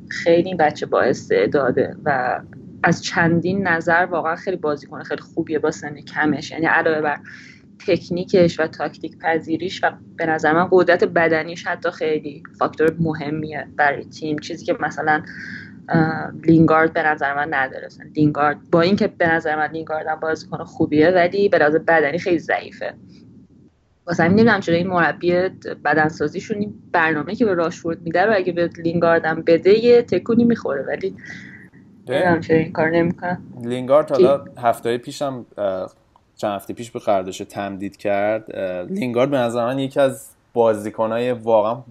خیلی 0.09 0.55
بچه 0.55 0.86
با 0.86 1.02
استعداده 1.02 1.96
و 2.05 2.40
از 2.82 3.05
چندین 3.05 3.68
نظر 3.68 4.06
واقعا 4.10 4.36
خیلی 4.36 4.56
بازیکن 4.56 5.02
خیلی 5.02 5.20
خوبیه 5.20 5.59
با 5.59 5.70
سن 5.70 6.01
کمش. 6.01 6.51
یعنی 6.51 6.66
علاوه 6.66 7.01
بر 7.01 7.18
تکنیکش 7.86 8.60
و 8.60 8.66
تاکتیک 8.66 9.18
پذیریش 9.18 9.84
و 9.84 9.90
به 10.16 10.26
نظر 10.26 10.52
من 10.52 10.68
قدرت 10.70 11.05
بدنیش 11.05 11.66
حتی 11.66 11.90
خیلی 11.90 12.42
فاکتور 12.59 12.96
مهمیه 12.98 13.66
برای 13.76 14.05
تیم. 14.05 14.38
چیزی 14.38 14.64
که 14.64 14.76
مثلا 14.80 15.22
لینگارد 16.44 16.92
به 16.92 17.02
نظر 17.02 17.34
من 17.34 17.55
نداره. 17.55 17.88
لینگارد 18.16 18.56
با 18.70 18.80
اینکه 18.80 19.06
به 19.06 19.28
نظر 19.28 19.56
من 19.56 19.70
لینگارد 19.72 20.06
هم 20.06 20.20
بازیکن 20.20 20.64
خوبیه 20.64 21.10
ولی 21.10 21.48
به 21.48 21.59
لحاظ 21.59 21.74
بدنی 21.74 22.18
خیلی 22.18 22.38
ضعیفه. 22.38 22.94
واسه 24.06 24.22
همین 24.22 24.36
نمی‌دونم 24.36 24.60
چرا 24.60 24.74
این 24.74 24.86
مربی 24.86 25.32
بدنسازیشون 25.84 26.59
این 26.59 26.74
برنامه 26.92 27.34
که 27.34 27.44
به 27.44 27.55
راشفورد 27.55 28.02
میده 28.02 28.22
رو 28.22 28.34
اگه 28.36 28.52
به 28.52 28.70
لینگارد 28.84 29.24
هم 29.24 29.42
بده 29.42 29.84
یه 29.84 30.02
تکونی 30.02 30.44
می‌خوره. 30.44 30.82
ولی 30.82 31.16
نمی‌دونم 32.09 32.40
چرا 32.40 32.56
این 32.56 32.72
کار 32.72 32.90
نمی‌کنه. 32.90 33.38
لینگارد 33.64 34.10
حالا 34.10 34.44
هفته 34.59 34.98
پیشم 34.98 35.46
چند 36.45 36.57
هفته 36.57 36.75
پیش 36.75 36.91
به 36.91 36.99
قراردادش 36.99 37.39
تمدید 37.39 37.97
کرد 37.97 38.57
لینگارد 38.91 39.31
به 39.31 39.37
نظر 39.37 39.65
من 39.65 39.79
یکی 39.79 40.01
از 40.01 40.31
بازیکنهای 40.53 41.33
واقعا 41.33 41.83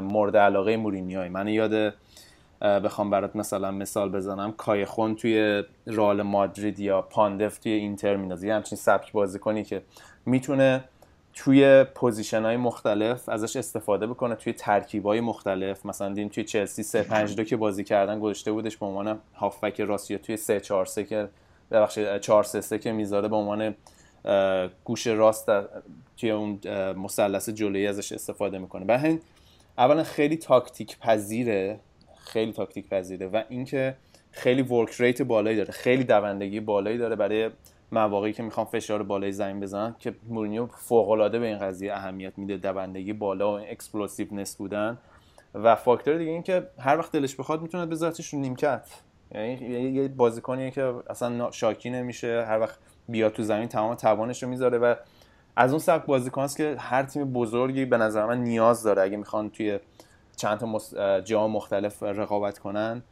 مورد 0.00 0.36
علاقه 0.36 0.76
مورینیوی 0.76 1.28
من 1.28 1.48
یاد 1.48 1.94
بخوام 2.60 3.10
برات 3.10 3.36
مثلا 3.36 3.70
مثال 3.70 4.08
بزنم 4.08 4.52
کایخون 4.52 5.14
توی 5.14 5.62
رئال 5.86 6.22
مادرید 6.22 6.80
یا 6.80 7.02
پاندف 7.02 7.58
توی 7.58 7.72
اینتر 7.72 8.16
میندازه. 8.16 8.52
همچین 8.52 8.78
سبک 8.78 9.12
بازیکنی 9.12 9.64
که 9.64 9.82
می‌تونه 10.26 10.84
توی 11.34 11.84
position 11.84 12.42
های 12.42 12.56
مختلف 12.56 13.28
ازش 13.28 13.56
استفاده 13.56 14.06
بکنه 14.06 14.34
توی 14.34 14.52
ترکیب 14.52 15.06
های 15.06 15.20
مختلف. 15.20 15.86
مثلا 15.86 16.14
دین 16.14 16.28
توی 16.28 16.44
چلسی 16.44 16.82
3 16.82 17.02
5 17.02 17.36
2 17.36 17.44
که 17.44 17.56
بازی 17.56 17.84
کردن 17.84 18.20
گذاشته 18.20 18.52
بودش 18.52 18.76
به 18.76 18.86
عنوان 18.86 19.18
هافبک 19.34 19.80
راست 19.80 20.10
یا 20.10 20.18
توی 20.18 20.36
3 20.36 20.60
4 20.60 20.84
3 20.84 21.04
که 21.04 21.28
ببخشید 21.70 22.18
4 22.18 22.44
3 22.44 22.60
3 22.60 22.78
که 22.78 22.92
می‌ذاره 22.92 23.28
به 23.28 23.36
عنوان 23.36 23.74
گوش 24.84 25.06
راست 25.06 25.46
توی 26.16 26.30
اون 26.30 26.60
مثلث 26.92 27.48
جلویی 27.48 27.86
ازش 27.86 28.12
استفاده 28.12 28.58
می‌کنه. 28.58 28.84
برای 28.84 29.00
همین 29.00 29.20
اولا 29.78 30.04
خیلی 30.04 30.36
تاکتیک 30.36 30.98
پذیره 30.98 31.80
خیلی 32.16 32.52
تاکتیک 32.52 32.88
پذیره 32.88 33.26
و 33.26 33.42
اینکه 33.48 33.96
خیلی 34.30 34.62
work 34.62 34.94
rate 35.00 35.22
بالایی 35.22 35.56
داره 35.56 35.72
خیلی 35.72 36.04
دوندگی 36.04 36.60
بالایی 36.60 36.98
داره 36.98 37.16
برای 37.16 37.50
مواقعی 37.92 38.32
که 38.32 38.42
می‌خوام 38.42 38.66
فشار 38.66 39.02
بالای 39.02 39.32
زمین 39.32 39.60
بزنن 39.60 39.96
که 39.98 40.14
مورینیو 40.28 40.66
فوق 40.66 41.10
العاده 41.10 41.38
به 41.38 41.46
این 41.46 41.58
قضیه 41.58 41.92
اهمیت 41.92 42.38
میده 42.38 42.56
دوندگی 42.56 43.12
بالا 43.12 43.52
و 43.52 43.60
explosiveness 43.60 44.56
بودن. 44.56 44.98
و 45.54 45.74
فاکتور 45.74 46.18
دیگه 46.18 46.30
این 46.30 46.42
که 46.42 46.66
هر 46.78 46.98
وقت 46.98 47.12
دلش 47.12 47.36
بخواد 47.36 47.62
می‌تونه 47.62 47.86
بذارتش 47.86 48.34
رو 48.34 48.40
نیمکت. 48.40 48.90
یعنی 49.34 49.54
یه 49.90 50.08
بازیکنیه 50.08 50.70
که 50.70 50.92
اصلا 51.10 51.50
شاکی 51.50 51.90
نمیشه 51.90 52.44
هر 52.48 52.60
وقت 52.60 52.78
بیاد 53.08 53.32
تو 53.32 53.42
زمین 53.42 53.68
تمام 53.68 53.94
توانش 53.94 54.42
رو 54.42 54.48
می‌ذاره 54.48 54.78
و 54.78 54.94
از 55.56 55.70
اون 55.70 55.78
سبک 55.78 56.06
بازیکن 56.06 56.42
است 56.42 56.56
که 56.56 56.76
هر 56.78 57.02
تیم 57.02 57.32
بزرگی 57.32 57.84
به 57.84 57.96
نظر 57.96 58.26
من 58.26 58.44
نیاز 58.44 58.82
داره. 58.82 59.02
اگه 59.02 59.16
می‌خوان 59.16 59.50
توی 59.50 59.78
چند 60.36 60.58
تا 60.58 61.20
جا 61.20 61.48
مختلف 61.48 62.02
رقابت 62.02 62.58
کنن 62.58 63.02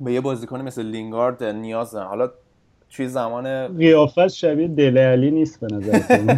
به 0.00 0.12
یه 0.12 0.20
بازیکن 0.20 0.60
مثل 0.60 0.82
لینگارد 0.82 1.44
نیاز 1.44 1.90
دارن. 1.90 2.06
حالا 2.06 2.30
توی 2.90 3.08
زمان 3.08 3.76
قیافت 3.78 4.28
شبیه 4.28 4.68
دل 4.68 4.98
علی 4.98 5.30
نیست 5.30 5.60
به 5.60 5.66
نظر 5.76 5.98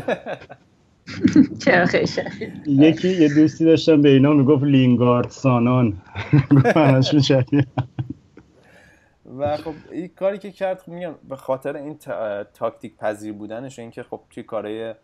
چرا 1.64 1.86
یکی 2.66 3.08
یه 3.08 3.28
دوستی 3.34 3.64
داشتم 3.64 4.02
به 4.02 4.08
اینا 4.08 4.32
می‌گفت 4.32 4.64
لینگارد 4.64 5.30
سانان. 5.30 5.92
همشون 6.74 7.20
شبیه 7.20 7.66
و 9.40 9.56
خب 9.56 9.74
این 9.90 10.08
کاری 10.08 10.38
که 10.38 10.50
کرد 10.50 10.80
خب 10.80 10.88
میگم 10.88 11.14
به 11.28 11.36
خاطر 11.36 11.76
این 11.76 11.98
تاکتیک 12.54 12.96
پذیر 12.96 13.32
بودنش 13.32 13.78
اینکه 13.78 14.02
خب 14.02 14.20
توی 14.30 14.42
کارهای 14.42 14.94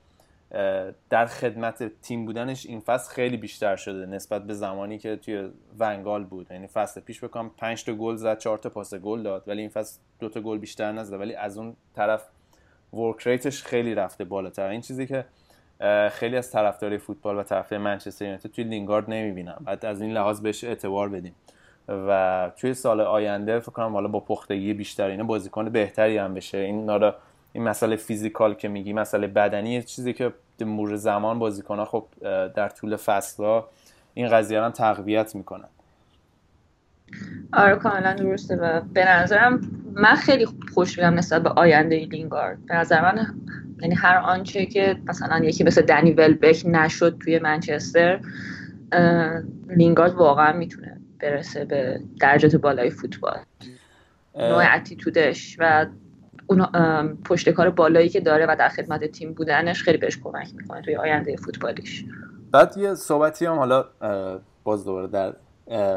در 1.10 1.26
خدمت 1.26 2.00
تیم 2.02 2.26
بودنش 2.26 2.66
این 2.66 2.80
فصل 2.80 3.14
خیلی 3.14 3.36
بیشتر 3.36 3.76
شده 3.76 4.06
نسبت 4.06 4.46
به 4.46 4.54
زمانی 4.54 4.98
که 4.98 5.16
توی 5.16 5.48
ونگال 5.78 6.24
بود. 6.24 6.46
یعنی 6.50 6.66
فصل 6.66 7.00
پیش 7.00 7.24
بکنم 7.24 7.50
5 7.56 7.84
تا 7.84 7.92
گل 7.92 8.16
زد 8.16 8.38
4 8.38 8.58
تا 8.58 8.68
پاس 8.68 8.94
گل 8.94 9.22
داد 9.22 9.44
ولی 9.46 9.60
این 9.60 9.70
فصل 9.70 10.00
دو 10.18 10.28
تا 10.28 10.40
گل 10.40 10.58
بیشتر 10.58 10.92
نزد 10.92 11.20
ولی 11.20 11.34
از 11.34 11.58
اون 11.58 11.76
طرف 11.94 12.28
ورک 12.92 13.26
ریتش 13.26 13.62
خیلی 13.62 13.94
رفته 13.94 14.24
بالاتر. 14.24 14.68
این 14.68 14.80
چیزی 14.80 15.06
که 15.06 15.24
خیلی 16.10 16.36
از 16.36 16.50
طرفدارای 16.50 16.98
فوتبال 16.98 17.36
و 17.36 17.42
طرفدار 17.42 17.78
منچستر 17.78 18.24
یونایتد 18.24 18.50
توی 18.50 18.64
لینگارد 18.64 19.10
نمی‌بینم 19.10 19.62
بعد 19.64 19.86
از 19.86 20.00
این 20.00 20.12
لحاظ 20.12 20.40
بهش 20.40 20.64
اعتبار 20.64 21.08
بدیم. 21.08 21.34
و 21.88 22.50
توی 22.56 22.74
سال 22.74 23.00
آینده 23.00 23.60
فکر 23.60 23.72
کنم 23.72 23.92
حالا 23.92 24.08
با 24.08 24.20
پختگی 24.20 24.74
بیشتر 24.74 25.06
اینه 25.06 25.24
بازیکن 25.24 25.70
بهتری 25.70 26.18
هم 26.18 26.34
بشه. 26.34 26.58
این 26.58 26.84
نارا 26.84 27.16
این 27.52 27.64
مسئله 27.64 27.96
فیزیکال 27.96 28.54
که 28.54 28.68
میگی 28.68 28.92
مسئله 28.92 29.26
بدنی 29.26 29.82
چیزی 29.82 30.12
که 30.12 30.32
مرور 30.60 30.96
زمان 30.96 31.38
بازیکن 31.38 31.78
ها 31.78 31.84
خب 31.84 32.06
در 32.46 32.68
طول 32.68 32.96
فصل 32.96 33.60
این 34.14 34.28
قضیه 34.28 34.62
هم 34.62 34.70
تقویت 34.70 35.34
می‌کنن. 35.34 35.68
آره 37.52 37.76
کاملا 37.76 38.14
درسته 38.14 38.56
و 38.56 38.80
به 38.80 39.10
نظرم 39.10 39.60
من 39.92 40.14
خیلی 40.14 40.46
خوش 40.74 40.98
میدم 40.98 41.14
نسبت 41.14 41.42
به 41.42 41.48
آینده 41.48 41.98
لینگارد. 41.98 42.66
به 42.66 42.74
نظر 42.74 43.02
من 43.02 43.26
یعنی 43.80 43.94
هر 43.94 44.16
آنچه 44.16 44.66
که 44.66 44.96
مثلا 45.06 45.44
یکی 45.44 45.64
مثل 45.64 45.82
دنی 45.82 46.12
ولبک 46.12 46.62
نشد 46.66 47.18
توی 47.18 47.38
منچستر 47.38 48.20
لینگارد 49.68 50.14
واقعا 50.14 50.52
می‌تونه 50.52 50.95
برسه 51.20 51.64
به 51.64 52.01
درجات 52.20 52.56
بالای 52.56 52.90
فوتبال. 52.90 53.38
نوع 54.34 54.74
اتیتودش 54.74 55.56
و 55.59 55.86
اون 56.47 56.66
پشتکار 57.24 57.70
بالایی 57.70 58.09
که 58.09 58.20
داره 58.20 58.47
و 58.47 58.56
در 58.59 58.68
خدمت 58.68 59.05
تیم 59.05 59.32
بودنش 59.32 59.82
خیلی 59.82 59.98
بهش 59.98 60.18
کمک 60.18 60.55
می‌کنه 60.55 60.82
توی 60.82 60.97
آینده 60.97 61.36
فوتبالیش. 61.36 62.05
بعد 62.52 62.76
یه 62.76 62.94
صحبتی 62.94 63.47
هم 63.47 63.59
حالا 63.59 63.84
باز 64.64 64.84
دوباره 64.84 65.06
در 65.06 65.34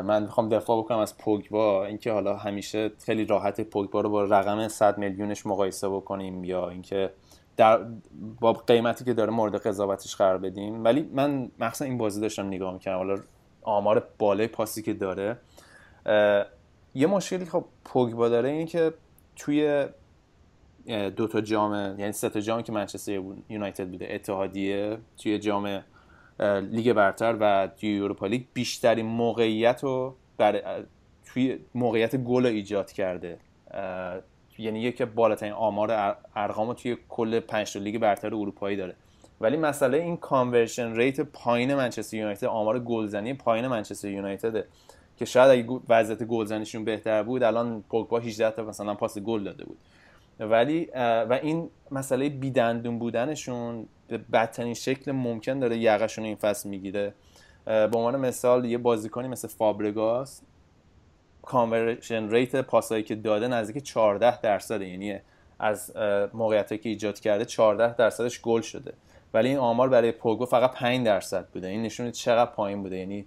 من 0.02 0.22
می‌خوام 0.22 0.50
دفاع 0.50 0.80
بکنم 0.80 0.98
از 0.98 1.18
پوگبا. 1.18 1.86
اینکه 1.86 2.12
حالا 2.12 2.38
همیشه 2.38 2.92
خیلی 3.06 3.26
راحت 3.26 3.62
پوگبا 3.62 4.02
رو 4.02 4.10
با 4.10 4.24
رقم 4.24 4.68
100 4.68 4.98
میلیونش 4.98 5.46
مقایسه 5.46 5.90
بکنیم 5.90 6.44
یا 6.44 6.70
اینکه 6.70 7.10
در 7.58 7.80
با 8.40 8.54
قیمتی 8.54 9.06
که 9.06 9.14
داره 9.14 9.32
مورد 9.32 9.56
قضاوتش 9.56 10.16
قرار 10.16 10.38
بدیم. 10.38 10.84
ولی 10.84 11.10
من 11.14 11.52
مخصوصا 11.60 11.86
این 11.86 11.98
بازی 11.98 12.22
داشتم 12.22 12.48
نگاه 12.48 12.74
می‌کردم. 12.74 12.98
حالا 12.98 13.16
آمار 13.62 14.08
بالای 14.18 14.48
پاسی 14.48 14.82
که 14.82 14.94
داره. 14.94 15.38
یه 16.96 17.08
مشکلی 17.08 17.46
خب 17.46 17.66
پوگبا 17.86 18.30
داره 18.30 18.50
این 18.50 18.66
که 18.66 18.94
توی 19.36 19.86
دو 21.16 21.28
تا 21.28 21.42
جام 21.42 21.74
یعنی 22.00 22.12
سه 22.12 22.30
تا 22.30 22.40
جام 22.40 22.62
که 22.62 22.72
منچستر 22.72 23.22
یونایتد 23.50 23.88
بوده 23.88 24.08
اتحادیه 24.10 24.98
توی 25.18 25.40
جام 25.40 25.84
لیگ 26.72 26.94
برتر 26.94 27.38
و 27.40 27.70
توی 27.80 28.00
اروپا 28.00 28.28
لیگ 28.28 28.44
بیشترین 28.54 29.06
موقعیت 29.06 29.84
رو 29.84 30.16
بر 30.38 30.84
توی 31.26 31.60
موقعیت 31.76 32.16
گل 32.16 32.46
ایجاد 32.46 32.92
کرده. 32.92 33.38
یعنی 34.58 34.82
یکی 34.82 35.06
بالاترین 35.06 35.54
آمار 35.54 36.18
ارقام 36.36 36.74
توی 36.74 36.98
کل 37.10 37.40
پنج 37.40 37.78
لیگ 37.78 37.98
برتر 37.98 38.28
اروپایی 38.28 38.78
داره. 38.78 38.96
ولی 39.42 39.58
مسئله 39.58 39.98
این 39.98 40.18
conversion 40.18 40.96
rate 40.96 41.22
پایین 41.22 41.76
منچستر 41.76 42.18
یونایتد 42.18 42.46
آمار 42.46 42.80
گلزنی 42.80 43.34
پایین 43.34 43.68
منچستر 43.68 44.10
یونایتد. 44.10 44.66
که 45.18 45.26
شاید 45.26 45.52
اگه 45.52 45.80
وضعیت 45.90 46.24
گلزنیشون 46.24 46.86
بهتر 46.86 47.24
بود 47.24 47.44
الان 47.44 47.84
پوگبا 47.90 48.20
18 48.20 48.52
تا 48.52 48.64
مثلا 48.64 48.96
پاس 48.96 49.18
گل 49.18 49.44
داده 49.44 49.66
بود. 49.66 49.78
ولی 50.40 50.90
و 50.96 51.40
این 51.44 51.70
مسئله 51.92 52.30
بیدندون 52.30 53.00
بودنشون 53.00 53.88
به 54.08 54.18
بدترین 54.18 54.74
شکل 54.74 55.12
ممکن 55.12 55.60
داره 55.60 55.78
یقشون 55.78 56.26
این 56.26 56.36
فصل 56.36 56.70
می‌گیره. 56.70 57.14
به 57.66 57.92
عنوان 57.94 58.16
مثال 58.16 58.66
یه 58.66 58.78
بازیکنی 58.78 59.28
مثل 59.28 59.48
فابرگاس 59.48 60.42
conversion 61.42 62.30
rate 62.30 62.56
پاسایی 62.56 63.04
که 63.04 63.16
داده 63.16 63.48
نزدیک 63.48 63.84
14 63.84 64.42
درصده. 64.42 64.88
یعنی 64.88 65.20
از 65.60 65.94
موقعیتی 66.34 66.78
که 66.78 66.90
ایجاد 66.90 67.20
کرده 67.20 67.46
14 67.46 67.96
درصدش 67.96 68.42
گل 68.42 68.62
شده. 68.62 68.94
ولی 69.34 69.50
این 69.50 69.58
آمار 69.58 69.90
برای 69.90 70.12
پوگو 70.12 70.46
فقط 70.46 70.74
5 70.74 71.06
درصد 71.06 71.46
بوده. 71.54 71.68
این 71.68 71.82
نشون 71.82 72.12
چقدر 72.12 72.52
پایین 72.52 72.84
بوده؟ 72.84 72.98
یعنی 72.98 73.26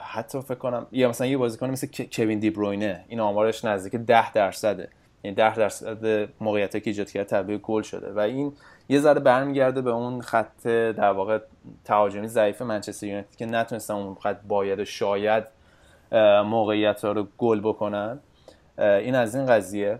حتی 0.00 0.40
فکر 0.40 0.54
کنم 0.54 0.86
یا 0.92 1.08
مثلا 1.08 1.26
یه 1.26 1.36
بازیکن 1.36 1.70
مثل 1.70 1.88
کوین 2.12 2.38
دی 2.38 2.50
بروینه 2.50 3.04
این 3.08 3.20
آمارش 3.20 3.64
نزدیک 3.64 4.00
10 4.00 4.32
درصده. 4.32 4.88
یعنی 5.24 5.34
10 5.34 5.54
درصد 5.54 6.28
موقعیتی 6.40 6.80
که 6.80 6.90
ایجاد 6.90 7.10
کرده 7.10 7.24
تبدیل 7.24 7.58
گل 7.58 7.82
شده. 7.82 8.12
و 8.12 8.18
این 8.18 8.52
یه 8.88 9.00
ذره 9.00 9.20
برمیگرده 9.20 9.82
به 9.82 9.90
اون 9.90 10.20
خط 10.20 10.66
در 10.66 11.12
واقع 11.12 11.38
تهاجمی 11.84 12.28
ضعیف 12.28 12.62
منچستر 12.62 13.06
یونایتد 13.06 13.36
که 13.36 13.46
نتونستن 13.46 13.94
اون 13.94 14.14
خط 14.14 14.36
باید 14.48 14.78
و 14.78 14.84
شاید 14.84 15.44
موقعیت 16.44 17.04
ها 17.04 17.12
رو 17.12 17.26
گل 17.38 17.60
بکنن. 17.60 18.18
این 18.78 19.14
از 19.14 19.34
این 19.36 19.46
قضیه. 19.46 19.98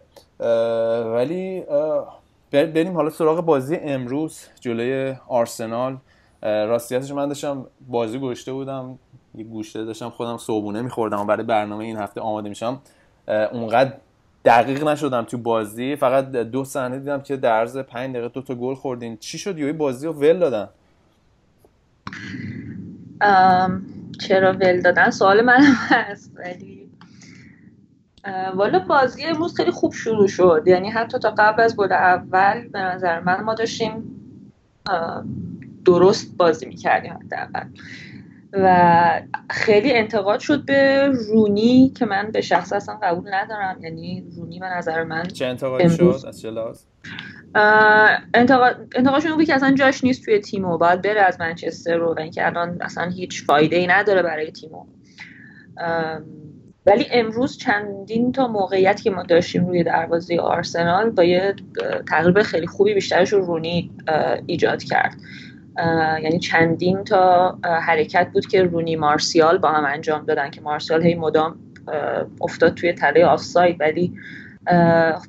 ولی 1.14 1.64
بریم 2.52 2.94
حالا 2.94 3.10
سراغ 3.10 3.40
بازی 3.40 3.76
امروز 3.76 4.40
جلوی 4.60 5.14
آرسنال. 5.28 5.96
راستیتش 6.42 7.10
من 7.10 7.28
داشتم 7.28 7.66
بازی 7.88 8.18
گشته 8.18 8.52
بودم 8.52 8.98
یه 9.34 9.44
گوشته 9.44 9.84
داشتم 9.84 10.10
خودم 10.10 10.36
صبحونه 10.36 10.82
میخوردم 10.82 11.26
برای 11.26 11.46
برنامه 11.46 11.84
این 11.84 11.96
هفته 11.96 12.20
آماده 12.20 12.48
میشم. 12.48 12.80
اونقدر 13.52 13.92
دقیق 14.44 14.88
نشدم 14.88 15.22
تو 15.22 15.38
بازی 15.38 15.96
فقط 15.96 16.30
دو 16.30 16.64
صحنه 16.64 16.98
دیدم 16.98 17.20
که 17.20 17.36
در 17.36 17.52
عرض 17.52 17.76
5 17.76 18.10
دقیقه 18.10 18.28
دو 18.28 18.42
تا 18.42 18.54
گل 18.54 18.74
خوردین. 18.74 19.16
چی 19.16 19.38
شد؟ 19.38 19.58
یوی 19.58 19.72
بازی 19.72 20.06
رو 20.06 20.12
ول 20.12 20.38
دادن. 20.38 20.68
چرا 24.20 24.52
ول 24.52 24.80
دادن؟ 24.80 25.10
سوال 25.10 25.40
من 25.40 25.60
هست 25.88 26.32
ولی 26.36 26.85
والا 28.54 28.78
بازی 28.78 29.24
امروز 29.24 29.56
خیلی 29.56 29.70
خوب 29.70 29.92
شروع 29.92 30.28
شد. 30.28 30.62
یعنی 30.66 30.90
حتی 30.90 31.18
تا 31.18 31.30
قبل 31.38 31.62
از 31.62 31.76
گل 31.76 31.92
اول 31.92 32.68
به 32.68 32.78
نظر 32.78 33.20
من 33.20 33.40
ما 33.40 33.54
داشتیم 33.54 34.20
درست 35.84 36.36
بازی 36.36 36.66
می‌کردیم 36.66 37.12
حداقل. 37.12 37.66
و 38.52 39.20
خیلی 39.50 39.92
انتقاد 39.92 40.40
شد 40.40 40.64
به 40.64 41.10
رونی 41.28 41.92
که 41.96 42.06
من 42.06 42.30
به 42.30 42.40
شخص 42.40 42.72
اصلا 42.72 42.98
قبول 43.02 43.34
ندارم. 43.34 43.76
یعنی 43.82 44.24
رونی 44.36 44.58
به 44.58 44.66
نظر 44.66 45.04
من 45.04 45.22
چه 45.22 45.46
انتقادی 45.46 45.90
شد؟ 45.90 46.24
از 46.28 46.40
چه 46.40 46.52
انتقاد 48.34 48.76
انتقادشون 48.96 49.36
بود 49.36 49.44
که 49.44 49.54
اصلا 49.54 49.74
جاش 49.74 50.04
نیست 50.04 50.24
توی 50.24 50.38
تیمو. 50.38 50.78
باید 50.78 51.02
بره 51.02 51.20
از 51.20 51.40
منچستر 51.40 51.96
رو 51.96 52.14
و 52.14 52.20
اینکه 52.20 52.46
الان 52.46 52.82
اصلا 52.82 53.10
هیچ 53.10 53.44
فایده 53.44 53.76
ای 53.76 53.86
نداره 53.86 54.22
برای 54.22 54.50
تیمو. 54.50 54.84
ولی 56.86 57.06
امروز 57.10 57.58
چندین 57.58 58.32
تا 58.32 58.48
موقعیت 58.48 59.02
که 59.02 59.10
ما 59.10 59.22
داشتیم 59.22 59.66
روی 59.66 59.84
دروازه 59.84 60.40
آرسنال 60.40 61.10
با 61.10 61.24
یه 61.24 61.54
تقریب 62.08 62.42
خیلی 62.42 62.66
خوبی 62.66 62.94
بیشترش 62.94 63.32
رو 63.32 63.46
رونی 63.46 63.90
ایجاد 64.46 64.82
کرد. 64.82 65.16
یعنی 66.22 66.38
چندین 66.38 67.04
تا 67.04 67.58
حرکت 67.64 68.30
بود 68.32 68.46
که 68.46 68.62
رونی 68.62 68.96
مارسیال 68.96 69.58
با 69.58 69.68
هم 69.68 69.84
انجام 69.84 70.24
دادن 70.24 70.50
که 70.50 70.60
مارسیال 70.60 71.02
هی 71.02 71.14
مدام 71.14 71.58
افتاد 72.40 72.74
توی 72.74 72.92
تله 72.92 73.24
آفساید. 73.24 73.80
ولی 73.80 74.12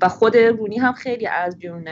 و 0.02 0.08
خود 0.10 0.38
رونی 0.38 0.78
هم 0.78 0.94
خیلی 0.94 1.28
از 1.28 1.60
جون 1.60 1.86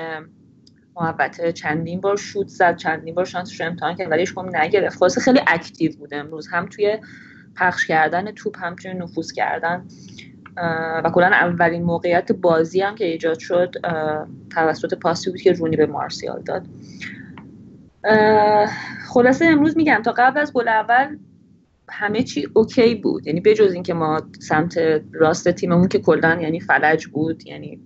محبت 0.95 1.51
چندین 1.51 2.01
بار 2.01 2.17
شوت 2.17 2.47
زد 2.47 2.77
چندین 2.77 3.15
بار 3.15 3.25
شانسش 3.25 3.61
رو 3.61 3.67
امتحان 3.67 3.95
کرد 3.95 4.11
ولی 4.11 4.19
هیچ 4.19 4.33
نگرفت. 4.37 4.97
خلاصه 4.97 5.21
خیلی 5.21 5.39
اکتیو 5.47 5.91
بود 5.99 6.13
امروز. 6.13 6.47
هم 6.47 6.65
توی 6.65 6.97
پخش 7.57 7.87
کردن 7.87 8.31
توپ 8.31 8.57
هم 8.59 8.75
توی 8.75 8.93
نفوذ 8.93 9.31
کردن 9.31 9.85
و 11.03 11.11
کلا 11.13 11.27
اولین 11.27 11.83
موقعیت 11.83 12.31
بازی 12.31 12.81
هم 12.81 12.95
که 12.95 13.05
ایجاد 13.05 13.39
شد 13.39 13.75
توسط 14.49 14.93
پاسی 14.93 15.29
بود 15.31 15.41
که 15.41 15.51
رونی 15.51 15.75
به 15.75 15.85
مارسیال 15.85 16.41
داد. 16.41 16.65
خلاصه 19.07 19.45
امروز 19.45 19.77
میگم 19.77 20.01
تا 20.05 20.11
قبل 20.11 20.39
از 20.39 20.53
گل 20.53 20.67
اول 20.67 21.17
همه 21.89 22.23
چی 22.23 22.47
اوکی 22.53 22.95
بود. 22.95 23.27
یعنی 23.27 23.39
بجز 23.39 23.73
اینکه 23.73 23.93
ما 23.93 24.21
سمت 24.39 24.77
راست 25.13 25.51
تیممون 25.51 25.87
که 25.87 25.99
کلا 25.99 26.37
یعنی 26.41 26.59
فلج 26.59 27.07
بود 27.07 27.47
یعنی 27.47 27.79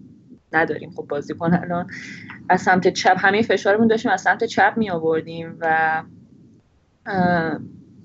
نداریم 0.54 0.92
خب 0.92 1.06
بازیکن 1.10 1.54
الان. 1.54 1.90
از 2.50 2.62
سمت 2.62 2.88
چپ 2.88 3.16
همه 3.18 3.42
فشارمون 3.42 3.88
داشتیم 3.88 4.12
از 4.12 4.22
سمت 4.22 4.44
چپ 4.44 4.74
می 4.78 4.90
آوردیم 4.90 5.58
و 5.60 6.04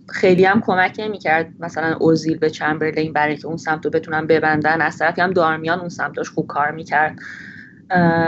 خیلی 0.08 0.44
هم 0.44 0.60
کمک 0.60 0.96
نمی‌کرد 0.98 1.52
مثلا 1.60 1.96
اوزیل 2.00 2.38
به 2.38 2.50
چمبرلین 2.50 3.12
برای 3.12 3.36
که 3.36 3.46
اون 3.46 3.56
سمت 3.56 3.84
رو 3.84 3.90
بتونن 3.90 4.26
ببندن. 4.26 4.80
از 4.80 4.98
طرفی 4.98 5.20
هم 5.20 5.32
دارمیان 5.32 5.80
اون 5.80 5.88
سمتاش 5.88 6.30
خوب 6.30 6.46
کار 6.46 6.70
می‌کرد. 6.70 7.18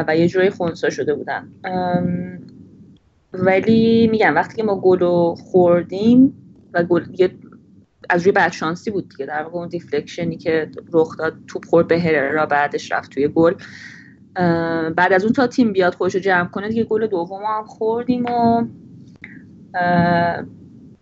و 0.09 0.16
یه 0.16 0.28
جوری 0.28 0.51
خونسا 0.51 0.90
شده 0.90 1.15
بودن. 1.15 1.48
ولی 3.32 4.07
میگم 4.07 4.35
وقتی 4.35 4.57
که 4.57 4.62
ما 4.62 4.81
گل 4.81 4.98
رو 4.98 5.35
خوردیم 5.39 6.35
و 6.73 6.82
گل 6.82 7.05
از 8.11 8.23
روی 8.23 8.32
بدشانسی 8.32 8.90
بود 8.90 9.09
دیگه 9.09 9.27
در 9.27 9.43
واقع 9.43 9.57
اون 9.57 9.69
دیفلکشنی 9.69 10.36
که 10.36 10.70
رخ 10.93 11.16
داد 11.19 11.35
توپ 11.47 11.65
خورد 11.65 11.89
به 11.89 12.01
هررا 12.01 12.47
بعدش 12.47 12.93
رفت 12.93 13.11
توی 13.11 13.28
گل. 13.28 13.55
بعد 14.97 15.12
از 15.12 15.24
اون 15.24 15.32
تا 15.32 15.47
تیم 15.47 15.73
بیاد 15.73 15.94
خودش 15.94 16.15
رو 16.15 16.20
جمع 16.20 16.48
کنه 16.48 16.69
دیگه 16.69 16.85
گل 16.85 17.07
دوم 17.07 17.43
هم 17.44 17.65
خوردیم 17.65 18.27
و 18.27 18.65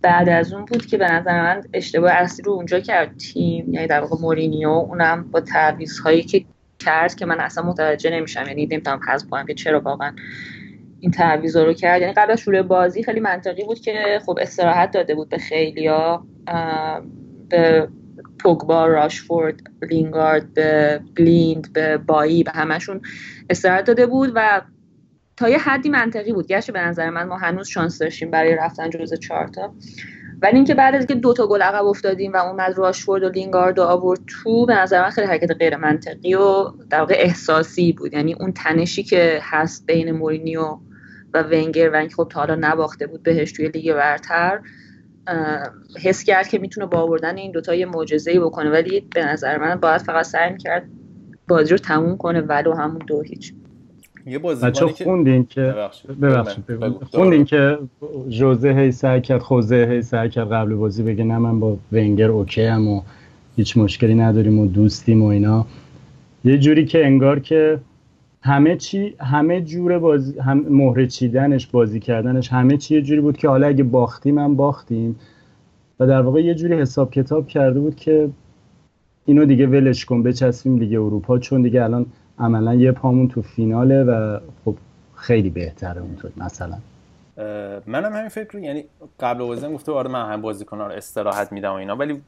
بعد 0.05 0.29
از 0.29 0.53
اون 0.53 0.65
بود 0.65 0.87
که 0.87 0.97
به 0.97 1.13
نظر 1.13 1.43
من 1.43 1.63
اشتباه 1.73 2.11
اصلی 2.11 2.45
رو 2.45 2.53
اونجا 2.53 2.81
کرد 2.81 3.17
تیم 3.17 3.75
یعنی 3.75 3.87
در 3.87 4.01
واقع 4.01 4.17
مورینیو 4.21 4.69
اونم 4.69 5.31
با 5.31 5.41
تعویض 5.41 5.99
هایی 5.99 6.23
که 6.23 6.45
کرد 6.79 7.15
که 7.15 7.27
من 7.27 7.41
اصلا 7.41 7.65
متوجه 7.65 8.11
نمیشم 8.11 8.45
یعنی 8.47 8.67
نمی‌تونم 8.67 9.01
حذف 9.09 9.29
کنم 9.31 9.47
که 9.47 9.55
چرا 9.55 9.81
واقعا 9.81 10.15
این 11.01 11.11
تعویضا 11.11 11.65
رو 11.65 11.73
کرد. 11.73 12.01
یعنی 12.01 12.13
قبل 12.13 12.37
شروع 12.37 12.63
بازی 12.63 13.03
خیلی 13.03 13.21
منطقی 13.21 13.65
بود 13.65 13.81
که 13.81 14.21
خب 14.27 14.39
استراحت 14.41 14.91
داده 14.91 15.15
بود 15.15 15.29
به 15.29 15.39
خیلیا 15.39 16.27
به 17.49 17.89
پوگبا 18.39 18.87
راشفورد 18.87 19.61
لینگارد 19.91 20.55
به 20.55 21.01
بلیند 21.17 21.73
به 21.73 21.97
بایی 21.97 22.43
به 22.43 22.51
همشون 22.51 23.01
استراحت 23.51 23.85
داده 23.85 24.07
بود 24.07 24.33
و 24.35 24.63
تا 25.37 25.49
یه 25.49 25.59
حدی 25.59 25.89
منطقی 25.89 26.33
بود. 26.33 26.47
گرچه 26.47 26.73
به 26.73 26.81
نظر 26.81 27.11
من 27.11 27.23
ما 27.23 27.37
هنوز 27.37 27.69
شانس 27.69 27.99
داشتیم 27.99 28.31
برای 28.31 28.55
رفتن 28.55 28.91
جزء 28.91 29.17
چهارتا 29.17 29.75
ولی 30.43 30.57
اینکه 30.57 30.75
بعد 30.75 30.95
از 30.95 31.01
اینکه 31.01 31.15
دو 31.15 31.33
تا 31.33 31.47
گل 31.47 31.63
عقب 31.63 31.85
افتادیم 31.85 32.33
و 32.33 32.37
اومد 32.37 32.79
راشفورد 32.79 33.23
و 33.23 33.29
لینگارد 33.29 33.79
و 33.79 33.83
آورد 33.83 34.21
تو 34.27 34.67
به 34.67 34.75
نظر 34.75 35.03
من 35.03 35.11
خیلی 35.11 35.27
حرکت 35.27 35.51
غیر 35.51 35.77
منطقی 35.77 36.35
و 36.35 36.73
در 36.91 37.01
واقع 37.01 37.15
احساسی 37.19 37.93
بود. 37.93 38.13
یعنی 38.13 38.35
اون 38.41 38.53
تنشی 38.53 39.03
که 39.03 39.39
هست 39.43 39.87
بین 39.87 40.11
مورینیو 40.13 40.79
و 41.35 41.43
ونگر 41.43 41.91
و 41.91 41.97
اینکه 41.97 42.15
خب 42.15 42.29
تا 42.31 42.41
حالا 42.41 42.55
نباخته 42.61 43.07
بود 43.07 43.23
بهش 43.23 43.53
توی 43.53 43.69
لیگ 43.69 43.95
برتر 43.95 44.61
حس 46.03 46.25
کرد 46.25 46.49
که 46.49 46.59
می‌تونه 46.59 46.87
با 46.87 46.99
آوردن 46.99 47.37
این 47.37 47.53
دوتا 47.53 47.75
یه 47.75 47.87
معجزه‌ای 47.87 48.39
بکنه. 48.39 48.71
ولی 48.71 49.09
به 49.15 49.25
نظر 49.25 49.59
من 49.59 49.75
باید 49.75 50.01
فقط 50.01 50.25
سعی 50.25 50.57
کرد 50.59 50.89
بازی 51.49 51.71
رو 51.71 51.79
تموم 51.79 52.17
کنه 52.17 52.41
ولو 52.41 52.75
همون 52.75 52.99
دو 53.07 53.23
هیچ. 53.23 53.55
یه 54.27 54.39
بازیکنی 54.39 54.93
که 54.93 55.05
خوندین 55.05 55.47
که 55.47 55.75
ببخشید. 56.23 56.65
خوندین 57.11 57.45
که 57.45 57.79
جوزه 58.29 58.73
هی 58.73 58.93
سعی 58.93 59.21
کرد 59.21 59.41
خوزه 59.41 59.89
هی 59.91 60.03
سعی 60.03 60.29
کرد 60.29 60.53
قبل 60.53 60.75
بازی 60.75 61.03
بگه 61.03 61.25
نه 61.25 61.39
من 61.39 61.61
با 61.61 61.77
ونگر 61.93 62.29
اوکی 62.29 62.63
ام 62.63 62.89
و 62.89 63.03
هیچ 63.57 63.77
مشکلی 63.77 64.15
نداریم 64.15 64.59
و 64.59 64.67
دوستیم 64.67 65.23
و 65.23 65.27
اینا. 65.27 65.67
یه 66.45 66.59
جوری 66.59 66.85
که 66.85 67.07
انگار 67.07 67.41
که 67.41 67.81
همه 68.43 68.77
چی 68.77 69.15
همه 69.21 69.61
جور 69.61 69.99
بازی 69.99 70.39
هم 70.39 70.67
مهره 70.69 71.07
چیدنش 71.07 71.67
بازی 71.67 72.01
کردنش 72.01 72.53
همه 72.53 72.77
چی 72.77 72.95
یه 72.95 73.03
جوری 73.03 73.21
بود 73.21 73.37
که 73.37 73.49
حالا 73.49 73.67
اگه 73.67 73.85
باختیم 73.85 74.39
هم 74.39 74.57
باختیم. 74.57 75.17
و 76.01 76.07
در 76.07 76.21
واقع 76.21 76.41
یه 76.41 76.55
جوری 76.55 76.75
حساب 76.75 77.11
کتاب 77.11 77.49
کرده 77.49 77.81
بود 77.81 77.97
که 77.97 78.29
اینو 79.27 79.45
دیگه 79.45 79.67
ولش 79.67 80.05
کن 80.05 80.23
بچسبیم 80.23 80.79
دیگه 80.79 81.01
اروپا 81.01 81.39
چون 81.39 81.63
دیگه 81.63 81.85
الان 81.85 82.07
عملا 82.39 82.75
یه 82.75 82.93
پامون 82.93 83.29
تو 83.29 83.43
فیناله 83.43 84.05
و 84.05 84.39
خب 84.65 84.75
خیلی 85.17 85.51
بهتره 85.51 86.01
اونطور 86.01 86.31
مثلا. 86.37 86.79
منم 87.87 88.13
همین 88.13 88.29
فکر 88.29 88.59
یعنی 88.59 88.85
قبل 89.21 89.45
بازی 89.45 89.69
گفته 89.69 89.93
آره 89.93 90.11
من 90.11 90.33
هم 90.33 90.41
بازیکن‌ها 90.41 90.87
رو 90.87 90.93
استراحت 90.93 91.53
میدم 91.53 91.71
و 91.71 91.75
اینا 91.75 91.97
ولی 91.97 92.23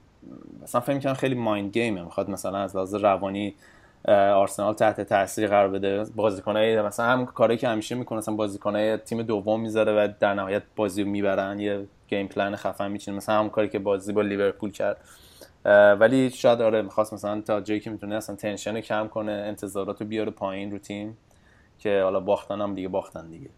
مثلا 0.63 0.81
فکر 0.81 0.99
کنم 0.99 1.15
خیلی 1.15 1.35
مایند 1.35 1.73
گیمه 1.73 2.03
می‌خواد 2.03 2.31
مثلا 2.31 2.59
از 2.59 2.77
لحاظ 2.77 2.95
روانی 2.95 3.55
آرسنال 4.09 4.75
تحت 4.75 5.01
تاثیر 5.01 5.49
قرار 5.49 5.69
بده. 5.69 6.05
بازیکنای 6.17 6.83
مثلا 6.83 7.07
هم 7.07 7.27
کاری 7.27 7.57
که 7.57 7.69
همیشه 7.69 7.95
می‌کنه 7.95 8.19
مثلا 8.19 8.35
بازیکنای 8.35 8.97
تیم 8.97 9.23
دوم 9.23 9.61
می‌ذاره 9.61 9.93
و 9.93 10.09
در 10.21 10.35
نهایت 10.35 10.63
بازی 10.77 11.03
رو 11.03 11.09
می‌برن 11.09 11.61
یه 11.61 11.85
گیم 12.09 12.27
پلن 12.27 12.57
خفن 12.57 12.91
میچینه. 12.91 13.17
مثلا 13.17 13.39
هم 13.39 13.51
کاری 13.51 13.69
که 13.69 13.79
بازی 13.79 14.13
با 14.13 14.23
لیورپول 14.23 14.71
کرد. 14.71 14.97
ولی 16.01 16.31
شاید 16.31 16.61
آره 16.61 16.83
می‌خواست 16.83 17.15
مثلا 17.15 17.41
تا 17.41 17.61
جایی 17.61 17.81
که 17.81 17.91
می‌تونه 17.91 18.15
اصلا 18.15 18.37
تنشن 18.37 18.81
کم 18.81 19.09
کنه 19.09 19.33
انتظارات 19.33 20.01
رو 20.01 20.07
بیاره 20.07 20.31
پایین 20.31 20.71
رو 20.73 20.79
تیم 20.79 21.17
که 21.79 22.01
حالا 22.03 22.21
باختن 22.21 22.61
هم 22.61 22.75
دیگه 22.75 22.89
باختن 22.89 23.31
دیگه. 23.31 23.49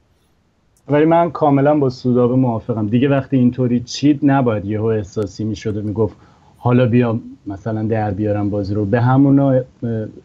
ولی 0.89 1.05
من 1.05 1.31
کاملا 1.31 1.79
با 1.79 1.91
سودابه 1.91 2.35
موافقم. 2.35 2.87
دیگه 2.87 3.09
وقتی 3.09 3.37
اینطوری 3.37 3.81
چید 3.81 4.21
نباید 4.23 4.65
یهو 4.65 4.85
احساسی 4.85 5.45
می‌شد 5.45 5.77
و 5.77 5.83
می‌گفت 5.83 6.17
حالا 6.59 6.87
بیا 6.87 7.21
مثلا 7.47 7.83
در 7.83 8.11
بیارم 8.11 8.51
بازی 8.51 8.75
رو. 8.75 8.85
به 8.85 9.01
همونا 9.01 9.61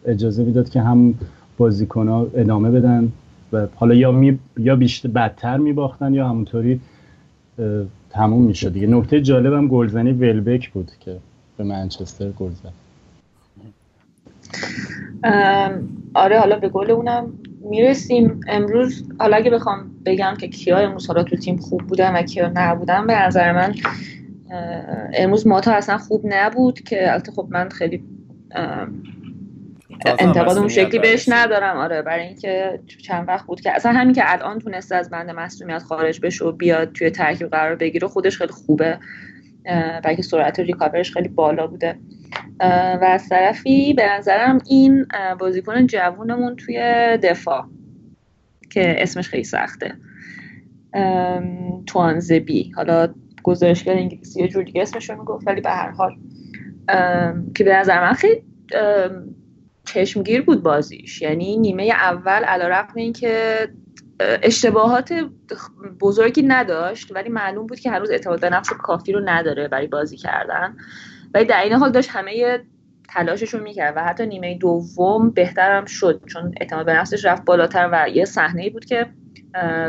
اجازه 0.06 0.44
می‌داد 0.44 0.70
که 0.70 0.82
هم 0.82 1.14
بازیکن 1.58 2.08
ها 2.08 2.28
ادامه 2.36 2.72
بدن 2.72 3.12
و 3.54 3.68
حالا 3.76 3.96
یا 3.96 4.12
می 4.12 4.40
یا 4.58 4.76
بیشتر 4.76 5.10
بدتر 5.10 5.58
میباختن 5.58 6.14
یا 6.14 6.28
همونطوری 6.28 6.82
تموم 8.10 8.44
می‌شد 8.44 8.74
دیگه. 8.74 8.88
نکته 8.88 9.22
جالبم 9.22 9.68
گلزنی 9.68 10.12
ولبک 10.12 10.70
بود 10.70 10.92
که 11.00 11.18
به 11.58 11.64
منچستر 11.64 12.30
گل 12.30 12.52
زد. 12.52 12.74
آره 16.14 16.40
حالا 16.40 16.60
به 16.60 16.70
گل 16.70 16.92
اونم 16.92 17.34
می‌رسیم. 17.70 18.40
امروز 18.48 19.04
حالا 19.20 19.38
اگه 19.38 19.52
بخوام 19.52 19.92
بگم 20.06 20.34
که 20.40 20.48
کیا 20.48 20.78
امروز 20.78 21.08
حالا 21.08 21.24
تو 21.24 21.36
تیم 21.36 21.58
خوب 21.58 21.82
بودن 21.82 22.16
و 22.16 22.22
کیا 22.22 22.52
نبودن 22.54 23.08
به 23.08 23.22
نظر 23.22 23.52
من 23.52 23.76
امروز 25.14 25.48
ماتا 25.48 25.72
اصلا 25.72 25.98
خوب 25.98 26.22
نبود 26.26 26.80
که 26.80 27.12
البته 27.12 27.32
خب 27.32 27.48
من 27.50 27.70
خیلی 27.70 28.04
انتقاد 30.20 30.58
اون 30.58 30.68
شکلی 30.68 31.00
بهش 31.00 31.30
ندارم. 31.30 31.78
آره 31.78 32.02
برای 32.02 32.28
اینکه 32.28 32.80
چند 33.04 33.28
وقت 33.28 33.46
بود 33.46 33.62
که 33.62 33.72
اصلا 33.72 33.92
همین 33.92 34.14
که 34.14 34.24
الان 34.26 34.60
تونسته 34.60 34.96
از 34.96 35.10
بند 35.10 35.30
مصومیت 35.30 35.84
خارج 35.84 36.20
بشه 36.22 36.46
و 36.46 36.52
بیاد 36.52 36.92
توی 36.92 37.10
ترکیب 37.10 37.50
قرار 37.50 37.76
بگیره 37.76 38.08
خودش 38.08 38.38
خیلی 38.38 38.52
خوبه. 38.52 39.00
بلکه 40.04 40.22
سرعت 40.22 40.60
ریکاورش 40.60 41.12
خیلی 41.12 41.28
بالا 41.28 41.68
بوده. 41.68 42.00
و 43.02 43.06
از 43.08 43.30
طرفی 43.30 43.94
به 43.94 44.14
نظرم 44.18 44.60
این 44.70 45.06
بازیکن 45.40 45.88
جوونمون 45.88 46.56
توی 46.56 46.78
دفاع 47.24 47.66
که 48.70 48.96
اسمش 48.98 49.28
خیلی 49.28 49.44
سخته. 49.44 49.96
توانزبی. 51.88 52.72
حالا 52.76 53.14
گزارشگر 53.44 53.94
انگلیسی 53.94 54.42
یه 54.42 54.48
جور 54.48 54.64
دیگه 54.64 54.82
اسمش 54.82 55.10
رو 55.10 55.20
می‌گفت 55.20 55.48
ولی 55.48 55.62
به 55.62 55.70
هر 55.70 55.90
حال. 55.90 56.16
که 57.56 57.64
به 57.64 57.76
نظر 57.76 58.02
من 58.02 58.14
خیلی 58.14 58.42
چشمگیر 59.86 60.42
بود 60.42 60.64
بازیش. 60.64 61.22
یعنی 61.22 61.58
نیمه 61.58 61.84
اول 61.84 62.44
علا 62.44 62.68
رقم 62.68 62.94
این 62.96 63.14
که 63.14 63.68
اشتباهات 64.20 65.14
بزرگی 66.00 66.42
نداشت 66.42 67.16
ولی 67.16 67.30
معلوم 67.30 67.68
بود 67.68 67.80
که 67.80 67.92
هنوز 67.92 68.12
اعتماد 68.12 68.42
به 68.42 68.50
نفس 68.50 68.70
کافی 68.70 69.12
رو 69.12 69.22
نداره 69.26 69.68
برای 69.68 69.88
بازی 69.88 70.18
کردن. 70.18 70.78
ولی 71.34 71.46
در 71.46 71.64
این 71.64 71.74
حال 71.74 71.92
داشت 71.92 72.10
همه 72.10 72.60
تلاشش 73.10 73.54
رو 73.54 73.64
می‌کرد 73.64 73.94
و 73.98 74.04
حتی 74.04 74.26
نیمه 74.26 74.58
دوم 74.58 75.30
بهترم 75.30 75.86
شد 75.86 76.22
چون 76.26 76.54
اعتماد 76.62 76.86
به 76.86 76.94
نفسش 76.94 77.26
رفت 77.26 77.46
بالاتر 77.46 77.90
و 77.92 78.10
یه 78.10 78.26
صحنه 78.26 78.70
بود 78.70 78.86
که 78.86 79.06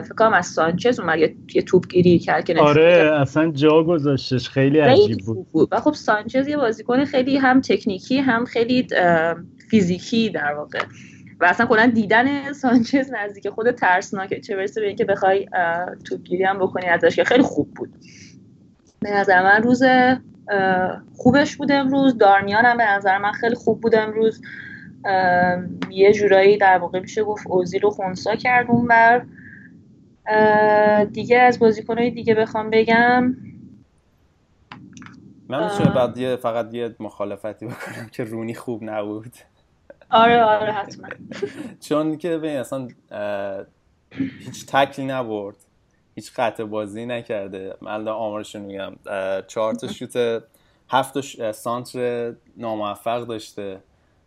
فکر 0.03 0.15
کنم 0.19 0.33
از 0.33 0.47
سانچز 0.47 1.01
اومد 1.01 1.19
یه 1.55 1.63
توپ 1.63 1.89
گیری 1.89 2.19
کرد 2.19 2.45
که 2.45 2.59
آره 2.59 3.19
اصلا 3.21 3.51
جا 3.51 3.83
گذاشتش 3.83 4.49
خیلی 4.49 4.79
عجیب 4.79 5.19
بود. 5.19 5.47
بود. 5.53 5.69
و 5.73 5.81
خب 5.81 5.93
سانچز 5.93 6.49
یه 6.49 6.57
بازیکن 6.57 7.05
خیلی 7.05 7.37
هم 7.37 7.61
تکنیکی 7.61 8.19
هم 8.19 8.45
خیلی 8.45 8.87
فیزیکی 9.71 10.31
در 10.31 10.55
واقع. 10.55 10.79
و 11.45 11.47
اصلا 11.47 11.67
کلا 11.67 11.87
دیدن 11.87 12.53
سانچز 12.53 13.11
نزدیک 13.13 13.49
خود 13.49 13.71
ترسناکه 13.71 14.41
چه 14.41 14.57
برسه 14.57 14.81
به 14.81 14.87
اینکه 14.87 15.05
بخوای 15.05 15.49
توپگیری 16.05 16.45
هم 16.45 16.59
بکنی 16.59 16.87
ازش 16.87 17.17
که 17.17 17.25
خیلی 17.25 17.43
خوب 17.43 17.75
بود. 17.75 17.95
به 19.01 19.11
نظر 19.11 19.43
من 19.43 19.63
روز 19.63 19.83
خوبش 21.17 21.57
بود 21.57 21.73
امروز. 21.73 22.19
دارمیان 22.19 22.65
هم 22.65 22.77
به 22.77 22.85
نظر 22.91 23.19
من 23.19 23.33
خیلی 23.33 23.55
خوب 23.55 23.81
بود 23.81 23.95
امروز. 23.95 24.43
یه 25.91 26.13
جورایی 26.13 26.59
در 26.59 26.79
واقع 26.79 27.01
میشه 27.01 27.25
گفت 27.25 27.47
اوزیل 27.47 27.81
رو 27.81 27.91
خونسا 27.91 28.37
کرد 28.37 28.71
اون 28.71 28.89
بر. 28.89 29.25
دیگه 31.05 31.39
از 31.39 31.59
بازیکنهای 31.59 32.11
دیگه 32.11 32.35
بخوام 32.35 32.71
بگم. 32.71 33.37
من 35.49 35.65
میشه 35.65 35.91
بعد 35.91 36.19
یه 36.19 36.37
فقط 36.37 36.75
یه 36.75 36.95
مخالفتی 37.01 37.67
بکنم 37.67 38.09
که 38.13 38.25
رونی 38.25 38.55
خوب 38.55 38.85
نبود. 38.85 39.33
آره 40.15 40.43
آره 40.43 40.73
حتما. 40.73 41.09
چون 41.89 42.19
که 42.19 42.29
ببین 42.29 42.57
اصلا 42.57 42.89
هیچ 44.11 44.67
تکلی 44.67 45.07
نبرد. 45.07 45.57
هیچ 46.15 46.33
قطع 46.37 46.65
بازی 46.65 47.07
نکرده. 47.07 47.75
من 47.81 48.09
آمارش 48.09 48.57
میگم. 48.57 48.93
چهار 49.47 49.75
تا 49.75 49.89
شوت 49.89 50.43
هفت 50.89 51.21
سانتر 51.53 52.35
ناموفق 52.57 53.27
داشته. 53.27 53.81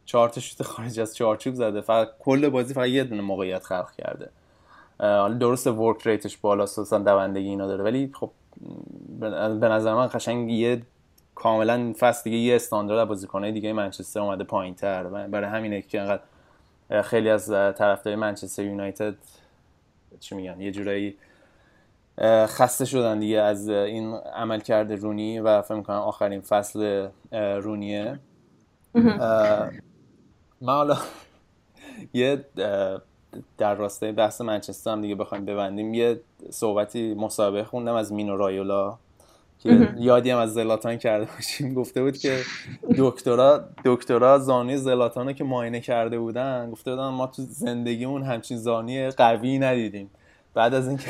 چهار 0.06 0.30
تا 0.30 0.42
شوت 0.42 0.64
خارج 0.64 1.00
از 1.00 1.16
چارچوب 1.16 1.54
زده. 1.56 1.82
فقط 1.82 2.10
کل 2.20 2.50
بازی 2.50 2.74
فقط 2.74 2.88
یه 2.88 3.04
دونه 3.04 3.22
موقعیت 3.22 3.64
خلق 3.64 3.92
کرده. 3.92 4.30
حالا 5.00 5.34
درست 5.34 5.68
ورک 5.68 6.08
ریتش 6.08 6.38
بالا 6.38 6.64
اصلا 6.64 7.00
دوندگی 7.00 7.50
اینا 7.50 7.68
داره. 7.68 7.84
ولی 7.84 8.12
خب 8.14 8.32
به 9.60 9.68
نظر 9.70 9.94
من 9.94 10.08
قشنگ 10.14 10.52
یه 10.52 10.82
کاملا 11.38 11.94
فصل 12.00 12.24
دیگه 12.24 12.38
یه 12.38 12.56
استاندارد 12.56 13.08
بازیکنای 13.08 13.52
دیگه 13.52 13.74
منچستر 13.74 14.20
اومده 14.20 14.44
پایینتر. 14.44 15.04
برای 15.04 15.50
همینه 15.50 15.82
که 15.82 16.02
انقدر 16.02 16.22
خیلی 17.02 17.30
از 17.30 17.48
طرفدارای 17.50 18.16
منچستر 18.16 18.64
یونایتد 18.64 19.16
چی 20.20 20.36
میگن 20.36 20.62
یه 20.62 20.72
جورایی 20.72 21.18
خسته 22.48 22.86
شدن 22.86 23.20
دیگه 23.20 23.42
از 23.42 23.70
این 23.70 24.14
عمل 24.16 24.60
کرده 24.60 24.96
رونی 24.96 25.40
و 25.40 25.62
فکر 25.62 25.82
کنم 25.82 25.98
آخرین 25.98 26.42
فصل 26.42 27.08
رونیه. 27.32 28.20
ما 30.62 30.74
حالا 30.74 30.98
یه 32.14 32.46
در 33.58 33.76
راستای 33.76 34.12
بحث 34.12 34.42
منچستر 34.42 34.92
هم 34.92 35.02
دیگه 35.02 35.16
بخوایم 35.16 35.46
ببندیم 35.46 35.94
یه 35.94 36.20
صحبتی 36.50 37.14
مصاحبه 37.14 37.64
خوندم 37.64 37.94
از 37.96 38.14
مینو 38.14 38.38
رایولا. 38.38 38.98
که 39.68 39.89
یادی 39.98 40.30
هم 40.30 40.38
از 40.38 40.53
زلاتان 40.53 40.98
کرده 40.98 41.27
باشیم. 41.35 41.73
گفته 41.73 42.03
بود 42.03 42.18
که 42.18 42.38
دکترا 42.98 43.69
دکترا 43.85 44.39
زانوی 44.40 44.78
زلاتان 44.77 45.34
که 45.34 45.44
معاینه 45.44 45.80
کرده 45.80 46.19
بودن 46.19 46.69
گفته 46.72 46.91
بودن 46.91 47.07
ما 47.07 47.27
تو 47.27 47.41
زندگیمون 47.49 48.23
همچین 48.23 48.57
زانوی 48.58 49.10
قوی 49.10 49.60
ندیدیم. 49.60 50.10
بعد 50.53 50.73
از 50.73 50.88
اینکه 50.88 51.10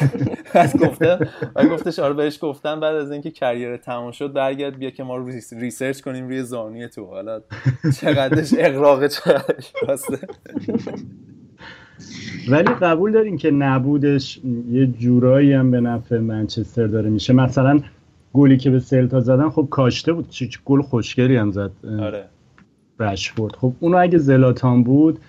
از 0.53 0.77
گفته 0.77 1.19
و 1.55 1.67
گفتش 1.67 1.99
آره 1.99 2.13
بهش 2.13 2.39
گفتن 2.41 2.79
بعد 2.79 2.95
از 2.95 3.11
اینکه 3.11 3.31
career 3.31 3.77
تمام 3.77 4.11
شد 4.11 4.33
برگرد 4.33 4.77
بیا 4.77 4.89
که 4.89 5.03
ما 5.03 5.15
رو 5.15 5.29
research 5.51 6.01
کنیم 6.01 6.27
روی 6.27 6.43
زانوی 6.43 6.87
تو. 6.87 7.05
حالا 7.05 7.41
چقدرش 8.01 8.53
اغراق 8.57 9.07
چقدرش 9.07 9.73
راسته 9.87 10.19
ولی 12.49 12.73
قبول 12.73 13.11
دارین 13.11 13.37
که 13.37 13.51
نبودش 13.51 14.39
یه 14.71 14.87
جورایی 14.87 15.53
هم 15.53 15.71
به 15.71 15.79
نفع 15.79 16.17
منچستر 16.17 16.87
داره 16.87 17.09
میشه. 17.09 17.33
مثلا 17.33 17.79
گلی 18.33 18.57
که 18.57 18.69
به 18.69 18.79
سلتا 18.79 19.19
زدن 19.19 19.49
خب 19.49 19.67
کاشته 19.71 20.13
بود. 20.13 20.29
چه 20.29 20.49
گل 20.65 20.81
خوشگلی 20.81 21.35
هم 21.35 21.51
زد. 21.51 21.71
آره. 21.99 22.25
رشفورد. 22.99 23.55
خب 23.55 23.73
اونو 23.79 23.97
اگه 23.97 24.17
زلاتان 24.17 24.83
بود 24.83 25.19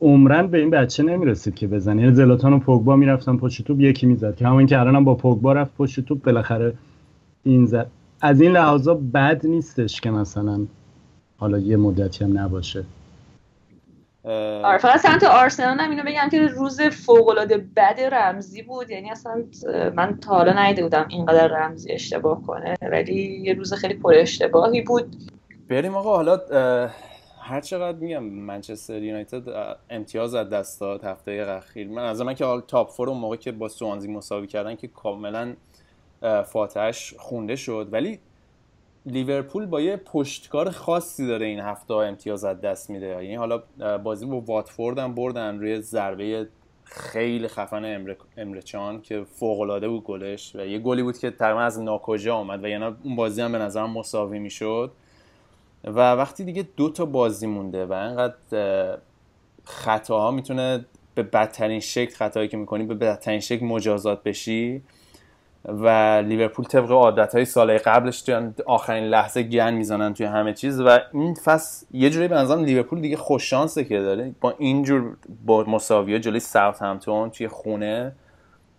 عمرن 0.00 0.46
به 0.46 0.58
این 0.58 0.70
بچه 0.70 1.02
نمی‌رسید 1.02 1.54
که 1.54 1.66
بزنه. 1.66 2.02
یعنی 2.02 2.14
زلاتان 2.14 2.52
و 2.52 2.58
پوگبا 2.58 2.96
می‌رفتن 2.96 3.36
پشت 3.36 3.62
توپ 3.62 3.80
یکی 3.80 4.06
می‌زد. 4.06 4.36
که 4.36 4.46
همون 4.46 4.66
که 4.66 4.80
الانم 4.80 5.04
با 5.04 5.14
پوگبا 5.14 5.52
رفت 5.52 5.76
پشت 5.76 6.00
توپ 6.00 6.22
بالاخره 6.22 6.74
این 7.44 7.66
زد. 7.66 7.86
از 8.20 8.40
این 8.40 8.52
لحاظا 8.52 8.94
بد 8.94 9.46
نیستش 9.46 10.00
که 10.00 10.10
مثلا 10.10 10.60
حالا 11.36 11.58
یه 11.58 11.76
مدتی 11.76 12.24
هم 12.24 12.38
نباشه. 12.38 12.84
آره 14.24 14.78
فقط 14.78 15.00
سمت 15.00 15.24
آرسنال 15.24 15.80
هم 15.80 15.90
اینو 15.90 16.02
بگم 16.02 16.28
که 16.30 16.46
روز 16.46 16.80
فوق 16.80 17.28
العاده 17.28 17.58
بد 17.58 18.00
رمزی 18.12 18.62
بود. 18.62 18.90
یعنی 18.90 19.10
اصلا 19.10 19.44
من 19.94 20.18
تا 20.20 20.34
حالا 20.34 20.52
ندیده 20.52 20.82
بودم 20.82 21.06
اینقدر 21.08 21.46
رمزی 21.46 21.92
اشتباه 21.92 22.42
کنه 22.42 22.74
ولی 22.82 23.42
یه 23.44 23.54
روز 23.54 23.74
خیلی 23.74 23.94
پر 23.94 24.14
اشتباهی 24.14 24.80
بود. 24.80 25.16
بریم 25.68 25.94
آقا 25.94 26.16
حالا 26.16 26.40
هر 27.40 27.60
چقدر 27.60 27.98
میگم 27.98 28.22
منچستر 28.24 29.02
یونایتد 29.02 29.42
امتیاز 29.90 30.34
از 30.34 30.50
دست 30.50 30.80
داد 30.80 31.04
هفته 31.04 31.46
اخیر. 31.48 31.88
من 31.88 32.04
از 32.04 32.20
من 32.20 32.34
که 32.34 32.44
حال 32.44 32.60
تاپ 32.60 32.90
فور 32.90 33.08
اون 33.08 33.18
موقع 33.18 33.36
که 33.36 33.52
با 33.52 33.68
سوانزی 33.68 34.08
مساوی 34.08 34.46
کردن 34.46 34.76
که 34.76 34.88
کاملا 34.88 35.54
فاتحش 36.46 37.14
خونده 37.18 37.56
شد. 37.56 37.88
ولی 37.92 38.20
لیورپول 39.06 39.66
با 39.66 39.80
یه 39.80 39.96
پشتکار 39.96 40.70
خاصی 40.70 41.26
داره 41.26 41.46
این 41.46 41.60
هفته 41.60 41.94
امتیاز 41.94 42.44
از 42.44 42.60
دست 42.60 42.90
میده. 42.90 43.06
یعنی 43.06 43.34
حالا 43.34 43.62
بازی 43.98 44.26
با 44.26 44.40
واتفورد 44.40 44.98
هم 44.98 45.14
بردن 45.14 45.58
روی 45.58 45.80
ضربه 45.80 46.48
خیلی 46.84 47.48
خفن 47.48 47.84
امر... 47.84 48.14
امرچان 48.36 49.02
که 49.02 49.24
فوق 49.24 49.60
العاده 49.60 49.88
بود 49.88 50.02
گلش 50.04 50.56
و 50.56 50.66
یه 50.66 50.78
گلی 50.78 51.02
بود 51.02 51.18
که 51.18 51.30
تقریبا 51.30 51.60
از 51.60 51.80
ناکجا 51.80 52.34
آمد 52.36 52.64
و 52.64 52.68
یعنی 52.68 52.84
اون 53.02 53.16
بازی 53.16 53.42
هم 53.42 53.52
به 53.52 53.58
نظرم 53.58 53.90
مساوی 53.90 54.38
می‌شد. 54.38 54.92
و 55.84 56.12
وقتی 56.12 56.44
دیگه 56.44 56.68
دو 56.76 56.90
تا 56.90 57.04
بازی 57.04 57.46
مونده 57.46 57.86
و 57.86 57.92
انقدر 57.92 58.98
خطاها 59.64 60.30
می‌تونه 60.30 60.84
به 61.14 61.22
بدترین 61.22 61.80
شکل 61.80 62.14
خطایی 62.14 62.48
که 62.48 62.56
می‌کنی 62.56 62.84
به 62.84 62.94
بدترین 62.94 63.40
شکل 63.40 63.66
مجازات 63.66 64.22
بشی 64.22 64.82
و 65.64 65.88
لیورپول 66.26 66.64
طبق 66.64 66.90
عادت 66.90 67.34
های 67.34 67.44
سال 67.44 67.78
قبلش 67.78 68.22
توی 68.22 68.50
آخرین 68.66 69.04
لحظه 69.04 69.42
گن 69.42 69.74
می‌زنن 69.74 70.14
توی 70.14 70.26
همه 70.26 70.52
چیز 70.52 70.80
و 70.80 70.98
این 71.12 71.34
فصل 71.34 71.86
یه 71.90 72.10
جوری 72.10 72.28
به 72.28 72.34
نظرم 72.34 72.64
لیورپول 72.64 73.00
دیگه 73.00 73.16
خوش 73.16 73.50
شانسه 73.50 73.84
که 73.84 74.00
داره. 74.00 74.34
با 74.40 74.54
اینجور 74.58 75.16
با 75.46 75.64
مساویه 75.64 76.20
جلوی 76.20 76.40
ساوثهامپتون 76.40 77.30
توی 77.30 77.48
خونه 77.48 78.12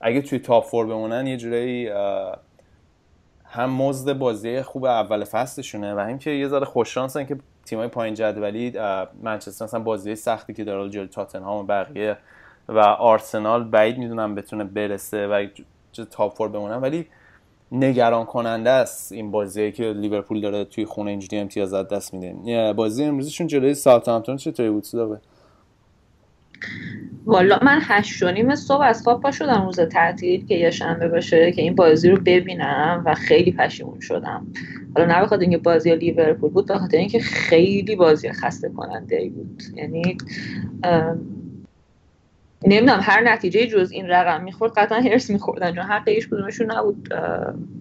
اگه 0.02 0.22
توی 0.22 0.40
top 0.40 0.66
four 0.66 0.86
بمونن 0.86 1.28
یه 1.28 1.38
جوری 1.38 1.90
هم 3.46 3.70
مزد 3.70 4.14
بازی 4.14 4.62
خوب 4.62 4.86
اول 4.86 5.24
فصلشونه 5.24 5.96
و 5.96 6.00
هم 6.00 6.18
که 6.18 6.32
یه 6.32 6.48
ذره 6.48 6.66
خوش 6.66 6.94
شانسن 6.94 7.26
که 7.26 7.38
تیمای 7.66 7.88
پایین 7.88 8.14
جدولی 8.14 8.74
منچستر 9.24 9.66
مثلا 9.66 9.80
بازی 9.80 10.16
سختی 10.16 10.54
که 10.54 10.64
داره 10.64 10.90
جلوی 10.90 11.08
تاتنهام 11.08 11.64
و 11.64 11.64
بقیه 11.64 12.18
و 12.68 12.80
آرسنال 12.80 13.64
بعید 13.64 13.98
می‌دونم 13.98 14.36
بتونه 14.36 14.64
برسه 14.64 15.28
و 15.28 15.48
top 16.02 16.38
four 16.38 16.48
بمونن. 16.48 16.76
ولی 16.76 17.06
نگران 17.72 18.26
کننده 18.26 18.70
است 18.70 19.12
این 19.12 19.32
بازی 19.32 19.72
که 19.72 19.84
لیورپول 19.94 20.42
داره 20.42 20.66
توی 20.66 20.86
خونه 20.86 21.10
اینجوری 21.10 21.38
امتیاز 21.38 21.74
دست 21.74 22.14
میده. 22.14 22.74
بازی 22.74 23.04
امروزشون 23.04 23.48
جلوی 23.48 23.74
ساوثهامپتون 23.74 24.38
چطوری 24.38 24.70
بود 24.70 24.86
داره 24.94 25.22
والا 27.26 27.60
من 27.62 27.80
هشت 27.82 28.24
و 28.24 28.32
نیم 28.32 28.56
صبح 28.56 28.82
از 28.82 29.04
خواب 29.04 29.22
پا 29.22 29.32
شدم 29.32 29.66
روز 29.66 29.80
تعطیل 29.80 30.46
که 30.46 30.56
یه 30.56 30.72
شنبه 30.72 31.08
باشه 31.08 31.52
که 31.52 31.62
این 31.62 31.76
بازی 31.76 32.10
رو 32.10 32.18
ببینم 32.26 33.04
و 33.06 33.14
خیلی 33.14 33.52
پشیمون 33.52 34.00
شدم. 34.00 34.48
حالا 34.96 35.14
نه 35.14 35.22
بخاطر 35.24 35.42
اینکه 35.42 35.58
بازی 35.58 35.96
لیورپول 35.96 36.50
بود 36.50 36.68
به 36.68 36.78
خاطر 36.78 36.98
اینکه 36.98 37.20
خیلی 37.20 37.96
بازی 37.96 38.32
خسته 38.32 38.70
کننده 38.70 39.16
ای 39.16 39.30
بود. 39.30 39.64
یعنی 39.76 40.18
نمی‌دونم 42.68 43.00
هر 43.02 43.22
نتیجه 43.22 43.68
جز 43.68 43.92
این 43.92 44.08
رقم 44.08 44.44
می‌خورد 44.44 44.72
قطعا 44.74 45.00
هرس 45.00 45.30
میخوردن 45.30 45.76
چون 45.76 45.84
حق 45.84 46.04
ایش 46.06 46.28
کدومشون 46.28 46.72
نبود 46.72 47.10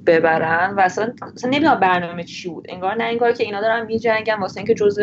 ببرن 0.06 0.74
و 0.74 0.80
اصلا, 0.80 1.12
اصلا 1.34 1.50
نمی‌دونم 1.50 1.80
برنامه 1.80 2.24
چی 2.24 2.48
بود. 2.48 2.66
انگار 2.68 2.94
نه 2.94 3.04
انگار 3.04 3.32
که 3.32 3.44
اینا 3.44 3.60
دارن 3.60 3.86
میجنگن 3.86 4.34
واسه 4.40 4.58
اینکه 4.58 4.74
جز 4.74 4.98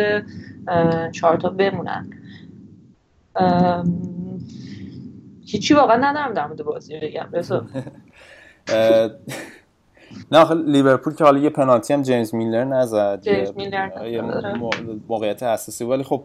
چهارتا 1.12 1.50
بمونن. 1.50 2.10
هیچی 5.46 5.74
واقعا 5.74 5.98
ندارم 5.98 6.34
در 6.34 6.48
مورد 6.48 6.64
بازی 6.64 7.00
بگم. 7.00 7.30
نه 10.32 10.38
آخه 10.38 10.56
لیورپول 10.56 11.16
که 11.16 11.24
حالا 11.24 11.40
یه 11.40 11.50
پنالتی 11.50 11.94
هم 11.94 12.02
جیمز 12.02 12.36
میلنر 12.36 12.64
نزد 12.64 13.22
جیمز 13.22 13.52
میلنر 13.56 13.90
موقعیت 15.08 15.44
اساسی 15.44 15.86
ولی 15.86 16.04
خب 16.04 16.24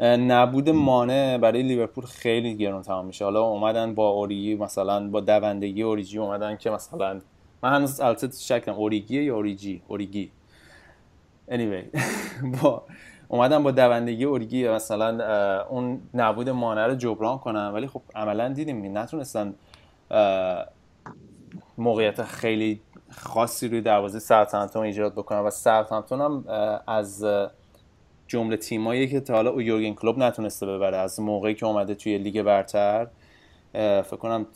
نبود 0.00 0.70
مانه 0.70 1.38
برای 1.38 1.62
لیورپول 1.62 2.04
خیلی 2.04 2.56
گرون 2.56 2.82
تمام 2.82 3.06
میشه. 3.06 3.24
حالا 3.24 3.42
اومدن 3.42 3.94
با 3.94 4.08
اوریگی 4.08 4.54
مثلا 4.54 5.10
با 5.10 5.20
دوندگی 5.20 5.82
اوریجی 5.82 6.18
اومدن 6.18 6.56
که 6.56 6.70
مثلا 6.70 7.20
من 7.62 7.74
هنوز 7.74 8.00
البته 8.00 8.28
شکم 8.38 8.72
اوریگی 8.72 9.22
یا 9.22 9.34
اوریجی؟ 9.34 9.82
اوریگی. 9.88 10.30
Anyway 11.50 11.98
با 12.62 12.82
اومدن 13.28 13.62
با 13.62 13.70
دوندگی 13.70 14.24
اوریگی 14.24 14.68
مثلا 14.68 15.64
اون 15.64 16.00
نبود 16.14 16.48
مانه 16.48 16.86
رو 16.86 16.94
جبران 16.94 17.38
کنن 17.38 17.68
ولی 17.68 17.86
خب 17.86 18.02
عملا 18.14 18.48
دیدیم 18.48 18.98
نتونستن 18.98 19.54
موقعیت 21.78 22.22
خیلی 22.22 22.80
خاصی 23.10 23.68
روی 23.68 23.80
دروازه 23.80 24.18
ساوثهامپتون 24.18 24.82
ایجاد 24.82 25.12
بکنن 25.12 25.38
و 25.38 25.50
ساوثهامپتون 25.50 26.20
هم 26.20 26.44
از 26.86 27.24
جمله 28.26 28.56
تیمایی 28.56 29.08
که 29.08 29.20
تا 29.20 29.34
حالا 29.34 29.62
یورگن 29.62 29.94
کلوپ 29.94 30.18
نتونسته 30.18 30.66
ببره. 30.66 30.96
از 30.96 31.20
موقعی 31.20 31.54
که 31.54 31.66
اومده 31.66 31.94
توی 31.94 32.18
لیگ 32.18 32.42
برتر 32.42 33.06
فکر 33.72 34.16
کنم 34.16 34.46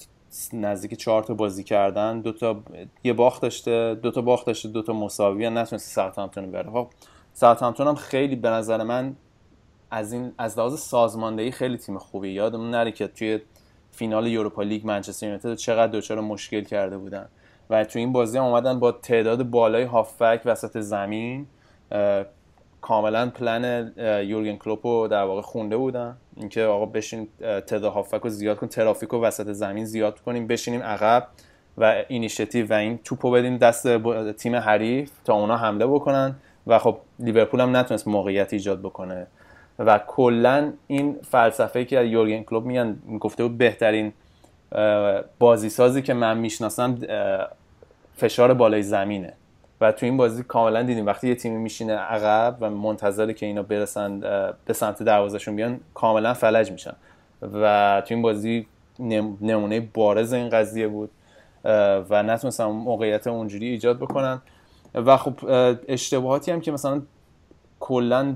نزدیک 0.52 0.94
چهار 0.94 1.22
تا 1.22 1.34
بازی 1.34 1.64
کردن. 1.64 2.20
دو 2.20 2.32
تا 2.32 2.62
یه 3.05 3.12
باخت 3.12 3.42
داشته 3.42 3.94
دو 4.02 4.10
تا 4.10 4.20
باخت 4.20 4.47
داشته 4.47 4.68
دو 4.68 4.82
تا 4.82 4.92
مساوی 4.92 5.51
نتونسته 5.51 5.90
ساوثهامپتون 5.90 6.47
ببره. 6.47 6.70
خب 6.70 6.88
ساوثهامپتون 7.32 7.86
هم 7.86 7.94
خیلی 7.94 8.36
به 8.36 8.48
نظر 8.51 8.82
من 8.82 9.16
از 9.90 10.12
این 10.12 10.32
از 10.38 10.59
لحاظ 10.59 10.78
سازماندهی 10.78 11.51
خیلی 11.51 11.76
تیم 11.76 11.98
خوبی 11.98 12.30
یادمون 12.30 12.70
نره 12.70 12.92
که 12.92 13.06
توی 13.06 13.40
فینال 13.92 14.26
یوروپا 14.26 14.62
لیگ 14.62 14.86
منچستر 14.86 15.26
یونایتد 15.26 15.55
چقدر 15.55 15.92
دچار 15.92 16.20
مشکل 16.20 16.64
کرده 16.64 16.98
بودن. 16.98 17.28
و 17.70 17.84
تو 17.84 17.98
این 17.98 18.12
بازی 18.12 18.38
هم 18.38 18.44
اومدن 18.44 18.80
با 18.80 18.92
تعداد 18.92 19.42
بالای 19.42 19.82
هافبک 19.82 20.40
وسط 20.44 20.80
زمین 20.80 21.47
کاملا 22.81 23.31
پلن 23.31 23.93
یورگن 24.27 24.57
کلوپ 24.57 24.86
رو 24.86 25.09
در 25.09 25.23
واقع 25.23 25.40
خونده 25.40 25.77
بودن. 25.77 26.16
اینکه 26.36 26.65
آقا 26.65 26.86
بشین 26.86 27.28
تعداد 27.40 27.93
هافبک 27.92 28.20
رو 28.20 28.31
زیاد 28.31 28.57
کن 28.57 28.66
ترافیک 28.66 29.09
رو 29.09 29.20
وسط 29.20 29.52
زمین 29.52 29.85
زیاد 29.85 30.20
کنیم 30.20 30.47
بشینیم 30.47 30.82
عقب 30.82 31.27
و 31.78 32.05
اینیشیتیو 32.09 32.66
و 32.70 32.73
این 32.73 32.98
توپو 33.05 33.31
بدیم 33.31 33.57
دست 33.57 33.89
تیم 34.32 34.57
حریف 34.57 35.11
تا 35.24 35.35
اونا 35.35 35.57
حمله 35.57 35.86
بکنن. 35.86 36.35
و 36.66 36.78
خب 36.78 36.98
لیورپول 37.19 37.61
هم 37.61 37.77
نتونست 37.77 38.09
موقعیت 38.09 38.52
ایجاد 38.52 38.81
بکنه. 38.81 39.27
و 39.78 40.01
کلا 40.07 40.73
این 40.86 41.16
فلسفه 41.31 41.85
که 41.85 42.01
یورگن 42.01 42.43
کلوپ 42.42 42.64
میگن 42.65 42.98
گفته 43.20 43.43
بود 43.43 43.59
بهترین 43.59 44.12
بازی 45.39 45.69
سازی 45.69 46.02
که 46.02 46.15
من 46.15 46.39
می‌شناسم 46.39 46.98
فشار 48.16 48.55
بالای 48.55 48.82
زمینه. 48.82 49.32
و 49.81 49.93
تو 49.93 50.07
این 50.07 50.16
بازی 50.16 50.43
کاملا 50.43 50.82
دیدیم. 50.82 51.07
وقتی 51.07 51.28
یه 51.28 51.35
تیمی 51.35 51.57
میشینه 51.57 51.94
عقب 51.94 52.57
و 52.61 52.70
منتظره 52.70 53.35
که 53.35 53.47
اینا 53.47 53.62
برسن 53.62 54.20
به 54.65 54.73
سمت 54.73 55.02
دروازهشون 55.02 55.57
بیان 55.57 55.81
کاملا 55.94 56.35
فلج 56.35 56.73
میشن. 56.73 56.93
و 57.43 58.02
تو 58.07 58.15
این 58.15 58.23
بازی 58.23 58.66
نمونه 58.98 59.81
بارز 59.81 60.32
این 60.32 60.48
قضیه 60.48 60.89
بود 60.89 61.11
و 62.11 62.23
نتونستن 62.23 62.65
موقعیت 62.65 63.27
اونجوری 63.27 63.66
ایجاد 63.66 63.97
بکنن. 63.97 64.43
و 64.94 65.16
خب 65.16 65.35
اشتباهاتی 65.89 66.51
هم 66.51 66.61
که 66.61 66.73
مثلا 66.73 67.02
کلا 67.81 68.35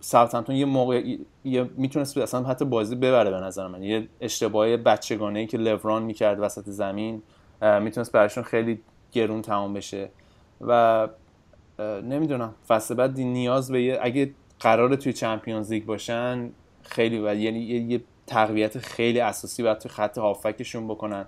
ساوثهمپتون 0.00 0.56
یه 0.56 0.64
موقع 0.64 1.16
یه 1.44 1.70
می‌تونست 1.76 2.18
اصلا 2.18 2.42
حتی 2.42 2.64
بازی 2.64 2.96
ببره 2.96 3.30
به 3.30 3.36
نظر 3.36 3.66
من. 3.66 3.82
یه 3.82 4.08
اشتباه 4.20 4.76
بچگانه 4.76 5.38
ای 5.38 5.46
که 5.46 5.58
لوران 5.58 6.02
می‌کرد 6.02 6.40
وسط 6.40 6.64
زمین 6.64 7.22
می‌تونست 7.80 8.12
براشون 8.12 8.44
خیلی 8.44 8.80
گرون 9.12 9.42
تمام 9.42 9.74
بشه. 9.74 10.08
و 10.60 11.08
نمی‌دونم. 11.78 12.54
فصل 12.68 12.94
بعد 12.94 13.20
نیاز 13.20 13.70
به 13.70 13.82
یه 13.82 13.98
اگه 14.02 14.30
قرار 14.60 14.96
توی 14.96 15.12
چمپیونز 15.12 15.72
لیگ 15.72 15.84
باشن 15.84 16.50
خیلی 16.82 17.18
و 17.18 17.34
یعنی 17.34 17.58
یه 17.60 18.02
تقویت 18.26 18.78
خیلی 18.78 19.20
اساسی 19.20 19.62
باید 19.62 19.78
توی 19.78 19.90
خط 19.90 20.18
هافکشون 20.18 20.88
بکنن. 20.88 21.26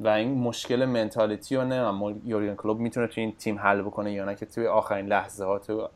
و 0.00 0.08
این 0.08 0.34
مشکل 0.34 0.84
منتالیتی 0.84 1.56
رو 1.56 1.64
نه 1.64 2.14
یورگن 2.24 2.54
کلوب 2.54 2.78
می‌تونه 2.78 3.06
توی 3.06 3.22
این 3.22 3.32
تیم 3.32 3.58
حل 3.58 3.82
بکنه 3.82 4.12
یا 4.12 4.24
نه 4.24 4.34
که 4.34 4.46
توی 4.46 4.66
آخرین 4.66 5.06
لحظه 5.06 5.44
ها 5.44 5.58
تو 5.58 5.88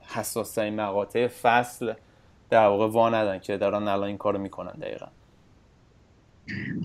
حساس 0.00 0.58
مقاطع 0.58 1.26
فصل 1.26 1.94
در 2.50 2.66
واقع 2.66 2.86
وا 2.86 3.10
ندن 3.10 3.38
که 3.38 3.56
دارن 3.56 3.88
الان 3.88 4.08
این 4.08 4.18
کارو 4.18 4.38
می‌کنن 4.38 4.72
دقیقا. 4.72 5.06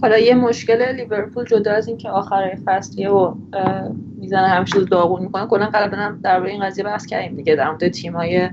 حالا 0.01 0.17
یه 0.17 0.35
مشکل 0.35 0.95
لیورپول 0.95 1.45
جدا 1.45 1.71
از 1.71 1.88
اینکه 1.88 2.09
آخر 2.09 2.57
فصلیه 2.65 3.09
و 3.09 3.35
می‌زنه 4.17 4.47
همیشه 4.47 4.84
داغون 4.84 5.21
می‌کنه 5.21 5.45
کلا 5.45 5.65
قبلا 5.65 6.17
در 6.23 6.41
این 6.43 6.65
قضیه 6.65 6.84
بحث 6.84 7.05
کردیم 7.05 7.35
دیگه 7.35 7.55
در 7.55 7.69
مورد 7.69 7.88
تیم‌های 7.88 8.49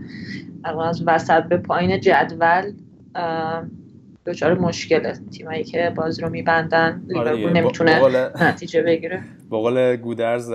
از 0.85 1.03
وسط 1.07 1.43
به 1.43 1.57
پایین 1.57 2.01
جدول 2.01 2.73
دچار 4.27 4.59
مشکله 4.59 5.13
تیمایی 5.33 5.65
که 5.65 5.93
بازی 5.97 6.23
رو 6.23 6.29
میبندن. 6.31 7.03
آره 7.17 7.33
لیورپول 7.33 7.61
نمی‌تونه 7.61 8.01
نتیجه 8.41 8.83
بگیره. 8.83 9.23
به 9.51 9.97
گودرز 9.97 10.53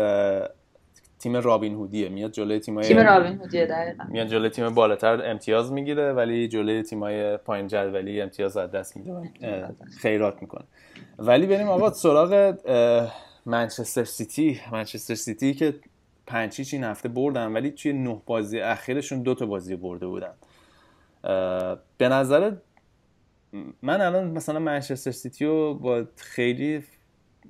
تیم 1.20 1.36
رابین 1.36 1.74
هودیه. 1.74 2.10
میاد 2.10 2.32
جلوی 2.32 2.60
تیمای 2.60 2.86
تیم 2.86 3.00
رابین 3.00 3.38
هودیه 3.38 3.66
دقیقاً. 3.66 4.04
میاد 4.10 4.28
جلوی 4.28 4.50
تیم 4.50 4.70
بالاتر 4.70 5.32
امتیاز 5.32 5.72
می‌گیره 5.72 6.14
ولی 6.14 6.48
جلوی 6.48 6.84
تیمای 6.84 7.38
پایین 7.38 7.68
جدولی 7.68 8.22
امتیاز 8.22 8.58
از 8.58 8.72
دست 8.72 8.98
میده 8.98 9.30
خیرات 9.98 10.42
می‌کنه. 10.42 10.64
ولی 11.20 11.46
بریم 11.46 11.68
آقا 11.68 11.92
سراغ 11.92 12.56
منچستر 13.46 14.04
سیتی. 14.04 14.60
منچستر 14.72 15.16
سیتی 15.16 15.54
که 15.54 15.76
پنج 16.28 16.70
این 16.74 16.84
هفته 16.84 17.10
بردن 17.10 17.54
ولی 17.54 17.72
توی 17.72 17.94
نه 17.94 18.22
بازی 18.26 18.60
اخیرشون 18.60 19.22
دو 19.22 19.36
تا 19.36 19.46
بازی 19.46 19.76
برده 19.76 20.08
بودن. 20.08 20.34
به 21.98 22.10
نظر 22.10 22.52
من 23.82 24.02
الان 24.02 24.32
مثلا 24.32 24.60
منچستر 24.60 25.12
سیتی 25.12 25.46
رو 25.46 25.74
با 25.74 26.06
خیلی 26.16 26.84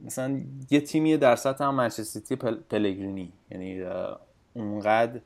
مثلا 0.05 0.41
یه 0.69 0.81
تیمی 0.81 1.17
در 1.17 1.35
سطح 1.35 1.63
هم 1.63 1.76
منچستر 1.76 2.03
سیتی 2.03 2.35
پلگرینی. 2.69 3.31
یعنی 3.51 3.84
اونقدر 4.53 5.19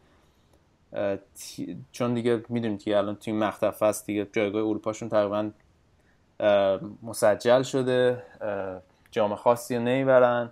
چون 1.92 2.14
دیگه 2.14 2.44
می‌دونید 2.50 2.80
که 2.80 2.98
الان 2.98 3.16
تیم 3.16 3.40
مختف 3.40 3.84
است 3.84 4.06
دیگه 4.06 4.28
جایگاه 4.34 4.62
اروپاشون 4.62 5.10
تقریبا 5.10 5.52
مسجل 7.04 7.64
شده. 7.64 8.24
جام 9.12 9.36
خاصی 9.36 9.80
نمی‌برن. 9.80 10.52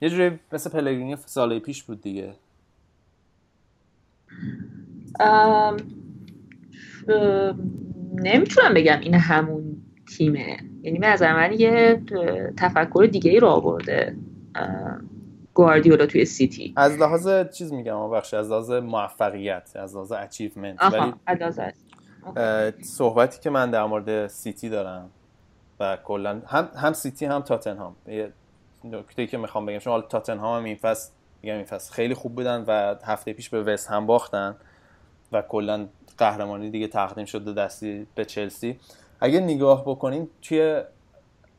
یه 0.00 0.10
جوری 0.10 0.38
مثل 0.52 0.70
پلگرینی 0.70 1.16
سال 1.16 1.58
پیش 1.58 1.82
بود 1.82 2.00
دیگه. 2.02 2.34
نمی‌تونم 8.14 8.74
بگم 8.74 9.00
این 9.00 9.14
همون 9.14 9.82
تیمه. 10.16 10.56
یعنی 10.88 10.98
به 10.98 11.06
نظر 11.06 11.32
من 11.32 11.52
یه 11.52 12.02
تفکر 12.56 13.08
دیگه 13.12 13.30
ای 13.30 13.40
رو 13.40 13.48
آورده 13.48 14.16
گواردیولا 15.54 16.06
توی 16.06 16.24
سیتی. 16.24 16.72
از 16.76 16.98
لحاظ 16.98 17.28
چیز 17.50 17.72
میگم 17.72 18.10
بخش 18.10 18.34
از 18.34 18.50
لحاظ 18.50 18.70
موفقیت 18.70 19.70
از 19.74 19.94
لحاظ 19.94 20.12
achievement 20.12 20.78
ولی 20.82 21.12
صحبتی 22.82 23.40
که 23.40 23.50
من 23.50 23.70
در 23.70 23.84
مورد 23.84 24.26
سیتی 24.26 24.68
دارم 24.68 25.10
و 25.80 25.98
کلا 26.04 26.42
هم 26.46 26.68
هم 26.76 26.92
سیتی 26.92 27.26
هم 27.26 27.40
تاتنهام. 27.40 27.96
یه 28.06 28.32
نکته 28.84 29.26
که 29.26 29.38
می‌خوام 29.38 29.66
بگم 29.66 29.78
چون 29.78 29.90
حالا 29.90 30.02
تاتنهام 30.02 30.58
هم 30.58 30.64
این 30.64 30.76
فصل 30.76 31.10
میگم 31.42 31.54
این 31.54 31.64
فصل 31.64 31.92
خیلی 31.92 32.14
خوب 32.14 32.34
بودن 32.34 32.64
و 32.66 32.94
هفته 33.04 33.32
پیش 33.32 33.48
به 33.48 33.62
وست 33.62 33.90
هم 33.90 34.06
باختن 34.06 34.56
و 35.32 35.42
کلا 35.42 35.86
قهرمانی 36.18 36.70
دیگه 36.70 36.86
تقدیم 36.86 37.24
شده 37.24 37.52
دستی 37.52 38.06
به 38.14 38.24
چلسی. 38.24 38.78
اگه 39.20 39.40
نگاه 39.40 39.82
بکنیم 39.82 40.30
توی 40.42 40.82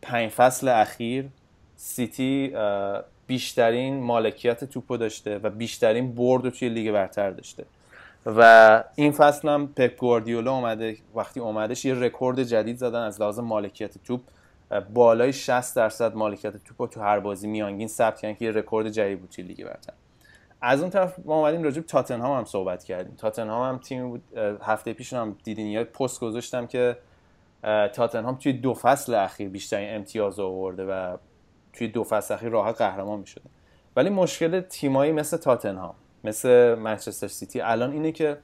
پنج 0.01 0.29
فصل 0.29 0.67
اخیر 0.67 1.25
سیتی 1.75 2.53
بیشترین 3.27 3.99
مالکیت 3.99 4.63
توپو 4.63 4.97
داشته 4.97 5.37
و 5.37 5.49
بیشترین 5.49 6.15
برد 6.15 6.43
رو 6.43 6.49
توی 6.49 6.69
لیگ 6.69 6.91
برتر 6.91 7.31
داشته. 7.31 7.65
و 8.25 8.83
این 8.95 9.11
فصل 9.11 9.49
هم 9.49 9.67
پپ 9.67 9.97
گواردیولا 9.97 10.51
اومده 10.51 10.97
وقتی 11.15 11.39
اومدش 11.39 11.85
یه 11.85 11.93
رکورد 11.93 12.43
جدید 12.43 12.77
زدن 12.77 13.03
از 13.03 13.21
لحاظ 13.21 13.39
مالکیت 13.39 14.03
توپ. 14.03 14.21
بالای 14.93 15.33
60 15.33 15.75
درصد 15.75 16.15
مالکیت 16.15 16.53
توپ 16.63 16.89
تو 16.89 17.01
هر 17.01 17.19
بازی 17.19 17.47
میانگین 17.47 17.87
ثبت 17.87 18.19
کردن 18.19 18.35
که 18.35 18.45
یه 18.45 18.51
رکورد 18.51 18.89
جدید 18.89 19.19
بود 19.19 19.29
توی 19.29 19.43
لیگ 19.43 19.65
برتر. 19.65 19.93
از 20.61 20.81
اون 20.81 20.89
طرف 20.89 21.15
ما 21.25 21.39
اومدیم 21.39 21.63
راجع 21.63 21.81
به 21.81 21.87
تاتنهام 21.87 22.37
هم 22.37 22.45
صحبت 22.45 22.83
کردیم. 22.83 23.15
تاتنهام 23.15 23.73
هم 23.73 23.79
تیمی 23.79 24.09
بود 24.09 24.23
هفته 24.61 24.93
پیش 24.93 25.13
هم 25.13 25.35
دیدین 25.43 25.67
یا 25.67 25.83
پست 25.83 26.19
گذاشتم 26.19 26.67
که 26.67 26.97
تاتنهام 27.63 28.35
توی 28.35 28.53
دو 28.53 28.73
فصل 28.73 29.13
اخیر 29.13 29.49
بیشترین 29.49 29.95
امتیاز 29.95 30.39
آورده 30.39 30.85
و 30.85 31.17
توی 31.73 31.87
دو 31.87 32.03
فصل 32.03 32.33
اخیر 32.33 32.49
راحت 32.49 32.77
قهرمان 32.77 33.19
می‌شده. 33.19 33.45
ولی 33.95 34.09
مشکل 34.09 34.61
تیمایی 34.61 35.11
مثل 35.11 35.37
تاتنهام 35.37 35.95
مثل 36.23 36.75
منچستر 36.75 37.27
سیتی 37.27 37.61
الان 37.61 37.91
اینه 37.91 38.11
که 38.11 38.37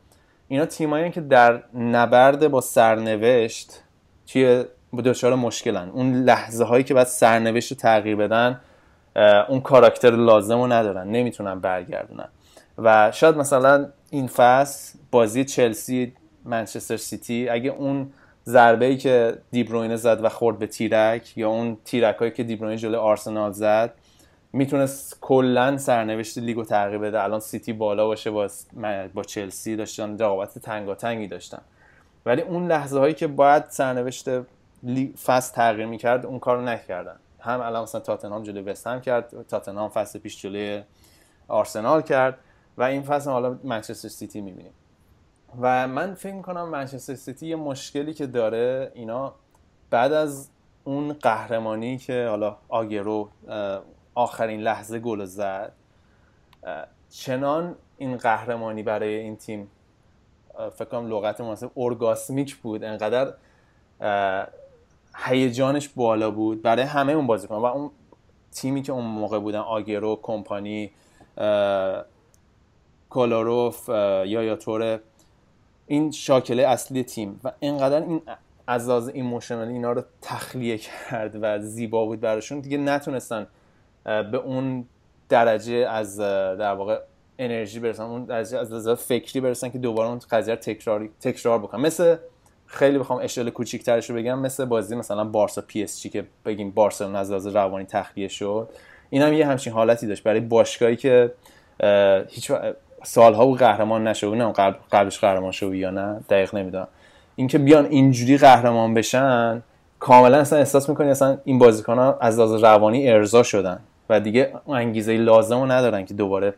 اینا 0.47 0.65
تیمایی 0.65 1.11
که 1.11 1.21
در 1.21 1.63
نبرد 1.73 2.47
با 2.47 2.61
سرنوشت 2.61 3.83
توی 4.27 4.65
دچار 5.05 5.35
مشکلن. 5.35 5.89
اون 5.89 6.13
لحظه 6.13 6.63
هایی 6.63 6.83
که 6.83 6.93
بعد 6.93 7.07
سرنوشت 7.07 7.71
رو 7.71 7.77
تغییر 7.77 8.15
بدن 8.15 8.61
اون 9.49 9.61
کاراکتر 9.61 10.11
لازم 10.11 10.61
رو 10.61 10.67
ندارن 10.67 11.07
نمی‌تونن 11.07 11.59
برگردونن. 11.59 12.27
و 12.77 13.11
شاید 13.11 13.37
مثلا 13.37 13.89
این 14.09 14.27
فصل 14.27 14.99
بازی 15.11 15.45
چلسی 15.45 16.13
منچستر 16.45 16.97
سیتی 16.97 17.49
اگه 17.49 17.69
اون 17.69 18.13
ضربه 18.47 18.85
ای 18.85 18.97
که 18.97 19.37
دیبروینه 19.51 19.95
زد 19.95 20.23
و 20.23 20.29
خورد 20.29 20.59
به 20.59 20.67
تیرک 20.67 21.37
یا 21.37 21.49
اون 21.49 21.77
تیرک 21.85 22.15
هایی 22.15 22.31
که 22.31 22.43
دیبروینه 22.43 22.77
جلوی 22.77 22.95
آرسنال 22.95 23.51
زد 23.51 23.93
می‌تونست 24.53 25.17
کلا 25.21 25.77
سرنوشت 25.77 26.37
لیگو 26.37 26.63
تغییر 26.63 26.97
بده. 26.97 27.23
الان 27.23 27.39
سیتی 27.39 27.73
بالا 27.73 28.05
باشه 28.05 28.31
با, 28.31 28.47
با 29.13 29.23
چلسی 29.23 29.75
داشتن 29.75 30.17
رقابت 30.17 30.59
تنگاتنگی 30.59 31.27
داشتن. 31.27 31.61
ولی 32.25 32.41
اون 32.41 32.67
لحظه 32.67 32.99
هایی 32.99 33.13
که 33.13 33.27
باید 33.27 33.63
سرنوشت 33.69 34.29
فصل 35.25 35.55
تغییر 35.55 35.85
می‌کرد 35.85 36.25
اون 36.25 36.39
کارو 36.39 36.61
نکردن. 36.61 37.15
هم 37.39 37.61
الان 37.61 37.83
مثلا 37.83 38.01
تاتنهام 38.01 38.43
جلوی 38.43 38.63
وستهم 38.63 39.01
کرد 39.01 39.47
تاتنهام 39.47 39.89
فصل 39.89 40.19
پیش 40.19 40.41
جلوی 40.41 40.83
آرسنال 41.47 42.01
کرد 42.01 42.37
و 42.77 42.83
این 42.83 43.01
فصل 43.01 43.29
حالا 43.29 43.59
منچستر 43.63 44.09
سیتی 44.09 44.41
می‌بینیم. 44.41 44.73
و 45.61 45.87
من 45.87 46.13
فکر 46.13 46.33
می‌کنم 46.33 46.69
منچستر 46.69 47.15
سیتی 47.15 47.47
یه 47.47 47.55
مشکلی 47.55 48.13
که 48.13 48.27
داره 48.27 48.91
اینا 48.95 49.33
بعد 49.89 50.13
از 50.13 50.49
اون 50.83 51.13
قهرمانی 51.13 51.97
که 51.97 52.27
حالا 52.29 52.57
آگرو 52.69 53.29
آخرین 54.15 54.61
لحظه 54.61 54.99
گل 54.99 55.25
زد 55.25 55.71
چنان 57.09 57.75
این 57.97 58.17
قهرمانی 58.17 58.83
برای 58.83 59.15
این 59.15 59.35
تیم 59.35 59.67
فکر 60.75 60.85
کنم 60.85 61.07
لغت 61.07 61.41
مناسب 61.41 61.71
ارگاسمیک 61.77 62.55
بود 62.55 62.83
انقدر 62.83 63.33
هیجانش 65.15 65.89
بالا 65.89 66.31
بود 66.31 66.61
برای 66.61 66.85
همه 66.85 67.13
اون 67.13 67.27
بازیکن 67.27 67.55
و 67.55 67.65
اون 67.65 67.91
تیمی 68.51 68.81
که 68.81 68.91
اون 68.91 69.05
موقع 69.05 69.39
بودن 69.39 69.59
آگرو 69.59 70.19
کمپانی 70.21 70.91
کالاروف 73.09 73.89
یا 73.89 74.43
یا 74.43 74.55
این 75.87 76.11
شاکله 76.11 76.67
اصلی 76.67 77.03
تیم 77.03 77.39
و 77.43 77.51
اینقدر 77.59 78.01
این 78.01 78.21
از 78.67 78.89
لحاظ 78.89 79.09
ایموشنالی 79.13 79.73
اینا 79.73 79.91
رو 79.91 80.03
تخلیه 80.21 80.77
کرد 80.77 81.37
و 81.41 81.59
زیبا 81.59 82.05
بود 82.05 82.19
براشون. 82.19 82.59
دیگه 82.59 82.77
نتونستن 82.77 83.47
به 84.03 84.37
اون 84.37 84.85
درجه 85.29 85.75
از 85.75 86.19
در 86.19 86.73
واقع 86.73 86.99
انرژی 87.39 87.79
برسن 87.79 88.03
اون 88.03 88.25
درجه 88.25 88.57
از 88.57 88.71
لحاظ 88.71 88.89
فکری 88.89 89.41
برسن 89.41 89.69
که 89.69 89.77
دوباره 89.77 90.09
اون 90.09 90.19
قضیه 90.31 90.55
تکرار 90.55 91.09
تکرار 91.21 91.59
بکنن. 91.59 91.81
مثل 91.81 92.15
خیلی 92.65 92.97
بخوام 92.97 93.19
اشل 93.23 93.49
کوچیک‌ترش 93.49 94.09
رو 94.09 94.15
بگم 94.15 94.39
مثل 94.39 94.65
بازی 94.65 94.95
مثلا 94.95 95.23
بارسا 95.23 95.61
پی 95.61 95.83
اس 95.83 96.01
جی 96.01 96.09
که 96.09 96.25
بگیم 96.45 96.71
بارسلونا 96.71 97.19
از 97.19 97.29
لحاظ 97.29 97.47
روانی 97.47 97.85
تخلیه 97.85 98.27
شد. 98.27 98.69
این 99.09 99.21
هم 99.21 99.33
یه 99.33 99.47
همچین 99.47 99.73
حالتی 99.73 100.07
داشت 100.07 100.23
برای 100.23 100.39
باشگاهی 100.39 100.95
که 100.95 101.33
هیچ 102.27 102.51
سالها 103.05 103.47
و 103.47 103.55
قهرمان 103.55 104.07
نشد 104.07 104.27
نه 104.27 104.51
قبلش 104.91 105.19
قهرمان 105.19 105.51
شد 105.51 105.73
یا 105.73 105.89
نه؟ 105.89 106.19
دقیق 106.29 106.55
نمی‌دونم. 106.55 106.87
اینکه 107.35 107.57
بیان 107.57 107.85
اینجوری 107.85 108.37
قهرمان 108.37 108.93
بشن 108.93 109.63
کاملا 109.99 110.37
اصلا 110.37 110.59
احساس 110.59 110.89
می‌کنی 110.89 111.09
اصلا 111.09 111.37
این 111.43 111.59
بازیکن 111.59 111.97
ها 111.97 112.17
از 112.21 112.39
لحاظ 112.39 112.63
روانی 112.63 113.09
ارضا 113.09 113.43
شدن 113.43 113.79
و 114.09 114.19
دیگه 114.19 114.53
انگیزه 114.67 115.17
لازم 115.17 115.59
رو 115.59 115.71
ندارن 115.71 116.05
که 116.05 116.13
دوباره 116.13 116.53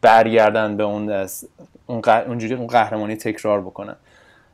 برگردن 0.00 0.76
به 0.76 0.82
اون 0.82 1.26
اونجوری 2.26 2.54
اون 2.54 2.66
قهرمانی 2.66 3.16
تکرار 3.16 3.60
بکنن. 3.60 3.96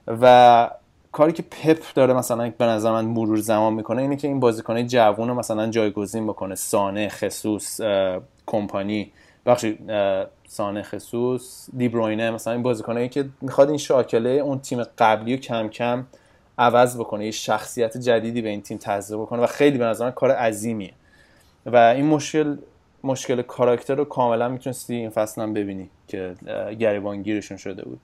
و 0.07 0.71
کاری 1.13 1.33
که 1.33 1.43
پپ 1.43 1.79
داره 1.95 2.15
مثلا 2.15 2.53
به 2.59 2.65
نظر 2.65 2.93
من 2.93 3.05
مرور 3.05 3.39
زمان 3.39 3.73
می‌کنه 3.73 4.03
اینه 4.03 4.17
که 4.17 4.29
این 4.29 4.41
بازیکنه 4.41 4.85
جوون 4.85 5.29
رو 5.29 5.35
مثلا 5.35 5.67
جایگزین 5.67 6.27
بکنه. 6.27 6.55
سانه 6.55 7.09
خصوص 7.09 7.81
کمپانی 8.47 9.13
بخشی 9.47 9.79
سانه 10.51 10.83
خصوص 10.83 11.69
دیبروینه 11.77 12.31
مثلا 12.31 12.53
این 12.53 12.63
بازیکنایی 12.63 13.09
که 13.09 13.29
می‌خواد 13.41 13.69
این 13.69 13.79
شاکله 13.79 14.31
اون 14.31 14.59
تیم 14.59 14.83
قبلی 14.99 15.37
رو 15.37 15.43
کم 15.43 15.69
کم 15.69 16.05
عوض 16.59 16.97
بکنه 16.97 17.25
یه 17.25 17.31
شخصیت 17.31 17.99
جدیدی 17.99 18.43
به 18.43 18.49
این 18.49 18.63
تیم 18.63 18.79
تزریق 18.79 19.21
بکنه 19.21 19.43
و 19.43 19.47
خیلی 19.47 19.79
به 19.79 19.85
نظر 19.85 20.11
کار 20.11 20.31
عظیمیه. 20.31 20.93
و 21.67 21.77
این 21.77 22.07
مشکل 22.07 22.57
مشکل 23.05 23.43
کاراکتر 23.43 23.95
رو 23.95 24.05
کاملا 24.05 24.49
می‌تونستی 24.49 24.95
این 24.95 25.11
فصل 25.11 25.43
هم 25.43 25.55
ببینی 25.55 25.91
که 26.09 26.35
گریبانگیرشون 26.79 27.57
شده 27.57 27.85
بود. 27.85 28.01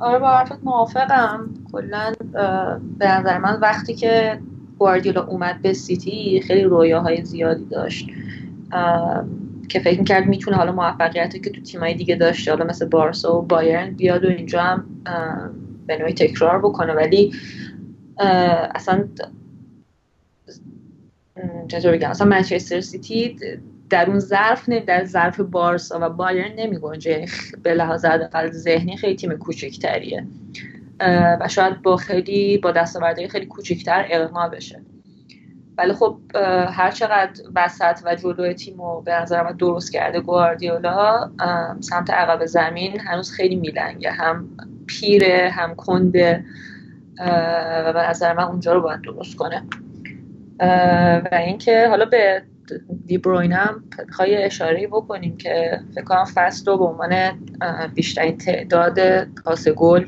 آره 0.00 0.18
با 0.18 0.30
حرفت 0.30 0.58
موافقم. 0.64 1.50
کلا 1.72 2.12
به 2.98 3.08
نظر 3.08 3.38
من 3.38 3.60
وقتی 3.60 3.94
که 3.94 4.40
گواردیولا 4.78 5.24
اومد 5.24 5.62
به 5.62 5.72
سیتی 5.72 6.40
خیلی 6.40 6.64
رویاهای 6.64 7.24
زیادی 7.24 7.64
داشت. 7.64 8.10
که 9.70 9.80
فکر 9.80 9.98
می‌کرد 9.98 10.26
می‌تونه 10.26 10.56
حالا 10.56 10.72
موفقیتی 10.72 11.40
که 11.40 11.50
تو 11.50 11.60
تیمای 11.60 11.94
دیگه 11.94 12.16
داشته 12.16 12.50
حالا 12.50 12.64
مثل 12.64 12.88
بارسا 12.88 13.38
و 13.38 13.42
بایرن 13.42 13.90
بیاد 13.90 14.24
و 14.24 14.28
اینجا 14.28 14.62
هم 14.62 14.84
به 15.86 15.98
نوعی 15.98 16.12
تکرار 16.12 16.58
بکنه. 16.58 16.92
ولی 16.92 17.32
اصلا 18.74 19.08
چطور 21.68 21.92
بگم؟ 21.92 22.10
اصلا 22.10 22.26
منچستر 22.26 22.80
سیتی 22.80 23.36
در 23.90 24.10
اون 24.10 24.18
ظرف 24.18 24.68
نه 24.68 24.80
در 24.80 25.04
ظرف 25.04 25.40
بارسا 25.40 25.98
و 26.02 26.08
بایرن 26.08 26.52
نمی 26.56 26.78
گنجه. 26.78 27.10
یعنی 27.10 27.26
به 27.62 27.74
لحاظ 27.74 28.04
حداقل 28.04 28.50
ذهنی 28.50 28.96
خیلی 28.96 29.16
تیم 29.16 29.32
کوچکتریه. 29.36 30.26
و 31.40 31.48
شاید 31.48 31.82
با 31.82 31.96
خیلی 31.96 32.58
با 32.58 32.72
دستاوردهای 32.72 33.28
خیلی 33.28 33.46
کوچکتر 33.46 34.06
اقنا 34.10 34.48
بشه. 34.48 34.80
ولی 35.80 35.92
خب 35.92 36.18
هر 36.70 36.90
چقدر 36.90 37.42
وسط 37.54 37.98
و 38.04 38.14
جلو 38.14 38.52
تیم 38.52 38.76
رو 38.76 39.02
به 39.06 39.14
نظر 39.14 39.42
من 39.42 39.52
درست 39.52 39.92
کرده 39.92 40.20
گواردیولا 40.20 41.30
سمت 41.80 42.10
عقب 42.10 42.46
زمین 42.46 43.00
هنوز 43.00 43.32
خیلی 43.32 43.56
میلنگه. 43.56 44.10
هم 44.10 44.48
پیره 44.86 45.50
هم 45.52 45.74
کنده 45.74 46.44
و 47.86 47.92
به 47.92 48.08
نظر 48.08 48.32
من 48.32 48.42
اونجا 48.42 48.72
رو 48.72 48.80
باید 48.80 49.00
درست 49.00 49.36
کنه. 49.36 49.62
و 51.24 51.28
اینکه 51.32 51.88
حالا 51.88 52.04
به 52.04 52.42
دیبروین 53.06 53.52
هم 53.52 53.84
می‌خوای 54.06 54.42
اشاره 54.42 54.86
بکنیم 54.86 55.36
که 55.36 55.80
فکر 55.94 56.04
کنم 56.04 56.24
فصل 56.24 56.70
رو 56.70 56.78
به 56.78 56.84
عنوان 56.84 57.14
بیشترین 57.94 58.38
تعداد 58.38 59.24
پاس 59.44 59.68
گل 59.68 60.04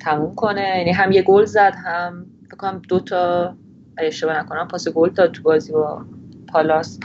تموم 0.00 0.34
کنه. 0.34 0.74
یعنی 0.78 0.92
هم 0.92 1.12
یه 1.12 1.22
گل 1.22 1.44
زد 1.44 1.74
هم 1.84 2.26
فکر 2.46 2.56
کنم 2.56 2.82
دو 2.88 3.00
تا 3.00 3.56
اشتباه 3.98 4.38
نکنم. 4.38 4.68
پاس 4.68 4.88
گل 4.88 5.08
داد 5.08 5.32
تو 5.32 5.42
بازی 5.42 5.72
با 5.72 6.04
پالاس. 6.48 6.98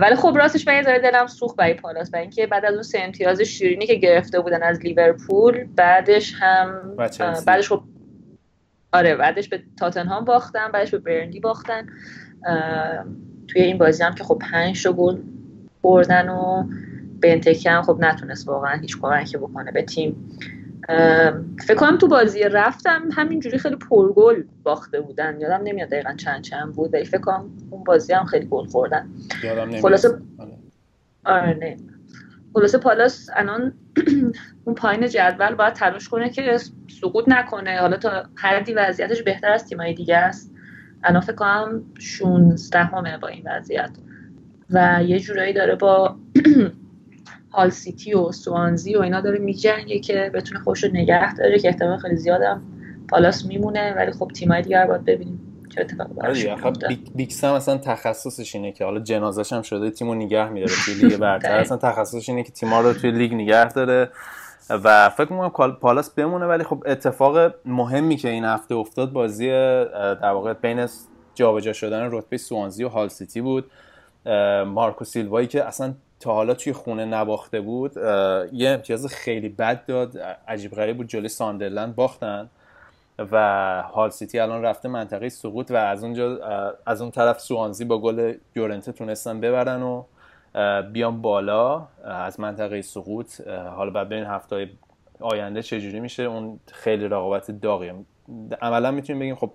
ولی 0.00 0.14
خب 0.14 0.36
راستش 0.36 0.68
من 0.68 0.74
یه 0.74 0.82
دلم 0.82 1.26
سوخت 1.26 1.56
برای 1.56 1.74
پالاس. 1.74 2.10
برای 2.10 2.22
اینکه 2.22 2.46
بعد 2.46 2.64
از 2.64 2.74
اون 2.74 2.82
سه 2.82 2.98
امتیاز 3.02 3.40
شیرینی 3.40 3.86
که 3.86 3.94
گرفته 3.94 4.40
بودن 4.40 4.62
از 4.62 4.80
لیورپول 4.80 5.64
بعدش 5.76 6.34
هم 6.40 6.96
بعدش 7.46 7.68
خب 7.68 7.82
آره 8.92 9.16
بعدش 9.16 9.48
به 9.48 9.62
تاتنهام 9.78 10.24
باختن 10.24 10.72
بعدش 10.72 10.90
به 10.90 10.98
برندی 10.98 11.40
باختن. 11.40 11.86
توی 13.48 13.62
این 13.62 13.78
بازی 13.78 14.02
هم 14.02 14.14
که 14.14 14.24
خب 14.24 14.38
پنج 14.50 14.82
تا 14.82 14.92
گل 14.92 15.16
بردن 15.82 16.28
و 16.28 16.64
بنتکه 17.20 17.70
هم 17.70 17.82
خب 17.82 17.98
نتونست 18.00 18.48
واقعا 18.48 18.76
هیچ 18.76 18.98
کمکی 19.00 19.36
بکنه 19.36 19.72
به 19.72 19.82
تیم. 19.82 20.38
فکر 21.66 21.74
کنم 21.76 21.98
تو 21.98 22.08
بازی 22.08 22.42
رفتم 22.42 23.08
همینجوری 23.12 23.58
خیلی 23.58 23.76
پرگل 23.76 24.42
باخته 24.62 25.00
بودن. 25.00 25.40
یادم 25.40 25.60
نمیاد 25.64 25.88
دقیقا 25.88 26.14
چند 26.14 26.42
چند 26.42 26.72
بود 26.72 26.94
ولی 26.94 27.04
فکر 27.04 27.20
کنم 27.20 27.50
اون 27.70 27.84
بازی 27.84 28.12
هم 28.12 28.24
خیلی 28.24 28.46
گل 28.46 28.66
خوردن. 28.66 29.10
خلاصه 29.82 30.08
آره. 31.24 31.54
نه. 31.60 31.76
خلاصه 32.54 32.78
پالاس 32.78 33.30
الان 33.34 33.72
اون 34.64 34.74
پایین 34.74 35.08
جدول 35.08 35.54
باید 35.54 35.72
تلاش 35.72 36.08
کنه 36.08 36.30
که 36.30 36.58
سقوط 37.00 37.24
نکنه. 37.28 37.80
حالا 37.80 37.96
تا 37.96 38.24
حدی 38.36 38.74
وضعیتش 38.74 39.22
بهتر 39.22 39.52
از 39.52 39.66
تیمایی 39.66 39.94
دیگه 39.94 40.16
است. 40.16 40.54
الان 41.04 41.20
فکر 41.20 41.34
کنم 41.34 41.82
16 41.98 42.90
با 43.22 43.28
این 43.28 43.42
وضعیت. 43.46 43.90
و 44.70 45.02
یه 45.06 45.20
جورایی 45.20 45.52
داره 45.52 45.74
با 45.74 46.16
هال 47.52 47.70
سیتی 47.70 48.14
و 48.14 48.32
سوانزی 48.32 48.96
و 48.96 49.00
اینا 49.00 49.20
داره 49.20 49.38
میجنگه 49.38 49.98
که 49.98 50.30
بتونه 50.34 50.60
خوش 50.60 50.84
نگه 50.84 51.34
داره 51.34 51.58
که 51.58 51.68
احتمال 51.68 51.98
خیلی 51.98 52.16
زیادم 52.16 52.62
پالاس 53.08 53.46
میمونه. 53.46 53.94
ولی 53.96 54.12
خب 54.12 54.30
تیمای 54.34 54.62
دیگر 54.62 54.86
باید 54.86 55.04
ببینیم 55.04 55.40
چه 55.74 55.80
اتفاقی 55.80 56.14
براش 56.14 56.46
آره 56.46 56.98
بیگ 57.14 57.44
سم 57.44 57.52
اصلا 57.52 57.78
تخصصش 57.78 58.54
اینه 58.54 58.72
که 58.72 58.84
حالا 58.84 59.00
جنازش 59.00 59.52
هم 59.52 59.62
شده 59.62 59.90
تیمو 59.90 60.14
نگه 60.14 60.48
میداره 60.48 60.72
توی 60.84 60.94
لیگ 60.94 61.16
برتر. 61.20 61.58
اصلا 61.58 61.76
تخصصش 61.76 62.28
اینه 62.28 62.42
که 62.42 62.52
تیم‌ها 62.52 62.80
رو 62.80 62.92
توی 62.92 63.10
لیگ 63.10 63.34
نگه 63.34 63.68
داره 63.68 64.10
و 64.70 65.08
فکر 65.08 65.32
می‌کنم 65.32 65.72
پالاس 65.72 66.10
بمونه. 66.10 66.46
ولی 66.46 66.64
خب 66.64 66.82
اتفاق 66.86 67.54
مهمی 67.64 68.16
که 68.16 68.28
این 68.28 68.44
هفته 68.44 68.74
افتاد 68.74 69.12
بازی 69.12 69.48
در 69.48 70.30
واقع 70.30 70.52
بین 70.52 70.86
جابجا 71.34 71.72
شدن 71.72 72.08
رتبه 72.12 72.36
سوانزی 72.36 72.84
و 72.84 72.88
هال 72.88 73.08
سیتی 73.08 73.40
بود. 73.40 73.70
مارکو 74.66 75.04
سیلوایی 75.04 75.46
که 75.46 75.64
اصلا 75.64 75.94
تا 76.20 76.34
حالا 76.34 76.54
توی 76.54 76.72
خونه 76.72 77.04
نباخته 77.04 77.60
بود 77.60 77.96
یه 78.52 78.70
امتیاز 78.70 79.06
خیلی 79.06 79.48
بد 79.48 79.86
داد. 79.86 80.18
عجیب 80.48 80.72
غریب 80.72 80.96
بود 80.96 81.06
جلوی 81.06 81.28
ساندرلند 81.28 81.94
باختن 81.94 82.50
و 83.18 83.82
هال 83.82 84.10
سیتی 84.10 84.38
الان 84.38 84.62
رفته 84.62 84.88
منطقه 84.88 85.28
سقوط 85.28 85.70
و 85.70 85.76
از 85.76 86.04
اونجا 86.04 86.38
از 86.86 87.02
اون 87.02 87.10
طرف 87.10 87.40
سوانزی 87.40 87.84
با 87.84 87.98
گل 87.98 88.34
یورنته 88.56 88.92
تونستن 88.92 89.40
ببرن 89.40 89.82
و 89.82 90.04
بیان 90.82 91.22
بالا 91.22 91.86
از 92.04 92.40
منطقه 92.40 92.82
سقوط. 92.82 93.40
حالا 93.48 93.90
بعد 93.90 94.08
ببین 94.08 94.24
هفته 94.24 94.70
آینده 95.20 95.62
چجوری 95.62 96.00
میشه. 96.00 96.22
اون 96.22 96.60
خیلی 96.72 97.08
رقابت 97.08 97.50
داغیه 97.50 97.94
عملا 98.62 98.90
می‌تونیم 98.90 99.20
بگیم 99.20 99.34
خب 99.34 99.50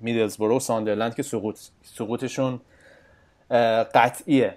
میدلزبرو 0.00 0.56
و 0.56 0.60
ساندرلند 0.60 1.14
که 1.14 1.22
سقوط 1.22 1.58
سقوطشون 1.82 2.60
قطعیه. 3.94 4.56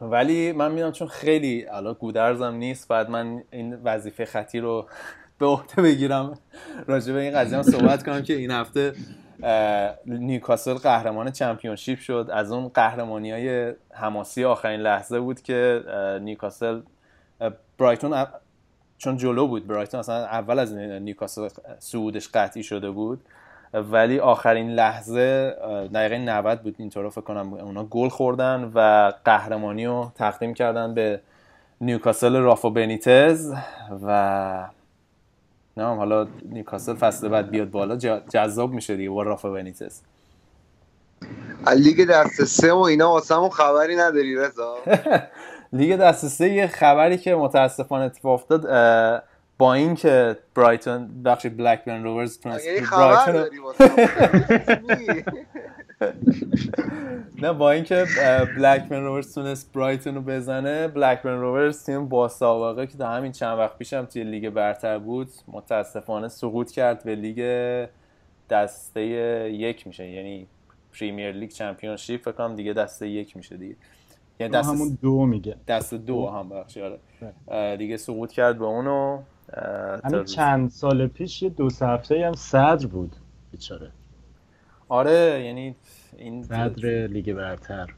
ولی 0.00 0.52
من 0.52 0.72
می‌دونم 0.72 0.92
چون 0.92 1.08
خیلی 1.08 1.66
الان 1.66 1.96
گودرزم 2.00 2.54
نیست 2.54 2.88
بعد 2.88 3.10
من 3.10 3.42
این 3.50 3.74
وظیفه 3.74 4.24
خطی 4.24 4.60
رو 4.60 4.86
به 5.38 5.46
عهده 5.46 5.82
بگیرم 5.82 6.38
راجع 6.86 7.12
به 7.12 7.20
این 7.20 7.34
قضیه. 7.34 7.56
هم 7.56 7.62
صحبت 7.62 8.02
کنم 8.02 8.22
که 8.22 8.34
این 8.34 8.50
هفته 8.50 8.92
نیوکاسل 10.06 10.74
قهرمان 10.74 11.30
چمپیونشیپ 11.30 11.98
شد. 11.98 12.30
از 12.32 12.52
اون 12.52 12.68
قهرمانی 12.68 13.32
های 13.32 13.74
حماسی 13.92 14.44
آخرین 14.44 14.80
لحظه 14.80 15.20
بود 15.20 15.42
که 15.42 15.82
نیوکاسل 16.22 16.80
برایتون 17.78 18.26
چون 18.98 19.16
جلو 19.16 19.46
بود 19.46 19.66
برایتون 19.66 20.00
اصلا 20.00 20.16
اول 20.16 20.58
از 20.58 20.74
نیوکاسل 20.74 21.48
سعودش 21.78 22.28
قطعی 22.28 22.62
شده 22.62 22.90
بود. 22.90 23.20
ولی 23.74 24.18
آخرین 24.18 24.70
لحظه 24.70 25.56
دقیقه 25.94 26.18
90 26.18 26.62
بود 26.62 26.74
اینطور 26.78 27.10
فکر 27.10 27.20
کنم 27.20 27.54
اونا 27.54 27.84
گل 27.84 28.08
خوردن 28.08 28.72
و 28.74 29.12
قهرمانی 29.24 29.86
رو 29.86 30.12
تقدیم 30.14 30.54
کردن 30.54 30.94
به 30.94 31.20
نیوکاسل 31.80 32.36
رافا 32.36 32.70
بنیتز 32.70 33.52
و 34.06 34.68
نه 35.76 35.84
حالا 35.84 36.26
نیوکاسل 36.44 36.94
فصل 36.94 37.28
بعد 37.28 37.50
بیاد 37.50 37.70
بالا 37.70 37.96
جذاب 38.32 38.72
میشه 38.72 38.96
دیگه 38.96 39.10
با 39.10 39.22
رافا 39.22 39.50
بنیتز. 39.50 40.00
لیگ 41.76 42.08
دست 42.10 42.44
سه 42.44 42.72
و 42.72 42.78
اینا 42.78 43.10
واسه 43.10 43.48
خبری 43.48 43.96
نداری 43.96 44.36
رضا؟ 44.36 44.76
لیگ 45.72 45.96
دست 45.96 46.28
سه 46.28 46.48
یه 46.48 46.66
خبری 46.66 47.18
که 47.18 47.34
متاسفانه 47.34 48.04
اتفاق 48.04 48.32
افتاد 48.32 48.66
با 49.58 49.74
اینکه 49.74 50.36
برایتون 50.54 51.22
بخش 51.22 51.46
بلکبرن 51.46 52.04
روورز 52.04 52.40
تونست 52.40 52.66
یعنی 52.66 52.86
برایتون 52.92 53.44
نه 57.42 57.52
با 57.52 57.70
اینکه 57.70 58.04
بلکبرن 58.56 59.04
روورز 59.04 59.34
تونست 59.34 59.72
برایتون 59.72 60.14
رو 60.14 60.20
بزنه 60.20 60.88
بلکبرن 60.88 61.40
روورز 61.40 61.84
تیم 61.84 62.08
با 62.08 62.28
سابقه 62.28 62.86
که 62.86 62.98
تا 62.98 63.08
همین 63.08 63.32
چند 63.32 63.58
وقت 63.58 63.78
پیشم 63.78 64.04
توی 64.04 64.24
لیگ 64.24 64.50
برتر 64.50 64.98
بود 64.98 65.28
متاسفانه 65.48 66.28
سقوط 66.28 66.70
کرد 66.70 67.04
به 67.04 67.14
لیگ 67.14 67.40
دسته 68.50 69.00
یک 69.52 69.86
میشه. 69.86 70.08
یعنی 70.08 70.46
پریمیر 70.92 71.32
لیگ 71.32 71.50
چمپیونشیپ 71.50 72.20
فکر 72.20 72.32
کنم 72.32 72.54
دیگه 72.54 72.72
دسته 72.72 73.08
یک 73.08 73.36
میشه 73.36 73.56
دیگه. 73.56 73.76
یعنی 74.40 74.52
دست 74.52 74.68
همون 74.68 74.98
دو 75.02 75.26
میگه. 75.26 75.56
دست 75.68 75.94
دو 75.94 76.28
هم 76.28 76.48
بخشی 76.48 76.80
آره. 76.82 76.98
دیگه 77.76 77.96
سقوط 77.96 78.32
کرد 78.32 78.58
به 78.58 78.64
اونو. 78.64 79.22
همین 80.04 80.24
چند 80.24 80.70
سال 80.70 81.06
پیش 81.06 81.42
یه 81.42 81.48
دو 81.48 81.68
هفته 81.80 82.26
هم 82.26 82.32
صدر 82.32 82.86
بود. 82.86 83.16
بیچاره. 83.50 83.90
آره 84.88 85.42
یعنی 85.44 85.76
این 86.16 86.42
صدر 86.42 87.06
لیگ 87.06 87.32
برتر. 87.32 87.94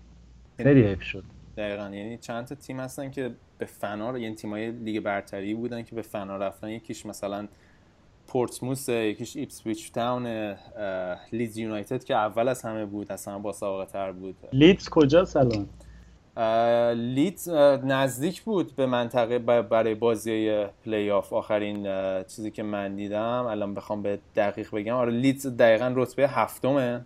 خیلی 0.56 0.82
حیف 0.82 1.02
شد. 1.02 1.24
دقیقا 1.56 1.82
یعنی 1.82 2.18
چند 2.18 2.44
تا 2.44 2.54
تیم 2.54 2.80
هستن 2.80 3.10
که 3.10 3.30
به 3.58 3.66
فنا 3.66 4.18
یعنی 4.18 4.34
تیمای 4.34 4.70
لیگ 4.70 5.00
برتری 5.00 5.54
بودن 5.54 5.82
که 5.82 5.94
به 5.94 6.02
فنا 6.02 6.36
رفتن. 6.36 6.68
یکیش 6.68 7.06
مثلا 7.06 7.48
پورتسموس 8.26 8.88
یکیش 8.88 9.36
ایپسویچ 9.36 9.92
تاون 9.92 10.54
لیدز 11.32 11.56
یونایتد 11.56 12.04
که 12.04 12.14
اول 12.14 12.48
از 12.48 12.62
همه 12.62 12.86
بود 12.86 13.12
اصلا 13.12 13.38
با 13.38 13.52
سابقه 13.52 13.92
تر 13.92 14.12
بود. 14.12 14.36
لیدز 14.52 14.88
کجا 14.88 15.24
سلام 15.24 15.68
لیدز 16.96 17.48
نزدیک 17.84 18.42
بود 18.42 18.76
به 18.76 18.86
منطقه 18.86 19.38
برای 19.38 19.94
بازی 19.94 20.64
پلی 20.84 21.10
آف 21.10 21.32
آخرین 21.32 21.82
چیزی 22.22 22.50
که 22.50 22.62
من 22.62 22.96
دیدم 22.96 23.46
الان 23.50 23.74
بخوام 23.74 24.02
به 24.02 24.18
دقیق 24.36 24.74
بگم. 24.74 24.94
آره 24.94 25.12
لیدز 25.12 25.46
دقیقا 25.56 25.92
رتبه 25.96 26.28
هفتمه. 26.28 27.00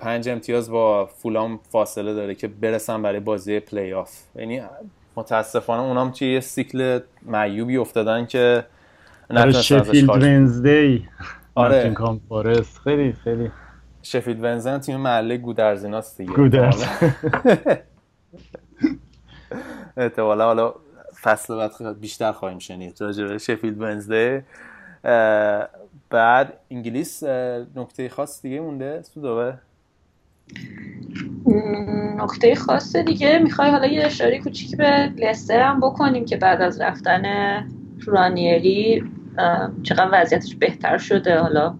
پنج 0.00 0.28
امتیاز 0.28 0.70
با 0.70 1.06
فولام 1.06 1.60
فاصله 1.70 2.14
داره 2.14 2.34
که 2.34 2.48
برسن 2.48 3.02
برای 3.02 3.20
بازی 3.20 3.60
پلی 3.60 3.92
آف 3.92 4.10
یعنی 4.36 4.62
متاسفانه 5.16 5.82
اونام 5.82 6.10
توی 6.10 6.32
یه 6.32 6.40
سیکل 6.40 7.00
معیوبی 7.22 7.76
افتادن 7.76 8.26
که 8.26 8.64
آره 9.36 9.52
شفیلد 9.52 10.08
ونزدی 10.10 11.08
آره. 11.54 11.94
فارست 12.28 12.78
خیلی 12.78 13.12
خیلی. 13.12 13.50
شفیلد 14.02 14.42
ونزدی 14.44 14.78
تیم 14.78 14.96
محله 14.96 15.36
گودرزیناست 15.36 16.18
دیگه. 16.18 16.32
گودرز. 16.32 16.84
احتمالا 19.96 20.44
حالا 20.44 20.74
فصل 21.22 21.56
بعد 21.56 22.00
بیشتر 22.00 22.32
خواهیم 22.32 22.58
شنید. 22.58 22.96
راجع 23.00 23.24
به 23.24 23.38
شفیلد 23.38 23.80
ونزدی 23.80 24.40
بعد 26.10 26.52
انگلیس 26.70 27.22
نکته 27.76 28.08
خاص 28.08 28.42
دیگه 28.42 28.60
مونده؟ 28.60 29.02
سودوه 29.02 29.54
نکته 32.16 32.54
خاص 32.54 32.96
دیگه 32.96 33.38
می‌خوای 33.38 33.70
حالا 33.70 33.86
یه 33.86 34.04
اشاره 34.04 34.40
کوچیکی 34.40 34.76
به 34.76 35.12
لستر 35.16 35.60
هم 35.60 35.80
بکنیم 35.80 36.24
که 36.24 36.36
بعد 36.36 36.62
از 36.62 36.80
رفتن 36.80 37.24
رانیری 38.06 39.04
چقدر 39.82 40.08
وضعیتش 40.12 40.54
بهتر 40.54 40.98
شده 40.98 41.38
حالا؟ 41.38 41.74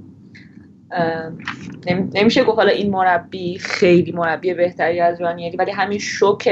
نمیشه 2.14 2.44
گفت 2.44 2.58
حالا 2.58 2.70
این 2.70 2.90
مربی 2.90 3.58
خیلی 3.58 4.12
مربی 4.12 4.54
بهتری 4.54 5.00
از 5.00 5.20
رانیری 5.20 5.56
ولی 5.56 5.70
همین 5.70 5.98
شوک 5.98 6.48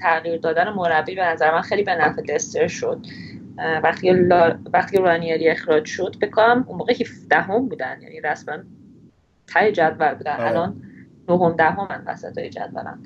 تغییر 0.00 0.36
دادن 0.36 0.68
مربی 0.68 1.14
به 1.14 1.24
نظر 1.24 1.52
من 1.52 1.62
خیلی 1.62 1.82
به 1.82 1.94
نفع 1.94 2.22
لستر 2.22 2.66
شد. 2.66 3.06
وقتی 3.82 4.10
وقتی 4.72 4.96
رانیری 4.96 5.48
اخراج 5.48 5.84
شد 5.86 6.16
بکنم 6.22 6.64
اون 6.68 6.78
موقع 6.78 6.94
17 7.00 7.36
هم 7.36 7.68
بودن 7.68 7.98
یعنی 8.02 8.20
رسما 8.20 8.54
تای 9.46 9.72
جدول 9.72 10.14
بودن. 10.14 10.32
آره. 10.32 10.46
الان 10.46 10.82
نهم 11.28 11.52
دهم 11.52 12.02
وسط 12.06 12.38
های 12.38 12.50
جدولن. 12.50 12.98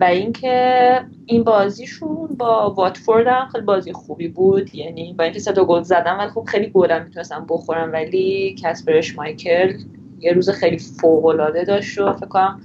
و 0.00 0.04
اینکه 0.04 1.00
این 1.26 1.44
بازیشون 1.44 2.26
با 2.38 2.70
واتفورد 2.70 3.26
هم 3.26 3.48
خیلی 3.52 3.64
بازی 3.64 3.92
خوبی 3.92 4.28
بود. 4.28 4.74
یعنی 4.74 5.14
با 5.18 5.24
اینکه 5.24 5.38
صدا 5.38 5.64
گل 5.64 5.82
زدن 5.82 6.16
ولی 6.16 6.30
خب 6.30 6.44
خیلی 6.44 6.66
گلم 6.66 7.04
می‌تونستم 7.04 7.46
بخورم. 7.48 7.92
ولی 7.92 8.56
کسپرش 8.62 9.16
مایکل 9.16 9.72
یه 10.20 10.32
روز 10.32 10.50
خیلی 10.50 10.78
فوق 10.78 11.26
العاده 11.26 11.64
داشت 11.64 11.98
و 11.98 12.12
فکر 12.12 12.26
کنم 12.26 12.60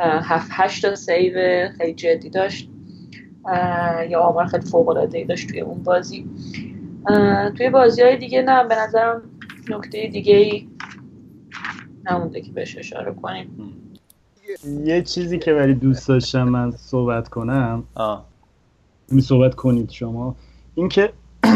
هفت 0.00 0.50
هشت 0.52 0.86
تا 0.86 0.94
save 0.94 1.68
خیلی 1.78 1.94
جدی 1.94 2.30
داشت. 2.30 2.70
یا 4.08 4.20
آمار 4.20 4.46
خیلی 4.46 4.66
فوق 4.66 4.88
العاده 4.88 5.24
داشت 5.24 5.48
توی 5.48 5.60
اون 5.60 5.82
بازی. 5.82 6.26
توی 7.56 7.70
بازی 7.70 8.02
های 8.02 8.16
دیگه 8.16 8.42
نه 8.42 8.64
به 8.64 8.74
نظرم 8.74 9.22
نکته 9.70 10.06
دیگه 10.06 10.36
ای 10.36 10.68
نمونده 12.10 12.40
که 12.40 12.52
بهش 12.52 12.78
اشاره 12.78 13.12
کنیم. 13.12 13.75
یه 14.84 15.02
چیزی 15.02 15.38
که 15.38 15.52
ولی 15.52 15.74
دوست 15.74 16.08
داشتم 16.08 16.48
من 16.48 16.70
صحبت 16.70 17.28
کنم. 17.28 17.84
می 19.10 19.20
صحبت 19.20 19.54
کنید 19.54 19.90
شما. 19.90 20.36
اینکه 20.74 21.12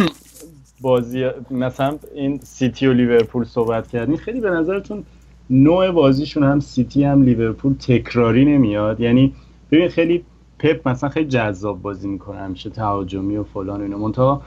بازی 0.81 1.31
مثلا 1.51 1.99
این 2.15 2.39
سیتی 2.39 2.87
و 2.87 2.93
لیورپول 2.93 3.45
صحبت 3.45 3.89
کردین 3.89 4.17
خیلی 4.17 4.41
به 4.41 4.51
نظرتون 4.51 5.05
نوع 5.51 5.91
بازیشون 5.91 6.43
هم 6.43 6.61
سیتی 6.61 7.05
هم 7.05 7.23
لیورپول 7.23 7.75
تکراری 7.75 8.45
نمیاد؟ 8.45 9.01
یعنی 9.01 9.35
ببین 9.71 9.89
خیلی 9.89 10.25
پپ 10.59 10.89
مثلا 10.89 11.09
خیلی 11.11 11.29
جذاب 11.29 11.83
بازی 11.83 12.09
می‌کنه 12.09 12.39
همیشه 12.39 12.71
تهاجمی 12.71 13.37
و 13.37 13.45
فلان 13.45 13.83
اینا. 13.83 13.99
منتها 13.99 14.43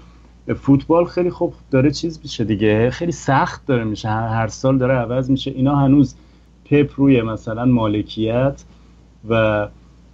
فوتبال 0.55 1.05
خیلی 1.05 1.29
خوب 1.29 1.53
داره 1.71 1.91
چیز 1.91 2.19
میشه 2.23 2.43
دیگه 2.43 2.89
خیلی 2.89 3.11
سخت 3.11 3.65
داره 3.65 3.83
میشه 3.83 4.09
هر 4.09 4.47
سال 4.47 4.77
داره 4.77 4.93
عوض 4.93 5.29
میشه. 5.29 5.51
اینا 5.51 5.75
هنوز 5.75 6.15
پپ 6.73 6.91
روی 6.95 7.21
مثلا 7.21 7.65
مالکیت 7.65 8.63
و 9.29 9.67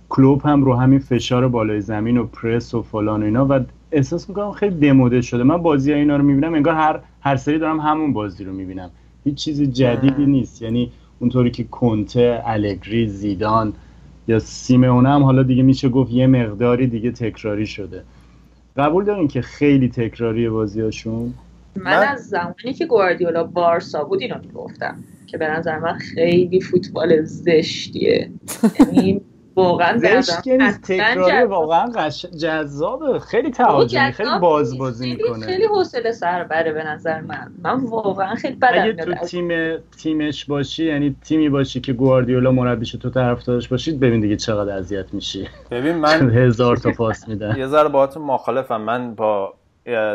کلوب 0.10 0.42
هم 0.46 0.64
رو 0.64 0.76
همین 0.76 1.00
فشار 1.00 1.48
بالای 1.48 1.82
زمین 1.82 2.18
و 2.18 2.26
پرس 2.26 2.74
و 2.74 2.82
فلان 2.82 3.22
و 3.22 3.26
اینا 3.26 3.46
و 3.50 3.60
احساس 3.92 4.30
می‌کنم 4.30 4.52
خیلی 4.52 4.76
دموده 4.76 5.22
شده. 5.22 5.44
من 5.44 5.58
بازی 5.58 5.94
اینا 5.94 6.18
رو 6.18 6.24
می‌بینم 6.24 6.54
انگار 6.54 6.74
هر 6.74 7.00
هر 7.22 7.36
سری 7.36 7.60
دارم 7.60 7.80
همون 7.80 8.14
بازی 8.14 8.44
رو 8.44 8.54
می‌بینم. 8.54 8.90
هیچ 9.24 9.36
چیزی 9.36 9.68
جدیدی 9.68 10.26
نیست. 10.26 10.62
یعنی 10.62 10.92
اونطوری 11.20 11.52
که 11.52 11.64
کنته 11.64 12.42
الگری 12.46 13.08
زیدان 13.08 13.74
یا 14.28 14.40
سیمونه 14.40 15.10
هم 15.10 15.24
حالا 15.24 15.44
دیگه 15.44 15.64
میشه 15.64 15.90
گفت 15.90 16.12
یه 16.12 16.28
مقداری 16.28 16.88
دیگه 16.88 17.12
تکراری 17.12 17.68
شده. 17.68 18.04
قبول 18.78 19.06
دارین 19.06 19.28
که 19.28 19.42
خیلی 19.42 19.90
تکراری 19.90 20.50
بازیاشون 20.50 21.34
من, 21.76 21.84
من 21.84 22.08
از 22.08 22.28
زمانی 22.28 22.74
که 22.78 22.86
گواردیولا 22.86 23.44
بارسا 23.44 24.04
بود 24.04 24.22
اینو 24.22 24.36
می‌گفتم. 24.48 24.98
که 25.32 25.38
به 25.38 25.48
نظر 25.48 25.80
من 25.80 25.98
خیلی 25.98 26.62
فوتبال 26.62 27.24
زشتیه. 27.24 28.32
یعنی 28.80 29.22
واقعا 29.56 29.98
زشت 29.98 30.42
تکراری 30.82 31.44
واقعا 31.44 31.92
قش... 31.96 32.26
جذابه. 32.26 33.20
خیلی 33.20 33.52
تهاجمی 33.52 34.12
خیلی 34.12 34.30
باز 34.42 34.78
بازی 34.78 35.16
می‌کنه. 35.16 35.46
خیلی 35.46 35.66
حوصله 35.66 36.12
سر 36.12 36.44
بره 36.44 36.74
به 36.74 36.84
نظر 36.84 37.22
من. 37.22 37.52
من 37.64 37.86
واقعا 37.86 38.36
خیلی 38.36 38.56
بدم 38.56 38.84
اگه 38.84 38.94
تو 38.94 39.14
تیم 39.14 39.78
تیمش 39.78 40.46
باشی 40.46 40.86
یعنی 40.86 41.16
تیمی 41.24 41.50
باشی 41.50 41.82
که 41.82 41.94
گواردیولا 41.94 42.52
مربیش 42.52 42.92
تو 42.92 43.10
طرفدارش 43.10 43.68
باشید 43.68 44.00
ببین 44.00 44.20
دیگه 44.20 44.36
چقدر 44.36 44.78
اذیت 44.78 45.14
میشی. 45.14 45.48
ببین 45.72 45.96
من 45.96 46.30
هزار 46.30 46.78
تا 46.78 46.92
پاس 46.92 47.28
میدن. 47.28 47.56
یه 47.58 47.68
ذره 47.68 47.90
باهاتون 47.90 48.24
مخالفم. 48.24 48.82
من 48.82 49.16
با 49.16 49.54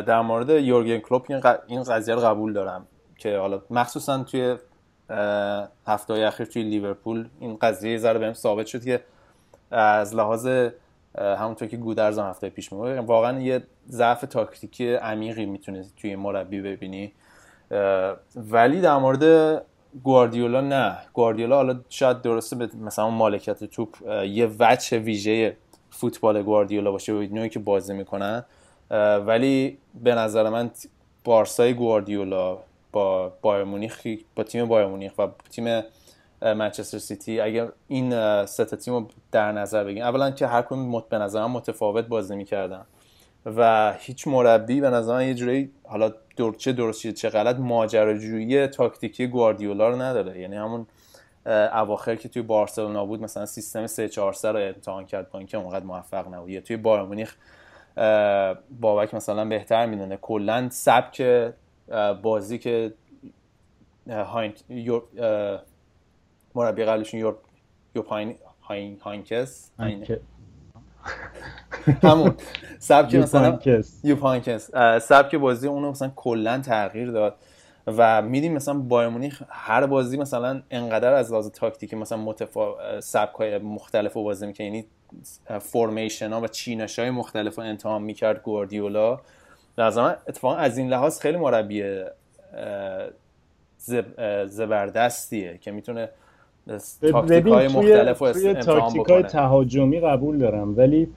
در 0.07 0.21
مورد 0.21 0.51
یورگن 0.51 0.99
کلوپ 0.99 1.31
این 1.67 1.83
قضیه 1.83 2.15
رو 2.15 2.21
قبول 2.21 2.53
دارم 2.53 2.87
که 3.19 3.37
حالا 3.37 3.63
مخصوصا 3.71 4.23
توی 4.23 4.57
هفته 5.87 6.15
اخیر 6.15 6.47
توی 6.47 6.63
لیورپول. 6.63 7.29
این 7.41 7.57
قضیه 7.57 7.99
ذره 7.99 8.19
بهم 8.19 8.33
ثابت 8.33 8.67
شد 8.67 8.85
که 8.85 9.01
از 9.71 10.15
لحاظ 10.15 10.49
همونطور 11.19 11.69
که 11.69 11.77
گودرز 11.77 12.19
هفته 12.19 12.49
پیش 12.49 12.73
میگه 12.73 13.01
واقعا 13.01 13.41
یه 13.41 13.63
ضعف 13.89 14.21
تاکتیکی 14.21 14.95
عمیقی 14.95 15.47
می‌تونه 15.47 15.85
توی 15.97 16.17
مربی 16.17 16.61
ببینی. 16.61 17.13
ولی 18.37 18.81
در 18.81 18.97
مورد 18.97 19.63
گواردیولا 20.03 20.61
نه. 20.61 20.97
گواردیولا 21.13 21.57
حالا 21.57 21.81
شاید 21.89 22.23
درسته 22.23 22.57
به 22.57 22.69
مثلا 22.83 23.11
مالکیت 23.11 23.65
توپ 23.65 23.89
یه 24.27 24.51
وجه 24.59 24.99
ویژه 24.99 25.57
فوتبال 25.91 26.43
گواردیولا 26.43 26.93
باشه. 26.93 27.13
و 27.13 27.17
نوعی 27.17 27.49
که 27.49 27.59
بازی 27.59 27.95
می‌کنن. 27.95 28.45
ولی 29.27 29.79
به 30.05 30.15
نظر 30.15 30.49
من 30.49 30.71
بارسای 31.25 31.75
گواردیولا 31.75 32.59
با 32.95 33.33
بایر 33.43 33.65
مونیخ 33.65 34.07
با 34.37 34.43
تیم 34.43 34.69
بایر 34.69 34.87
مونیخ 34.87 35.19
و 35.19 35.27
تیم 35.51 35.83
منچستر 36.43 36.99
سیتی. 36.99 37.41
اگر 37.41 37.69
این 37.89 38.11
سه 38.47 38.65
تیم 38.65 38.95
رو 38.95 39.09
در 39.33 39.53
نظر 39.53 39.85
بگیریم 39.85 40.05
اولا 40.05 40.31
که 40.31 40.47
هر 40.47 40.63
کدوم 40.63 41.05
به 41.09 41.19
نظرم 41.19 41.51
متفاوت 41.51 42.05
بازی 42.05 42.37
می‌کردن 42.37 42.87
و 43.47 43.93
هیچ 43.99 44.29
مربی 44.29 44.81
به 44.81 44.91
نظر 44.91 45.23
یه 45.23 45.35
جوری 45.35 45.71
حالا 45.89 46.13
دور 46.37 46.55
چه 46.55 46.73
درست 46.73 47.07
چه 47.07 47.29
غلط 47.29 47.57
ماجراجویی 47.57 48.67
تاکتیکی 48.67 49.27
گواردیولا 49.27 49.89
رو 49.89 50.03
نداره. 50.03 50.41
یعنی 50.41 50.57
همون 50.57 50.87
اواخر 51.73 52.17
که 52.17 52.29
توی 52.29 52.43
بارسلونا 52.43 53.07
بود 53.07 53.23
مثلا 53.23 53.47
سیستم 53.47 53.87
3 53.87 54.09
4 54.09 54.33
3 54.33 54.53
رو 54.53 54.59
امتحان 54.59 55.07
کرد 55.07 55.31
با 55.31 55.39
اینکه 55.39 55.59
اونقدر 55.59 55.85
موفق 55.85 56.35
نبود. 56.35 56.59
توی 56.59 56.77
بایر 56.77 57.03
مونیخ 57.03 57.37
بابک 58.81 59.15
مثلا 59.15 59.45
بهتر 59.45 59.87
می‌دونه. 59.87 60.17
کلا 60.17 60.69
سبک 60.71 61.23
بازی 62.23 62.59
که 62.59 62.95
هاین 64.09 64.53
مربی 66.55 66.85
قبلشون 66.85 67.21
یور 67.21 67.37
یوپ 67.95 68.09
هاین 68.09 68.37
هاینکس. 69.01 69.71
همون. 72.03 72.35
سبک 72.79 73.15
مثلا 73.15 73.59
یوپ 74.05 74.23
هاینکس. 74.23 74.71
سبک 75.03 75.35
بازی 75.35 75.69
اونو 75.69 75.91
مثلا 75.91 76.13
کلا 76.17 76.61
تغییر 76.61 77.11
داد 77.11 77.37
و 77.87 78.23
میدیم 78.23 78.53
مثلا 78.53 78.75
بایر 78.75 79.09
مونیخ 79.09 79.43
هر 79.49 79.87
بازی 79.87 80.17
مثلا 80.17 80.63
انقدر 80.71 81.15
از 81.15 81.33
لحاظ 81.33 81.51
تاکتیکی 81.51 81.97
مثلا 81.97 82.19
متفا 82.19 83.01
سبک 83.01 83.35
های 83.35 83.59
مختلف 83.59 84.13
رو 84.13 84.23
بازی 84.23 84.47
می‌کنه 84.47 84.67
یعنی 84.67 84.87
formation 85.61 86.33
ها 86.33 86.41
و 86.41 86.49
چینش 86.49 86.99
های 86.99 87.11
مختلف 87.11 87.59
رو 87.59 87.65
امتحان 87.65 88.03
می‌کرد 88.03 88.43
گواردیولا. 88.43 89.21
لازم 89.79 90.17
اتفاقا 90.29 90.55
از 90.55 90.79
این 90.79 90.89
لحاظ 90.89 91.21
خیلی 91.21 91.37
مربی 91.37 91.85
زبردستیه 94.47 95.59
که 95.61 95.71
می‌تونه 95.71 96.09
تاکتیک 97.01 97.47
های 97.47 97.69
مختلف 97.69 98.19
رو 98.19 98.53
تاکتیک 98.55 99.07
های 99.07 99.23
تهاجمی 99.23 100.01
قبول 100.01 100.39
دارم 100.39 100.77
ولی 100.77 101.09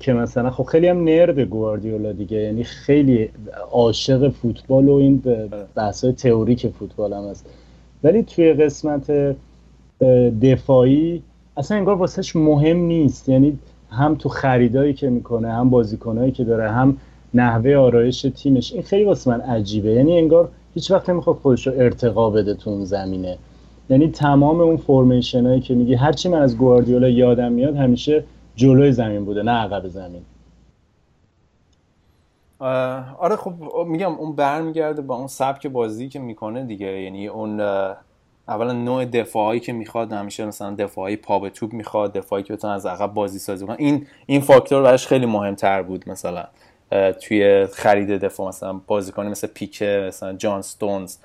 که 0.00 0.12
مثلا 0.12 0.50
خب 0.50 0.64
خیلی 0.64 0.88
هم 0.88 1.04
نرد 1.04 1.40
گواردیولا 1.40 2.12
دیگه 2.12 2.36
یعنی 2.36 2.64
خیلی 2.64 3.30
عاشق 3.70 4.28
فوتبال 4.28 4.88
و 4.88 4.94
این 4.94 5.22
بحث 5.74 6.04
های 6.04 6.12
تئوریک 6.12 6.68
فوتبال 6.68 7.12
هم 7.12 7.24
هست. 7.24 7.46
ولی 8.04 8.22
توی 8.22 8.52
قسمت 8.52 9.36
دفاعی 10.42 11.22
اصلا 11.56 11.76
انگار 11.76 11.94
واسهش 11.94 12.36
مهم 12.36 12.76
نیست. 12.76 13.28
یعنی 13.28 13.58
هم 13.90 14.14
تو 14.14 14.28
خریدایی 14.28 14.94
که 14.94 15.10
می‌کنه 15.10 15.52
هم 15.52 15.70
بازیکنایی 15.70 16.32
که 16.32 16.44
داره 16.44 16.70
هم 16.70 16.96
نحوه 17.34 17.76
آرایش 17.76 18.22
تیمش. 18.22 18.72
این 18.72 18.82
خیلی 18.82 19.04
واسه 19.04 19.30
من 19.30 19.40
عجیبه. 19.40 19.90
یعنی 19.90 20.18
انگار 20.18 20.48
هیچ 20.74 20.90
وقت 20.90 21.10
نمی‌خواد 21.10 21.36
خودش 21.36 21.66
رو 21.66 21.72
ارتقا 21.76 22.30
بده 22.30 22.54
تو 22.54 22.70
اون 22.70 22.84
زمینه. 22.84 23.38
یعنی 23.90 24.08
تمام 24.08 24.60
اون 24.60 24.76
فرمیشن 24.76 25.46
هایی 25.46 25.60
که 25.60 25.74
میگی 25.74 25.94
هرچی 25.94 26.28
من 26.28 26.42
از 26.42 26.58
گواردیولا 26.58 27.08
یادم 27.08 27.52
میاد 27.52 27.76
همیشه 27.76 28.24
جلوی 28.56 28.92
زمین 28.92 29.24
بوده 29.24 29.42
نه 29.42 29.50
عقب 29.50 29.88
زمین. 29.88 30.22
آره 33.18 33.36
خب 33.36 33.52
میگم 33.86 34.14
اون 34.14 34.36
برمیگرده 34.36 35.02
با 35.02 35.16
اون 35.16 35.26
سبک 35.26 35.66
بازی 35.66 36.08
که 36.08 36.18
می‌کنه 36.18 36.64
دیگه. 36.64 36.86
یعنی 36.86 37.26
اون 37.26 37.60
اولا 38.48 38.72
نوع 38.72 39.04
دفاعی 39.04 39.60
که 39.60 39.72
می‌خواد 39.72 40.12
همیشه 40.12 40.46
مثلا 40.46 40.74
دفاعی 40.74 41.16
پا 41.16 41.38
به 41.38 41.50
توپ 41.50 41.72
می‌خواد 41.72 42.12
دفاعی 42.12 42.42
که 42.42 42.52
بتونه 42.52 42.72
از 42.72 42.86
عقب 42.86 43.14
بازی 43.14 43.38
سازی 43.38 43.66
کنه. 43.66 43.76
این 43.78 44.06
این 44.26 44.40
فاکتور 44.40 44.82
براش 44.82 45.06
خیلی 45.06 45.26
مهمتر 45.26 45.82
بود 45.82 46.08
مثلا. 46.08 46.44
توی 47.20 47.66
خرید 47.66 48.10
دفاع 48.10 48.48
مثلا 48.48 48.72
بازیکن 48.72 49.26
مثل 49.26 49.46
پیکه 49.46 50.04
مثلا 50.08 50.32
جان 50.32 50.62
ستونز 50.62 51.16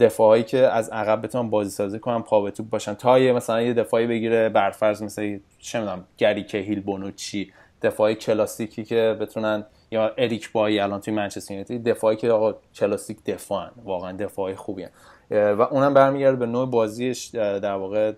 دفاعی 0.00 0.42
که 0.42 0.58
از 0.58 0.90
عقب 0.90 1.22
بتونن 1.22 1.50
بازی 1.50 1.70
سازی 1.70 1.98
کنن 1.98 2.22
پا 2.22 2.40
به 2.40 2.50
توپ 2.50 2.70
باشن. 2.70 2.94
تا 2.94 3.18
یه 3.18 3.32
مثلا 3.32 3.62
یه 3.62 3.74
دفاعی 3.74 4.06
بگیره 4.06 4.48
برفرض 4.48 5.02
مثل 5.02 5.38
چه 5.58 5.80
می‌دونم 5.80 6.04
گری 6.18 6.44
کهیل 6.44 6.80
بونوچی 6.80 7.52
دفاعی 7.82 8.14
کلاسیکی 8.14 8.84
که 8.84 9.16
بتونن 9.20 9.64
یا 9.90 10.12
اریک 10.18 10.52
بایی 10.52 10.80
الان 10.80 11.00
توی 11.00 11.14
منچستر 11.14 11.54
یونایتد 11.54 11.88
دفاعی 11.88 12.16
که 12.16 12.30
آقا 12.30 12.54
کلاسیک 12.74 13.24
دفاعن 13.26 13.70
واقعا 13.84 14.12
دفاعی 14.12 14.54
خوبی 14.54 14.86
و 15.30 15.62
اونم 15.62 15.94
برمیگرده 15.94 16.36
به 16.36 16.46
نوع 16.46 16.70
بازیش 16.70 17.26
در 17.34 17.74
واقع 17.74 18.12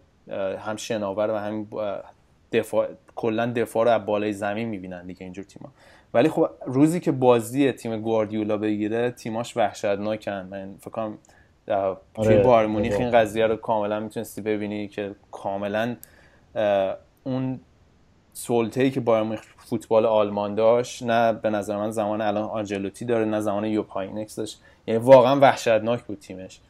هم 0.59 0.77
شناور 0.77 1.31
و 1.31 1.37
هم 1.37 1.67
دفاع 2.53 2.89
کلا 3.17 3.53
دفاع 3.57 3.85
رو 3.85 3.91
از 3.91 4.07
بالای 4.07 4.33
زمین 4.33 4.69
می‌بینن 4.69 5.07
دیگه 5.07 5.23
اینجور 5.23 5.45
تیما 5.45 5.73
ولی 6.17 6.29
خب 6.29 6.49
روزی 6.67 7.01
که 7.01 7.13
بازی 7.13 7.73
تیم 7.73 8.01
گواردیولا 8.01 8.57
بگیره 8.57 9.11
تیماش 9.11 9.57
وحشتناکن. 9.57 10.47
من 10.51 10.75
فکر 10.81 10.91
کنم 10.91 11.19
توی 11.67 11.75
آره، 12.15 12.43
بایر 12.43 12.67
مونیخ 12.67 12.97
این 12.99 13.11
قضیه 13.11 13.47
رو 13.47 13.57
کاملا 13.57 14.01
می‌تونستی 14.01 14.41
ببینی 14.41 14.89
که 14.89 15.15
کاملا 15.31 15.97
اون 17.25 17.61
سلطه 18.33 18.83
ای 18.83 18.91
که 18.91 19.01
بایر 19.01 19.41
فوتبال 19.59 20.07
آلمان 20.07 20.55
داشت 20.55 21.03
نه 21.03 21.33
به 21.33 21.51
نظر 21.51 21.77
من 21.77 21.91
زمان 21.91 22.21
الان 22.21 22.45
آنجلوتی 22.45 23.05
داره 23.05 23.25
نه 23.25 23.41
زمان 23.41 23.65
یوپاینکس 23.65 24.37
داشت. 24.37 24.63
یعنی 24.87 25.01
واقعا 25.01 25.41
وحشتناک 25.41 26.03
بود 26.03 26.19
تیمش. 26.19 26.61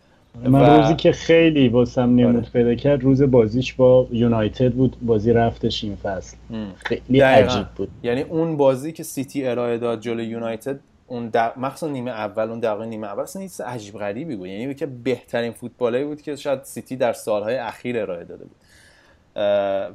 من 0.45 0.61
و... 0.61 0.81
روزی 0.81 0.95
که 0.95 1.13
خیلی 1.13 1.69
واسم 1.69 2.03
نمود 2.03 2.37
آره. 2.37 2.51
پیدا 2.53 2.75
کرد 2.75 3.03
روز 3.03 3.23
بازیش 3.23 3.73
با 3.75 4.09
یونایتد 4.11 4.73
بود. 4.73 4.97
بازی 5.03 5.33
رفتش 5.33 5.85
این 5.85 5.97
فصل. 5.97 6.37
خیلی 6.77 7.21
عجیب 7.21 7.67
بود. 7.77 7.89
یعنی 8.03 8.23
اون 8.23 8.57
بازی 8.57 8.93
که 8.93 9.03
سیتی 9.03 9.47
ارائه 9.47 9.79
داد 9.79 10.01
جلو 10.01 10.23
یونایتد 10.23 10.81
اون 11.07 11.29
در... 11.29 11.53
مخصوصا 11.59 11.93
نیمه 11.93 12.11
اول 12.11 12.51
اون 12.51 12.61
دقیقه 12.61 12.87
نیمه 12.87 13.07
اول 13.07 13.23
اصلا 13.23 13.43
چیز 13.43 13.61
عجیب 13.61 13.99
غریبی 13.99 14.37
بود. 14.37 14.49
یعنی 14.49 14.75
که 14.75 14.87
بهترین 14.87 15.53
فوتبالی 15.53 16.05
بود 16.05 16.23
که 16.23 16.37
شاید 16.37 16.63
سیتی 16.63 16.97
در 16.97 17.13
سالهای 17.13 17.57
اخیر 17.57 17.99
ارائه 17.99 18.25
داده 18.25 18.45
بود. 18.45 18.57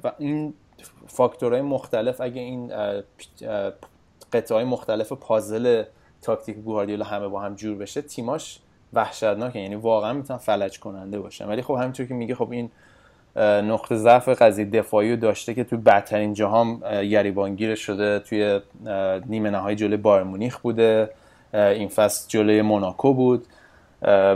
و 0.04 0.12
این 0.18 0.54
فاکتورهای 1.08 1.62
مختلف 1.62 2.22
اگه 2.22 2.42
این 2.42 2.72
قطعه 4.34 4.64
مختلف 4.64 5.12
پازل 5.14 5.84
تاکتیک 6.22 6.56
گواردیولا 6.56 7.06
همه 7.06 7.28
با 7.28 7.42
هم 7.42 7.56
جور 7.56 7.78
بشه 7.78 8.02
تیماش 8.02 8.60
وحشتناکه 8.94 9.60
یعنی 9.60 9.76
واقعا 9.76 10.14
می‌تونن 10.14 10.40
فلج 10.40 10.80
کننده 10.80 11.20
باشن. 11.20 11.48
ولی 11.48 11.62
خب 11.62 11.74
همینطور 11.74 12.06
که 12.06 12.14
میگه 12.14 12.36
خب 12.36 12.52
این 12.52 12.70
نقطه 13.38 13.96
ضعف 13.96 14.30
قضیه 14.30 14.66
دفاعی 14.66 15.12
رو 15.12 15.16
داشته 15.16 15.54
که 15.54 15.64
توی 15.64 15.78
بدترین 15.78 16.34
جاهام 16.34 16.80
گریبانگیر 17.02 17.76
شده 17.76 18.20
توی 18.20 18.60
نیمه 19.26 19.50
نهایی 19.50 19.76
جلوی 19.76 19.98
بایر 19.98 20.24
مونیخ 20.24 20.60
بوده 20.60 21.10
این 21.54 21.88
فصل 21.88 22.30
جلوی 22.30 22.62
موناکو 22.62 23.14
بود. 23.14 23.48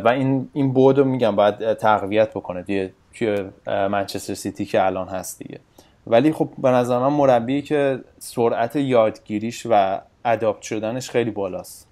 و 0.03 0.07
این 0.07 0.49
این 0.53 0.73
بود 0.73 0.97
رو 0.97 1.05
میگم 1.05 1.35
باید 1.35 1.73
تقویت 1.73 2.29
بکنه 2.29 2.63
توی 2.63 2.89
توی 3.13 3.45
منچستر 3.67 4.33
سیتی 4.33 4.65
که 4.65 4.85
الان 4.85 5.07
هست 5.07 5.39
دیگه. 5.39 5.59
ولی 6.07 6.31
خب 6.31 6.49
به 6.57 6.69
نظر 6.69 6.99
من 6.99 7.07
مربی 7.07 7.61
که 7.61 7.99
سرعت 8.19 8.75
یادگیریش 8.75 9.67
و 9.69 9.99
اداپت 10.25 10.61
شدنش 10.61 11.09
خیلی 11.09 11.31
بالاست. 11.31 11.84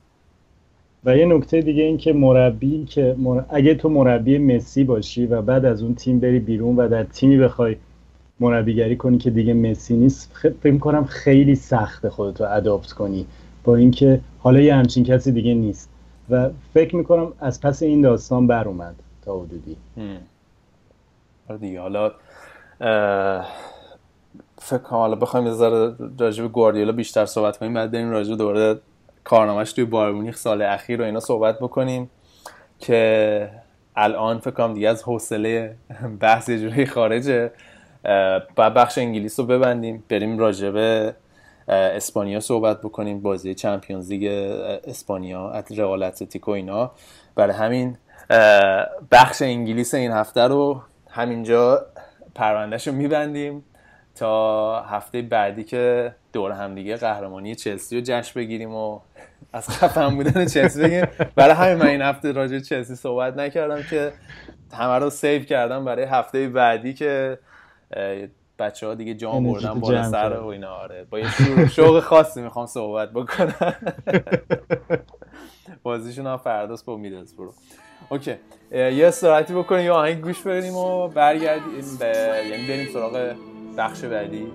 و 1.05 1.17
یه 1.17 1.25
نکته 1.25 1.61
دیگه 1.61 1.83
این 1.83 1.97
که 1.97 2.13
مربی 2.13 2.85
که 2.85 3.15
اگه 3.49 3.75
تو 3.75 3.89
مربی 3.89 4.37
مسی 4.37 4.83
باشی 4.83 5.25
و 5.25 5.41
بعد 5.41 5.65
از 5.65 5.83
اون 5.83 5.95
تیم 5.95 6.19
بری 6.19 6.39
بیرون 6.39 6.75
و 6.75 6.87
در 6.87 7.03
تیمی 7.03 7.37
بخوای 7.37 7.75
مربیگری 8.39 8.95
کنی 8.95 9.17
که 9.17 9.29
دیگه 9.29 9.53
مسی 9.53 9.95
نیست 9.95 10.31
فکر 10.61 10.77
کنم 10.77 11.05
خیلی 11.05 11.55
سخته 11.55 12.09
خودتو 12.09 12.43
اداپت 12.43 12.91
کنی 12.91 13.25
با 13.63 13.75
اینکه 13.75 14.19
حالا 14.39 14.61
یه 14.61 14.75
همچین 14.75 15.03
کسی 15.03 15.31
دیگه 15.31 15.53
نیست. 15.53 15.89
و 16.29 16.49
فکر 16.73 16.95
می‌کنم 16.95 17.33
از 17.39 17.61
پس 17.61 17.83
این 17.83 18.01
داستان 18.01 18.47
بر 18.47 18.67
اومد 18.67 18.95
تا 19.25 19.39
حدودی. 19.39 19.77
آره 21.49 21.57
دیگه 21.57 21.81
حالا 21.81 22.11
فکر 24.57 24.89
حالا 24.89 25.15
بخوایم 25.15 25.45
یه 25.45 25.53
ذره 25.53 25.95
راجع 26.19 26.43
به 26.43 26.49
گواردیولا 26.49 26.91
بیشتر 26.91 27.25
صحبت 27.25 27.57
کنیم 27.57 27.73
بعد 27.73 27.91
بریم 27.91 28.09
راجع 28.09 28.35
دوره 28.35 28.79
کارنامهش 29.23 29.73
توی 29.73 29.85
بایر 29.85 30.31
سال 30.31 30.61
اخیر 30.61 30.99
رو 30.99 31.05
اینا 31.05 31.19
صحبت 31.19 31.59
بکنیم 31.59 32.09
که 32.79 33.49
الان 33.95 34.39
فکر 34.39 34.51
کنم 34.51 34.73
دیگه 34.73 34.89
از 34.89 35.03
حوصله 35.03 35.75
بحث 36.19 36.49
یه 36.49 36.59
جوری 36.59 36.85
خارجه. 36.85 37.51
بعد 38.55 38.73
بخش 38.73 38.97
انگلیس 38.97 39.39
رو 39.39 39.45
ببندیم 39.45 40.03
بریم 40.09 40.39
راجع 40.39 40.69
به 40.69 41.15
اسپانیا 41.67 42.39
صحبت 42.39 42.81
بکنیم 42.81 43.21
بازی 43.21 43.55
چمپیونز 43.55 44.09
لیگ 44.09 44.23
اسپانیا 44.83 45.63
رئال 45.77 46.03
اتلتیکو 46.03 46.51
اینا. 46.51 46.91
برای 47.35 47.53
همین 47.53 47.97
بخش 49.11 49.41
انگلیس 49.41 49.93
این 49.93 50.11
هفته 50.11 50.41
رو 50.41 50.81
همینجا 51.09 51.85
پروندهش 52.35 52.87
رو 52.87 52.93
میبندیم. 52.93 53.63
تا 54.15 54.81
هفته 54.81 55.21
بعدی 55.21 55.63
که 55.63 56.15
دور 56.33 56.51
هم 56.51 56.75
دیگه 56.75 56.95
قهرمانی 56.95 57.55
چلسی 57.55 57.95
رو 57.95 58.01
جشن 58.05 58.39
بگیریم 58.39 58.75
و 58.75 58.99
از 59.53 59.69
خفن 59.69 60.15
بودن 60.15 60.45
چلسی 60.45 60.81
بگیم 60.81 61.05
برای 61.35 61.53
همین 61.53 61.73
من 61.73 61.87
این 61.87 62.01
هفته 62.01 62.31
راجع 62.31 62.59
چلسی 62.59 62.95
صحبت 62.95 63.37
نکردم 63.37 63.83
که 63.89 64.11
همه 64.73 64.99
رو 64.99 65.09
save 65.09 65.43
کردم 65.43 65.85
برای 65.85 66.05
هفته 66.05 66.49
بعدی 66.49 66.93
که 66.93 67.39
بچه 68.59 68.87
ها 68.87 68.93
دیگه 68.93 69.13
جام 69.13 69.43
بردن 69.43 69.79
بالا 69.79 70.03
سر 70.03 70.33
و 70.33 70.47
اینا 70.47 70.69
آره. 70.69 71.05
با 71.09 71.19
یه 71.19 71.27
شوق 71.67 71.99
خاصی 71.99 72.41
می‌خوام 72.41 72.65
صحبت 72.65 73.11
بکنم. 73.11 73.75
بازیشون 75.83 76.27
هم 76.27 76.37
فرداست 76.37 76.85
با 76.85 76.97
میدلز 76.97 77.35
برو 77.35 77.53
اوکی 78.09 78.35
یه 78.71 79.07
استراحتی 79.07 79.53
بکنیم 79.53 79.85
یا 79.85 79.95
آهنگ 79.95 80.21
گوش 80.21 80.41
بدیم 80.41 80.75
و 80.75 81.07
برگردیم 81.07 81.97
به 81.99 82.13
یعنی 82.49 82.67
بریم 82.67 82.87
سراغ 82.93 83.35
بخش 83.77 84.03
بعدی 84.03 84.47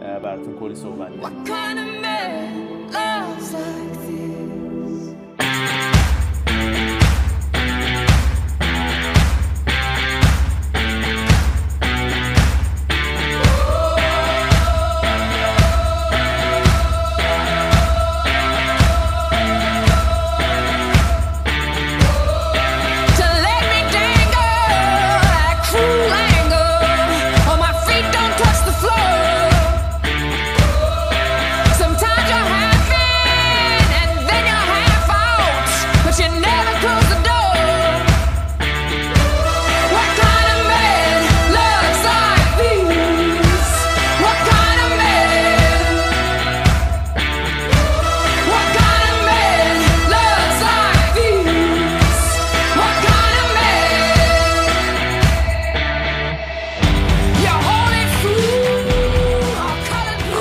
براتون 0.00 0.58
کلی 0.60 0.74
صحبت 0.74 1.10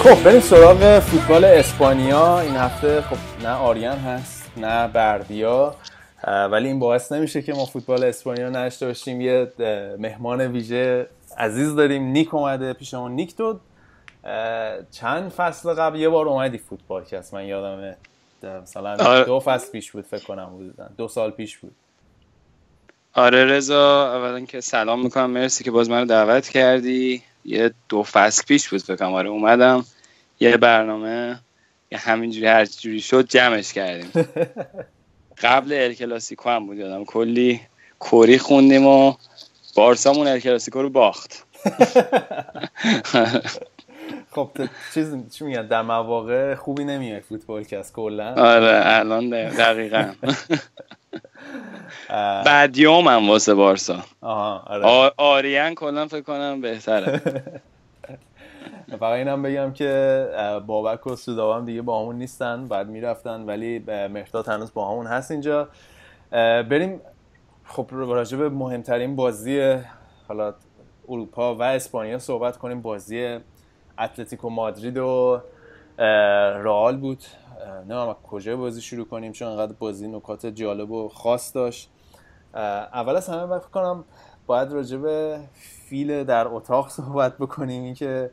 خب 0.08 0.24
بریم 0.24 0.40
سراغ 0.40 1.00
فوتبال 1.00 1.46
اسپانیا. 1.46 2.40
این 2.40 2.56
هفته 2.56 3.02
خب 3.02 3.16
نه 3.44 3.50
آریان 3.50 3.98
هست 3.98 4.52
نه 4.58 4.88
بردیا. 4.88 5.76
ولی 6.52 6.68
این 6.68 6.80
باعث 6.80 7.12
نمیشه 7.12 7.42
که 7.42 7.54
ما 7.54 7.66
فوتبال 7.66 8.04
اسپانیا 8.04 8.50
نشته 8.50 8.88
باشیم. 8.88 9.22
یه 9.22 9.52
مهمان 10.00 10.42
ویژه 10.42 11.08
عزیز 11.38 11.76
داریم. 11.76 12.04
نیک 12.04 12.34
اومده 12.34 12.74
پیشمون 12.74 13.12
نیک 13.12 13.36
تو 13.36 13.60
چند 14.92 15.30
فصل 15.30 15.74
قبل 15.74 16.00
یه 16.00 16.10
بار 16.10 16.28
اومدی 16.28 16.58
فوتبال 16.58 17.04
که 17.04 17.22
من 17.34 17.46
یادمه 17.46 17.98
مثلا 18.64 18.98
آره. 19.06 19.26
دو 19.26 19.40
فصل 19.40 19.72
پیش 19.72 19.92
بود 19.92 20.06
فکر 20.06 20.24
کنم 20.24 20.46
بودن 20.46 20.90
دو 20.98 21.08
سال 21.08 21.32
پیش 21.32 21.58
بود. 21.58 21.76
آره 23.14 23.46
رضا 23.46 24.14
اولا 24.16 24.46
که 24.46 24.62
سلام 24.62 25.04
می‌کنم. 25.04 25.30
مرسی 25.30 25.64
که 25.64 25.72
باز 25.72 25.90
منو 25.90 26.06
دعوت 26.06 26.50
کردی. 26.50 27.22
یه 27.46 27.72
دو 27.90 28.04
فصل 28.04 28.44
پیش 28.48 28.70
بود 28.70 28.82
فکرم 28.82 29.14
آره 29.14 29.30
اومدم. 29.30 29.86
یه 30.40 30.58
برنامه 30.58 31.40
یه 31.92 31.98
همینجوری 31.98 32.48
هر 32.48 32.66
جوری 32.66 33.02
شد 33.02 33.28
جمعش 33.28 33.74
کردیم. 33.74 34.12
قبل 35.44 35.74
ال 35.74 35.94
کلاسیکو 35.94 36.50
هم 36.50 36.66
بود 36.66 36.78
یادم. 36.78 37.06
کلی 37.06 37.62
کوری 38.00 38.38
خوندیم 38.38 38.88
و 38.88 39.14
بارسامون 39.76 40.28
ال 40.28 40.40
کلاسیکو 40.40 40.82
رو 40.82 40.90
باخت. 40.90 41.46
خب 44.32 44.50
چیز 44.94 45.16
چی 45.32 45.46
میگن؟ 45.46 45.68
در 45.68 45.82
مواقع 45.82 46.56
خوبی 46.56 46.84
نمیاد 46.84 47.22
فوتبال 47.22 47.64
که 47.64 47.78
از 47.78 47.94
کلا. 47.94 48.34
آره 48.34 48.82
الان 48.84 49.30
دقیقا. 49.50 50.14
بعدیوم 52.46 53.08
هم 53.08 53.30
واسه 53.30 53.54
بارسا. 53.54 54.04
آره. 54.22 55.12
آریان 55.18 55.76
کلا 55.76 56.08
فکر 56.08 56.22
کنم 56.22 56.62
بهتره. 56.62 57.22
فقط 58.90 59.04
اینم 59.04 59.42
بگم 59.42 59.74
که 59.74 60.28
بابک 60.68 61.08
و 61.08 61.16
سوداو 61.16 61.54
هم 61.54 61.66
دیگه 61.66 61.82
با 61.82 62.02
همون 62.02 62.16
نیستن 62.16 62.68
بعد 62.68 62.88
می‌رفتن 62.88 63.42
ولی 63.42 63.80
مهداد 64.08 64.48
هنوز 64.48 64.74
با 64.74 64.92
همون 64.92 65.08
هست 65.08 65.32
اینجا. 65.32 65.70
بریم. 66.32 67.02
خب 67.66 67.88
راجع 67.92 68.38
به 68.38 68.50
مهمترین 68.50 69.16
بازی 69.16 69.76
حالا 70.28 70.54
اروپا 71.08 71.56
و 71.56 71.62
اسپانیا 71.64 72.20
صحبت 72.20 72.58
کنیم. 72.58 72.82
بازی 72.82 73.40
اتلتیکو 74.00 74.50
مادرید 74.50 74.98
و 74.98 75.42
رئال 76.64 76.98
بود. 76.98 77.24
نه 77.88 78.16
کجا 78.24 78.58
بازی 78.58 78.82
شروع 78.82 79.06
کنیم؟ 79.06 79.32
چون 79.32 79.48
انقدر 79.48 79.74
بازی 79.80 80.08
نکات 80.08 80.46
جالب 80.46 80.92
و 80.92 81.10
خاص 81.10 81.56
داشت. 81.56 81.90
اول 82.54 83.16
از 83.16 83.30
همه 83.30 83.60
فکر 83.60 83.70
کنم 83.70 84.04
باید 84.46 84.72
راجع 84.72 84.98
به 84.98 85.40
فیل 85.90 86.24
در 86.24 86.48
اتاق 86.48 86.90
صحبت 87.00 87.38
بکنیم. 87.38 87.84
اینکه 87.84 88.32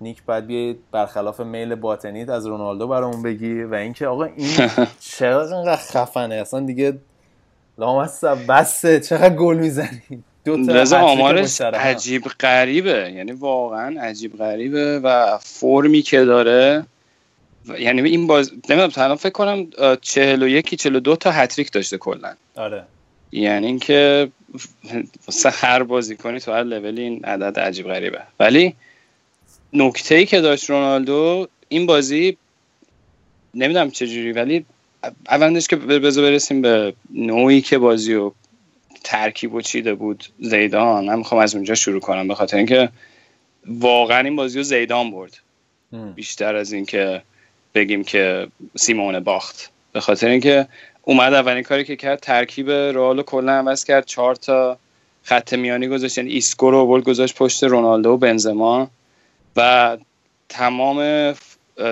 نیک 0.00 0.22
باید 0.26 0.46
بیاید 0.46 0.78
برخلاف 0.92 1.40
میل 1.40 1.74
باطنیت 1.74 2.28
از 2.28 2.46
رونالدو 2.46 2.88
برامون 2.88 3.22
بگی 3.22 3.62
و 3.62 3.74
اینکه 3.74 4.06
آقا 4.06 4.24
این 4.24 4.48
چقدر 5.18 5.54
اینقدر 5.54 5.76
خفنه؟ 5.76 6.34
اصلا 6.34 6.60
دیگه 6.60 6.98
لامصب 7.78 8.38
بسه 8.48 9.00
چقدر 9.00 9.34
گل 9.34 9.56
می‌زنی؟ 9.56 10.24
رضا 10.68 10.98
آمارش 10.98 11.60
عجیب 11.60 12.24
غریبه. 12.40 13.12
یعنی 13.14 13.32
واقعا 13.32 14.00
عجیب 14.00 14.38
غریبه 14.38 14.98
و 14.98 15.38
فرمی 15.38 16.02
که 16.02 16.24
داره 16.24 16.86
یعنی 17.78 18.10
این 18.10 18.26
باز 18.26 18.52
نمی‌دونم 18.52 18.90
تنها 18.90 19.16
فکر 19.16 19.32
کنم 19.32 19.66
چهل 20.00 20.42
و 20.42 20.48
یکی 20.48 20.76
چهل 20.76 20.96
و 20.96 21.00
دو 21.00 21.16
تا 21.16 21.30
هتریک 21.30 21.72
داشته 21.72 21.98
کلا. 21.98 22.34
آره. 22.56 22.84
یعنی 23.32 23.66
اینکه 23.66 24.30
هر 25.52 25.82
بازی 25.82 26.16
کنی 26.16 26.40
تو 26.40 26.52
هر 26.52 26.62
لول 26.62 26.98
این 26.98 27.24
عدد 27.24 27.58
عجیب 27.58 27.86
غریبه. 27.86 28.22
ولی 28.40 28.74
نکته 29.72 30.14
ای 30.14 30.26
که 30.26 30.40
داشت 30.40 30.70
رونالدو 30.70 31.48
این 31.68 31.86
بازی 31.86 32.36
نمی‌دونم 33.54 33.90
چجوری 33.90 34.32
ولی 34.32 34.64
اولش 35.28 35.66
که 35.66 35.76
بذار 35.76 36.24
برسیم 36.24 36.62
به 36.62 36.94
نوعی 37.10 37.60
که 37.60 37.78
بازی 37.78 38.14
و 38.14 38.32
ترکیب 39.04 39.54
و 39.54 39.60
چیده 39.60 39.94
بود 39.94 40.24
زیدان. 40.40 41.04
من 41.04 41.18
می‌خوام 41.18 41.40
از 41.40 41.54
اونجا 41.54 41.74
شروع 41.74 42.00
کنم 42.00 42.28
به 42.28 42.34
خاطر 42.34 42.56
اینکه 42.56 42.88
واقعا 43.66 44.18
این 44.18 44.36
بازی 44.36 44.58
رو 44.58 44.62
زیدان 44.62 45.10
برد. 45.10 45.38
بیشتر 46.14 46.54
از 46.54 46.72
اینکه 46.72 47.22
بگیم 47.74 48.04
که 48.04 48.48
سیمئونه 48.76 49.20
باخت. 49.20 49.70
به 49.92 50.00
خاطر 50.00 50.28
اینکه 50.28 50.66
اومد 51.02 51.34
اولین 51.34 51.62
کاری 51.62 51.84
که 51.84 51.96
کرد 51.96 52.20
ترکیب 52.20 52.70
رئال 52.70 53.16
رو 53.16 53.22
کلا 53.22 53.52
عوض 53.52 53.84
کرد 53.84 54.06
چهار 54.06 54.34
تا 54.34 54.78
خط 55.22 55.54
میانی 55.54 55.88
گذاشت 55.88 56.18
یعنی 56.18 56.32
ایسکو 56.32 56.70
رو 56.70 56.78
آورد 56.78 57.04
گذاشت 57.04 57.34
پشت 57.34 57.64
رونالدو 57.64 58.10
و 58.10 58.16
بنزما 58.16 58.90
و 59.56 59.96
تمام 60.48 61.32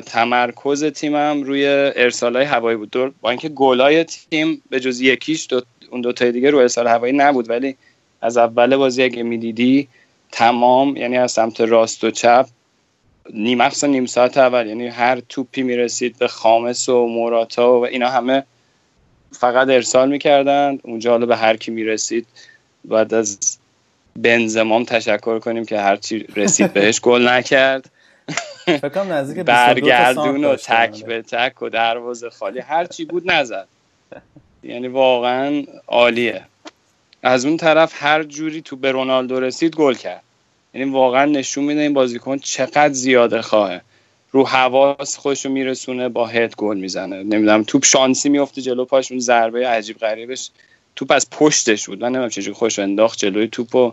تمرکز 0.07 0.85
تیمم 0.85 1.43
روی 1.43 1.67
ارسال 1.97 2.37
هوایی 2.37 2.77
بود. 2.77 2.91
با 3.21 3.31
اینکه 3.31 3.49
گلای 3.49 4.05
تیم 4.05 4.63
به 4.71 4.81
جز 4.81 5.01
یکیش 5.01 5.47
دو 5.51 5.61
اون 5.91 6.01
دو 6.01 6.13
تای 6.13 6.33
دیگه 6.33 6.51
رو 6.51 6.59
ارسال 6.59 6.87
هوایی 6.87 7.13
نبود 7.13 7.51
ولی 7.51 7.77
از 8.21 8.37
اول 8.37 8.77
بازی 8.77 9.03
اگه 9.03 9.23
می‌دیدی 9.23 9.89
تمام 10.33 10.97
یعنی 10.97 11.19
از 11.19 11.33
سمت 11.33 11.61
راست 11.61 12.05
و 12.05 12.11
چپ 12.11 12.47
نیم 13.35 13.63
نیم 13.83 14.07
ساعت 14.07 14.39
اول 14.39 14.67
یعنی 14.67 14.87
هر 14.87 15.21
توپی 15.29 15.63
می‌رسید 15.63 16.19
به 16.19 16.29
خامس 16.29 16.89
و 16.89 17.07
موراتا 17.07 17.81
و 17.81 17.87
اینا 17.87 18.09
همه 18.09 18.45
فقط 19.33 19.69
ارسال 19.69 20.09
می‌کردن 20.09 20.79
اونجا 20.83 21.11
حالا 21.11 21.27
به 21.27 21.37
هر 21.37 21.57
کی 21.57 21.71
می‌رسید 21.71 22.27
بعد 22.85 23.15
از 23.15 23.39
بنزمام 24.17 24.85
تشکر 24.85 25.39
کنیم 25.39 25.65
که 25.65 25.81
هرچی 25.81 26.19
رسید 26.37 26.73
بهش 26.73 27.01
گل 27.01 27.29
نکرد. 27.29 27.91
برگردون 29.45 30.45
و 30.45 30.57
تک 30.57 31.05
به 31.05 31.23
تک 31.23 31.63
و 31.63 31.69
دروازه 31.69 32.31
خالی. 32.31 32.61
هرچی 32.61 33.05
بود 33.05 33.31
نزد. 33.31 33.69
یعنی 34.63 34.89
واقعا 34.89 35.63
عالیه. 35.87 36.43
از 37.23 37.45
اون 37.45 37.57
طرف 37.57 37.93
هر 38.03 38.23
جوری 38.23 38.63
تو 38.63 38.77
به 38.77 38.93
رونالدو 38.93 39.41
رسید 39.41 39.77
گل 39.77 39.95
کرد. 39.95 40.23
یعنی 40.75 40.91
واقعا 40.91 41.25
نشون 41.25 41.65
میده 41.65 41.81
این 41.81 41.95
بازیکن 41.95 42.39
چقدر 42.39 42.93
زیاده 42.93 43.43
خواه 43.43 43.81
رو 44.33 44.47
حواس 44.47 45.17
خودشو 45.19 45.49
میرسونه 45.49 46.09
با 46.09 46.27
هد 46.27 46.57
گل 46.57 46.77
می‌زنه. 46.77 47.17
نمی‌دونم 47.17 47.63
توپ 47.63 47.85
شانسی 47.85 48.29
میفته 48.29 48.63
جلو 48.63 48.85
پاش 48.85 49.11
اون 49.11 49.21
ضربه 49.21 49.69
عجیب 49.69 49.99
غریبش 49.99 50.51
توپ 50.97 51.13
از 51.13 51.31
پشتش 51.31 51.87
بود. 51.87 52.01
من 52.01 52.09
نمی‌دونم 52.09 52.29
چجوری 52.29 52.53
خوش 52.53 52.79
انداخت 52.79 53.19
جلوی 53.19 53.49
توپ 53.49 53.75
و 53.75 53.93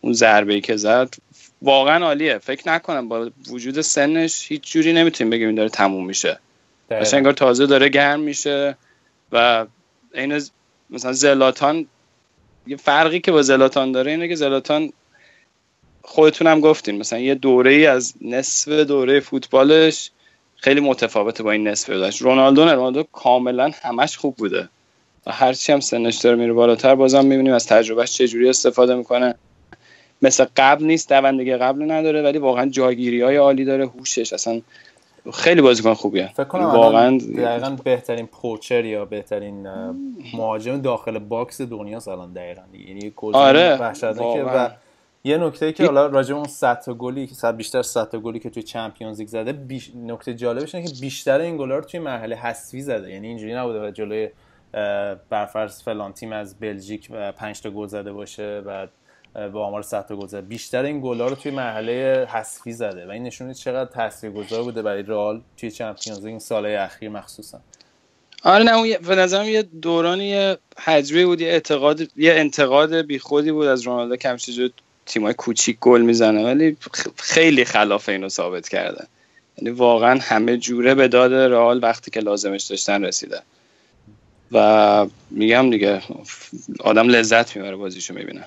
اون 0.00 0.12
ضربه 0.12 0.54
ای 0.54 0.60
که 0.60 0.76
زد. 0.76 1.14
واقعا 1.62 2.04
عالیه. 2.04 2.38
فکر 2.38 2.68
نکنم 2.68 3.08
با 3.08 3.30
وجود 3.50 3.80
سنش 3.80 4.46
هیچ 4.48 4.72
جوری 4.72 4.92
نمی‌تونیم 4.92 5.30
بگیم 5.30 5.54
داره 5.54 5.68
تموم 5.68 6.06
میشه. 6.06 6.38
باشه 6.90 7.16
انگار 7.16 7.32
تازه 7.32 7.66
داره 7.66 7.88
گرم 7.88 8.20
میشه 8.20 8.76
و 9.32 9.66
این 10.14 10.42
مثلا 10.90 11.12
زلاتان 11.12 11.86
یه 12.66 12.76
فرقی 12.76 13.20
که 13.20 13.32
با 13.32 13.42
زلاتان 13.42 13.92
داره 13.92 14.10
اینه 14.10 14.28
که 14.28 14.34
زلاتان 14.34 14.92
خودتون 16.10 16.46
هم 16.46 16.60
گفتین 16.60 16.98
مثلا 16.98 17.18
یه 17.18 17.34
دوره 17.34 17.72
ای 17.72 17.86
از 17.86 18.14
نصف 18.20 18.68
دوره 18.68 19.20
فوتبالش 19.20 20.10
خیلی 20.56 20.80
متفاوته 20.80 21.42
با 21.42 21.50
این 21.50 21.68
نصف 21.68 21.90
داشت 21.90 22.22
رونالدو 22.22 22.64
نه 22.64 22.72
رونالدو 22.72 23.04
کاملا 23.12 23.70
همش 23.82 24.16
خوب 24.16 24.36
بوده. 24.36 24.68
و 25.26 25.32
هرچی 25.32 25.72
هم 25.72 25.80
سنش 25.80 26.16
داره 26.16 26.36
میره 26.36 26.52
بالاتر 26.52 26.94
بازم 26.94 27.24
می‌بینیم 27.24 27.54
از 27.54 27.66
تجربهش 27.66 28.12
چجوری 28.12 28.48
استفاده 28.48 28.94
می‌کنه. 28.94 29.34
مثل 30.22 30.46
قبل 30.56 30.84
نیست 30.84 31.08
دوندگی 31.08 31.56
قبل 31.56 31.90
نداره 31.90 32.22
ولی 32.22 32.38
واقعا 32.38 32.66
جاگیری 32.66 33.22
های 33.22 33.36
عالی 33.36 33.64
داره 33.64 33.86
هوشش 33.86 34.32
اصلا 34.32 34.60
خیلی 35.34 35.60
بازیکن 35.60 35.94
خوبیه. 35.94 36.30
فکر 36.34 36.44
کنم 36.44 36.64
واقعا 36.64 37.18
دقیقا 37.18 37.76
بهترین 37.84 38.26
poacher 38.26 38.84
یا 38.84 39.04
بهترین 39.04 39.68
مهاجم 40.34 40.80
داخل 40.80 41.18
box 41.18 41.60
دنیا 41.60 42.00
الان 42.06 42.32
دقیقا. 42.32 42.62
یعنی 42.88 43.12
آره 43.32 43.78
و 44.44 44.70
یه 45.24 45.36
نکته 45.36 45.72
که 45.72 45.86
حالا 45.86 46.06
راجع 46.06 46.34
اون 46.34 46.44
100 46.44 46.80
تا 46.80 46.94
گلی 46.94 47.26
که 47.26 47.34
صد 47.34 47.56
بیشتر 47.56 47.82
100 47.82 48.08
تا 48.08 48.18
گلی 48.18 48.38
که 48.38 48.50
توی 48.50 48.62
چمپیونز 48.62 49.18
لیگ 49.18 49.28
زده 49.28 49.52
بیش... 49.52 49.90
نکته 49.96 50.34
جالبش 50.34 50.74
اینه 50.74 50.88
که 50.88 50.94
بیشتر 51.00 51.40
این 51.40 51.56
گلا 51.56 51.78
رو 51.78 51.84
توی 51.84 52.00
مرحله 52.00 52.36
حذفی 52.36 52.82
زده. 52.82 53.10
یعنی 53.10 53.26
اینجوری 53.26 53.54
نبوده 53.54 53.86
و 53.86 53.90
جلوی 53.90 54.28
برفرض 55.30 55.82
فلان 55.82 56.12
تیم 56.12 56.32
از 56.32 56.60
بلژیک 56.60 57.10
5 57.12 57.60
تا 57.60 57.70
گل 57.70 57.86
زده 57.86 58.12
باشه 58.12 58.62
و 58.66 58.86
با 59.48 59.66
آمار 59.66 59.82
100 59.82 60.06
تا 60.06 60.16
گل 60.16 60.26
زده. 60.26 60.40
بیشتر 60.40 60.82
این 60.82 61.00
گلا 61.00 61.26
رو 61.26 61.34
توی 61.34 61.52
مرحله 61.52 62.26
حذفی 62.30 62.72
زده 62.72 63.06
و 63.06 63.10
این 63.10 63.22
نشون 63.22 63.46
میده 63.46 63.58
چقدر 63.58 63.90
تاثیرگذار 63.90 64.62
بوده 64.62 64.82
برای 64.82 65.02
رئال 65.02 65.40
توی 65.56 65.70
چمپیونز 65.70 66.24
این 66.24 66.38
سالهای 66.38 66.76
اخیر 66.76 67.08
مخصوصا. 67.08 67.60
آره 68.44 68.64
نه 68.64 68.98
به 68.98 69.14
نظرم 69.14 69.48
یه 69.48 69.62
دورانی 69.62 70.56
حجبی 70.78 71.24
بود 71.24 71.40
یه 71.40 71.48
اعتقاد 71.48 72.00
یه 72.16 72.32
انتقاد 72.34 72.94
بیخودی 72.94 73.52
بود 73.52 73.66
از 73.66 73.82
رونالدو. 73.82 74.16
کم 74.16 74.36
تیمای 75.06 75.34
کوچیک 75.34 75.78
گل 75.80 76.00
می‌زنه 76.00 76.44
ولی 76.44 76.76
خیلی 77.16 77.64
خلاف 77.64 78.08
اینو 78.08 78.28
ثابت 78.28 78.68
کرده 78.68 79.06
یعنی 79.58 79.70
واقعا 79.70 80.20
همه 80.22 80.56
جوره 80.56 80.94
به 80.94 81.08
داد 81.08 81.34
رئال 81.34 81.80
وقتی 81.82 82.10
که 82.10 82.20
لازمش 82.20 82.62
داشتن 82.62 83.04
رسیده 83.04 83.42
و 84.52 85.06
میگم 85.30 85.70
دیگه 85.70 86.02
آدم 86.80 87.08
لذت 87.08 87.56
می‌بره 87.56 87.76
بازیشو 87.76 88.14
می‌بینه. 88.14 88.44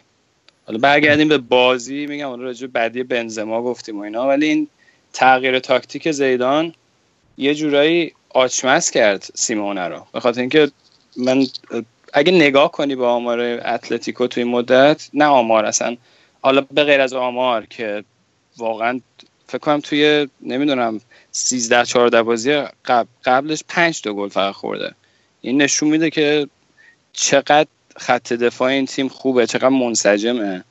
حالا 0.65 0.79
برگردیم 0.79 1.27
به 1.27 1.37
بازی 1.37 2.05
میگم 2.05 2.29
اون 2.29 2.39
راجع 2.39 2.67
بعدی 2.67 3.03
بنزما 3.03 3.61
گفتیم 3.61 3.99
و 3.99 4.01
اینا 4.01 4.27
ولی 4.27 4.45
این 4.45 4.67
تغییر 5.13 5.59
تاکتیک 5.59 6.11
زیدان 6.11 6.73
یه 7.37 7.55
جورایی 7.55 8.13
آچمس 8.29 8.91
کرد 8.91 9.25
سیمونه 9.35 9.87
رو. 9.87 10.05
به 10.11 10.19
خاطر 10.19 10.41
اینکه 10.41 10.71
من 11.17 11.47
اگه 12.13 12.31
نگاه 12.31 12.71
کنی 12.71 12.95
به 12.95 13.05
آمار 13.05 13.39
اتلتیکو 13.65 14.27
توی 14.27 14.43
مدت 14.43 15.09
نه 15.13 15.25
آمار 15.25 15.65
اصلا 15.65 15.97
حالا 16.43 16.61
به 16.71 16.83
غیر 16.83 17.01
از 17.01 17.13
آمار 17.13 17.65
که 17.65 18.03
واقعا 18.57 18.99
فکر 19.47 19.57
کنم 19.57 19.79
توی 19.79 20.27
نمی‌دونم 20.41 21.01
13 21.31 21.85
14 21.85 22.23
بازی 22.23 22.63
قبل 22.85 23.07
قبلش 23.25 23.63
5 23.67 24.01
تا 24.01 24.13
گل 24.13 24.29
فقط 24.29 24.53
خورده. 24.53 24.93
این 25.41 25.61
نشون 25.61 25.89
میده 25.89 26.09
که 26.09 26.47
چقدر 27.13 27.67
خط 27.97 28.33
دفاع 28.33 28.69
این 28.69 28.85
تیم 28.85 29.07
خوبه 29.07 29.47
چقدر 29.47 29.69
منسجمه 29.69 30.63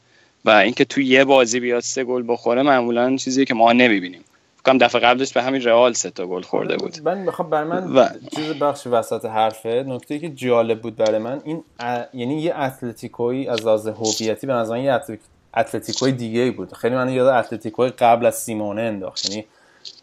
و 0.45 0.51
اینکه 0.51 0.85
تو 0.85 1.01
یه 1.01 1.25
بازی 1.25 1.61
بیاد 1.61 1.83
سه 1.83 2.05
گل 2.05 2.25
بخوره 2.29 2.63
معمولا 2.63 3.17
چیزی 3.17 3.45
که 3.45 3.55
ما 3.55 3.73
نمی‌بینیم. 3.73 4.25
فکر 4.65 4.77
دفعه 4.77 5.01
قبلش 5.01 5.33
به 5.33 5.43
همین 5.43 5.63
رئال 5.63 5.93
سه 5.93 6.11
تا 6.11 6.27
گل 6.27 6.43
خورده 6.43 6.77
بود. 6.77 7.03
من 7.05 7.27
بخوام 7.27 7.51
برای 7.51 7.69
من 7.69 7.93
و... 7.93 8.09
چیز 8.37 8.51
بخش 8.51 8.87
وسط 8.87 9.25
حرفه 9.25 9.85
نکته 9.87 10.19
که 10.19 10.29
جالب 10.29 10.81
بود 10.81 10.97
برای 10.97 11.19
من 11.19 11.43
این 11.45 11.65
ا... 11.81 12.05
یعنی 12.15 12.43
یه 12.43 12.59
اتلتیکوی 12.59 13.49
از 13.49 13.67
لحاظ 13.67 13.89
هویتی 13.89 14.47
به 14.47 14.53
نظر 14.53 14.79
یه 14.79 14.93
اتلتیکوی 15.57 16.13
دیگه 16.13 16.51
بود. 16.51 16.73
خیلی 16.73 16.95
من 16.95 17.09
یاد 17.09 17.27
اتلتیکوی 17.27 17.89
قبل 17.89 18.27
از 18.27 18.35
سیمونه 18.39 18.83
انداخت. 18.83 19.31
یعنی 19.31 19.45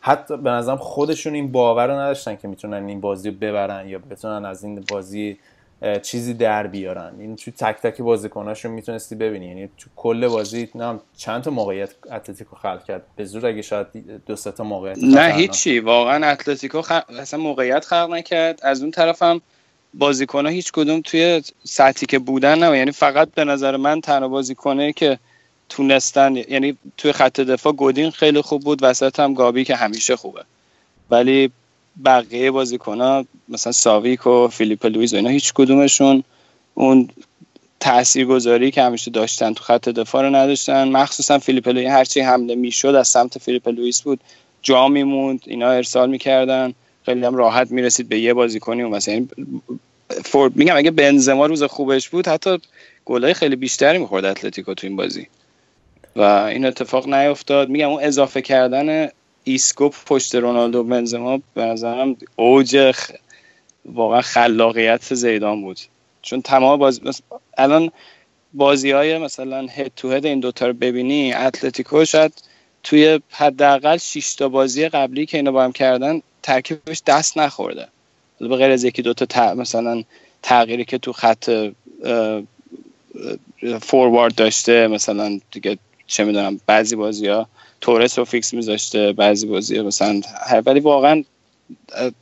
حتی 0.01 0.38
به 0.38 0.49
نظرم 0.49 0.77
خودشون 0.77 1.34
این 1.34 1.51
باور 1.51 1.88
رو 1.88 1.93
نداشتن 1.93 2.35
که 2.35 2.47
می‌تونن 2.47 2.88
این 2.88 3.01
بازی 3.01 3.30
رو 3.30 3.35
ببرن 3.35 3.89
یا 3.89 3.99
بتونن 3.99 4.45
از 4.45 4.63
این 4.63 4.84
بازی 4.89 5.38
چیزی 6.01 6.34
در 6.34 6.67
بیارن. 6.67 7.13
این 7.19 7.35
تو 7.35 7.51
تک 7.51 7.76
تک 7.81 8.01
بازیکناشون 8.01 8.71
می‌تونستی 8.71 9.15
ببینی. 9.15 9.45
یعنی 9.45 9.69
تو 9.77 9.89
کل 9.95 10.27
بازی 10.27 10.69
نه 10.76 10.99
چند 11.17 11.43
تا 11.43 11.51
موقعیت 11.51 11.89
اتلتیکو 12.11 12.55
خلق 12.55 12.84
کرد؟ 12.84 13.01
به 13.15 13.26
زور 13.26 13.45
اگه 13.45 13.61
شاید 13.61 13.88
دو 14.26 14.35
سه 14.35 14.51
تا 14.51 14.63
موقعیت 14.63 14.97
نه 15.03 15.34
هیچی. 15.34 15.80
واقعا 15.80 16.27
اتلتیکو 16.27 16.81
خ... 16.81 16.91
اصلا 17.19 17.39
موقعیت 17.39 17.85
خلق 17.85 18.09
نکرد. 18.09 18.59
از 18.63 18.81
اون 18.81 18.91
طرفم 18.91 19.41
بازیکن 19.93 20.45
ها 20.45 20.51
هیچ 20.51 20.71
کدوم 20.71 21.01
توی 21.01 21.41
سطحی 21.63 22.05
که 22.05 22.19
بودن 22.19 22.59
نه 22.59 22.77
یعنی 22.77 22.91
فقط 22.91 23.31
به 23.31 23.43
نظر 23.43 23.77
من 23.77 24.01
تنها 24.01 24.27
بازیکنه 24.27 24.93
که 24.93 25.19
تونستن 25.70 26.36
یعنی 26.36 26.78
توی 26.98 27.12
خط 27.12 27.40
دفاع 27.40 27.74
گودین 27.74 28.12
خیلی 28.12 28.41
خوب 28.41 28.62
بود 28.62 28.80
وسط 28.82 29.20
هم 29.20 29.34
گابی 29.34 29.64
که 29.64 29.76
همیشه 29.76 30.16
خوبه. 30.16 30.44
ولی 31.12 31.52
بقیه 32.06 32.52
بازیکن 32.52 33.26
مثلا 33.50 33.74
ساویک 33.74 34.28
و 34.28 34.48
فیلیپ 34.48 34.86
لویز 34.86 35.14
و 35.14 35.16
اینا 35.16 35.30
هیچ 35.30 35.54
کدومشون 35.54 36.24
اون 36.74 37.10
تاثیرگذاری 38.27 38.72
که 38.72 38.84
همیشه 38.84 39.12
داشتن 39.12 39.54
تو 39.54 39.64
خط 39.64 39.90
دفاع 39.90 40.22
رو 40.22 40.36
نداشتن. 40.36 40.88
مخصوصا 40.88 41.40
فیلیپ 41.40 41.68
لویز 41.68 41.88
هرچی 41.88 42.22
حمله 42.22 42.56
می‌شد 42.56 42.88
از 42.88 43.08
سمت 43.08 43.38
فیلیپ 43.38 43.68
لویز 43.68 44.02
بود. 44.02 44.20
جا 44.62 44.88
میموند 44.88 45.40
اینا 45.46 45.70
ارسال 45.70 46.10
می‌کردن. 46.10 46.74
خیلی 47.06 47.26
هم 47.26 47.36
راحت 47.36 47.72
می‌رسید 47.72 48.10
به 48.10 48.20
یه 48.20 48.34
بازیکنی 48.34 48.84
و 48.84 48.90
مثلا 48.90 49.26
فورد 50.26 50.56
میگم 50.56 50.78
اگه 50.78 50.91
بنزما 50.91 51.46
روز 51.46 51.64
خوبش 51.64 52.10
بود 52.10 52.28
حتی 52.28 52.58
گلای 53.06 53.34
خیلی 53.34 53.56
بیشتری 53.56 53.98
می‌خورد 53.98 54.26
اتلتیکو 54.26 54.74
تو 54.74 54.88
این 54.88 54.96
بازی. 54.96 55.28
و 56.15 56.22
این 56.22 56.65
اتفاق 56.65 57.14
نیفتاد. 57.14 57.69
میگم 57.69 57.90
اون 57.90 58.03
اضافه 58.03 58.41
کردن 58.41 59.10
ایسکو 59.44 59.90
پشت 59.90 60.36
رونالدو 60.36 60.84
بنزما 60.84 61.40
به 61.53 61.61
نظرم 61.65 62.15
اوج 62.36 62.94
واقعا 63.86 64.22
خلاقیت 64.22 65.14
زیدان 65.14 65.61
بود. 65.61 65.80
چون 66.22 66.41
تمام 66.41 66.80
باز 66.80 67.02
الان 67.57 67.91
بازی 68.53 68.91
های 68.91 69.18
مثلا 69.18 69.68
head 69.68 69.91
to 69.95 70.11
head 70.11 70.26
این 70.26 70.40
دوتا 70.40 70.68
رو 70.68 70.73
ببینی 70.73 71.34
اتلتیکو 71.34 72.06
شاید 72.06 72.34
توی 72.84 73.19
حداقل 73.30 73.98
6 73.98 74.36
تا 74.36 74.49
بازی 74.49 74.90
قبلی 74.90 75.26
که 75.26 75.38
اینا 75.38 75.52
با 75.52 75.64
هم 75.64 75.72
کردن 75.72 76.22
ترکیبش 76.44 77.02
دست 77.07 77.38
نخورده. 77.38 77.88
به 78.40 78.56
غیر 78.56 78.72
از 78.72 78.84
یکی 78.84 79.02
دوتا 79.02 79.56
مثلا 79.56 80.03
تغییری 80.41 80.86
که 80.86 80.98
تو 80.98 81.14
خط 81.14 81.72
فوروارد 83.81 84.36
داشته 84.36 84.88
مثلا 84.88 85.40
دیگه 85.52 85.77
چه 86.10 86.23
می‌دونم 86.23 86.60
بعضی 86.65 86.95
بازی 86.95 87.27
ها 87.27 87.48
تورس 87.81 88.19
رو 88.19 88.26
فیکس 88.26 88.53
میذاشته 88.53 89.14
بعضی 89.14 89.48
بازی 89.48 89.81
مثلا 89.81 90.22
ولی 90.65 90.80
واقعا 90.80 91.23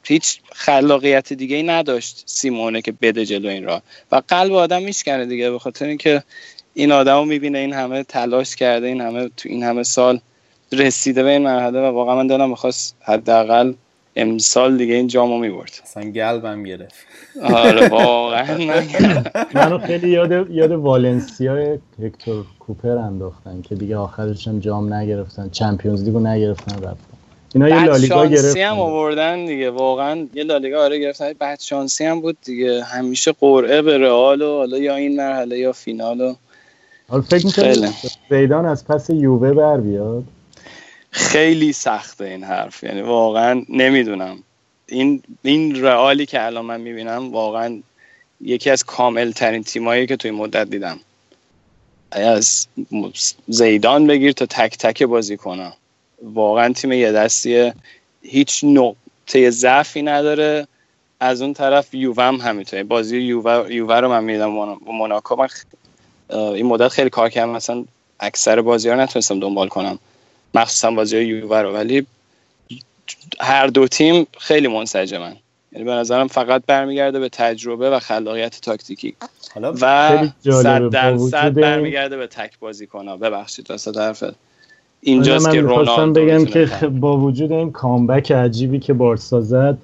هیچ 0.04 0.40
خلاقیت 0.52 1.34
دیگه 1.34 1.56
ای 1.56 1.64
نداشت 1.64 2.24
سیمونه 2.26 2.82
که 2.82 2.92
بده 2.92 3.26
جلو 3.26 3.50
این 3.50 3.64
را 3.64 3.82
و 4.12 4.22
قلب 4.28 4.54
آدم 4.54 4.84
میشکنه 4.84 5.26
دیگه 5.26 5.52
به 5.52 5.60
خاطر 5.60 5.86
اینکه 5.86 6.24
این 6.74 6.92
آدم 6.92 7.18
رو 7.18 7.26
می‌بینه 7.26 7.60
این 7.60 7.74
همه 7.74 8.04
تلاش 8.04 8.56
کرده 8.56 8.88
این 8.88 9.02
همه 9.02 9.30
تو 9.38 9.50
این 9.50 9.64
همه 9.64 9.84
سال 9.84 10.20
رسیده 10.72 11.24
به 11.24 11.30
این 11.30 11.42
مرحله 11.42 11.80
و 11.80 11.86
واقعا 11.86 12.16
من 12.16 12.28
دارم 12.28 12.50
می‌خواست 12.50 12.96
حداقل 13.02 13.74
امسال 14.18 14.78
دیگه 14.78 14.94
این 14.94 15.08
جامو 15.08 15.38
می‌برد. 15.38 15.72
اصلا 15.84 16.04
گلبم 16.04 16.64
گرفت. 16.64 16.96
آره 17.44 17.88
واقعا. 17.98 18.58
منو 19.54 19.78
خیلی 19.78 20.10
یاد 20.10 20.52
یاد 20.52 20.72
والنسیا 20.72 21.78
هکتور 22.04 22.46
کوپر 22.60 22.98
انداختن 22.98 23.62
که 23.62 23.76
دیگه 23.76 23.98
آخرش 23.98 24.48
هم 24.48 24.60
جام 24.60 24.94
نگرفتن 24.94 25.50
چمپیونز 25.50 26.04
لیگو 26.04 26.20
نگرفتن 26.20 26.76
رفتن. 26.76 27.18
اینا 27.54 27.70
یه 27.70 27.84
لالیگا 27.84 28.26
گرفتن 28.26 28.60
هم 28.60 28.80
آوردن 28.80 29.46
دیگه. 29.46 29.70
واقعا 29.70 30.28
یه 30.34 30.44
لالیگا 30.44 30.84
آره 30.84 31.00
گرفتن. 31.00 31.34
بعد 31.40 31.60
شانسی 31.60 32.06
هم 32.06 32.22
بود 32.22 32.38
دیگه. 32.46 32.84
همیشه 32.84 33.32
قرعه 33.32 33.82
به 33.82 33.98
رئال 33.98 34.42
و 34.42 34.58
حالا 34.58 34.78
یا 34.78 34.96
این 34.96 35.16
مرحله 35.16 35.58
یا 35.58 35.72
فینال 35.72 36.22
و 36.22 36.34
حالا 37.08 37.22
فکر 37.22 37.46
می‌کنی 37.46 37.88
زیدان 38.30 38.66
از 38.66 38.88
پس 38.88 39.10
یووه 39.10 39.54
بر 39.54 39.78
بیاد؟ 39.78 40.24
خیلی 41.18 41.74
سخته 41.74 42.26
این 42.26 42.44
حرف. 42.44 42.84
یعنی 42.84 43.02
واقعا 43.02 43.66
نمی‌دونم. 43.70 44.44
این 44.88 45.24
این 45.44 45.84
رئالی 45.84 46.26
که 46.26 46.46
الان 46.46 46.66
من 46.66 46.82
می‌بینم 46.82 47.32
واقعا 47.32 47.82
یکی 48.42 48.70
از 48.70 48.84
کامل 48.84 49.32
ترین 49.32 49.64
تیمایی 49.64 50.08
که 50.08 50.16
توی 50.16 50.32
مدت 50.32 50.70
دیدم. 50.70 51.00
از 52.12 52.68
زیدان 53.48 54.08
بگیر 54.08 54.32
تا 54.32 54.46
تک 54.46 54.78
تک 54.78 55.04
بازی 55.04 55.38
کنم. 55.38 55.74
واقعا 56.24 56.74
تیم 56.74 56.92
یه 56.92 57.12
دستیه. 57.12 57.74
هیچ 58.22 58.64
نقطه 58.64 59.50
ضعفی 59.50 60.02
نداره. 60.02 60.68
از 61.20 61.42
اون 61.42 61.54
طرف 61.54 61.94
یووه 61.94 62.24
هم 62.24 62.36
همینطوره. 62.36 62.84
بازی 62.84 63.18
یووه, 63.18 63.74
یووه 63.74 63.96
رو 63.96 64.10
من 64.10 64.24
میدم 64.24 64.50
موناکو. 64.86 65.36
من 65.36 65.48
این 66.30 66.66
مدت 66.66 66.88
خیلی 66.88 67.10
کار 67.10 67.30
کردم. 67.30 67.50
مثلا 67.50 67.86
اکثر 68.20 68.62
بازی 68.62 68.90
ها 68.90 68.96
نتونستم 68.96 69.40
دنبال 69.40 69.68
کنم. 69.68 70.00
مخصوصا 70.58 70.92
بازی 70.92 71.18
یووه 71.18 71.62
رو. 71.62 71.74
ولی 71.74 72.06
هر 73.40 73.68
دو 73.68 73.88
تیم 73.88 74.28
خیلی 74.40 74.68
منسجمن. 74.68 75.36
یعنی 75.72 75.86
به 75.86 75.92
نظرم 75.92 76.28
فقط 76.28 76.64
برمیگرده 76.68 77.20
به 77.20 77.30
تجربه 77.30 77.90
و 77.90 78.00
خلاقیت 78.00 78.62
تاکتیکی. 78.62 79.16
و 79.82 80.18
صد 80.44 80.90
درصد 80.90 81.54
برمیگرده 81.54 82.18
به 82.18 82.28
تک 82.28 82.60
بازی 82.60 82.88
کنه 82.88 83.18
ببخشید 83.18 83.72
واسه 83.72 83.92
حرفت. 83.92 84.36
اینجاست 85.02 85.52
که 85.52 85.62
رونالدو 85.62 86.26
بگم 86.26 86.46
که 86.46 86.66
با 86.88 87.18
وجود 87.18 87.52
این 87.52 87.72
کامبک 87.72 88.32
عجیبی 88.32 88.80
که 88.80 88.94
بارسا 88.94 89.42
زد 89.42 89.78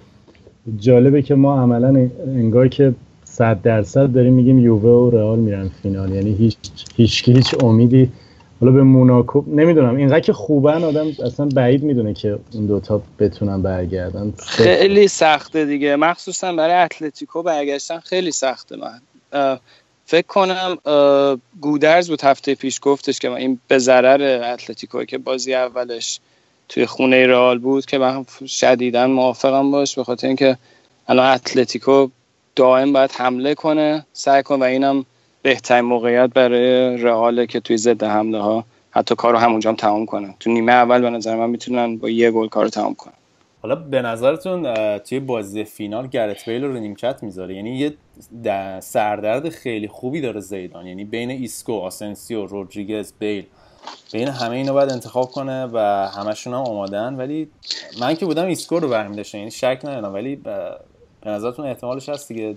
جالبه 0.79 1.21
که 1.21 1.35
ما 1.35 1.61
عملا 1.61 2.09
انگار 2.27 2.67
که 2.67 2.93
صد 3.23 3.61
درصد 3.61 4.11
داریم 4.11 4.33
میگیم 4.33 4.59
یووه 4.59 4.89
و 4.89 5.09
رئال 5.17 5.39
میرن 5.39 5.71
فینال. 5.83 6.11
یعنی 6.11 6.35
هیچ 6.35 6.57
هیچ 6.95 7.29
هیچ 7.29 7.63
امیدی 7.63 8.09
حالا 8.64 8.76
به 8.76 8.84
موناکو 8.84 9.44
نمی‌دونم. 9.48 9.95
اینقدر 9.95 10.19
که 10.19 10.34
خوبن 10.34 10.84
آدم 10.84 11.07
اصلا 11.26 11.45
بعید 11.45 11.84
می‌دونه 11.84 12.14
که 12.14 12.40
اون 12.53 12.65
دوتا 12.65 13.02
بتونن 13.19 13.61
برگردن. 13.61 14.34
خیلی 14.38 15.07
سخته 15.07 15.65
دیگه. 15.65 15.95
مخصوصا 15.95 16.53
برای 16.53 16.76
اتلتیکو 16.76 17.44
برگشتن 17.44 17.99
خیلی 17.99 18.31
سخته. 18.31 18.76
من 18.76 19.60
فکر 20.06 20.27
کنم 20.27 20.77
گودرز 21.61 22.10
بود 22.10 22.22
هفته 22.22 22.56
پیش 22.56 22.80
گفتش 22.81 23.19
که 23.19 23.31
این 23.31 23.60
به 23.68 23.77
ضرر 23.77 24.53
اتلتیکو 24.53 25.03
که 25.03 25.18
بازی 25.18 25.53
اولش 25.53 26.19
توی 26.69 26.85
خونه 26.85 27.27
رئال 27.27 27.60
بود 27.60 27.85
که 27.85 27.98
من 27.98 28.26
شدیدا 28.48 29.07
موافقم 29.07 29.72
باش 29.72 29.95
به 29.95 30.03
خاطر 30.03 30.27
اینکه 30.27 30.57
الان 31.07 31.34
اتلتیکو 31.34 32.07
دائم 32.56 32.94
باید 32.94 33.11
حمله 33.11 33.56
کنه 33.56 34.06
سعی 34.14 34.44
کن 34.44 34.60
و 34.60 34.64
اینم 34.64 35.06
بهترین 35.43 35.85
موقعیت 35.85 36.29
برای 36.33 36.97
رئال 36.97 37.45
که 37.45 37.59
توی 37.59 37.77
ضد 37.77 38.03
حمله 38.03 38.41
ها 38.41 38.65
حتی 38.91 39.15
کارو 39.15 39.37
همونجا 39.37 39.69
هم 39.69 39.75
تمام 39.75 40.05
کنن 40.05 40.33
تو 40.39 40.51
نیمه 40.51 40.71
اول 40.71 41.01
به 41.01 41.09
نظر 41.09 41.35
من 41.35 41.49
می‌تونن 41.49 41.97
با 41.97 42.09
یه 42.09 42.31
گل 42.31 42.47
کارو 42.47 42.69
تمام 42.69 42.93
کنن. 42.93 43.13
حالا 43.61 43.75
به 43.75 44.01
نظرتون 44.01 44.73
توی 44.97 45.19
بازی 45.19 45.63
فینال 45.63 46.07
گرت 46.07 46.49
بیل 46.49 46.63
رو 46.63 46.73
نیمکت 46.73 47.23
می‌ذاره. 47.23 47.55
یعنی 47.55 47.77
یه 47.77 47.93
سردرد 48.79 49.49
خیلی 49.49 49.87
خوبی 49.87 50.21
داره 50.21 50.39
زیدان. 50.39 50.87
یعنی 50.87 51.05
بین 51.05 51.29
ایسکو 51.29 51.73
آسنسیو 51.73 52.45
رودریگز 52.45 53.13
بیل. 53.19 53.45
بین 54.13 54.27
همه 54.27 54.55
اینا 54.55 54.73
باید 54.73 54.91
انتخاب 54.91 55.31
کنه 55.31 55.65
و 55.73 55.77
همشون 56.17 56.53
هم 56.53 56.59
آمادن 56.59 57.15
ولی 57.15 57.49
من 58.01 58.13
که 58.15 58.25
بودم 58.25 58.45
ایسکو 58.45 58.79
رو 58.79 58.89
برمی 58.89 59.15
داشتم. 59.15 59.37
یعنی 59.37 59.51
شک 59.51 59.79
ندارم. 59.83 60.13
ولی 60.13 60.35
به 60.35 60.71
نظرتون 61.25 61.65
احتمالش 61.65 62.09
هست 62.09 62.27
دیگه 62.27 62.55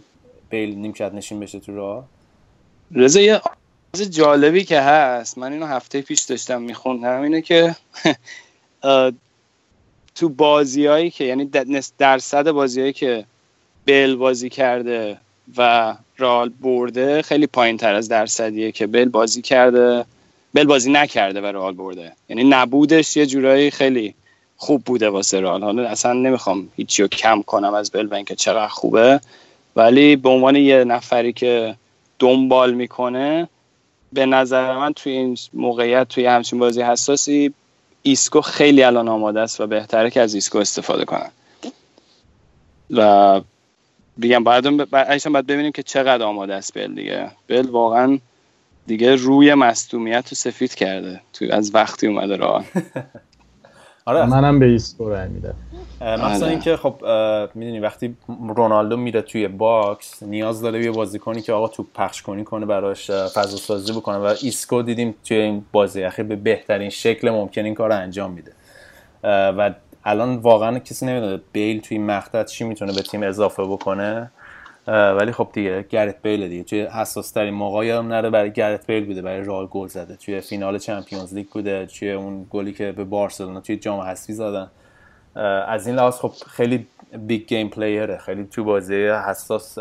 بیل 0.51 0.79
نیمکت 0.79 1.15
نشین 1.15 1.41
بشه 1.41 1.61
تو 1.61 1.77
رئال؟ 1.77 2.05
رضا 2.95 3.21
یه 3.21 3.41
جالبی 4.11 4.65
که 4.65 4.81
هست 4.81 5.39
من 5.39 5.53
اینو 5.53 5.67
هفته 5.67 6.03
پیش 6.03 6.21
داشتم 6.21 6.63
میخوندم 6.63 7.23
اینه 7.23 7.43
که 7.43 7.77
تو 10.15 10.29
بازیایی 10.29 11.11
که 11.11 11.25
یعنی 11.25 11.51
درصد 11.99 12.51
بازیایی 12.51 12.93
که 12.93 13.25
بل 13.87 14.17
بازی 14.17 14.49
کرده 14.49 15.19
و 15.57 15.95
رئال 16.19 16.49
برده 16.49 17.23
خیلی 17.23 17.47
پایین 17.47 17.77
تر 17.77 17.95
از 17.95 18.09
درصدیه 18.09 18.73
که 18.73 18.87
بل 18.87 19.05
بازی 19.05 19.43
کرده. 19.43 20.05
بل 20.55 20.65
بازی 20.65 20.93
نکرده 20.93 21.41
و 21.41 21.47
رئال 21.47 21.75
برده. 21.75 22.13
یعنی 22.29 22.45
نبودش 22.45 23.17
یه 23.17 23.27
جورایی 23.27 23.71
خیلی 23.71 24.15
خوب 24.57 24.85
بوده 24.85 25.09
واسه 25.09 25.41
رئال 25.41 25.63
حالا 25.63 25.89
اصلا 25.89 26.13
نمی‌خوام 26.13 26.69
هیچی 26.77 27.03
رو 27.03 27.09
کم 27.09 27.43
کنم 27.43 27.75
از 27.75 27.91
بل 27.91 28.07
و 28.07 28.15
اینکه 28.15 28.35
چقدر 28.35 28.69
خوبه. 28.69 29.21
ولی 29.77 30.17
به 30.17 30.29
عنوان 30.29 30.57
یه 30.57 30.85
نفری 30.85 31.33
که 31.33 31.75
دنبال 32.19 32.75
می‌کنه 32.75 33.49
به 34.13 34.27
نظر 34.27 34.77
من 34.77 34.93
توی 34.93 35.13
این 35.13 35.39
موقعیت 35.55 36.09
توی 36.09 36.27
همچین 36.27 36.59
بازی 36.59 36.83
حساسی 36.83 37.55
ایسکو 38.03 38.41
خیلی 38.41 38.83
الان 38.83 39.09
آماده 39.09 39.41
است 39.41 39.61
و 39.61 39.67
بهتره 39.67 40.11
که 40.11 40.21
از 40.21 40.35
ایسکو 40.35 40.59
استفاده 40.59 41.05
کنن. 41.05 41.31
و 42.91 43.41
بگم 44.23 44.45
باید 44.45 44.91
باید 45.33 45.47
ببینیم 45.47 45.73
که 45.73 45.83
چقدر 45.83 46.23
آماده 46.23 46.55
است 46.55 46.79
بل 46.79 46.95
دیگه. 46.95 47.31
بل 47.49 47.67
واقعا 47.67 48.19
دیگه 48.87 49.15
روی 49.15 49.55
مصدومیت 49.55 50.29
رو 50.29 50.35
سفید 50.35 50.75
کرده. 50.75 51.21
توی 51.33 51.51
از 51.51 51.75
وقتی 51.75 52.07
اومده 52.07 52.37
رئال 52.37 52.65
آره. 54.09 54.27
منم 54.27 54.59
به 54.59 54.67
ایسکو 54.67 55.09
رای 55.09 55.29
میدم. 55.29 55.55
مثلا 56.01 56.27
آره. 56.27 56.47
اینکه 56.47 56.77
خب 56.77 56.95
می‌دونی 57.55 57.81
وقتی 57.81 58.17
رونالدو 58.57 58.97
میره 58.97 59.23
توی 59.23 59.49
box 59.49 60.23
نیاز 60.23 60.61
داره 60.63 60.85
یه 60.85 60.91
بازیکنی 60.91 61.43
که 61.43 61.53
آقا 61.53 61.69
توپ 61.69 61.87
پخش 61.95 62.23
کنی 62.23 62.45
کنه 62.45 62.67
براش 62.67 63.11
فضا 63.11 63.57
سازی 63.57 63.93
بکنه 63.93 64.17
و 64.17 64.35
ایسکو 64.43 64.83
دیدیم 64.83 65.15
توی 65.25 65.37
این 65.37 65.65
بازی 65.73 66.03
اخیر 66.03 66.25
به 66.25 66.37
بهترین 66.37 66.91
شکل 66.91 67.31
ممکن 67.31 67.65
این 67.65 67.75
کار 67.75 67.89
رو 67.89 67.97
انجام 67.97 68.31
میده. 68.31 68.53
و 69.25 69.75
الان 70.05 70.37
واقعا 70.37 70.79
کسی 70.79 71.07
نمی‌دونه 71.07 71.41
بیل 71.53 71.81
توی 71.81 71.99
مقطع 71.99 72.45
چی 72.45 72.65
می‌تونه 72.65 72.93
به 72.93 73.03
تیم 73.03 73.23
اضافه 73.23 73.63
بکنه. 73.65 74.31
ولی 74.87 75.33
خب 75.33 75.49
دیگه 75.53 75.83
گرت 75.83 76.23
بیل 76.23 76.49
دیگه. 76.49 76.65
توی 76.65 76.81
حساس 76.83 77.31
ترین 77.31 77.55
موقعی 77.55 77.91
هم 77.91 78.09
نره 78.09 78.31
برای 78.31 78.53
گرت 78.53 78.87
بیل 78.87 79.07
بوده 79.07 79.23
برای 79.23 79.45
رئال 79.45 79.67
گل 79.67 79.87
زده. 79.87 80.17
توی 80.17 80.41
فینال 80.41 80.79
Champions 80.79 81.35
League 81.35 81.47
بوده 81.49 81.87
توی 81.87 82.13
اون 82.13 82.47
گلی 82.51 82.73
که 82.73 82.93
به 82.93 83.05
بارسلونا 83.05 83.61
توی 83.61 83.77
جام 83.77 84.01
حذفی 84.01 84.33
زدن. 84.33 84.71
از 85.67 85.87
این 85.87 85.97
لحاظ 85.97 86.19
خب 86.19 86.33
خیلی 86.47 86.87
big 87.19 87.47
game 87.47 87.69
player 87.69 88.12
ه 88.12 88.19
خیلی 88.19 88.45
تو 88.45 88.65
بازی 88.65 89.07
حساس 89.07 89.79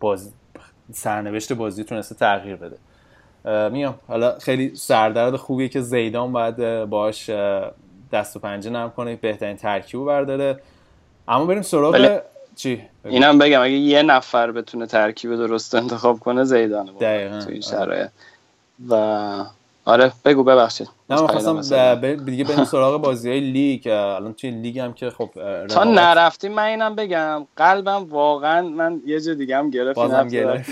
باز 0.00 0.32
سرنوشت 0.92 1.52
بازی 1.52 1.84
تونسته 1.84 2.14
تغییر 2.14 2.56
بده. 2.56 2.76
میام. 3.70 3.94
حالا 4.08 4.38
خیلی 4.38 4.74
سردرد 4.74 5.36
خوبیه 5.36 5.68
که 5.68 5.80
زیدان 5.80 6.32
باید 6.32 6.84
باش 6.84 7.30
دست 8.12 8.36
و 8.36 8.38
پنجه 8.40 8.70
نرم 8.70 8.90
کنه 8.90 9.16
بهترین 9.16 9.56
ترکیب 9.56 10.04
برداره. 10.04 10.60
اما 11.28 11.46
بریم 11.46 11.62
سراغ 11.62 11.94
بله. 11.94 12.22
چی؟ 12.56 12.82
اینم 13.04 13.38
بگم 13.38 13.60
اگه 13.62 13.72
یه 13.72 14.02
نفر 14.02 14.52
بتونه 14.52 14.86
ترکیب 14.86 15.36
درست 15.36 15.74
انتخاب 15.74 16.18
کنه 16.18 16.44
زیدانه 16.44 16.92
دقیقاً. 17.00 17.40
تو 17.40 17.50
این 17.50 17.60
شرایط. 17.60 18.08
و 18.88 18.94
آره 19.84 20.12
بگو 20.24 20.44
ببخشید. 20.44 20.88
نه 21.10 21.16
خواستم 21.16 22.16
دیگه 22.16 22.44
بریم 22.44 22.64
سراغ 22.64 23.02
بازی 23.02 23.30
های 23.30 23.40
لیگ. 23.40 23.88
الان 23.88 24.32
توی 24.32 24.50
لیگ 24.50 24.78
هم 24.78 24.92
که 24.92 25.10
خب 25.10 25.30
تا 25.68 25.84
نرفتیم 25.84 26.52
من 26.52 26.62
اینم 26.62 26.94
بگم 26.94 27.46
قلبم 27.56 28.04
واقعا 28.10 28.62
من 28.68 29.00
یه 29.06 29.20
جا 29.20 29.34
دیگه 29.34 29.56
هم 29.56 29.70
گرفت 29.70 29.96
بازم 29.96 30.28
گرفت. 30.38 30.70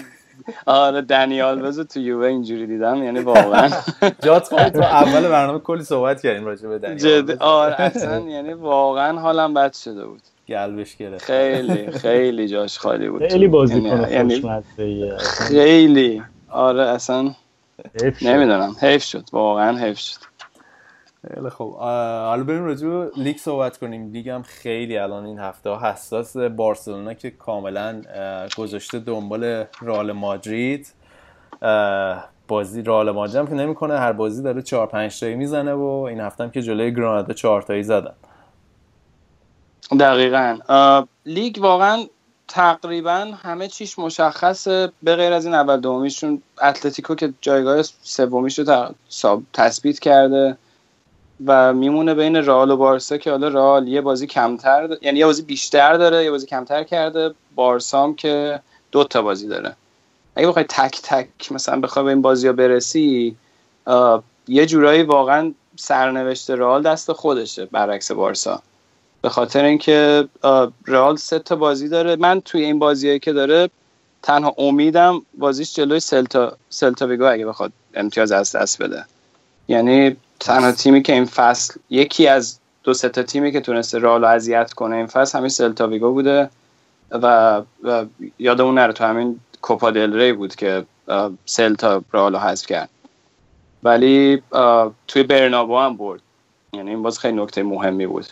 آره 0.67 1.01
دنیال 1.03 1.63
بزو 1.63 1.85
تو 1.85 2.01
یووه 2.01 2.27
اینجوری 2.27 2.67
دیدم 2.67 3.03
یعنی 3.03 3.21
واقعا. 3.21 3.71
جات 4.25 4.49
تو 4.49 4.83
اول 4.83 5.29
برنامه 5.29 5.59
کلی 5.59 5.85
صحبت 5.85 6.23
کردیم 6.23 6.45
راجع 6.47 6.69
به 6.69 6.79
دنیال 6.79 7.37
آره 7.41 7.81
اصلا 7.81 8.19
یعنی 8.19 8.53
واقعا 8.53 9.19
حالم 9.19 9.55
بد 9.55 9.73
شده 9.75 10.07
بود. 10.07 10.23
گلبش 10.49 10.97
گرفت. 10.97 11.25
خیلی 11.25 11.91
خیلی 11.91 12.49
جاش 12.49 12.79
خالی 12.79 13.09
بود. 13.09 13.29
خیلی 13.29 13.49
بازی 13.49 13.81
کنه 13.81 14.13
یعنی 14.13 14.43
خیلی. 15.49 16.23
آره 16.51 16.83
اصلا 16.83 17.35
نمی‌دونم. 18.23 18.77
حیف 18.81 19.03
شد. 19.03 19.25
واقعا 19.33 19.79
حیف 19.79 19.99
شد. 19.99 20.19
خیلی 21.35 21.49
خوب. 21.51 21.75
حالا 21.75 22.45
بریم 22.45 22.65
راجع 22.65 23.07
لیگ 23.17 23.37
صحبت 23.37 23.79
کنیم. 23.79 24.13
لیگ 24.13 24.29
هم 24.29 24.43
خیلی 24.43 24.99
الان 24.99 25.25
این 25.25 25.39
هفته 25.39 25.77
حساس. 25.77 26.37
بارسلونا 26.37 27.15
که 27.15 27.31
کاملا 27.31 28.03
گذاشته 28.57 28.99
دنبال 28.99 29.65
رئال 29.83 30.13
مادرید. 30.13 30.93
بازی 32.49 32.83
رئال 32.83 33.11
مادرید 33.11 33.37
هم 33.37 33.47
که 33.47 33.55
نمی‌کنه. 33.55 33.99
هر 33.99 34.13
بازی 34.13 34.43
داره 34.43 34.63
4 34.63 34.87
5 34.87 35.21
تایی 35.21 35.35
می‌زنه 35.35 35.73
و 35.73 35.85
این 35.85 36.21
هفته 36.21 36.45
هم 36.45 36.51
که 36.51 36.63
جلوی 36.63 36.95
گرانادا 36.95 37.35
4 37.35 37.63
تایی 37.63 37.83
زدن. 37.83 38.15
دقیقا. 40.01 40.59
لیگ 41.27 41.59
واقعا 41.61 42.05
تقریبا 42.49 43.33
همه 43.43 43.69
چیش 43.69 43.99
مشخصه. 43.99 44.93
به 45.03 45.17
غیر 45.17 45.33
از 45.33 45.45
این 45.45 45.55
اول 45.55 45.81
دومیشون 45.81 46.43
اتلتیکو 46.63 47.15
که 47.15 47.35
جایگاه 47.41 47.83
سومیش 48.03 48.59
رو 48.59 48.95
تثبیت 49.53 49.99
کرده 49.99 50.57
و 51.47 51.73
میمونه 51.73 52.15
بین 52.15 52.37
رئال 52.37 52.71
و 52.71 52.77
بارسا 52.77 53.17
که 53.17 53.31
حالا 53.31 53.49
رئال 53.49 53.89
یه 53.89 54.01
بازی 54.01 54.27
کمتر 54.27 54.97
یعنی 55.03 55.19
یه 55.19 55.27
بازی 55.27 55.43
بیشتر 55.43 55.95
داره 55.95 56.25
یه 56.25 56.31
بازی 56.31 56.47
کمتر 56.47 56.85
کرده. 56.85 57.35
بارسام 57.55 58.15
که 58.15 58.61
دو 58.93 59.05
تا 59.05 59.23
بازی 59.23 59.49
داره. 59.49 59.77
اگه 60.37 60.49
بخوای 60.49 60.65
تک 60.69 61.01
تک 61.03 61.53
مثلا 61.53 61.81
بخوای 61.81 62.05
به 62.05 62.11
این 62.11 62.23
بازی 62.23 62.47
ها 62.47 62.53
برسی 62.53 63.37
یه 64.49 64.67
جورایی 64.67 65.03
واقعا 65.03 65.55
سرنوشت 65.77 66.51
رئال 66.51 66.83
دست 66.83 67.13
خودشه 67.13 67.65
برعکس 67.65 68.13
بارسا. 68.13 68.63
به 69.23 69.29
خاطر 69.29 69.65
اینکه 69.65 70.29
رئال 70.87 71.17
سه 71.17 71.39
تا 71.39 71.57
بازی 71.57 71.89
داره. 71.89 72.17
من 72.17 72.41
توی 72.41 72.65
این 72.65 72.79
بازیایی 72.79 73.19
که 73.19 73.33
داره 73.33 73.71
تنها 74.23 74.55
امیدم 74.59 75.23
بازیش 75.39 75.75
جلوی 75.75 76.01
سلتا 76.01 76.57
سلتا 76.71 77.07
ویگو 77.07 77.25
اگه 77.25 77.47
بخواد 77.47 77.73
امتیاز 77.95 78.33
از 78.33 78.57
دست 78.57 78.83
بده. 78.83 79.05
یعنی 79.69 80.17
تنها 80.41 80.73
تیمی 80.73 81.03
که 81.03 81.13
این 81.13 81.25
فصل 81.25 81.75
یکی 81.91 82.27
از 82.27 82.59
دو 82.83 82.95
سه 82.95 83.09
تا 83.09 83.23
تیمی 83.23 83.53
که 83.53 83.61
تونسته 83.61 83.99
رئال 83.99 84.25
اذیت 84.25 84.73
کنه 84.73 84.97
این 84.97 85.07
فصل 85.07 85.39
همین 85.39 85.49
سلتا 85.49 85.89
ویگو 85.89 86.13
بوده 86.13 86.51
و, 87.11 87.63
و 87.83 88.05
یادمون 88.39 88.75
نره 88.75 88.93
تو 88.93 89.05
همین 89.05 89.41
کوپا 89.63 89.91
دل 89.91 90.13
ری 90.13 90.33
بود 90.33 90.55
که 90.55 90.85
سلتا 91.47 92.03
رئال 92.13 92.37
حذف 92.37 92.67
کرد. 92.67 92.89
ولی 93.83 94.43
توی 95.09 95.23
برنابو 95.23 95.79
هم 95.79 95.97
برد. 95.97 96.21
یعنی 96.73 96.91
این 96.91 97.03
باز 97.03 97.19
خیلی 97.19 97.43
نکته 97.43 97.63
مهمی 97.63 98.07
بود. 98.07 98.27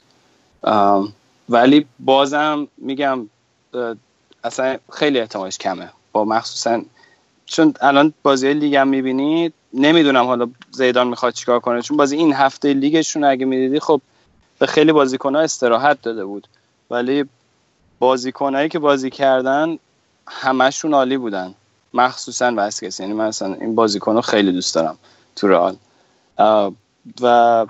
ولی 1.48 1.86
بازم 1.98 2.68
میگم 2.78 3.30
اصلا 4.44 4.78
خیلی 4.92 5.20
احتمالش 5.20 5.58
کمه. 5.58 5.90
با 6.12 6.24
مخصوصا 6.24 6.82
چون 7.46 7.74
الان 7.80 8.12
بازی 8.22 8.54
لیگ 8.54 8.76
هم 8.76 8.88
می‌بینید 8.88 9.54
نمی‌دونم 9.74 10.26
حالا 10.26 10.48
زیدان 10.70 11.08
می‌خواد 11.08 11.32
چیکار 11.32 11.60
کنه. 11.60 11.82
چون 11.82 11.96
بازی 11.96 12.16
این 12.16 12.32
هفته 12.32 12.72
لیگشون 12.72 13.24
اگه 13.24 13.46
می‌دیدی 13.46 13.80
خب 13.80 14.00
به 14.58 14.66
خیلی 14.66 14.92
بازیکنها 14.92 15.40
استراحت 15.40 16.02
داده 16.02 16.24
بود. 16.24 16.46
ولی 16.90 17.24
بازیکنهایی 17.98 18.68
که 18.68 18.78
بازی 18.78 19.10
کردن 19.10 19.78
همشون 20.26 20.94
عالی 20.94 21.16
بودن. 21.16 21.54
مخصوصا 21.94 22.52
واسکس. 22.52 23.00
یعنی 23.00 23.12
من 23.12 23.24
اصلا 23.24 23.54
این 23.54 23.74
بازیکن 23.74 24.20
خیلی 24.20 24.52
دوست 24.52 24.74
دارم 24.74 24.98
تو 25.36 25.48
رئال. 25.48 25.76
و 27.20 27.66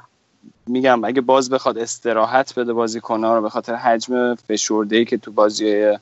میگم 0.68 1.04
اگه 1.04 1.20
باز 1.20 1.50
بخواد 1.50 1.78
استراحت 1.78 2.58
بده 2.58 2.72
بازیکن‌ها 2.72 3.36
رو 3.36 3.42
به 3.42 3.50
خاطر 3.50 3.74
حجم 3.74 4.34
فشرده 4.34 5.04
که 5.04 5.16
تو 5.16 5.32
بازی 5.32 5.92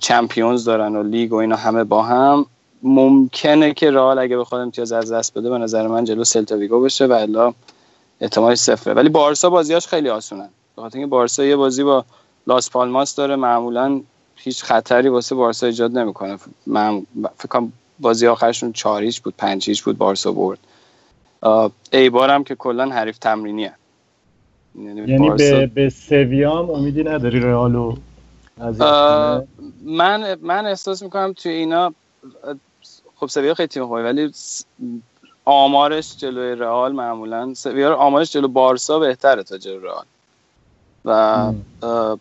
چمپیونز 0.00 0.64
دارن 0.64 0.96
و 0.96 1.02
لیگ 1.02 1.32
و 1.32 1.36
اینا 1.36 1.56
همه 1.56 1.84
با 1.84 2.02
هم 2.02 2.46
ممکنه 2.82 3.74
که 3.74 3.90
رئال 3.90 4.18
اگه 4.18 4.38
بخواد 4.38 4.60
امتیاز 4.60 4.92
از 4.92 5.12
دست 5.12 5.38
بده 5.38 5.50
به 5.50 5.58
نظر 5.58 5.86
من 5.86 6.04
جلو 6.04 6.24
سلتا 6.24 6.56
ویگو 6.56 6.80
بشه 6.80 7.06
و 7.06 7.12
الا 7.12 7.54
احتمالش 8.20 8.58
صفره. 8.58 8.94
ولی 8.94 9.08
بارسا 9.08 9.50
بازیاش 9.50 9.86
خیلی 9.86 10.08
آسونن. 10.08 10.48
به 10.76 10.82
خاطر 10.82 10.98
اینکه 10.98 11.10
بارسا 11.10 11.44
یه 11.44 11.56
بازی 11.56 11.82
با 11.82 12.04
لاس 12.46 12.70
پالماس 12.70 13.14
داره 13.14 13.36
معمولا 13.36 14.00
هیچ 14.36 14.64
خطری 14.64 15.08
واسه 15.08 15.34
بارسا 15.34 15.66
ایجاد 15.66 15.98
نمی‌کنه. 15.98 16.38
من 16.66 17.06
فکر 17.38 17.62
بازی 18.00 18.26
آخرشون 18.26 18.72
4 18.72 19.10
بود 19.24 19.34
5 19.38 19.82
بود 19.82 19.98
بارسا 19.98 20.32
برد. 20.32 20.58
ایبار 21.92 22.30
هم 22.30 22.44
که 22.44 22.54
کلا 22.54 22.90
حریف 22.90 23.18
تمرینیه. 23.18 23.74
یعنی, 24.74 25.00
یعنی 25.00 25.30
به, 25.30 25.66
به 25.66 25.90
سویام 25.90 26.70
امیدی 26.70 27.04
نداری 27.04 27.40
رئالو 27.40 27.96
من 29.84 30.38
من 30.40 30.66
احساس 30.66 31.02
می‌کنم 31.02 31.32
توی 31.32 31.52
اینا 31.52 31.94
خب 33.16 33.26
سویا 33.26 33.54
خیلی 33.54 33.66
تیم 33.66 33.86
خوبی 33.86 34.02
ولی 34.02 34.32
آمارش 35.44 36.16
جلوی 36.16 36.54
رئال 36.54 36.92
معمولا 36.92 37.54
سویا 37.54 37.96
آمارش 37.96 38.32
جلو 38.32 38.48
بارسا 38.48 38.98
بهتره 38.98 39.42
تا 39.42 39.58
جلو 39.58 39.80
رئال. 39.80 40.04
و 41.04 41.52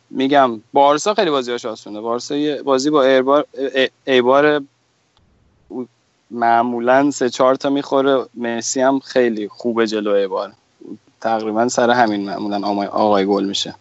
میگم 0.10 0.61
بارسا 0.73 1.14
خیلی 1.14 1.31
بازیاش 1.31 1.65
آسونه. 1.65 2.02
بارسا 2.02 2.35
یه 2.35 2.61
بازی 2.64 2.89
با 2.89 3.03
ایبار 3.03 3.45
ایبار 4.06 4.61
معمولا 6.31 7.11
سه 7.11 7.30
چهار 7.30 7.56
تا 7.56 7.69
می‌خوره. 7.69 8.26
مسی 8.35 8.81
هم 8.81 8.99
خیلی 8.99 9.47
خوبه 9.47 9.88
جلوی 9.88 10.27
بار 10.27 10.52
تقریبا 11.22 11.68
سر 11.68 11.89
همین 11.89 12.26
معمولا 12.26 12.88
آقای 12.88 13.26
گل 13.26 13.45
میشه. 13.45 13.76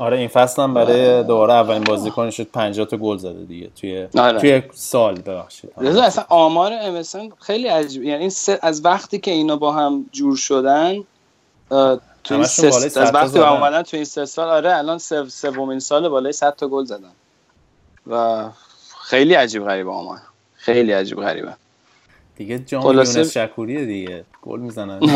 آره 0.00 0.18
این 0.18 0.28
فصل 0.28 0.62
هم 0.62 0.74
برای 0.74 1.22
دوباره 1.22 1.52
اولین 1.52 1.84
بازیکن 1.84 2.30
شد. 2.30 2.42
50 2.42 2.86
تا 2.86 2.96
گل 2.96 3.16
زده 3.16 3.44
دیگه. 3.44 3.70
توی 3.80 4.08
آره. 4.18 4.40
توی 4.40 4.62
سال 4.74 5.20
ببخشید. 5.20 5.70
اصلا 5.78 6.24
آمار 6.28 6.72
ام 6.72 7.02
خیلی 7.40 7.68
عجیب 7.68 8.02
یعنی 8.02 8.30
از 8.62 8.84
وقتی 8.84 9.18
که 9.18 9.30
اینا 9.30 9.56
با 9.56 9.72
هم 9.72 10.06
جور 10.12 10.36
شدن 10.36 11.04
تو 12.24 12.34
این 12.34 12.44
سه 12.44 12.66
از 13.00 13.14
وقتی 13.14 13.38
با 13.38 13.48
اومدن 13.48 13.82
تو 13.82 13.96
این 13.96 14.04
سه 14.04 14.24
سال 14.24 14.48
آره 14.48 14.76
الان 14.76 14.98
سومین 15.28 15.80
سال 15.80 16.08
بالای 16.08 16.32
100 16.32 16.54
تا 16.56 16.68
گل 16.68 16.84
زدن. 16.84 17.12
و 18.06 18.44
خیلی 19.00 19.34
عجیب 19.34 19.64
غریب 19.64 19.88
آمار. 19.88 20.18
خیلی 20.64 20.92
عجیب 20.92 21.18
غریبه 21.20 21.54
دیگه 22.36 22.58
جام 22.58 22.82
خلاصه- 22.82 23.18
یونس 23.18 23.38
شکوریه 23.38 23.84
دیگه 23.84 24.24
گل 24.42 24.60
می‌زنن 24.60 25.00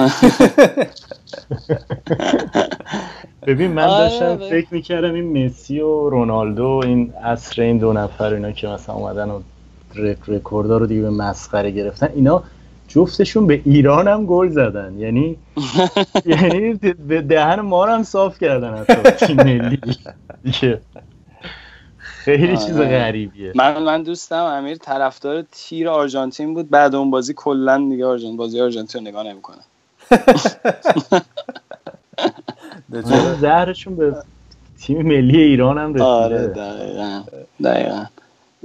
ببین 3.46 3.70
من 3.70 3.82
آره، 3.82 3.98
داشتم 3.98 4.36
ببین. 4.36 4.50
فکر 4.50 4.74
می‌کردم 4.74 5.14
این 5.14 5.46
مسی 5.46 5.80
و 5.80 6.10
رونالدو 6.10 6.80
این 6.84 7.12
عصر 7.24 7.62
این 7.62 7.78
دو 7.78 7.92
نفر 7.92 8.34
اینا 8.34 8.52
که 8.52 8.68
مثلا 8.68 8.94
اومدن 8.94 9.30
و 9.30 9.40
رک 9.94 10.18
رکوردا 10.28 10.78
رو 10.78 10.86
دیگه 10.86 11.02
به 11.02 11.10
مسخره 11.10 11.70
گرفتن 11.70 12.08
اینا 12.14 12.44
جفتشون 12.88 13.46
به 13.46 13.60
ایران 13.64 14.08
هم 14.08 14.26
گل 14.26 14.48
زدن 14.48 14.94
یعنی 14.98 15.36
یعنی 16.26 16.74
به 17.08 17.22
دهن 17.22 17.60
ما 17.60 17.84
رو 17.84 17.92
هم 17.92 18.02
صاف 18.02 18.38
کردن 18.38 18.74
حتی 18.78 19.34
ملی 19.34 19.76
دیگه. 20.44 20.80
خیلی 22.36 22.56
چیز 22.56 22.76
آره. 22.76 22.88
غریبیه. 22.88 23.52
من 23.54 23.82
من 23.82 24.02
دوستم 24.02 24.44
امیر 24.44 24.76
طرفدار 24.76 25.44
تیر 25.52 25.88
آرژانتین 25.88 26.54
بود. 26.54 26.70
بعد 26.70 26.94
اون 26.94 27.10
بازی 27.10 27.34
کلا 27.36 27.78
دیگه 27.90 28.06
آرژانتین 28.06 28.36
بازی 28.36 28.60
آرژانتین 28.60 29.00
رو 29.04 29.08
نگاه 29.10 29.22
نمی‌کنه. 29.22 29.58
زهرشون 33.40 33.96
به 33.96 34.16
تیم 34.80 35.02
ملی 35.02 35.40
ایران 35.42 35.78
هم 35.78 35.88
رسیده. 35.94 36.04
آره 36.04 36.46
دقیقا. 36.46 37.22
دقیقا. 37.64 38.04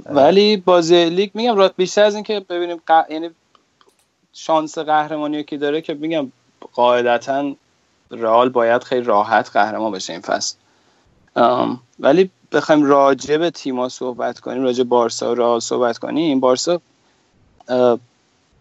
ولی 0.06 0.56
بازی 0.56 1.04
لیگ 1.10 1.30
میگم 1.34 1.56
را- 1.56 1.72
بیشتر 1.76 2.04
از 2.04 2.14
اینکه 2.14 2.40
ببینیم 2.48 2.76
ق... 2.88 3.04
یعنی 3.10 3.30
شانس 4.32 4.78
قهرمانی 4.78 5.44
که 5.44 5.56
داره 5.56 5.80
که 5.80 5.94
میگم 5.94 6.32
قاعدتا 6.72 7.52
رئال 8.10 8.48
باید 8.48 8.84
خیلی 8.84 9.02
راحت 9.04 9.50
قهرمان 9.50 9.92
بشه 9.92 10.12
این 10.12 10.22
فصل. 10.22 10.56
ولی 12.00 12.30
بخوایم 12.54 12.82
راجع 12.84 13.36
به 13.36 13.50
تیما 13.50 13.88
صحبت 13.88 14.40
کنیم 14.40 14.62
راجع 14.62 14.84
بارسا 14.84 15.30
و 15.30 15.34
رئال 15.34 15.60
صحبت 15.60 15.98
کنیم. 15.98 16.40
بارسا 16.40 16.80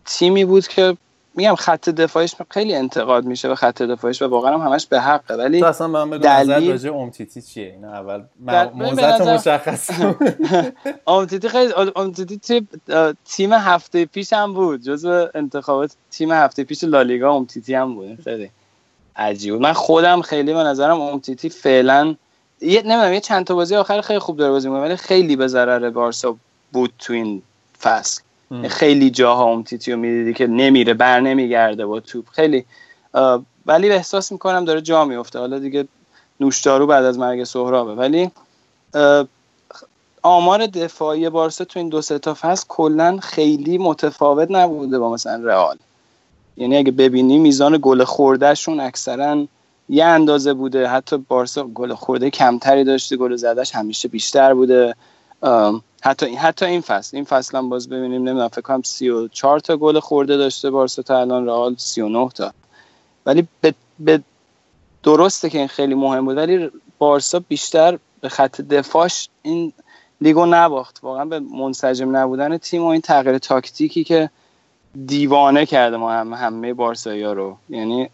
تیمی 0.05 0.45
بود 0.45 0.67
که 0.67 0.97
میگم 1.35 1.55
خط 1.55 1.89
دفاعش 1.89 2.35
خیلی 2.51 2.75
انتقاد 2.75 3.25
میشه 3.25 3.47
به 3.47 3.55
خط 3.55 3.81
دفاعش 3.81 4.21
و 4.21 4.27
واقعا 4.27 4.57
هم 4.57 4.67
همش 4.71 4.85
به 4.85 5.01
حقه. 5.01 5.35
ولی 5.35 5.59
تو 5.59 5.65
اصلا 5.65 5.87
من 5.87 6.09
بگو 6.09 6.23
دلیل- 6.23 6.51
نظر 6.51 6.71
راجع 6.71 6.93
امتیتی 6.97 7.41
چیه؟ 7.41 7.65
اینا 7.71 7.91
اول. 7.93 8.23
موزت 8.73 9.03
نظر- 9.03 9.35
مشخص 9.35 9.91
کن. 9.99 10.15
آمتیتی 11.05 11.49
خیلی 11.49 11.73
اه، 12.89 13.13
تیم 13.25 13.53
هفته 13.53 14.05
پیش 14.05 14.33
هم 14.33 14.53
بود. 14.53 14.81
جزو 14.81 15.27
انتخابات 15.35 15.95
تیم 16.11 16.31
هفته 16.31 16.63
پیش 16.63 16.83
لالیگا 16.83 17.31
آمتیتی 17.31 17.73
هم 17.73 17.95
بود. 17.95 18.21
خیلی 18.23 18.49
عجیب. 19.15 19.53
من 19.53 19.73
خودم 19.73 20.21
خیلی 20.21 20.53
به 20.53 20.59
نظرم 20.63 21.01
آمتیتی 21.01 21.49
فعلا 21.49 22.15
یه 22.63 22.81
نمی‌دونم 22.81 23.13
یه 23.13 23.19
چند 23.19 23.45
تا 23.45 23.55
بازی 23.55 23.75
آخر 23.75 24.01
خیلی 24.01 24.19
خوب 24.19 24.37
داره 24.37 24.51
بازی 24.51 24.69
می‌کنه 24.69 24.83
ولی 24.83 24.95
خیلی 24.95 25.35
به 25.35 25.47
ضرر 25.47 25.89
بارسا 25.89 26.35
بود 26.71 26.93
تو 26.99 27.13
این 27.13 27.41
فصل. 27.81 28.21
ام. 28.51 28.67
خیلی 28.67 29.09
جاها 29.09 29.45
امتیتی 29.45 29.91
رو 29.91 29.97
می‌دیدی 29.97 30.33
که 30.33 30.47
نمیره 30.47 30.93
بر 30.93 31.19
نمیگرده 31.19 31.85
با 31.85 31.99
توپ. 31.99 32.25
خیلی 32.31 32.65
ولی 33.65 33.89
احساس 33.89 34.31
می‌کنم 34.31 34.65
داره 34.65 34.81
جا 34.81 35.05
میفته 35.05 35.39
حالا 35.39 35.59
دیگه 35.59 35.87
نوشدارو 36.39 36.87
بعد 36.87 37.05
از 37.05 37.19
مرگ 37.19 37.43
سهرابه. 37.43 37.93
ولی 37.95 38.31
آمار 40.21 40.65
دفاعی 40.65 41.29
بارسا 41.29 41.65
تو 41.65 41.79
این 41.79 41.89
دو 41.89 42.01
سه 42.01 42.19
تا 42.19 42.33
فصل 42.33 42.65
کلا 42.67 43.19
خیلی 43.21 43.77
متفاوت 43.77 44.51
نبوده 44.51 44.99
با 44.99 45.13
مثلا 45.13 45.43
رئال. 45.43 45.77
یعنی 46.57 46.77
اگه 46.77 46.91
ببینی 46.91 47.37
میزان 47.37 47.79
گل 47.81 48.03
خوردهشون 48.03 48.79
اکثرا 48.79 49.45
یه 49.89 50.05
اندازه 50.05 50.53
بوده. 50.53 50.87
حتی 50.87 51.17
بارسا 51.17 51.63
گل 51.63 51.93
خورده 51.93 52.29
کمتری 52.29 52.83
داشته 52.83 53.17
گل 53.17 53.35
زدش 53.35 53.75
همیشه 53.75 54.07
بیشتر 54.07 54.53
بوده. 54.53 54.95
حتی 56.03 56.25
این 56.25 56.37
حتی 56.37 56.65
این 56.65 56.81
فصل. 56.81 57.17
این 57.17 57.25
فصل 57.25 57.57
هم 57.57 57.69
باز 57.69 57.89
ببینیم 57.89 58.21
نمی‌دونم 58.21 58.47
فکر 58.47 58.61
کنم 58.61 58.81
34 58.81 59.59
تا 59.59 59.77
گل 59.77 59.99
خورده 59.99 60.37
داشته 60.37 60.69
بارسا 60.69 61.01
تا 61.01 61.19
الان 61.19 61.45
رئال 61.45 61.75
39 61.77 62.29
تا. 62.29 62.53
ولی 63.25 63.47
به, 63.61 63.73
به 63.99 64.21
درسته 65.03 65.49
که 65.49 65.57
این 65.57 65.67
خیلی 65.67 65.95
مهم 65.95 66.25
بود 66.25 66.37
ولی 66.37 66.69
بارسا 66.97 67.39
بیشتر 67.39 67.99
به 68.21 68.29
خط 68.29 68.61
دفاعش 68.61 69.29
این 69.41 69.73
لیگو 70.21 70.45
نباخت. 70.45 70.99
واقعا 71.03 71.25
به 71.25 71.39
منسجم 71.39 72.17
نبودن 72.17 72.57
تیم 72.57 72.83
و 72.83 72.87
این 72.87 73.01
تغییر 73.01 73.37
تاکتیکی 73.37 74.03
که 74.03 74.29
دیوانه 75.05 75.65
کرده 75.65 75.97
ما 75.97 76.11
هم 76.11 76.33
همه 76.33 76.73
بارسایی 76.73 77.23
ها 77.23 77.33
رو. 77.33 77.57
یعنی. 77.69 78.09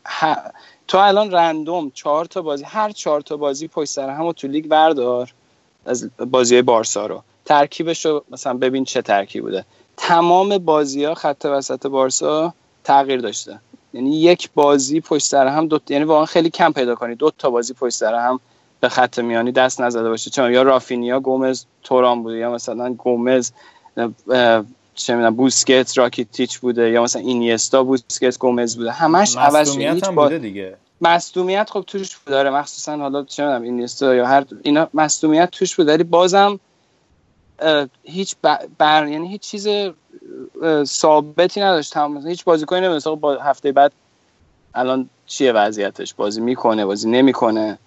تو 0.89 0.97
الان 0.97 1.31
رندوم 1.31 1.91
چهار 1.93 2.25
تا 2.25 2.41
بازی 2.41 2.63
هر 2.63 2.91
چهار 2.91 3.21
تا 3.21 3.37
بازی 3.37 3.67
پشت 3.67 3.89
سر 3.89 4.09
هم 4.09 4.31
تو 4.31 4.47
لیگ 4.47 4.67
بردار 4.67 5.33
از 5.85 6.09
بازی 6.17 6.61
بارسا 6.61 7.05
رو. 7.05 7.23
ترکیبش 7.45 8.05
رو 8.05 8.23
مثلا 8.31 8.53
ببین 8.53 8.85
چه 8.85 9.01
ترکیب 9.01 9.43
بوده. 9.43 9.65
تمام 9.97 10.57
بازی 10.57 11.03
ها 11.03 11.13
خط 11.13 11.45
وسط 11.45 11.87
بارسا 11.87 12.53
تغییر 12.83 13.19
داشته. 13.19 13.59
یعنی 13.93 14.21
یک 14.21 14.49
بازی 14.55 15.01
پشت 15.01 15.25
سر 15.25 15.47
هم 15.47 15.67
دو 15.67 15.79
یعنی 15.89 16.03
واقعا 16.03 16.25
خیلی 16.25 16.49
کم 16.49 16.71
پیدا 16.71 16.95
کنی. 16.95 17.15
دو 17.15 17.31
تا 17.37 17.49
بازی 17.49 17.73
پشت 17.73 17.95
سر 17.95 18.13
هم 18.13 18.39
به 18.79 18.89
خط 18.89 19.19
میانی 19.19 19.51
دست 19.51 19.81
نزده 19.81 20.09
باشه. 20.09 20.29
چون 20.29 20.53
یا 20.53 20.61
رافینیا 20.61 21.19
گومز 21.19 21.65
توران 21.83 22.23
بوده 22.23 22.37
یا 22.37 22.51
مثلا 22.51 22.93
گومز 22.93 23.51
چه 25.05 25.15
می‌دونم 25.15 25.35
بوسکت 25.35 25.97
راکیتیچ 25.97 26.59
بوده 26.59 26.89
یا 26.89 27.03
مثلا 27.03 27.21
اینیستا 27.21 27.83
بوسکت 27.83 28.37
گومز 28.37 28.77
بوده. 28.77 28.91
همش 28.91 29.37
عوض 29.37 29.73
شده. 29.73 30.07
هم. 30.07 30.15
بوده 30.15 30.37
دیگه. 30.37 30.77
مصدومیت 31.01 31.69
خب 31.69 31.83
توش 31.87 32.17
داره 32.25 32.49
مخصوصا 32.49 32.97
حالا 32.97 33.23
چه 33.23 33.43
می‌دونم 33.43 33.61
اینیستا 33.61 34.15
یا 34.15 34.27
هر 34.27 34.45
اینا 34.63 34.87
مصدومیت 34.93 35.49
توش 35.51 35.75
بود 35.75 35.87
ولی 35.87 36.03
بازم 36.03 36.59
هیچ 38.03 38.35
بر 38.77 39.07
یعنی 39.07 39.27
هیچ 39.27 39.41
چیز 39.41 39.67
ثابتی 40.83 41.61
نداشت. 41.61 41.93
تمام 41.93 42.27
هیچ 42.27 42.43
بازیکنی 42.43 42.79
نمی‌دونست 42.79 43.07
با 43.07 43.35
هفته 43.35 43.71
بعد 43.71 43.91
الان 44.73 45.09
چیه 45.27 45.51
وضعیتش؟ 45.51 46.13
بازی 46.13 46.41
می‌کنه 46.41 46.85
بازی 46.85 47.09
نمی‌کنه. 47.09 47.77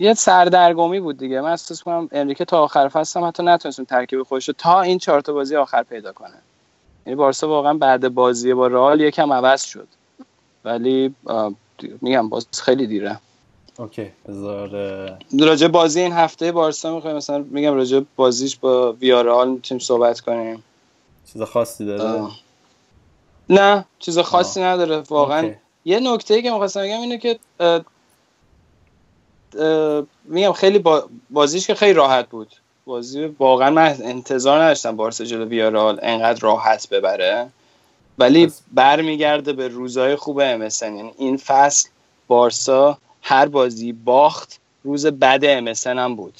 یه 0.00 0.14
سردرگمی 0.14 1.00
بود 1.00 1.18
دیگه. 1.18 1.40
من 1.40 1.50
احساس 1.50 1.82
کنم 1.82 2.08
انریکه 2.12 2.44
تا 2.44 2.62
آخر 2.62 2.88
فصل 2.88 3.20
هم 3.20 3.26
حتی 3.26 3.42
نتونست 3.42 3.78
اون 3.78 3.86
ترکیب 3.86 4.22
خودش 4.22 4.48
رو 4.48 4.54
تا 4.58 4.80
این 4.80 4.98
چهار 4.98 5.20
تا 5.20 5.32
بازی 5.32 5.56
آخر 5.56 5.82
پیدا 5.82 6.12
کنه. 6.12 6.34
یعنی 7.06 7.16
بارسا 7.16 7.48
واقعا 7.48 7.74
بعد 7.74 8.14
بازی 8.14 8.54
با 8.54 8.66
رئال 8.66 9.00
یکم 9.00 9.32
عوض 9.32 9.62
شد. 9.62 9.88
ولی 10.64 11.14
میگم 12.00 12.28
باز 12.28 12.46
خیلی 12.52 12.86
دیره. 12.86 13.20
اوکی 13.78 14.10
بذار 14.28 14.70
راجع 15.40 15.68
بازی 15.68 16.00
این 16.00 16.12
هفته 16.12 16.52
بارسا 16.52 16.94
می‌خوایم 16.94 17.16
مثلا 17.16 17.38
میگم 17.38 17.74
راجع 17.74 18.00
بازیش 18.16 18.56
با 18.56 18.92
ویارال 18.92 19.48
می‌تونیم 19.48 19.78
صحبت 19.80 20.20
کنیم. 20.20 20.62
چیز 21.32 21.42
خاصی 21.42 21.86
داره؟ 21.86 22.04
اه. 22.04 22.36
نه 23.50 23.84
چیز 23.98 24.18
خاصی 24.18 24.62
نداره 24.62 24.96
واقعا. 24.96 25.42
اوکی. 25.42 25.56
یه 25.84 26.00
نکته 26.00 26.34
ای 26.34 26.42
که 26.42 26.50
می‌خواستم 26.50 26.82
بگم 26.82 27.00
اینه 27.00 27.18
که 27.18 27.38
میگم 30.24 30.52
خیلی 30.52 30.78
با- 30.78 31.08
بازیش 31.30 31.66
که 31.66 31.74
خیلی 31.74 31.92
راحت 31.92 32.28
بود. 32.28 32.48
بازی 32.84 33.24
واقعا 33.24 33.70
من 33.70 33.96
انتظار 34.02 34.62
نداشتم 34.62 34.96
بارسا 34.96 35.24
جلو 35.24 35.44
ویارال 35.44 35.98
انقدر 36.02 36.40
راحت 36.40 36.88
ببره. 36.88 37.48
ولی 38.18 38.52
برمیگرده 38.72 39.52
به 39.52 39.68
روزای 39.68 40.16
خوب 40.16 40.68
MSN 40.68 40.82
یعنی 40.82 41.12
این 41.18 41.36
فصل 41.36 41.88
بارسا 42.28 42.98
هر 43.22 43.46
بازی 43.46 43.92
باخت 43.92 44.60
روز 44.84 45.06
بد 45.06 45.74
MSN 45.74 45.86
هم 45.86 46.16
بود. 46.16 46.34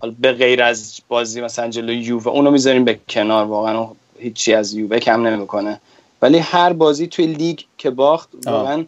حالا 0.00 0.14
به 0.18 0.32
غیر 0.32 0.62
از 0.62 1.00
بازی 1.08 1.40
مثلا 1.40 1.68
جلو 1.68 1.92
یووه 1.92 2.28
اونو 2.28 2.50
می‌ذاریم 2.50 2.84
به 2.84 3.00
کنار. 3.08 3.44
واقعا 3.46 3.88
هیچی 4.18 4.54
از 4.54 4.74
یووه 4.74 4.98
کم 4.98 5.26
نمی‌کنه. 5.26 5.80
ولی 6.22 6.38
هر 6.38 6.72
بازی 6.72 7.06
توی 7.06 7.26
لیگ 7.26 7.60
که 7.78 7.90
باخت. 7.90 8.28
واقعا 8.46 8.84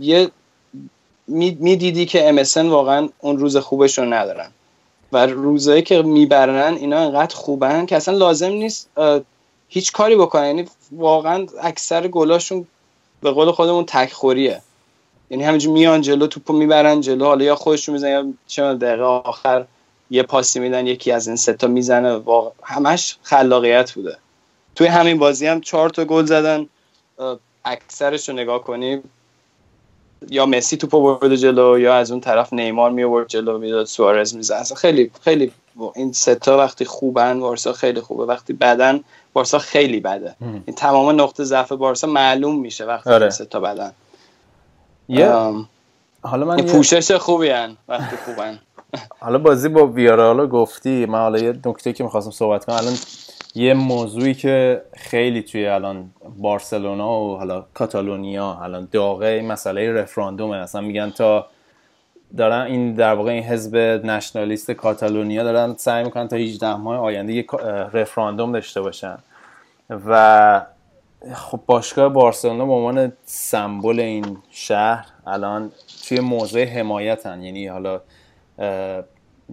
یه 0.00 0.30
می‌دیدی 1.28 2.06
که 2.06 2.32
MSN 2.32 2.56
واقعا 2.56 3.08
اون 3.20 3.38
روز 3.38 3.56
خوبش 3.56 3.98
رو 3.98 4.04
ندارن. 4.04 4.50
و 5.12 5.26
روزایی 5.26 5.82
که 5.82 6.02
می‌برن 6.02 6.74
اینا 6.74 6.98
انقدر 6.98 7.34
خوبن 7.34 7.86
که 7.86 7.96
اصلا 7.96 8.16
لازم 8.16 8.48
نیست 8.48 8.90
هیچ 9.68 9.92
کاری 9.92 10.16
بکنن. 10.16 10.46
یعنی 10.46 10.64
واقعا 10.92 11.46
اکثر 11.62 12.08
گلاشون 12.08 12.66
به 13.20 13.30
قول 13.30 13.50
خودمون 13.50 13.84
تکخوریه. 13.84 14.62
یعنی 15.30 15.44
همینجور 15.44 15.72
میان 15.72 16.00
جلو 16.00 16.26
توپو 16.26 16.52
می‌برن 16.52 17.00
جلو 17.00 17.24
حالا 17.24 17.44
یا 17.44 17.54
خودشون 17.54 17.92
می‌زنن 17.92 18.10
یا 18.10 18.22
می‌دونم 18.22 18.78
دقیقه 18.78 19.02
آخر 19.02 19.64
یه 20.10 20.22
پاسی 20.22 20.60
میدن 20.60 20.86
یکی 20.86 21.12
از 21.12 21.26
این 21.26 21.36
ستا 21.36 21.66
می‌زنه. 21.66 22.12
واقع 22.16 22.50
همش 22.62 23.16
خلاقیت 23.22 23.92
بوده. 23.92 24.16
توی 24.74 24.86
همین 24.86 25.18
بازی 25.18 25.46
هم 25.46 25.60
چهار 25.60 25.90
تا 25.90 26.04
گل 26.04 26.24
زدن. 26.24 26.66
اکثرش 27.64 28.28
رو 28.28 28.34
نگاه 28.34 28.64
کنی. 28.64 29.02
یا 30.30 30.46
مسی 30.46 30.76
توپو 30.76 31.02
برده 31.16 31.36
جلو 31.36 31.78
یا 31.78 31.94
از 31.94 32.10
اون 32.10 32.20
طرف 32.20 32.52
نیمار 32.52 32.90
می 32.90 33.04
آورد 33.04 33.28
جلو 33.28 33.58
می‌داد 33.58 33.86
سوارز 33.86 34.34
می‌زد. 34.36 34.54
اصلا 34.54 34.76
خیلی 34.76 35.10
خیلی 35.24 35.52
این 35.94 36.12
ستا 36.12 36.58
وقتی 36.58 36.84
خوبن 36.84 37.40
بارسا 37.40 37.72
خیلی 37.72 38.00
خوبه. 38.00 38.24
وقتی 38.24 38.52
بدن 38.52 39.00
بارسا 39.32 39.58
خیلی 39.58 40.00
بده. 40.00 40.34
هم. 40.40 40.62
این 40.66 40.76
تمام 40.76 41.20
نقطه 41.20 41.44
ضعف 41.44 41.72
بارسا 41.72 42.06
معلوم 42.06 42.60
میشه 42.60 42.84
وقتی 42.84 43.10
آره. 43.10 43.22
این 43.22 43.30
ستا 43.30 43.60
بدن. 43.60 43.92
یه 45.08 45.26
ام، 45.26 45.68
حالا 46.22 46.46
من 46.46 46.58
یه- 46.58 46.64
پوشش 46.64 47.12
خوبی 47.12 47.48
هن 47.48 47.76
وقتی 47.88 48.16
خوبن. 48.16 48.58
حالا 49.20 49.38
بازی 49.38 49.68
با 49.68 49.86
ویارال 49.86 50.46
گفتی. 50.46 51.06
من 51.06 51.18
حالا 51.18 51.38
یه 51.38 51.54
نکته 51.66 51.92
که 51.92 52.04
می‌خواستم 52.04 52.30
صحبت 52.30 52.64
کنم. 52.64 52.76
الان 52.76 52.94
یه 53.54 53.74
موضوعی 53.74 54.34
که 54.34 54.82
خیلی 54.94 55.42
توی 55.42 55.66
الان 55.66 56.10
بارسلونا 56.38 57.20
و 57.20 57.36
حالا 57.36 57.64
کاتالونیا 57.74 58.58
الان 58.62 58.88
داغه 58.92 59.42
مسئله 59.42 59.92
رفراندومه. 59.92 60.56
اصلا 60.56 60.80
میگن 60.80 61.10
تا 61.10 61.46
دارن 62.36 62.60
این 62.60 62.94
در 62.94 63.14
واقع 63.14 63.30
این 63.30 63.42
حزب 63.42 63.76
نشنالیست 64.06 64.70
کاتالونیا 64.70 65.44
دارن 65.44 65.74
سعی 65.78 66.04
می‌کنن 66.04 66.28
تا 66.28 66.36
18 66.36 66.76
ماه 66.76 66.98
آینده 66.98 67.32
یک 67.32 67.46
رفراندوم 67.92 68.52
داشته 68.52 68.80
باشن. 68.80 69.18
و 69.90 70.62
خب 71.34 71.60
باشگاه 71.66 72.08
بارسلونا 72.08 72.66
به 72.66 72.72
عنوان 72.72 73.12
سمبل 73.24 74.00
این 74.00 74.38
شهر 74.50 75.06
الان 75.26 75.72
توی 76.08 76.20
موضع 76.20 76.64
حمایتن. 76.64 77.42
یعنی 77.42 77.66
حالا 77.66 78.00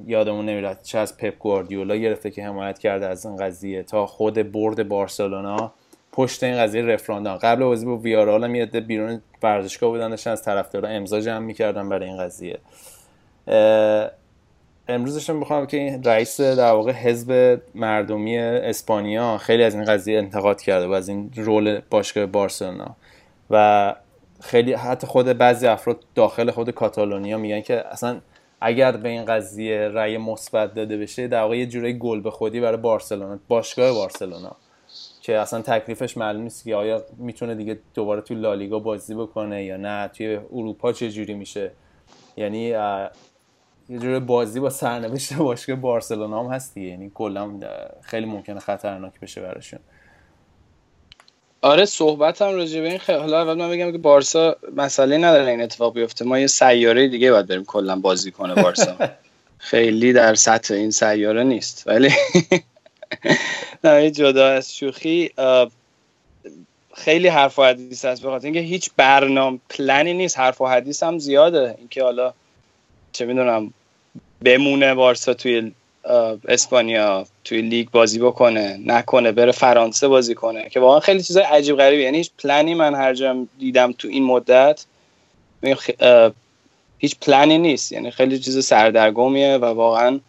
یادمون 0.07 0.45
نمیاد 0.45 0.81
چه 0.83 0.97
از 0.99 1.17
پپ 1.17 1.37
گواردیولا 1.39 1.95
گرفته 1.95 2.31
که 2.31 2.43
حمایت 2.43 2.79
کرده 2.79 3.07
از 3.07 3.25
این 3.25 3.35
قضیه 3.35 3.83
تا 3.83 4.05
خود 4.05 4.51
برد 4.51 4.87
بارسلونا 4.87 5.71
پشت 6.11 6.43
این 6.43 6.57
قضیه 6.57 6.81
رفراندوم 6.81 7.35
قبل 7.35 7.63
بازی 7.63 7.85
با 7.85 7.97
ویارال 7.97 8.43
هم 8.43 8.55
یه 8.55 8.65
بیرون 8.65 9.21
ورزشگاه 9.43 9.89
بودن 9.89 10.11
از 10.11 10.43
طرفدارا 10.43 10.89
امضا 10.89 11.21
جمع 11.21 11.45
می‌کردن 11.45 11.89
برای 11.89 12.09
این 12.09 12.17
قضیه. 12.17 12.57
امروزش 14.87 15.29
می‌خوام 15.29 15.67
که 15.67 15.77
این 15.77 16.03
رئیس 16.03 16.41
در 16.41 16.71
واقع 16.71 16.91
حزب 16.91 17.61
مردمی 17.75 18.37
اسپانیا 18.37 19.37
خیلی 19.37 19.63
از 19.63 19.75
این 19.75 19.85
قضیه 19.85 20.17
انتقاد 20.17 20.61
کرده 20.61 20.87
و 20.87 20.91
از 20.91 21.09
این 21.09 21.31
رول 21.35 21.81
باشگاه 21.89 22.25
بارسلونا. 22.25 22.95
و 23.49 23.95
خیلی 24.39 24.73
حتی 24.73 25.07
خود 25.07 25.25
بعضی 25.25 25.67
افراد 25.67 25.99
داخل 26.15 26.51
خود 26.51 26.69
کاتالونیا 26.69 27.37
میگن 27.37 27.61
که 27.61 27.87
اصلا 27.91 28.21
اگر 28.61 28.91
به 28.91 29.09
این 29.09 29.25
قضیه 29.25 29.87
رأی 29.87 30.17
مثبت 30.17 30.73
داده 30.73 30.97
بشه 30.97 31.27
در 31.27 31.41
واقع 31.41 31.57
یه 31.57 31.65
جوری 31.65 31.93
گل 31.93 32.21
به 32.21 32.31
خودی 32.31 32.59
برای 32.59 32.77
بارسلونا 32.77 33.39
باشگاه 33.47 33.93
بارسلونا 33.93 34.55
که 35.21 35.37
اصلا 35.37 35.61
تکلیفش 35.61 36.17
معلوم 36.17 36.41
نیست 36.41 36.63
که 36.63 36.75
آیا 36.75 37.03
می‌تونه 37.17 37.55
دیگه 37.55 37.79
دوباره 37.93 38.21
توی 38.21 38.37
لالیگا 38.37 38.79
بازی 38.79 39.15
بکنه 39.15 39.63
یا 39.63 39.77
نه 39.77 40.07
توی 40.07 40.39
اروپا 40.53 40.93
چه 40.93 41.11
جوری 41.11 41.33
میشه. 41.33 41.71
یعنی 42.37 42.59
یه 43.89 43.99
جور 43.99 44.19
بازی 44.19 44.59
با 44.59 44.69
سرنوشت 44.69 45.33
باشگاه 45.33 45.75
بارسلونا 45.75 46.43
هم 46.43 46.51
هست 46.51 46.77
یعنی 46.77 47.11
کلا 47.13 47.59
خیلی 48.01 48.25
ممکنه 48.25 48.59
خطرناک 48.59 49.19
بشه 49.19 49.41
براشون. 49.41 49.79
آره 51.61 51.85
صحبت 51.85 52.41
هم 52.41 52.55
راجع 52.55 52.81
به 52.81 52.89
این 52.89 52.97
خیلی 52.97 53.17
حالا 53.17 53.41
اول 53.41 53.53
من 53.53 53.69
بگم 53.69 53.91
که 53.91 53.97
بارسا 53.97 54.55
مسئله 54.75 55.17
نداره 55.17 55.51
این 55.51 55.61
اتفاق 55.61 55.93
بیفته. 55.93 56.25
ما 56.25 56.39
یه 56.39 56.47
سیاره 56.47 57.07
دیگه 57.07 57.31
باید 57.31 57.47
بریم 57.47 57.65
کلا 57.65 57.95
بازی 57.95 58.31
کنه 58.31 58.63
بارسا. 58.63 58.95
خیلی 59.57 60.13
در 60.13 60.35
سطح 60.35 60.73
این 60.73 60.91
سیاره 60.91 61.43
نیست. 61.43 61.83
ولی 61.87 62.09
نه 63.83 64.11
جدا 64.11 64.47
از 64.47 64.75
شوخی 64.75 65.31
خیلی 66.93 67.27
حرف 67.27 67.59
و 67.59 67.63
حدیث 67.63 68.05
هست 68.05 68.21
بخاطر 68.21 68.45
اینکه 68.45 68.59
هیچ 68.59 68.89
برنامه 68.97 69.59
پلنی 69.69 70.13
نیست. 70.13 70.39
حرف 70.39 70.61
و 70.61 70.67
حدیث 70.67 71.03
هم 71.03 71.19
زیاده. 71.19 71.75
اینکه 71.77 72.03
حالا 72.03 72.33
چه 73.11 73.25
می‌دونم 73.25 73.73
بمونه 74.43 74.93
بارسا 74.93 75.33
توی 75.33 75.71
اسپانیا 76.47 77.25
توی 77.43 77.61
لیگ 77.61 77.89
بازی 77.89 78.19
بکنه 78.19 78.79
نکنه 78.85 79.31
بره 79.31 79.51
فرانسه 79.51 80.07
بازی 80.07 80.35
کنه 80.35 80.69
که 80.69 80.79
واقعا 80.79 80.99
خیلی 80.99 81.23
چیزای 81.23 81.43
عجیب 81.43 81.75
غریبی 81.75 82.03
یعنی 82.03 82.17
هیچ 82.17 82.31
پلنی 82.43 82.73
من 82.73 82.95
هر 82.95 83.13
جا 83.13 83.45
دیدم 83.59 83.91
تو 83.91 84.07
این 84.07 84.23
مدت 84.23 84.85
هیچ 86.97 87.15
پلنی 87.21 87.57
نیست. 87.57 87.91
یعنی 87.91 88.11
خیلی 88.11 88.39
چیز 88.39 88.65
سردرگمیه 88.65 89.57
و 89.57 89.65
واقعا 89.65 90.19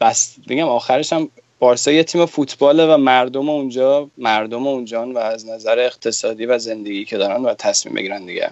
بس 0.00 0.34
بگم 0.48 0.68
آخرش 0.68 1.12
هم 1.12 1.28
بارسا 1.58 1.92
یه 1.92 2.04
تیم 2.04 2.26
فوتباله 2.26 2.94
و 2.94 2.96
مردم 2.96 3.48
اونجا 3.48 4.10
مردم 4.18 4.66
اونجان 4.66 5.12
و 5.12 5.18
از 5.18 5.46
نظر 5.46 5.78
اقتصادی 5.78 6.46
و 6.46 6.58
زندگی 6.58 7.04
که 7.04 7.16
دارن 7.16 7.42
و 7.42 7.54
تصمیم 7.54 7.94
بگیرن 7.94 8.26
دیگه. 8.26 8.50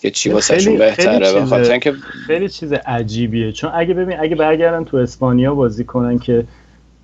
که 0.00 0.10
چی 0.10 0.30
واسهشون 0.30 0.78
بهتره 0.78 1.32
به 1.32 1.44
خاطر 1.44 1.70
اینکه 1.70 1.92
خیلی 2.26 2.48
چیز 2.48 2.72
عجیبیه. 2.72 3.52
چون 3.52 3.70
اگه 3.74 3.94
ببین 3.94 4.20
اگه 4.20 4.36
برگردن 4.36 4.84
تو 4.84 4.96
اسپانیا 4.96 5.54
بازی 5.54 5.84
کنن 5.84 6.18
که 6.18 6.44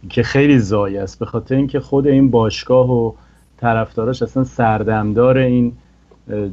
که 0.09 0.23
خیلی 0.23 0.59
زای 0.59 0.99
است. 0.99 1.19
به 1.19 1.27
خاطر 1.27 1.55
اینکه 1.55 1.81
خود 1.81 2.07
این 2.07 2.31
باشگاه 2.31 2.91
و 2.91 3.13
طرفداراش 3.61 4.23
اصلا 4.23 4.45
سردمدار 4.45 5.39
این 5.39 5.73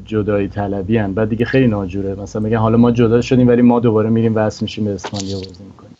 جدایی 0.06 0.48
طلبی 0.48 0.98
هن. 0.98 1.14
بعد 1.14 1.30
دیگه 1.30 1.46
خیلی 1.46 1.68
ناجوره. 1.68 2.16
مثلا 2.16 2.42
میگن 2.42 2.58
حالا 2.58 2.78
ما 2.78 2.92
جدا 2.92 3.22
شدیم 3.22 3.48
ولی 3.48 3.62
ما 3.62 3.80
دوباره 3.80 4.10
میریم 4.10 4.36
وصل 4.36 4.66
میشیم 4.66 4.86
به 4.86 4.92
اسپانیا 4.92 5.36
بازی 5.38 5.64
می‌کنیم. 5.64 5.98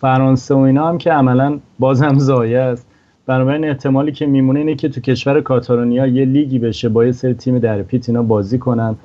فرانسه 0.00 0.54
و 0.54 0.58
اینا 0.58 0.88
هم 0.88 0.98
که 0.98 1.12
عملا 1.12 1.58
بازم 1.78 2.18
زایه 2.18 2.58
است. 2.58 2.86
بنابراین 3.26 3.64
احتمالی 3.64 4.12
که 4.12 4.26
میمونه 4.26 4.58
اینه 4.60 4.74
که 4.74 4.88
تو 4.88 5.00
کشور 5.00 5.40
کاتالونیا 5.40 6.06
یه 6.06 6.24
لیگی 6.24 6.58
بشه 6.58 6.88
با 6.88 7.04
یه 7.04 7.12
سری 7.12 7.34
تیم 7.34 7.58
در 7.58 7.82
پیت 7.82 8.08
اینا 8.08 8.22
بازی 8.22 8.58
کنن. 8.58 8.96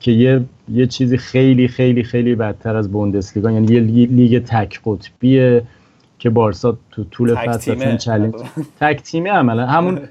که 0.00 0.10
یه 0.10 0.40
یه 0.72 0.86
چیزی 0.86 1.18
خیلی 1.18 1.68
خیلی 1.68 2.02
خیلی 2.02 2.34
بدتر 2.34 2.76
از 2.76 2.92
بوندسلیگا 2.92 3.50
یعنی 3.50 3.74
یه 3.74 3.80
لیگ 4.06 4.44
تک 4.44 4.80
قطبیه 4.84 5.62
که 6.18 6.30
بارسا 6.30 6.78
تو 6.90 7.04
طول 7.04 7.34
فصل 7.34 7.72
اصلا 7.72 7.96
چالش 7.96 8.32
تک 8.80 9.02
تیمه 9.02 9.30
عملا. 9.30 9.66
همون 9.66 10.08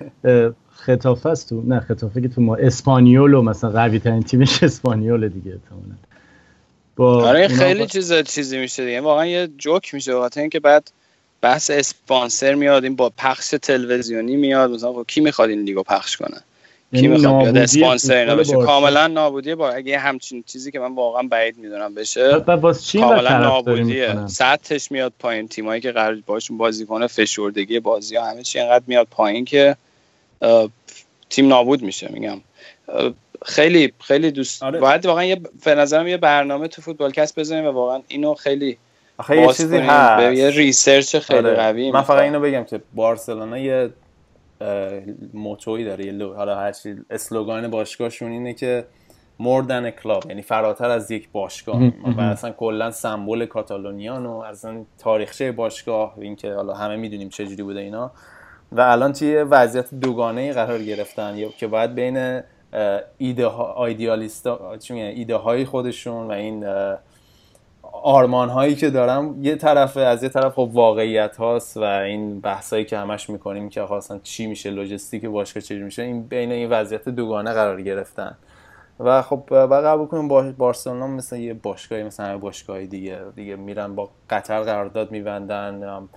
خطافه 0.72 1.30
است 1.30 1.50
تو 1.50 1.61
نه 1.68 1.80
خطافه 1.80 2.22
که 2.22 2.27
تو 2.27 2.42
ما 2.42 2.56
اسپانیولو 2.56 3.42
مثلا 3.42 3.69
قوی 3.69 4.00
ترین 4.00 4.24
تیمش 4.24 4.64
اسپانیول 4.64 5.27
دیگه 5.27 5.51
احتمالاً. 5.51 5.95
با 6.95 7.27
آره 7.30 7.48
خیلی 7.48 7.80
با... 7.80 7.85
چیز 7.85 8.14
چیزی 8.14 8.58
میشه 8.58 8.85
دیگه. 8.85 9.01
واقعا 9.01 9.26
یه 9.26 9.50
جوک 9.58 9.93
میشه 9.93 10.16
بخاطر 10.16 10.42
اینکه 10.42 10.59
بعد 10.59 10.92
بحث 11.42 11.72
اسپانسر 11.72 12.56
میاد 12.56 12.84
این 12.84 12.95
با 12.95 13.11
پخش 13.18 13.56
تلویزیونی 13.61 14.35
میاد 14.35 14.72
مثلا 14.72 14.93
خب 14.93 15.06
کی 15.08 15.22
می‌خواد 15.22 15.50
این 15.50 15.61
لیگو 15.61 15.84
پخش 15.84 16.18
کنه؟ 16.18 16.38
کی 16.92 16.98
یعنی 16.98 17.08
می‌خواد 17.08 17.43
بیاد؟ 17.43 17.58
اسپانسر 17.58 18.16
اینا 18.16 18.35
بشه 18.35 18.53
کاملا 18.53 19.08
نابودیه 19.08 19.56
با 19.56 19.72
اگه 19.72 20.00
همچین 20.00 20.43
چیزی 20.48 20.72
که 20.72 20.80
من 20.80 20.95
واقعا 20.95 21.24
بعید 21.24 21.58
می‌دونم 21.58 21.95
بشه 21.95 22.42
کاملا 22.93 23.38
نابودیه. 23.40 24.27
سطحش 24.27 24.92
میاد 24.92 25.14
پایین. 25.19 25.48
تیمایی 25.48 25.82
که 25.82 25.92
قرار 25.92 26.18
باشون 26.26 26.58
بازی 26.58 26.85
کنه 26.85 27.08
فشردگی 27.08 27.80
بازی 27.80 28.16
ها 28.16 28.30
همه 28.30 28.43
چی 28.43 28.59
انقدر 28.59 28.84
میاد 28.88 29.08
پایین 29.11 29.45
که 29.45 29.76
تیم 31.30 31.48
نابود 31.48 31.82
میشه 31.82 32.09
میگم. 32.11 32.42
خیلی 33.45 33.93
خیلی 34.00 34.32
درست 34.31 34.64
آره. 34.64 34.80
باید 34.80 35.06
واقعا 35.06 35.24
یه 35.24 35.42
به 35.66 35.76
نظرم 35.76 36.08
یه 36.08 36.18
برنامه 36.18 36.68
تو 36.68 36.82
فوتبالکست 36.81 37.39
بزنیم 37.40 37.66
و 37.66 37.72
واقعا 37.72 38.01
اینو 38.08 38.34
خیلی 38.34 38.77
آخه 39.18 39.38
یه 39.38 39.53
چیزی 39.53 39.77
هست 39.77 40.38
یه 40.38 40.50
research 40.49 41.15
خیلی 41.16 41.40
آره. 41.40 41.53
قوی 41.53 41.92
من 41.92 42.01
فقط 42.01 42.22
اینو 42.22 42.40
بگم 42.40 42.64
که 42.64 42.82
بارسلونا 42.95 43.58
یه 43.58 43.90
موتوی 45.33 45.85
داره 45.85 46.05
یه 46.05 46.25
حالا 46.25 46.55
هرچی 46.55 46.95
اسلوگان 47.09 47.67
باشگاهشون 47.67 48.31
اینه 48.31 48.53
که 48.53 48.85
موردن 49.39 49.91
کلاب 49.91 50.25
یعنی 50.29 50.41
فراتر 50.41 50.89
از 50.89 51.11
یک 51.11 51.29
باشگاه. 51.31 51.81
و 52.17 52.21
اصلا 52.21 52.51
کلا 52.51 52.91
سمبل 52.91 53.45
کاتالونیان 53.45 54.25
و 54.25 54.31
اصلا 54.31 54.85
تاریخچه 54.97 55.51
باشگاه 55.51 56.15
اینکه 56.21 56.53
حالا 56.53 56.73
همه 56.73 56.95
می‌دونیم 56.95 57.29
چه 57.29 57.45
جوری 57.45 57.63
بوده 57.63 57.79
اینا. 57.79 58.11
و 58.71 58.81
الان 58.81 59.13
توی 59.13 59.35
وضعیت 59.35 59.93
دوگانه 59.93 60.53
قرار 60.53 60.79
گرفتن 60.79 61.49
که 61.57 61.67
باید 61.67 61.95
بین 61.95 62.41
ایده 63.17 63.47
ها 63.47 63.85
ایده 64.89 65.35
های 65.35 65.65
خودشون 65.65 66.27
و 66.27 66.31
این 66.31 66.65
آرمان 67.92 68.50
هایی 68.50 68.76
که 68.76 68.90
دارم 68.90 69.43
یه 69.43 69.56
طرف 69.56 69.98
از 69.98 70.24
یه 70.24 70.30
طرف 70.30 70.53
خب 70.53 70.69
واقعیت 70.74 71.38
هاست 71.38 71.77
و 71.77 71.84
این 71.84 72.40
بحثایی 72.40 72.85
که 72.85 72.98
همش 72.98 73.30
می‌کنیم 73.30 73.69
که 73.69 73.93
اصلا 73.93 74.19
چی 74.24 74.48
میشه 74.48 74.69
لوجستیک 74.69 75.26
باشگاه 75.26 75.64
چی 75.64 75.80
میشه 75.80 76.01
این 76.01 76.24
بین 76.24 76.51
این 76.51 76.69
وضعیت 76.69 77.09
دوگانه 77.09 77.53
قرار 77.53 77.82
گرفتن. 77.82 78.38
و 79.00 79.22
خب 79.22 79.43
بعد 79.50 79.85
قبول 79.85 80.08
کنیم 80.08 80.27
با 80.27 80.51
بارسلونا 80.58 81.08
مثل 81.08 81.38
یه 81.38 81.53
باشگاهی 81.53 82.03
مثل 82.03 82.24
همه 82.24 82.38
باشگاهی 82.38 82.88
دیگه 82.88 83.19
دیگه 83.35 83.56
میرن 83.56 83.95
با 83.95 84.09
قطر 84.30 84.61
قرارداد 84.61 85.11
میبندن 85.11 86.08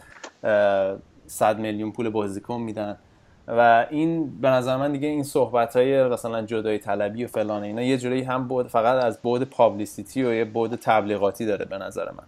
100 1.26 1.58
میلیون 1.58 1.92
پول 1.92 2.08
بازیکن 2.08 2.60
میدن. 2.60 2.98
و 3.48 3.86
این 3.90 4.30
به 4.40 4.48
نظر 4.48 4.76
من 4.76 4.92
دیگه 4.92 5.08
این 5.08 5.22
صحبت 5.22 5.76
های 5.76 6.08
مثلا 6.08 6.42
جدای 6.42 6.78
طلبی 6.78 7.24
و 7.24 7.28
فلان 7.28 7.62
اینا 7.62 7.82
یه 7.82 7.98
جوری 7.98 8.22
هم 8.22 8.48
بود 8.48 8.68
فقط 8.68 9.04
از 9.04 9.18
بود 9.22 9.44
پابلیسیتی 9.44 10.22
و 10.22 10.34
یه 10.34 10.44
بود 10.44 10.74
تبلیغاتی 10.74 11.46
داره 11.46 11.64
به 11.64 11.78
نظر 11.78 12.04
من. 12.04 12.24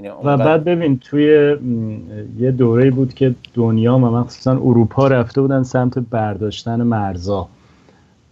یعنی 0.00 0.16
و 0.24 0.36
بعد 0.36 0.64
ببین 0.64 0.98
توی 0.98 1.56
یه 2.38 2.50
دوره 2.50 2.90
بود 2.90 3.14
که 3.14 3.34
دنیا 3.54 3.94
و 3.94 3.98
مخصوصا 3.98 4.52
اروپا 4.52 5.08
رفته 5.08 5.40
بودن 5.40 5.62
سمت 5.62 5.98
برداشتن 5.98 6.82
مرزا. 6.82 7.48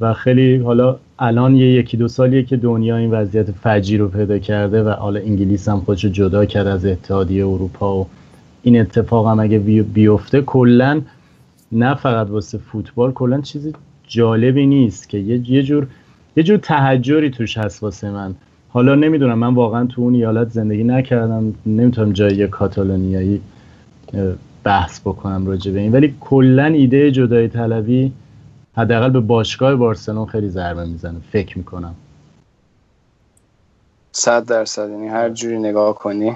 و 0.01 0.13
خیلی 0.13 0.57
حالا 0.57 0.97
الان 1.19 1.57
یه 1.57 1.67
یکی 1.67 1.97
دو 1.97 2.09
سالیه 2.09 2.43
که 2.43 2.57
دنیا 2.57 2.97
این 2.97 3.11
وضعیت 3.11 3.51
فجی 3.51 3.97
رو 3.97 4.09
پیدا 4.09 4.39
کرده 4.39 4.83
و 4.83 4.89
حالا 4.89 5.21
انگلیس 5.21 5.69
هم 5.69 5.81
خودشو 5.81 6.09
جدا 6.09 6.45
کرد 6.45 6.67
از 6.67 6.87
اتحادیه 6.87 7.47
اروپا 7.47 7.97
و 7.97 8.07
این 8.63 8.81
اتفاق 8.81 9.29
هم 9.29 9.41
اگه 9.41 9.59
بیفته 9.83 10.41
کلا 10.41 11.01
نه 11.73 11.95
فقط 11.95 12.31
واسه 12.31 12.59
فوتبال 12.59 13.13
کلا 13.13 13.41
چیزی 13.41 13.73
جالبی 14.09 14.67
نیست 14.67 15.09
که 15.09 15.19
یه, 15.19 15.63
جور 15.63 15.87
یه 16.37 16.43
جور 16.43 16.57
تهجری 16.59 17.31
توش 17.31 17.59
هست 17.59 17.83
واسه 17.83 18.11
من. 18.11 18.35
حالا 18.69 18.95
نمی‌دونم 18.95 19.39
من 19.39 19.55
واقعا 19.55 19.87
تو 19.87 20.03
اون 20.03 20.15
ایالت 20.15 20.51
زندگی 20.51 20.85
نکردم 20.85 21.55
نمی‌تونم 21.67 22.13
جای 22.13 22.49
کاتالونیایی 22.49 23.41
بحث 24.65 25.01
بکنم 25.01 25.47
راجع 25.47 25.73
به 25.73 25.81
این. 25.81 25.93
ولی 25.93 26.15
کلا 26.21 26.65
ایده 26.65 27.11
جدای 27.11 27.49
طلبی 27.49 28.13
حداقل 28.77 29.11
به 29.11 29.21
باشگاه 29.21 29.77
بارسلون 29.77 30.27
خیلی 30.27 30.49
ضربه 30.49 30.85
می‌زنه 30.85 31.19
فکر 31.33 31.59
می‌کنم. 31.59 31.95
صد 34.13 34.47
درصد. 34.47 34.91
یعنی 34.91 35.09
هر 35.09 35.31
جوری 35.31 35.59
نگاه 35.59 35.95
کنی 35.95 36.33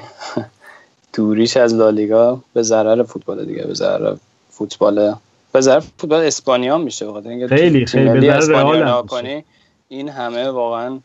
دوریش 1.14 1.56
از 1.56 1.74
لالیگا 1.74 2.40
به 2.52 2.62
ضرر 2.62 3.02
فوتبال 3.02 3.44
دیگه 3.44 3.66
به 3.66 3.74
ضرر 3.74 4.16
فوتبال 4.60 5.14
به 5.52 5.60
ضرر 5.60 5.80
فوتبال 5.80 6.24
اسپانیا 6.24 6.78
میشه 6.78 7.06
بخاطر 7.06 7.46
خیلی 7.46 7.86
خیلی 7.86 8.20
به 8.20 8.40
ضرر 8.40 9.02
کنی 9.02 9.44
این 9.88 10.08
همه 10.08 10.48
واقعا 10.48 10.98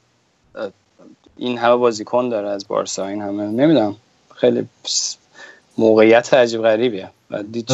این 1.38 1.58
همه 1.58 1.76
بازیکن 1.76 2.30
داره 2.30 2.50
از 2.50 2.68
بارسا 2.68 3.08
این 3.08 3.22
همه 3.22 3.44
نمی‌دونم. 3.44 3.96
خیلی 4.36 4.68
موقعیت 5.78 6.34
عجیب 6.34 6.62
غریبیه. 6.62 7.10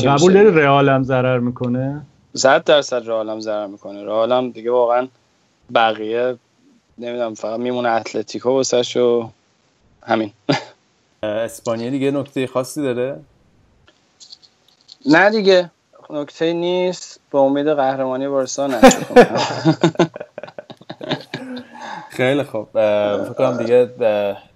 قبول 0.06 0.34
داری 0.34 0.52
رئال 0.52 0.90
هم 0.90 1.04
ضرر 1.04 1.40
می‌کنه؟ 1.40 2.02
صد 2.36 2.64
درصد 2.64 3.08
رئال 3.08 3.30
هم 3.30 3.40
ضرر 3.40 3.68
می‌کنه. 3.68 4.04
رئال 4.04 4.32
هم 4.32 4.52
دیگه 4.52 4.72
واقعا 4.72 5.08
بقیه 5.74 6.38
نمی‌دونم 6.98 7.34
فقط 7.34 7.60
میمونه 7.60 7.90
اتلتیکو 7.90 8.50
واسش 8.50 8.98
و 8.98 9.30
همین. 10.04 10.32
اسپانیا 11.24 11.90
دیگه 11.90 12.12
نکته 12.12 12.48
خاصی 12.48 12.82
داره؟ 12.82 13.20
نه 15.06 15.30
دیگه. 15.30 15.72
نکته 16.10 16.54
نیست. 16.54 17.20
به 17.32 17.38
امید 17.38 17.68
قهرمانی 17.68 18.28
بارسا 18.28 18.68
نه. 18.68 18.80
خیلی 22.10 22.44
خوب. 22.44 22.68
فکر 23.24 23.34
کنم 23.34 23.58
دیگه 23.58 23.90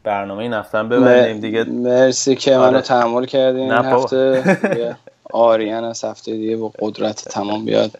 برنامه 0.03 0.43
این 0.43 0.53
هفته 0.53 0.83
ببندیم. 0.83 1.39
دیگه 1.39 1.63
مرسی 1.63 2.35
که 2.35 2.51
منو 2.51 2.63
آره. 2.63 2.81
تحمل 2.81 3.25
کردین. 3.25 3.71
هفته 3.71 4.43
آریان 5.33 5.83
از 5.83 6.03
هفته 6.03 6.31
دیگه 6.31 6.57
با 6.57 6.71
قدرت 6.79 7.23
تمام 7.29 7.65
بیاد. 7.65 7.91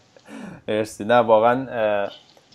مرسی. 0.67 1.03
نه 1.03 1.15
واقعا 1.15 1.67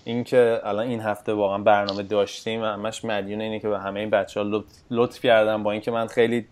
اینکه 0.04 0.60
الان 0.64 0.86
این 0.86 1.00
هفته 1.00 1.32
واقعا 1.32 1.58
برنامه 1.58 2.02
داشتیم 2.02 2.64
همش 2.64 3.04
مدیون 3.04 3.40
اینه 3.40 3.60
که 3.60 3.68
به 3.68 3.78
همه 3.78 4.00
این 4.00 4.10
بچه 4.10 4.40
ها 4.40 4.64
لطف 4.90 5.20
کردم. 5.20 5.62
با 5.62 5.72
اینکه 5.72 5.90
من 5.90 6.06
خیلی 6.06 6.46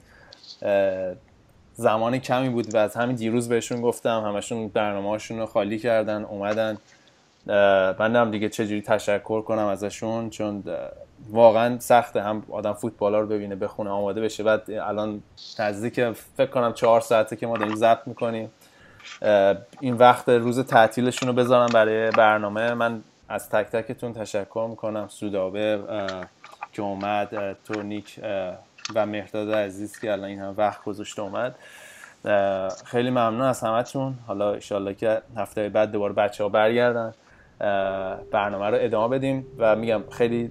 زمان 1.81 2.19
کمی 2.19 2.49
بود 2.49 2.75
و 2.75 2.79
از 2.79 2.97
همین 2.97 3.17
دیروز 3.17 3.49
بهشون 3.49 3.81
گفتم 3.81 4.25
همشون 4.27 4.69
برنامه 4.69 5.09
هاشون 5.09 5.39
رو 5.39 5.47
خالی 5.47 5.79
کردن 5.79 6.25
اومدن. 6.25 6.79
من 7.99 8.17
هم 8.17 8.31
دیگه 8.31 8.49
چجوری 8.49 8.83
تشکر 8.83 9.43
کنم 9.43 9.67
ازشون 9.67 10.31
چون 10.31 10.65
واقعا 11.31 11.79
سخته 11.79 12.23
هم 12.23 12.43
آدم 12.51 12.73
فوتبال 12.73 13.15
رو 13.15 13.27
ببینه 13.27 13.57
بخونه 13.57 13.91
آماده 13.91 14.21
بشه. 14.21 14.43
بعد 14.43 14.71
الان 14.71 15.23
نزدیک 15.59 16.11
فکر 16.37 16.51
کنم 16.51 16.73
چهار 16.73 17.01
ساعته 17.01 17.37
که 17.37 17.47
ما 17.47 17.57
داریم 17.57 17.75
ضبط 17.75 18.07
می‌کنیم. 18.07 18.51
این 19.81 19.95
وقت 19.95 20.29
روز 20.29 20.61
تعطیلشون 20.61 21.29
رو 21.29 21.35
بذارم 21.35 21.69
برای 21.75 22.11
برنامه. 22.11 22.75
من 22.75 23.03
از 23.29 23.51
تک 23.51 23.67
تکتون 23.67 24.13
تشکر 24.13 24.67
می‌کنم. 24.71 25.09
سودابه 25.09 25.81
که 26.73 26.83
اومد 26.83 27.57
تورنیک 27.65 28.21
و 28.95 29.07
مهداد 29.07 29.51
عزیز 29.51 29.99
که 29.99 30.13
الان 30.13 30.25
این 30.25 30.39
هم 30.39 30.55
وقت 30.57 30.85
گذاشته 30.85 31.23
اومد. 31.23 31.55
خیلی 32.85 33.11
ممنون 33.11 33.41
از 33.41 33.61
همتون. 33.61 34.15
حالا 34.27 34.55
ایشالله 34.55 34.95
که 34.95 35.23
هفته 35.37 35.69
بعد 35.69 35.93
دوباره 35.93 36.13
بچه 36.13 36.45
ها 36.45 36.49
برگردن 36.49 37.13
برنامه 38.33 38.67
رو 38.67 38.77
ادامه 38.81 39.19
بدیم 39.19 39.47
و 39.59 39.77
میگم 39.77 40.03
خیلی 40.11 40.51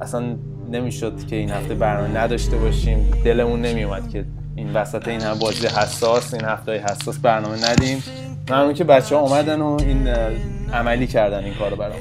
اصلا 0.00 0.36
نمی‌شد 0.70 1.26
که 1.26 1.36
این 1.36 1.50
هفته 1.50 1.74
برنامه 1.74 2.18
نداشته 2.18 2.56
باشیم. 2.56 3.10
دلمون 3.24 3.62
نمیومد 3.62 4.10
که 4.10 4.24
این 4.56 4.72
وسط 4.74 5.08
این 5.08 5.20
هم 5.20 5.38
بازی 5.38 5.66
حساس 5.66 6.34
این 6.34 6.44
هفته 6.44 6.78
حساس 6.78 7.18
برنامه 7.18 7.70
ندیم. 7.70 8.02
ممنون 8.50 8.74
که 8.74 8.84
بچه 8.84 9.16
ها 9.16 9.22
اومدن 9.22 9.60
و 9.60 9.76
این 9.80 10.08
عملی 10.72 11.06
کردن 11.06 11.44
این 11.44 11.54
کارو 11.54 11.76
برام. 11.76 11.98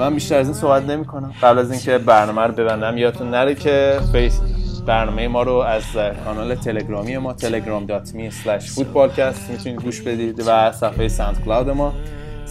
من 0.00 0.14
بیشتر 0.14 0.38
از 0.38 0.46
این 0.46 0.54
صحبت 0.54 0.82
نمی 0.82 1.04
کنم 1.04 1.34
قبل 1.42 1.58
از 1.58 1.70
اینکه 1.70 1.98
برنامه 1.98 2.42
رو 2.42 2.52
ببندم 2.52 2.98
یادتون 2.98 3.30
نره 3.30 3.54
که 3.54 4.00
فیس 4.12 4.40
برنامه 4.86 5.28
ما 5.28 5.42
رو 5.42 5.52
از 5.52 5.82
کانال 6.24 6.54
تلگرامی 6.54 7.18
ما 7.18 7.34
telegram.me 7.34 8.32
slash 8.44 8.64
footballcast 8.74 9.50
می‌تونید 9.50 9.82
گوش 9.82 10.00
بدید 10.00 10.42
و 10.46 10.72
صفحه 10.72 11.08
SoundCloud 11.08 11.70
ما 11.70 11.92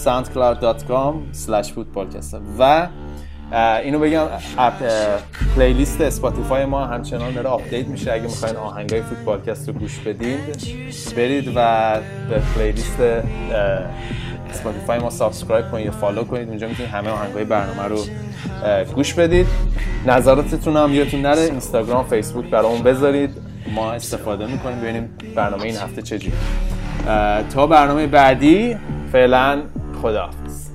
soundcloud.com 0.06 1.14
slash 1.48 1.68
footballcast. 1.68 2.36
و 2.60 2.88
اینو 3.54 4.00
بگم 4.00 4.28
اپ 4.58 4.74
playlist 5.56 6.02
Spotify 6.02 6.66
ما 6.66 6.86
همچنان 6.86 7.34
داره 7.34 7.50
update 7.50 7.88
میشه. 7.88 8.12
اگه 8.14 8.24
می‌خواین 8.24 8.56
آهنگای 8.56 9.02
فوتبالکست 9.02 9.68
رو 9.68 9.74
گوش 9.74 10.00
بدید 10.00 10.40
برید 11.16 11.52
و 11.56 12.00
به 12.30 12.42
playlist 12.56 13.00
Spotify 14.50 15.00
ما 15.00 15.10
subscribe 15.10 15.72
کنید 15.72 15.86
یا 15.86 15.92
follow 15.92 16.24
کنید. 16.24 16.50
اونجا 16.50 16.68
می‌تونید 16.68 16.92
همه 16.92 17.10
آهنگای 17.10 17.44
برنامه 17.44 17.84
رو 17.84 17.98
گوش 18.96 19.14
بدید. 19.14 19.48
نظراتتون 20.06 20.78
هم 20.78 20.94
یادتون 20.94 21.22
نره. 21.22 21.42
اینستاگرام 21.42 22.06
فیسبوک 22.06 22.46
برامون 22.46 22.82
بذارید. 22.82 23.30
ما 23.76 23.92
استفاده 23.92 24.48
می‌کنیم. 24.48 24.80
ببینیم 24.80 25.10
برنامه 25.36 25.64
این 25.64 25.76
هفته 25.76 26.02
چجوری 26.02 26.34
تا 27.54 27.68
برنامه 27.68 28.08
بعدی 28.08 28.78
فعلا 29.12 29.62
خداحافظ. 30.02 30.71